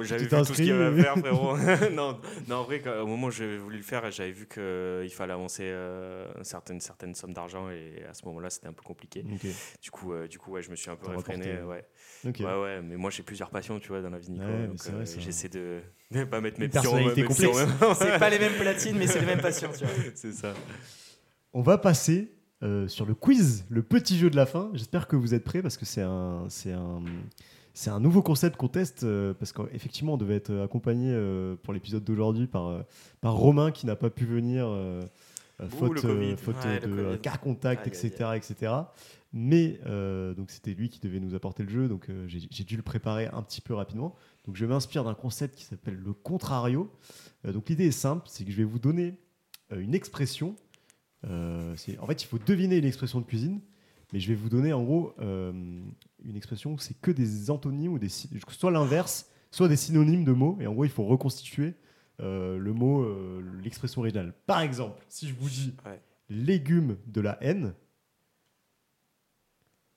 J'avais 0.04 0.24
vu 0.24 0.30
tout 0.30 0.46
ce 0.46 0.54
qu'il 0.54 0.66
y 0.68 0.72
avait 0.72 1.00
à 1.00 1.04
faire, 1.04 1.18
frérot. 1.18 1.58
non, 1.94 2.20
non, 2.48 2.56
en 2.58 2.64
vrai, 2.64 2.80
quand- 2.80 3.02
au 3.02 3.08
moment 3.08 3.28
où 3.28 3.32
j'ai 3.32 3.58
voulu 3.58 3.78
le 3.78 3.84
faire, 3.84 4.10
j'avais 4.12 4.32
vu 4.32 4.48
qu'il 4.48 5.12
fallait 5.12 5.34
avancer 5.34 5.64
euh, 5.66 6.28
une 6.38 6.44
certaine, 6.44 6.80
certaine 6.80 7.14
somme 7.16 7.34
d'argent 7.34 7.70
et 7.70 8.04
à 8.10 8.14
ce 8.14 8.26
moment-là, 8.26 8.50
c'était 8.50 8.68
un 8.68 8.74
peu 8.74 8.84
compliqué. 8.84 9.26
Ok. 9.32 9.48
Du 9.82 9.92
coup, 9.92 10.14
euh, 10.14 10.28
du 10.28 10.40
coup 10.40 10.52
ouais, 10.52 10.62
je 10.62 10.72
me 10.72 10.76
suis 10.76 10.90
un 10.90 10.96
peu 10.96 11.08
T'as 11.08 11.16
réfréné. 11.18 11.62
Ouais. 11.62 11.86
Ok. 12.26 12.38
ouais, 12.40 12.62
ouais, 12.62 12.82
mais 12.82 12.96
moi 12.96 13.10
j'ai 13.12 13.24
plusieurs 13.24 13.50
passions, 13.50 13.80
tu 13.80 13.90
vois, 13.90 14.02
dans 14.02 14.10
la 14.10 14.18
vie, 14.20 14.32
Nico. 14.32 14.46
Ouais, 14.46 14.68
donc, 14.68 14.78
c'est 14.78 14.92
vrai, 14.92 15.04
euh, 15.04 15.20
j'essaie 15.20 15.50
de 15.50 15.80
ne 16.12 16.24
pas 16.24 16.42
mettre 16.42 16.60
mes 16.60 16.70
complexe. 16.70 17.58
C'est 18.00 18.18
pas 18.20 18.30
les 18.30 18.40
mêmes 18.40 18.54
platines, 18.60 18.98
mais 18.98 19.08
c'est 19.08 19.20
les 19.20 19.26
mêmes 19.26 19.42
passions. 19.42 19.70
Tu 19.78 19.84
vois. 19.86 19.94
C'est 20.16 20.32
ça. 20.32 20.54
On 21.54 21.62
va 21.62 21.78
passer 21.78 22.32
euh, 22.64 22.88
sur 22.88 23.06
le 23.06 23.14
quiz, 23.14 23.66
le 23.70 23.84
petit 23.84 24.18
jeu 24.18 24.30
de 24.30 24.36
la 24.36 24.46
fin. 24.46 24.72
J'espère 24.74 25.08
que 25.08 25.16
vous 25.16 25.34
êtes 25.34 25.44
prêts 25.44 25.62
parce 25.62 25.78
que 25.78 25.86
c'est 25.86 26.02
un, 26.02 26.46
c'est 26.50 26.74
un, 26.74 27.02
C'est 27.74 27.92
un 27.92 28.00
nouveau 28.00 28.24
concept 28.24 28.58
qu'on 28.58 28.68
teste 28.68 29.04
euh, 29.04 29.34
parce 29.34 29.54
qu'effectivement, 29.54 30.14
on 30.14 30.18
devait 30.18 30.36
être 30.36 30.64
accompagné 30.64 31.12
euh, 31.14 31.56
pour 31.56 31.74
l'épisode 31.74 32.04
d'aujourd'hui 32.04 32.48
par, 32.48 32.84
par 33.22 33.36
Romain 33.36 33.72
qui 33.72 33.86
n'a 33.86 33.96
pas 33.96 34.10
pu 34.10 34.26
venir, 34.26 34.68
faute, 35.70 36.04
Ouais, 36.04 36.80
de 36.80 37.16
car 37.18 37.40
contact, 37.40 37.86
etc., 37.88 38.32
etc. 38.36 38.74
Mais 39.34 39.80
donc 40.36 40.50
c'était 40.50 40.74
lui 40.74 40.90
qui 40.90 41.00
devait 41.00 41.20
nous 41.20 41.36
apporter 41.36 41.62
le 41.64 41.70
jeu, 41.70 41.88
donc 41.88 42.10
j'ai 42.28 42.64
dû 42.64 42.76
le 42.76 42.82
préparer 42.82 43.28
un 43.28 43.44
petit 43.44 43.62
peu 43.62 43.76
rapidement. 43.76 44.16
Donc 44.46 44.56
je 44.56 44.66
m'inspire 44.66 45.04
d'un 45.04 45.14
concept 45.14 45.56
qui 45.56 45.64
s'appelle 45.64 45.96
le 46.04 46.14
contrario. 46.14 46.92
Donc 47.44 47.70
l'idée 47.70 47.88
est 47.88 47.92
simple, 47.92 48.24
c'est 48.28 48.46
que 48.46 48.52
je 48.52 48.58
vais 48.58 48.64
vous 48.64 48.80
donner 48.80 49.16
une 49.72 49.94
expression. 49.94 50.56
Euh, 51.26 51.76
en 52.00 52.06
fait, 52.06 52.24
il 52.24 52.28
faut 52.28 52.38
deviner 52.40 52.78
une 52.78 52.86
expression 52.86 53.20
de 53.20 53.26
cuisine, 53.26 53.60
mais 54.14 54.20
je 54.20 54.28
vais 54.30 54.36
vous 54.36 54.50
donner 54.50 54.72
en 54.74 54.84
gros 54.84 55.14
euh, 55.20 55.52
une 56.24 56.36
expression 56.36 56.74
où 56.74 56.78
c'est 56.80 57.00
que 57.02 57.12
des 57.12 57.50
antonymes 57.50 57.94
ou 57.94 58.00
des 58.00 58.10
soit 58.10 58.72
l'inverse, 58.72 59.30
soit 59.52 59.68
des 59.68 59.76
synonymes 59.78 60.24
de 60.24 60.32
mots. 60.32 60.58
Et 60.62 60.68
en 60.68 60.74
gros, 60.74 60.86
il 60.86 60.92
faut 60.92 61.06
reconstituer 61.06 61.74
euh, 62.20 62.58
le 62.58 62.74
mot, 62.74 63.04
euh, 63.04 63.44
l'expression 63.64 64.02
originale. 64.02 64.34
Par 64.46 64.62
exemple, 64.62 65.04
si 65.10 65.28
je 65.28 65.34
vous 65.34 65.50
dis 65.50 65.74
Ouais. 65.86 66.02
légumes 66.30 66.98
de 67.08 67.22
la 67.22 67.38
haine, 67.44 67.74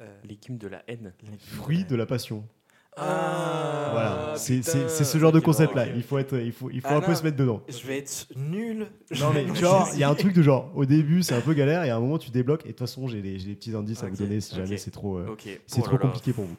Euh, 0.00 0.20
Légumes 0.24 0.56
de 0.56 0.66
la 0.66 0.82
haine. 0.88 1.12
les- 1.22 1.36
fruits 1.36 1.84
de 1.84 1.94
la 1.94 2.06
passion. 2.06 2.48
Ah, 2.96 3.88
voilà, 3.92 4.34
c'est 4.36 4.62
ce 4.62 5.18
genre 5.18 5.32
de 5.32 5.38
Ok, 5.38 5.44
concept-là. 5.44 5.84
ok. 5.86 5.92
Il 5.96 6.02
faut 6.02 6.18
être, 6.18 6.36
il 6.38 6.52
faut, 6.52 6.70
il 6.70 6.80
faut 6.80 6.88
Ah 6.90 6.96
un 6.96 7.00
peu 7.00 7.14
se 7.14 7.22
mettre 7.22 7.36
dedans. 7.36 7.62
Je 7.68 7.86
vais 7.86 7.98
être 7.98 8.26
nul. 8.36 8.88
Non 9.18 9.32
mais 9.32 9.44
tu 9.54 9.64
vois, 9.64 9.88
il 9.94 9.98
y 10.00 10.04
a 10.04 10.10
un 10.10 10.14
truc 10.14 10.34
de 10.34 10.42
genre, 10.42 10.70
au 10.74 10.84
début 10.84 11.22
c'est 11.22 11.34
un 11.34 11.40
peu 11.40 11.54
galère 11.54 11.84
et 11.84 11.90
à 11.90 11.96
un 11.96 12.00
moment 12.00 12.18
tu 12.18 12.30
débloques 12.30 12.62
et 12.64 12.68
de 12.68 12.72
toute 12.72 12.80
façon 12.80 13.06
j'ai 13.08 13.22
des, 13.22 13.38
j'ai 13.38 13.48
des 13.48 13.54
petits 13.54 13.74
indices 13.74 14.02
à 14.02 14.08
vous 14.08 14.16
donner 14.16 14.40
si 14.40 14.54
jamais 14.54 14.76
c'est 14.76 14.90
trop, 14.90 15.16
euh, 15.18 15.36
c'est 15.66 15.80
trop 15.82 15.92
là 15.92 15.98
là. 15.98 16.08
compliqué 16.08 16.32
pour 16.32 16.44
vous. 16.44 16.56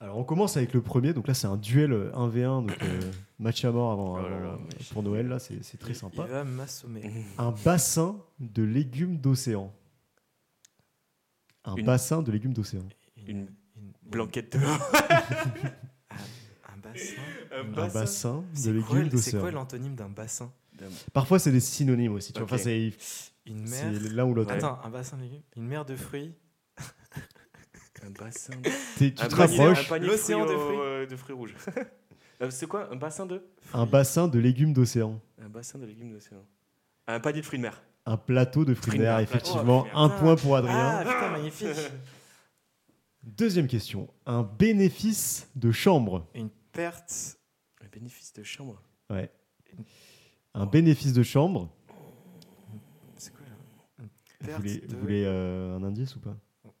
Alors 0.00 0.18
on 0.18 0.24
commence 0.24 0.56
avec 0.56 0.72
le 0.74 0.80
premier, 0.80 1.12
donc 1.12 1.28
là 1.28 1.34
c'est 1.34 1.46
un 1.46 1.56
duel 1.56 1.92
euh, 1.92 2.10
1v1, 2.12 2.66
donc 2.66 2.82
euh, 2.82 3.00
match 3.38 3.64
à 3.64 3.70
mort 3.70 3.92
avant, 3.92 4.14
Oh 4.14 4.28
là 4.28 4.40
là. 4.40 4.58
pour 4.92 5.02
Noël, 5.02 5.28
là 5.28 5.38
c'est 5.38 5.60
très 5.78 5.90
Il 5.92 5.96
sympa. 5.96 6.24
va 6.24 6.42
m'assommer. 6.44 7.02
Un 7.38 7.52
bassin 7.64 8.16
de 8.40 8.62
légumes 8.64 9.18
d'océan. 9.18 9.72
Un 11.64 11.76
Une- 11.76 11.86
bassin 11.86 12.22
de 12.22 12.32
légumes 12.32 12.52
d'océan. 12.52 12.82
Une- 13.28 13.46
Blanquette 14.12 14.52
de. 14.56 14.58
Un 16.68 16.76
bassin. 16.82 17.22
Un 17.52 17.64
bassin 17.64 18.36
de 18.38 18.44
C'est 18.54 18.72
quoi, 18.84 18.98
légumes 18.98 19.18
c'est 19.18 19.38
quoi 19.38 19.50
l'antonyme 19.50 19.94
d'un 19.94 20.08
bassin 20.08 20.52
Parfois 21.12 21.38
c'est 21.38 21.52
des 21.52 21.60
synonymes 21.60 22.14
aussi, 22.14 22.32
tu 22.32 22.38
vois, 22.40 22.46
Ok. 22.46 22.52
enfin, 22.54 22.62
c'est 22.62 22.92
Une 23.46 23.66
c'est 23.66 23.90
mer. 23.90 24.00
l'un 24.12 24.24
ou 24.24 24.34
l'autre. 24.34 24.52
Attends, 24.52 24.78
un 24.84 24.90
bassin 24.90 25.16
de 25.16 25.22
légumes 25.22 25.42
Une 25.56 25.66
mer 25.66 25.84
de 25.84 25.96
fruits 25.96 26.34
Un 28.04 28.10
bassin. 28.18 28.54
T'es- 28.98 29.12
Tu 29.14 29.22
un 29.22 29.28
te 29.28 29.34
panier- 29.36 29.58
rapproches, 29.58 29.88
de 30.00 30.06
L'océan 30.06 30.40
fruits, 30.44 30.50
de 30.56 30.58
au- 30.60 30.64
fruits. 30.66 30.78
euh, 30.80 31.06
de 31.06 31.16
fruits 31.16 31.34
rouges. 31.34 31.54
Euh, 32.40 32.50
C'est 32.50 32.66
quoi 32.66 32.88
Un 32.92 32.96
bassin 32.96 33.24
de 33.24 33.40
un 33.72 33.86
bassin 33.86 34.26
de 34.26 34.36
légumes 34.40 34.72
d'océan. 34.72 35.20
Un 35.40 35.48
bassin 35.48 35.78
de 35.78 35.86
légumes 35.86 36.10
d'océan. 36.12 36.44
Un 37.06 37.20
panier 37.20 37.40
de 37.40 37.46
fruits 37.46 37.60
de 37.60 37.62
mer. 37.62 37.80
Un 38.04 38.16
plateau 38.16 38.64
de 38.64 38.74
fruits 38.74 38.94
de 38.94 38.98
de 38.98 39.02
mer, 39.08 39.20
effectivement. 39.20 39.86
Oh, 39.86 39.96
un 39.96 40.08
point 40.08 40.34
pour 40.34 40.56
Ah 40.56 40.58
Adrien. 40.58 40.98
putain, 41.04 41.30
magnifique 41.30 41.68
Deuxième 43.22 43.66
question. 43.68 44.12
Un 44.26 44.42
bénéfice 44.42 45.48
de 45.54 45.70
chambre. 45.70 46.26
Une 46.34 46.50
perte. 46.72 47.38
Un 47.80 47.86
bénéfice 47.88 48.32
de 48.32 48.42
chambre. 48.42 48.82
Ouais. 49.10 49.30
Un 50.54 50.66
bénéfice 50.66 51.12
de 51.12 51.22
chambre. 51.22 51.70
C'est 53.16 53.32
quoi 53.32 53.46
là? 53.46 53.54
Une 54.00 54.04
Vous 54.40 54.46
perte 54.46 54.58
voulez, 54.60 54.78
de- 54.80 54.94
vous 54.94 55.00
voulez, 55.00 55.24
euh, 55.24 55.76
un 55.76 55.82
indice 55.84 56.16
ou 56.16 56.20
pas? 56.20 56.36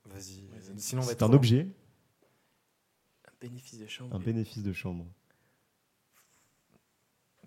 Vas-y. 0.06 0.46
Vas-y. 0.48 0.78
Sinon, 0.80 1.02
C'est 1.02 1.22
un 1.22 1.26
trop- 1.28 1.36
objet. 1.36 1.68
Un 3.26 3.32
bénéfice 3.40 3.78
de 3.78 3.86
chambre. 3.86 4.14
Un 4.14 4.18
bénéfice 4.18 4.62
de 4.62 4.72
chambre. 4.72 5.06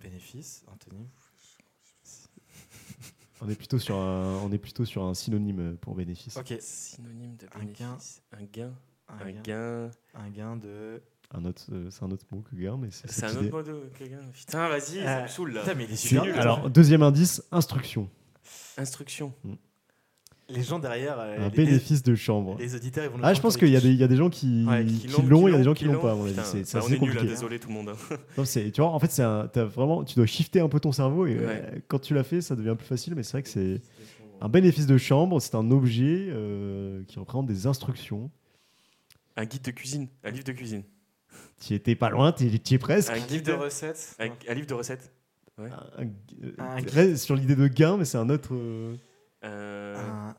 Bénéfice, 0.01 0.63
Anthony. 0.67 1.07
On 3.41 3.49
est 3.49 3.55
plutôt 3.55 3.79
sur 3.79 3.97
un, 3.97 4.39
on 4.43 4.51
est 4.51 4.57
plutôt 4.57 4.85
sur 4.85 5.03
un 5.03 5.13
synonyme 5.13 5.75
pour 5.77 5.95
bénéfice. 5.95 6.37
Ok. 6.37 6.53
Synonyme 6.59 7.35
de 7.35 7.47
Un 7.55 7.59
bénéfice. 7.59 8.21
Un 8.31 8.43
gain. 8.45 8.73
Un, 9.07 9.13
Un 9.25 9.31
gain, 9.31 9.41
gain. 9.43 9.91
un 10.15 10.29
gain 10.29 10.55
de. 10.57 11.01
Un 11.31 11.43
autre, 11.45 11.63
euh, 11.71 11.89
c'est 11.91 12.03
un 12.03 12.11
autre 12.11 12.25
mot 12.31 12.41
que 12.41 12.55
gain, 12.55 12.77
mais 12.77 12.89
c'est 12.91 13.09
C'est 13.11 13.25
un 13.25 13.35
autre 13.35 13.51
mot 13.51 13.61
de 13.63 13.89
que 13.97 14.03
gain. 14.05 14.19
Putain, 14.33 14.67
vas-y, 14.69 15.03
ça 15.03 15.19
Euh, 15.19 15.23
me 15.23 15.27
saoule 15.27 15.51
là. 15.53 15.61
Putain, 15.61 15.73
mais 15.75 15.83
il 15.85 15.91
est 15.91 15.95
super 15.95 16.23
nul. 16.23 16.33
alors 16.35 16.69
deuxième 16.69 17.01
indice, 17.03 17.43
instruction. 17.51 18.09
Instruction. 18.77 19.33
Les 20.49 20.63
gens 20.63 20.79
derrière. 20.79 21.19
euh, 21.19 21.37
Un 21.39 21.49
les- 21.49 21.49
bénéfice 21.49 22.03
de 22.03 22.15
chambre. 22.15 22.55
Les, 22.59 22.75
auditeurs, 22.75 23.03
ils 23.03 23.09
vont 23.09 23.17
nous 23.17 23.23
Ah, 23.25 23.33
je 23.33 23.41
pense 23.41 23.57
qu'il 23.57 23.69
y, 23.69 23.75
a 23.75 23.81
des 23.81 23.87
des- 23.89 23.93
il 23.93 23.99
y 23.99 24.03
a 24.03 24.07
des 24.07 24.15
gens 24.15 24.29
qui, 24.29 24.65
Ouais, 24.67 24.85
qui 24.85 24.99
qui 24.99 25.07
l'ont, 25.21 25.47
il 25.47 25.51
y 25.51 25.55
a 25.55 25.57
des 25.57 25.63
gens 25.63 25.73
qui 25.73 25.85
l'ont 25.85 25.99
pas, 25.99 26.11
à 26.11 26.15
mon 26.15 26.23
avis. 26.23 26.31
Putain, 26.33 26.43
C'est 26.43 26.65
c'est 26.65 26.77
bah, 26.77 26.83
on 26.85 26.89
nul, 26.89 26.99
compliqué. 26.99 27.25
désolé 27.27 27.59
tout 27.59 27.67
le 27.69 27.73
monde. 27.73 27.89
hein. 27.89 28.15
Non, 28.37 28.45
c'est- 28.45 28.69
tu 28.71 28.81
vois, 28.81 28.91
en 28.91 28.99
fait, 28.99 29.11
c'est 29.11 29.23
vraiment, 29.23 30.03
tu 30.03 30.15
dois 30.15 30.25
shifter 30.25 30.59
un 30.59 30.69
peu 30.69 30.79
ton 30.79 30.91
cerveau 30.91 31.25
et 31.25 31.37
euh, 31.37 31.47
Ouais. 31.47 31.83
quand 31.87 31.99
tu 31.99 32.13
l'as 32.13 32.23
fait, 32.23 32.41
ça 32.41 32.55
devient 32.55 32.75
plus 32.77 32.87
facile. 32.87 33.15
Mais 33.15 33.23
c'est 33.23 33.31
vrai 33.33 33.43
que 33.43 33.49
c'est 33.49 33.81
un 34.41 34.49
bénéfice 34.49 34.85
de 34.87 34.97
chambre, 34.97 35.39
c'est 35.41 35.55
un 35.55 35.71
objet 35.71 36.27
euh, 36.29 37.03
qui 37.07 37.17
représente 37.19 37.47
des 37.47 37.67
instructions. 37.67 38.29
Un 39.37 39.45
guide 39.45 39.63
de 39.63 39.71
cuisine. 39.71 40.07
Un 40.23 40.31
livre 40.31 40.43
de 40.45 40.51
cuisine. 40.51 40.83
Tu 41.65 41.73
étais 41.73 41.95
pas 41.95 42.09
loin, 42.09 42.31
tu 42.31 42.45
y 42.45 42.73
es 42.73 42.77
presque. 42.77 43.11
Un 43.11 43.15
livre 43.27 43.43
de 43.43 43.51
recettes. 43.53 44.15
Un, 44.19 44.29
un 44.49 44.53
livre 44.53 44.67
de 44.67 44.73
recettes. 44.73 45.11
Un- 45.57 45.65
un- 45.65 46.05
euh, 46.43 46.51
Un 46.59 46.77
guide. 46.79 46.89
reste 46.89 47.23
sur 47.23 47.35
l'idée 47.35 47.55
de 47.55 47.67
gain, 47.67 47.97
mais 47.97 48.05
c'est 48.05 48.17
un 48.17 48.29
autre. 48.29 48.53
Euh, 49.43 49.95
Un... 49.95 50.35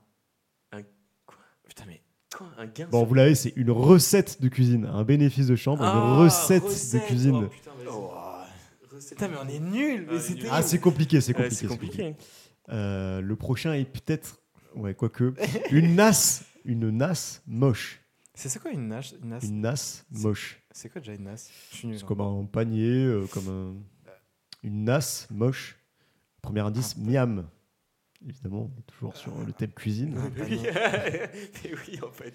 un- 0.79 0.83
quoi? 1.27 1.39
Putain, 1.69 1.85
mais. 1.87 2.03
Quoi? 2.37 2.49
Un 2.59 2.67
gain 2.67 2.87
Bon, 2.91 3.01
sur- 3.01 3.07
vous 3.09 3.15
l'avez, 3.15 3.35
c'est 3.35 3.53
une 3.57 3.71
recette 3.71 4.43
de 4.43 4.49
cuisine, 4.49 4.85
un 4.87 5.05
bénéfice 5.05 5.47
de 5.47 5.57
chambre, 5.57 5.83
Ah, 5.85 5.95
une 5.97 6.25
recette, 6.25 6.65
recette. 6.65 7.03
de 7.03 7.07
cuisine. 7.07 7.35
Oh, 7.45 7.49
putain, 7.49 7.71
vas-y. 7.79 8.95
Recette. 8.95 9.19
Putain, 9.19 9.29
mais 9.29 9.37
on 9.43 9.49
est 9.49 9.61
nuls. 9.61 10.07
Ah, 10.09 10.13
Mais 10.15 10.21
c'était. 10.21 10.49
ah, 10.51 10.63
c'est 10.63 10.79
compliqué, 10.81 11.21
c'est 11.21 11.35
compliqué. 11.35 12.17
c'est. 12.19 12.73
Euh, 12.73 13.21
le 13.21 13.37
prochain 13.37 13.75
est 13.75 13.85
peut-être, 13.85 14.41
ouais, 14.75 14.95
quoique, 14.95 15.35
une 15.71 15.95
nasse, 15.95 16.45
une 16.65 16.91
nasse 16.91 17.43
moche, 17.47 18.01
C'est 18.35 18.49
c'est 18.49 18.59
quoi 18.59 18.73
une 18.73 18.89
nasse 18.89 19.15
Une 19.23 19.29
nasse? 19.31 19.45
Une 19.45 19.61
nasse 19.61 20.05
moche. 20.11 20.61
C'est 20.73 20.89
quoi 20.91 21.01
déjà 21.01 21.15
une 21.15 21.25
nasse? 21.25 21.49
Je 21.71 21.77
suis 21.77 21.89
nul. 21.89 21.97
C'est 21.99 22.05
hein. 22.05 22.09
comme 22.09 22.21
un 22.21 22.45
panier, 22.45 23.05
euh, 23.05 23.27
comme 23.33 23.49
un- 23.49 23.75
une 24.63 24.85
nasse 24.85 25.29
moche. 25.31 25.77
Premier 26.43 26.61
indice, 26.61 26.97
miam. 26.99 27.47
Évidemment, 28.29 28.71
on 28.75 28.79
est 28.81 28.87
toujours 28.87 29.17
sur 29.17 29.33
le 29.47 29.53
thème 29.53 29.71
cuisine. 29.71 30.17
Un 30.19 30.31
Oui. 30.45 30.59
panier. 31.63 32.03
En 32.03 32.11
fait. 32.11 32.35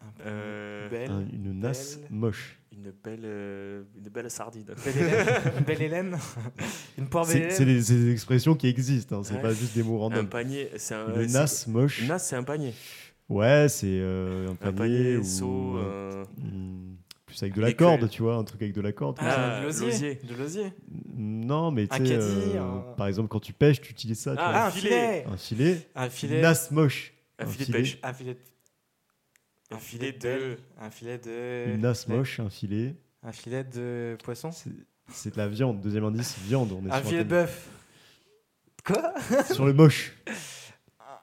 Un 0.00 0.10
panier. 0.12 0.24
Euh, 0.26 0.88
Belle. 0.88 1.10
Un- 1.10 1.26
une 1.32 1.58
nasse 1.58 1.96
belle. 1.98 2.06
moche. 2.10 2.56
Une 2.72 2.92
belle, 3.02 3.20
euh, 3.24 3.82
une 3.96 4.08
belle 4.08 4.30
sardine. 4.30 4.64
Belle 4.84 4.96
Hélène. 4.96 5.26
Une 5.58 5.64
belle 5.64 5.82
Hélène. 5.82 6.18
Une 6.98 7.08
poire 7.08 7.26
belle 7.26 7.50
C'est 7.50 7.62
Hélène. 7.64 7.82
c'est 7.82 7.94
des, 7.94 8.12
expressions 8.12 8.54
qui 8.54 8.68
existent, 8.68 9.18
hein, 9.18 9.22
c'est 9.24 9.34
Ouais. 9.34 9.42
pas 9.42 9.52
juste 9.52 9.74
des 9.74 9.82
mots 9.82 9.96
Un 9.96 10.00
random. 10.02 10.28
panier, 10.28 10.70
c'est 10.76 10.94
un. 10.94 11.12
Une 11.20 11.32
nasse 11.32 11.66
moche. 11.66 12.00
Une 12.02 12.08
nasse, 12.08 12.28
c'est 12.28 12.36
un 12.36 12.44
panier. 12.44 12.72
Ouais, 13.28 13.66
c'est 13.68 13.86
euh, 13.88 14.48
un 14.48 14.52
Un 14.52 14.54
panier. 14.72 14.76
panier, 14.76 15.16
ou, 15.16 15.24
seau. 15.24 15.76
Un- 17.30 17.34
plus 17.34 17.42
avec 17.42 17.54
de 17.54 17.60
la 17.60 17.72
corde, 17.72 18.08
tu 18.08 18.22
vois, 18.22 18.36
un 18.36 18.44
truc 18.44 18.60
avec 18.62 18.74
de 18.74 18.80
la 18.80 18.92
corde. 18.92 19.16
Ah, 19.20 19.60
de 19.60 19.66
l'osier. 19.66 19.86
l'osier. 19.86 20.14
De 20.24 20.34
l'osier. 20.34 20.72
Non, 21.14 21.70
mais 21.70 21.86
Un 21.90 21.98
tu 21.98 22.06
sais, 22.06 22.14
euh, 22.16 22.60
un- 22.62 22.94
par 22.96 23.06
exemple, 23.06 23.28
quand 23.28 23.40
tu 23.40 23.52
pêches, 23.52 23.80
tu 23.80 23.92
utilises 23.92 24.20
ça. 24.20 24.32
tu 24.34 24.38
Ah, 24.42 24.50
vois. 24.52 24.62
Un 24.66 24.70
filet. 24.70 24.88
filet. 24.90 25.24
Un 25.26 25.36
filet. 25.36 25.88
Un 25.94 26.04
Une 26.04 26.10
filet. 26.10 26.40
nasse 26.40 26.70
moche. 26.70 27.12
Un 27.38 27.44
Un 27.44 27.46
filet 27.48 27.66
de 27.66 27.72
pêche. 27.72 27.98
Un 28.02 28.12
filet 28.12 28.34
de. 28.34 28.40
Un 29.72 29.78
filet 29.78 30.12
de. 30.12 30.56
Un 30.80 30.90
filet 30.90 31.18
de. 31.18 31.72
Une 31.74 31.80
nasse 31.80 32.08
moche, 32.08 32.40
un 32.40 32.50
filet. 32.50 32.94
Un 33.22 33.32
filet 33.32 33.64
de 33.64 34.16
poisson. 34.24 34.50
C'est 35.12 35.32
de 35.32 35.38
la 35.38 35.48
viande. 35.48 35.80
Deuxième 35.80 36.04
indice, 36.04 36.36
viande. 36.40 36.72
On 36.72 36.86
est 36.86 36.92
Un 36.92 36.98
sur, 37.00 37.08
filet 37.10 37.24
de 37.24 37.28
bœuf. 37.30 37.68
Quoi? 38.84 39.12
Sur 39.52 39.66
le 39.66 39.72
moche. 39.74 40.16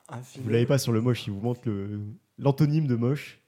Un 0.10 0.22
filet. 0.22 0.44
Vous 0.44 0.50
l'avez 0.52 0.66
pas 0.66 0.78
sur 0.78 0.92
le 0.94 1.02
moche, 1.02 1.26
il 1.28 1.34
vous 1.34 1.42
montre 1.42 1.62
le- 1.66 2.00
l'antonyme 2.38 2.88
de 2.88 2.96
moche. 2.96 3.40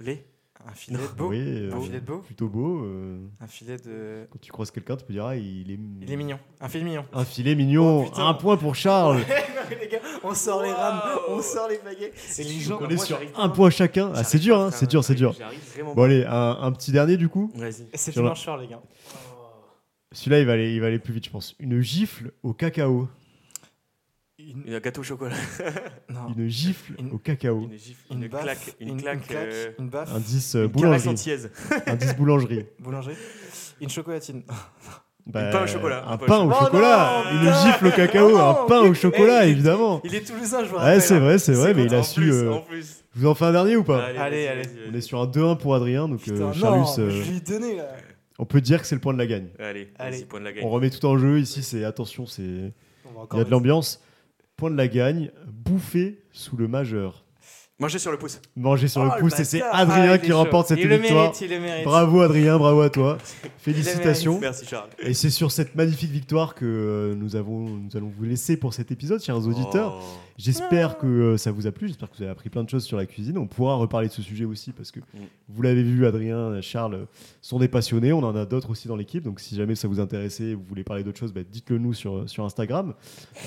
Lait. 0.00 0.26
Un 0.68 0.72
filet 0.74 0.98
de 0.98 1.06
beau. 1.18 1.28
Oui, 1.28 1.38
euh, 1.40 1.72
Un 1.74 1.80
filet 1.80 2.00
de 2.00 2.06
beau. 2.06 2.18
plutôt 2.18 2.48
beau. 2.48 2.84
euh, 2.84 3.18
Un 3.40 3.46
filet 3.46 3.76
de. 3.78 4.26
quand 4.30 4.38
tu 4.40 4.52
croises 4.52 4.70
quelqu'un, 4.70 4.96
tu 4.96 5.04
peux 5.04 5.12
dire 5.12 5.26
ah, 5.26 5.36
il 5.36 5.70
est, 5.70 5.78
Il 6.00 6.10
est 6.12 6.16
mignon. 6.16 6.38
Un 6.60 6.68
filet 6.68 6.84
mignon. 6.84 7.04
Un 7.12 7.24
filet 7.24 7.54
mignon. 7.54 8.06
Oh, 8.06 8.20
un 8.20 8.34
point 8.34 8.56
pour 8.56 8.74
Charles. 8.74 9.18
non, 9.18 9.24
mais 9.70 9.78
les 9.80 9.88
gars, 9.88 9.98
on 10.22 10.34
sort 10.34 10.62
les 10.62 10.72
rames, 10.72 11.00
on 11.28 11.42
sort 11.42 11.68
les 11.68 11.78
baguettes. 11.78 12.14
Et 12.38 12.44
les 12.44 12.60
gens. 12.60 12.78
on 12.80 12.88
est 12.88 12.96
sur 12.96 13.16
j'arrive 13.16 13.30
un 13.36 13.48
point 13.48 13.70
chacun. 13.70 14.12
Ah, 14.14 14.24
c'est 14.24 14.38
dur, 14.38 14.58
hein, 14.60 14.70
c'est 14.70 14.88
dur, 14.88 15.02
c'est 15.04 15.14
dur. 15.14 15.32
J'arrive 15.38 15.58
vraiment 15.74 15.94
Bon 15.94 16.02
allez, 16.04 16.24
un, 16.24 16.58
un 16.60 16.72
petit 16.72 16.92
dernier 16.92 17.16
du 17.16 17.28
coup. 17.28 17.50
Vas-y. 17.54 17.86
C'est 17.94 18.12
dimanche 18.14 18.40
soir, 18.42 18.56
les 18.58 18.68
gars. 18.68 18.80
Celui-là, 20.12 20.40
il 20.40 20.46
va 20.46 20.52
aller, 20.52 20.74
il 20.74 20.80
va 20.80 20.88
aller 20.88 20.98
plus 20.98 21.14
vite, 21.14 21.24
je 21.24 21.30
pense. 21.30 21.54
Une 21.58 21.80
gifle 21.80 22.32
au 22.42 22.52
cacao. 22.52 23.08
Une. 24.66 24.74
Un 24.74 24.80
gâteau 24.80 25.00
au 25.00 25.04
chocolat. 25.04 25.34
Non. 26.08 26.34
Une 26.36 26.48
gifle 26.48 26.94
Une- 26.98 27.10
au 27.12 27.18
cacao. 27.18 27.68
Une 27.70 27.78
gifle. 27.78 28.00
Une, 28.10 28.22
Une 28.24 28.28
baffe, 28.28 28.42
claque. 28.42 28.76
Une 28.80 28.96
claque. 29.00 29.30
euh, 29.32 29.70
une 29.78 29.88
baffe, 29.88 30.14
Indice 30.14 30.54
euh, 30.56 30.64
Une 30.64 30.68
boulangerie. 30.68 31.08
Indice 31.86 32.16
boulangerie. 32.16 32.66
boulangerie, 32.80 33.16
une 33.80 33.88
chocolatine. 33.90 34.42
Bah, 35.24 35.50
pain 35.52 35.62
au 35.62 35.66
chocolat, 35.68 36.04
Un 36.04 36.14
un 36.14 36.16
pain 36.16 36.26
pain 36.26 36.38
au 36.40 36.52
chocolat. 36.52 37.22
Oh 37.30 37.32
non, 37.32 37.40
Une 37.42 37.52
gifle 37.54 37.86
au 37.86 37.90
cacao, 37.92 38.30
non, 38.32 38.38
un 38.44 38.54
pain 38.66 38.80
au 38.80 38.92
chocolat, 38.92 39.46
il- 39.46 39.52
évidemment. 39.52 40.00
Il 40.02 40.16
est 40.16 40.26
toulousain, 40.26 40.64
je 40.64 40.68
vous 40.70 40.74
Ouais, 40.74 40.80
rappelle. 40.80 41.00
c'est 41.02 41.18
vrai, 41.20 41.38
c'est 41.38 41.52
vrai, 41.52 41.74
mais 41.74 41.84
il 41.84 41.94
a 41.94 42.00
En 42.00 42.02
su. 42.02 42.18
plus, 42.22 42.32
euh, 42.32 42.50
en 42.54 42.58
plus. 42.60 43.04
Je 43.14 43.20
vous 43.20 43.26
en 43.28 43.34
fais 43.36 43.44
un 43.44 43.52
dernier 43.52 43.76
ou 43.76 43.84
pas? 43.84 44.02
Allez, 44.04 44.48
allez. 44.48 44.62
On 44.90 44.92
est 44.92 45.00
sur 45.00 45.20
un 45.20 45.26
2-1 45.28 45.54
pour 45.58 45.76
Adrien, 45.76 46.08
donc 46.08 46.18
Putain, 46.22 46.48
euh, 46.48 46.52
Charlus, 46.52 46.86
euh, 46.98 47.10
je 47.10 47.30
lui 47.30 47.36
ai 47.36 47.40
donné 47.40 47.76
là. 47.76 47.86
on 48.40 48.44
peut 48.46 48.60
dire 48.60 48.80
que 48.80 48.86
c'est 48.88 48.96
le 48.96 49.00
point 49.00 49.12
de 49.14 49.18
la 49.18 49.28
gagne. 49.28 49.46
Allez, 49.60 49.92
Allez. 49.96 50.24
point 50.24 50.40
de 50.40 50.44
la 50.46 50.50
On 50.50 50.54
gagne. 50.54 50.64
remet 50.66 50.90
tout 50.90 51.06
en 51.06 51.16
jeu 51.16 51.38
ici, 51.38 51.62
c'est 51.62 51.84
attention, 51.84 52.26
c'est 52.26 52.42
il 52.42 52.72
On 53.30 53.38
y 53.38 53.40
a 53.40 53.44
de 53.44 53.50
l'ambiance. 53.50 54.02
Point 54.56 54.70
de 54.70 54.76
la 54.76 54.88
gagne, 54.88 55.30
bouffé 55.46 56.24
sous 56.30 56.56
le 56.56 56.68
majeur. 56.68 57.24
Manger 57.82 57.98
sur 57.98 58.12
le 58.12 58.16
pouce. 58.16 58.40
Manger 58.54 58.86
sur 58.86 59.00
Oh, 59.00 59.06
le 59.06 59.20
pouce 59.20 59.40
et 59.40 59.44
c'est. 59.44 59.60
Adrien 59.60 60.12
Ah, 60.12 60.18
qui 60.18 60.30
remporte 60.30 60.68
cette 60.68 60.78
il 60.78 60.86
le 60.86 60.98
victoire. 60.98 61.24
Mérite, 61.24 61.40
il 61.40 61.50
le 61.50 61.58
mérite. 61.58 61.84
Bravo 61.84 62.20
Adrien, 62.20 62.56
bravo 62.56 62.80
à 62.80 62.90
toi. 62.90 63.18
Félicitations. 63.58 64.38
Merci 64.38 64.66
Charles. 64.66 64.90
Et 65.00 65.14
c'est 65.14 65.30
sur 65.30 65.50
cette 65.50 65.74
magnifique 65.74 66.12
victoire 66.12 66.54
que 66.54 66.64
euh, 66.64 67.14
nous, 67.16 67.34
avons, 67.34 67.68
nous 67.68 67.96
allons 67.96 68.12
vous 68.16 68.22
laisser 68.22 68.56
pour 68.56 68.72
cet 68.72 68.92
épisode, 68.92 69.20
chers 69.20 69.36
auditeurs. 69.48 69.98
Oh. 70.00 70.18
J'espère 70.38 70.96
que 70.96 71.06
euh, 71.06 71.36
ça 71.36 71.50
vous 71.50 71.66
a 71.66 71.72
plu, 71.72 71.88
j'espère 71.88 72.08
que 72.08 72.16
vous 72.16 72.22
avez 72.22 72.30
appris 72.30 72.50
plein 72.50 72.62
de 72.62 72.70
choses 72.70 72.84
sur 72.84 72.96
la 72.96 73.06
cuisine. 73.06 73.36
On 73.36 73.48
pourra 73.48 73.74
reparler 73.74 74.06
de 74.06 74.12
ce 74.12 74.22
sujet 74.22 74.44
aussi 74.44 74.70
parce 74.70 74.92
que 74.92 75.00
vous 75.48 75.62
l'avez 75.62 75.82
vu, 75.82 76.06
Adrien, 76.06 76.60
Charles 76.60 77.06
sont 77.40 77.58
des 77.58 77.68
passionnés. 77.68 78.12
On 78.12 78.22
en 78.22 78.36
a 78.36 78.46
d'autres 78.46 78.70
aussi 78.70 78.86
dans 78.86 78.96
l'équipe. 78.96 79.24
Donc 79.24 79.40
si 79.40 79.56
jamais 79.56 79.74
ça 79.74 79.88
vous 79.88 79.98
intéresse 79.98 80.40
et 80.40 80.54
vous 80.54 80.64
voulez 80.68 80.84
parler 80.84 81.02
d'autre 81.02 81.18
chose, 81.18 81.32
bah, 81.32 81.42
dites-le 81.48 81.78
nous 81.78 81.94
sur, 81.94 82.28
sur 82.28 82.44
Instagram. 82.44 82.94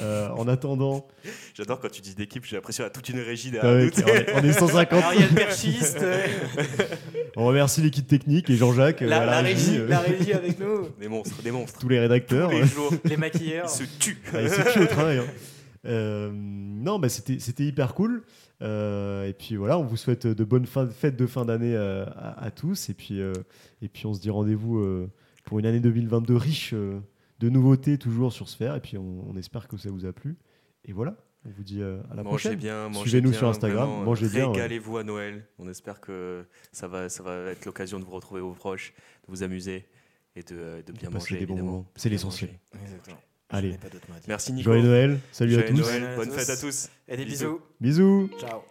Euh, 0.02 0.30
en 0.30 0.48
attendant, 0.50 1.08
J'adore 1.54 1.80
quand 1.80 1.90
tu 1.90 2.02
dis 2.02 2.16
d'équipe, 2.16 2.44
j'ai 2.46 2.58
l'impression 2.58 2.84
à 2.84 2.90
toute 2.90 3.08
une 3.10 3.20
régie 3.20 3.52
ah 3.58 3.62
derrière 3.62 3.92
tu 3.92 4.02
on, 4.34 4.38
est, 4.40 4.42
on 4.42 4.44
est 4.50 4.54
150. 4.54 5.00
Alors 5.00 5.14
il 5.14 5.22
y 5.22 5.24
a 5.24 5.28
le 5.28 5.36
perchiste, 5.36 6.00
euh, 6.02 6.26
On 7.36 7.46
remercie 7.46 7.82
l'équipe 7.82 8.08
technique 8.08 8.50
et 8.50 8.56
Jean-Jacques 8.56 9.02
euh, 9.02 9.08
la, 9.08 9.26
la 9.26 9.42
régie, 9.42 9.78
euh, 9.78 9.88
la 9.88 10.00
régie 10.00 10.34
avec 10.34 10.60
nous, 10.60 10.88
Des 11.00 11.08
monstres, 11.08 11.42
des 11.44 11.52
monstres. 11.52 11.80
tous 11.80 11.90
les 11.90 12.00
rédacteurs. 12.00 12.50
Tous 12.50 12.56
les 12.58 12.66
jours, 12.66 12.92
les 13.06 13.18
maquilleurs. 13.18 13.66
ils 13.68 13.70
se 13.70 13.84
tuent. 14.00 14.22
Ah, 14.34 14.42
il 14.42 14.50
se 14.50 14.72
tue 14.74 14.80
au 14.82 14.86
travail. 14.88 15.18
hein. 15.20 15.26
Euh, 15.88 16.32
non, 16.34 16.98
bah, 16.98 17.10
c'était 17.10 17.64
hyper 17.64 17.94
cool. 17.94 18.24
Euh, 18.64 19.28
et 19.28 19.34
puis 19.34 19.56
voilà, 19.56 19.78
on 19.78 19.84
vous 19.84 19.98
souhaite 19.98 20.26
de 20.26 20.44
bonnes 20.44 20.66
fin- 20.66 20.90
fêtes 20.90 21.16
de 21.16 21.28
fin 21.28 21.46
d'année 21.46 21.76
euh, 21.76 22.06
à, 22.16 22.44
à 22.46 22.50
tous. 22.50 22.90
Et 22.90 22.96
puis, 22.96 23.22
euh, 23.22 23.34
et 23.84 23.88
puis 23.88 24.08
on 24.08 24.14
se 24.16 24.20
dit 24.20 24.32
rendez-vous 24.32 24.80
euh, 24.80 25.08
pour 25.44 25.60
une 25.60 25.68
année 25.68 25.80
2022 25.80 26.36
riche 26.38 26.72
euh, 26.74 26.98
de 27.40 27.50
nouveautés, 27.50 28.00
toujours 28.00 28.34
sur 28.34 28.50
Sphère. 28.50 28.76
Et 28.76 28.80
puis 28.80 28.98
on, 28.98 29.30
on 29.30 29.38
espère 29.38 29.68
que 29.68 29.78
ça 29.78 29.92
vous 29.92 30.08
a 30.08 30.12
plu. 30.12 30.38
Et 30.86 30.92
voilà, 30.92 31.18
on 31.46 31.50
vous 31.56 31.64
dit 31.64 31.82
euh, 31.82 32.00
à 32.12 32.16
la 32.16 32.24
Mangez 32.24 32.30
prochaine. 32.50 32.56
bien, 32.56 32.90
mangez 32.90 33.02
Suivez-nous 33.10 33.30
bien, 33.32 33.40
sur 33.40 33.48
Instagram, 33.48 33.88
vraiment, 33.88 34.04
mangez 34.04 34.28
bien, 34.30 34.46
ouais. 34.48 34.52
Régalez-vous 34.54 34.98
à 34.98 35.04
Noël. 35.04 35.46
On 35.60 35.70
espère 35.70 36.00
que 36.02 36.46
ça 36.72 36.88
va, 36.88 37.10
ça 37.10 37.24
va 37.24 37.52
être 37.52 37.66
l'occasion 37.66 38.00
de 38.00 38.06
vous 38.06 38.12
retrouver 38.12 38.42
vos 38.42 38.54
proches, 38.54 38.94
de 39.28 39.32
vous 39.32 39.44
amuser 39.44 39.86
et 40.36 40.44
de, 40.44 40.84
de 40.86 40.92
bien 40.92 41.10
Passer 41.12 41.34
manger. 41.34 41.38
des 41.40 41.46
bons 41.46 41.58
moments. 41.58 41.86
C'est 41.96 42.10
l'essentiel. 42.10 42.50
Allez. 43.50 43.78
Pas. 43.78 43.88
Merci 44.28 44.54
Nico. 44.54 44.64
Joyeux 44.72 44.84
Noël, 44.88 45.20
salut 45.32 45.56
à 45.58 45.64
tous. 45.64 45.74
Noël, 45.76 46.16
bonne 46.16 46.32
fête 46.32 46.50
à 46.50 46.56
tous. 46.58 46.62
tous. 46.62 46.90
Et 47.08 47.16
des 47.18 47.26
Bisous. 47.26 47.62
bisous. 47.80 48.28
Bisous. 48.28 48.40
Ciao. 48.40 48.62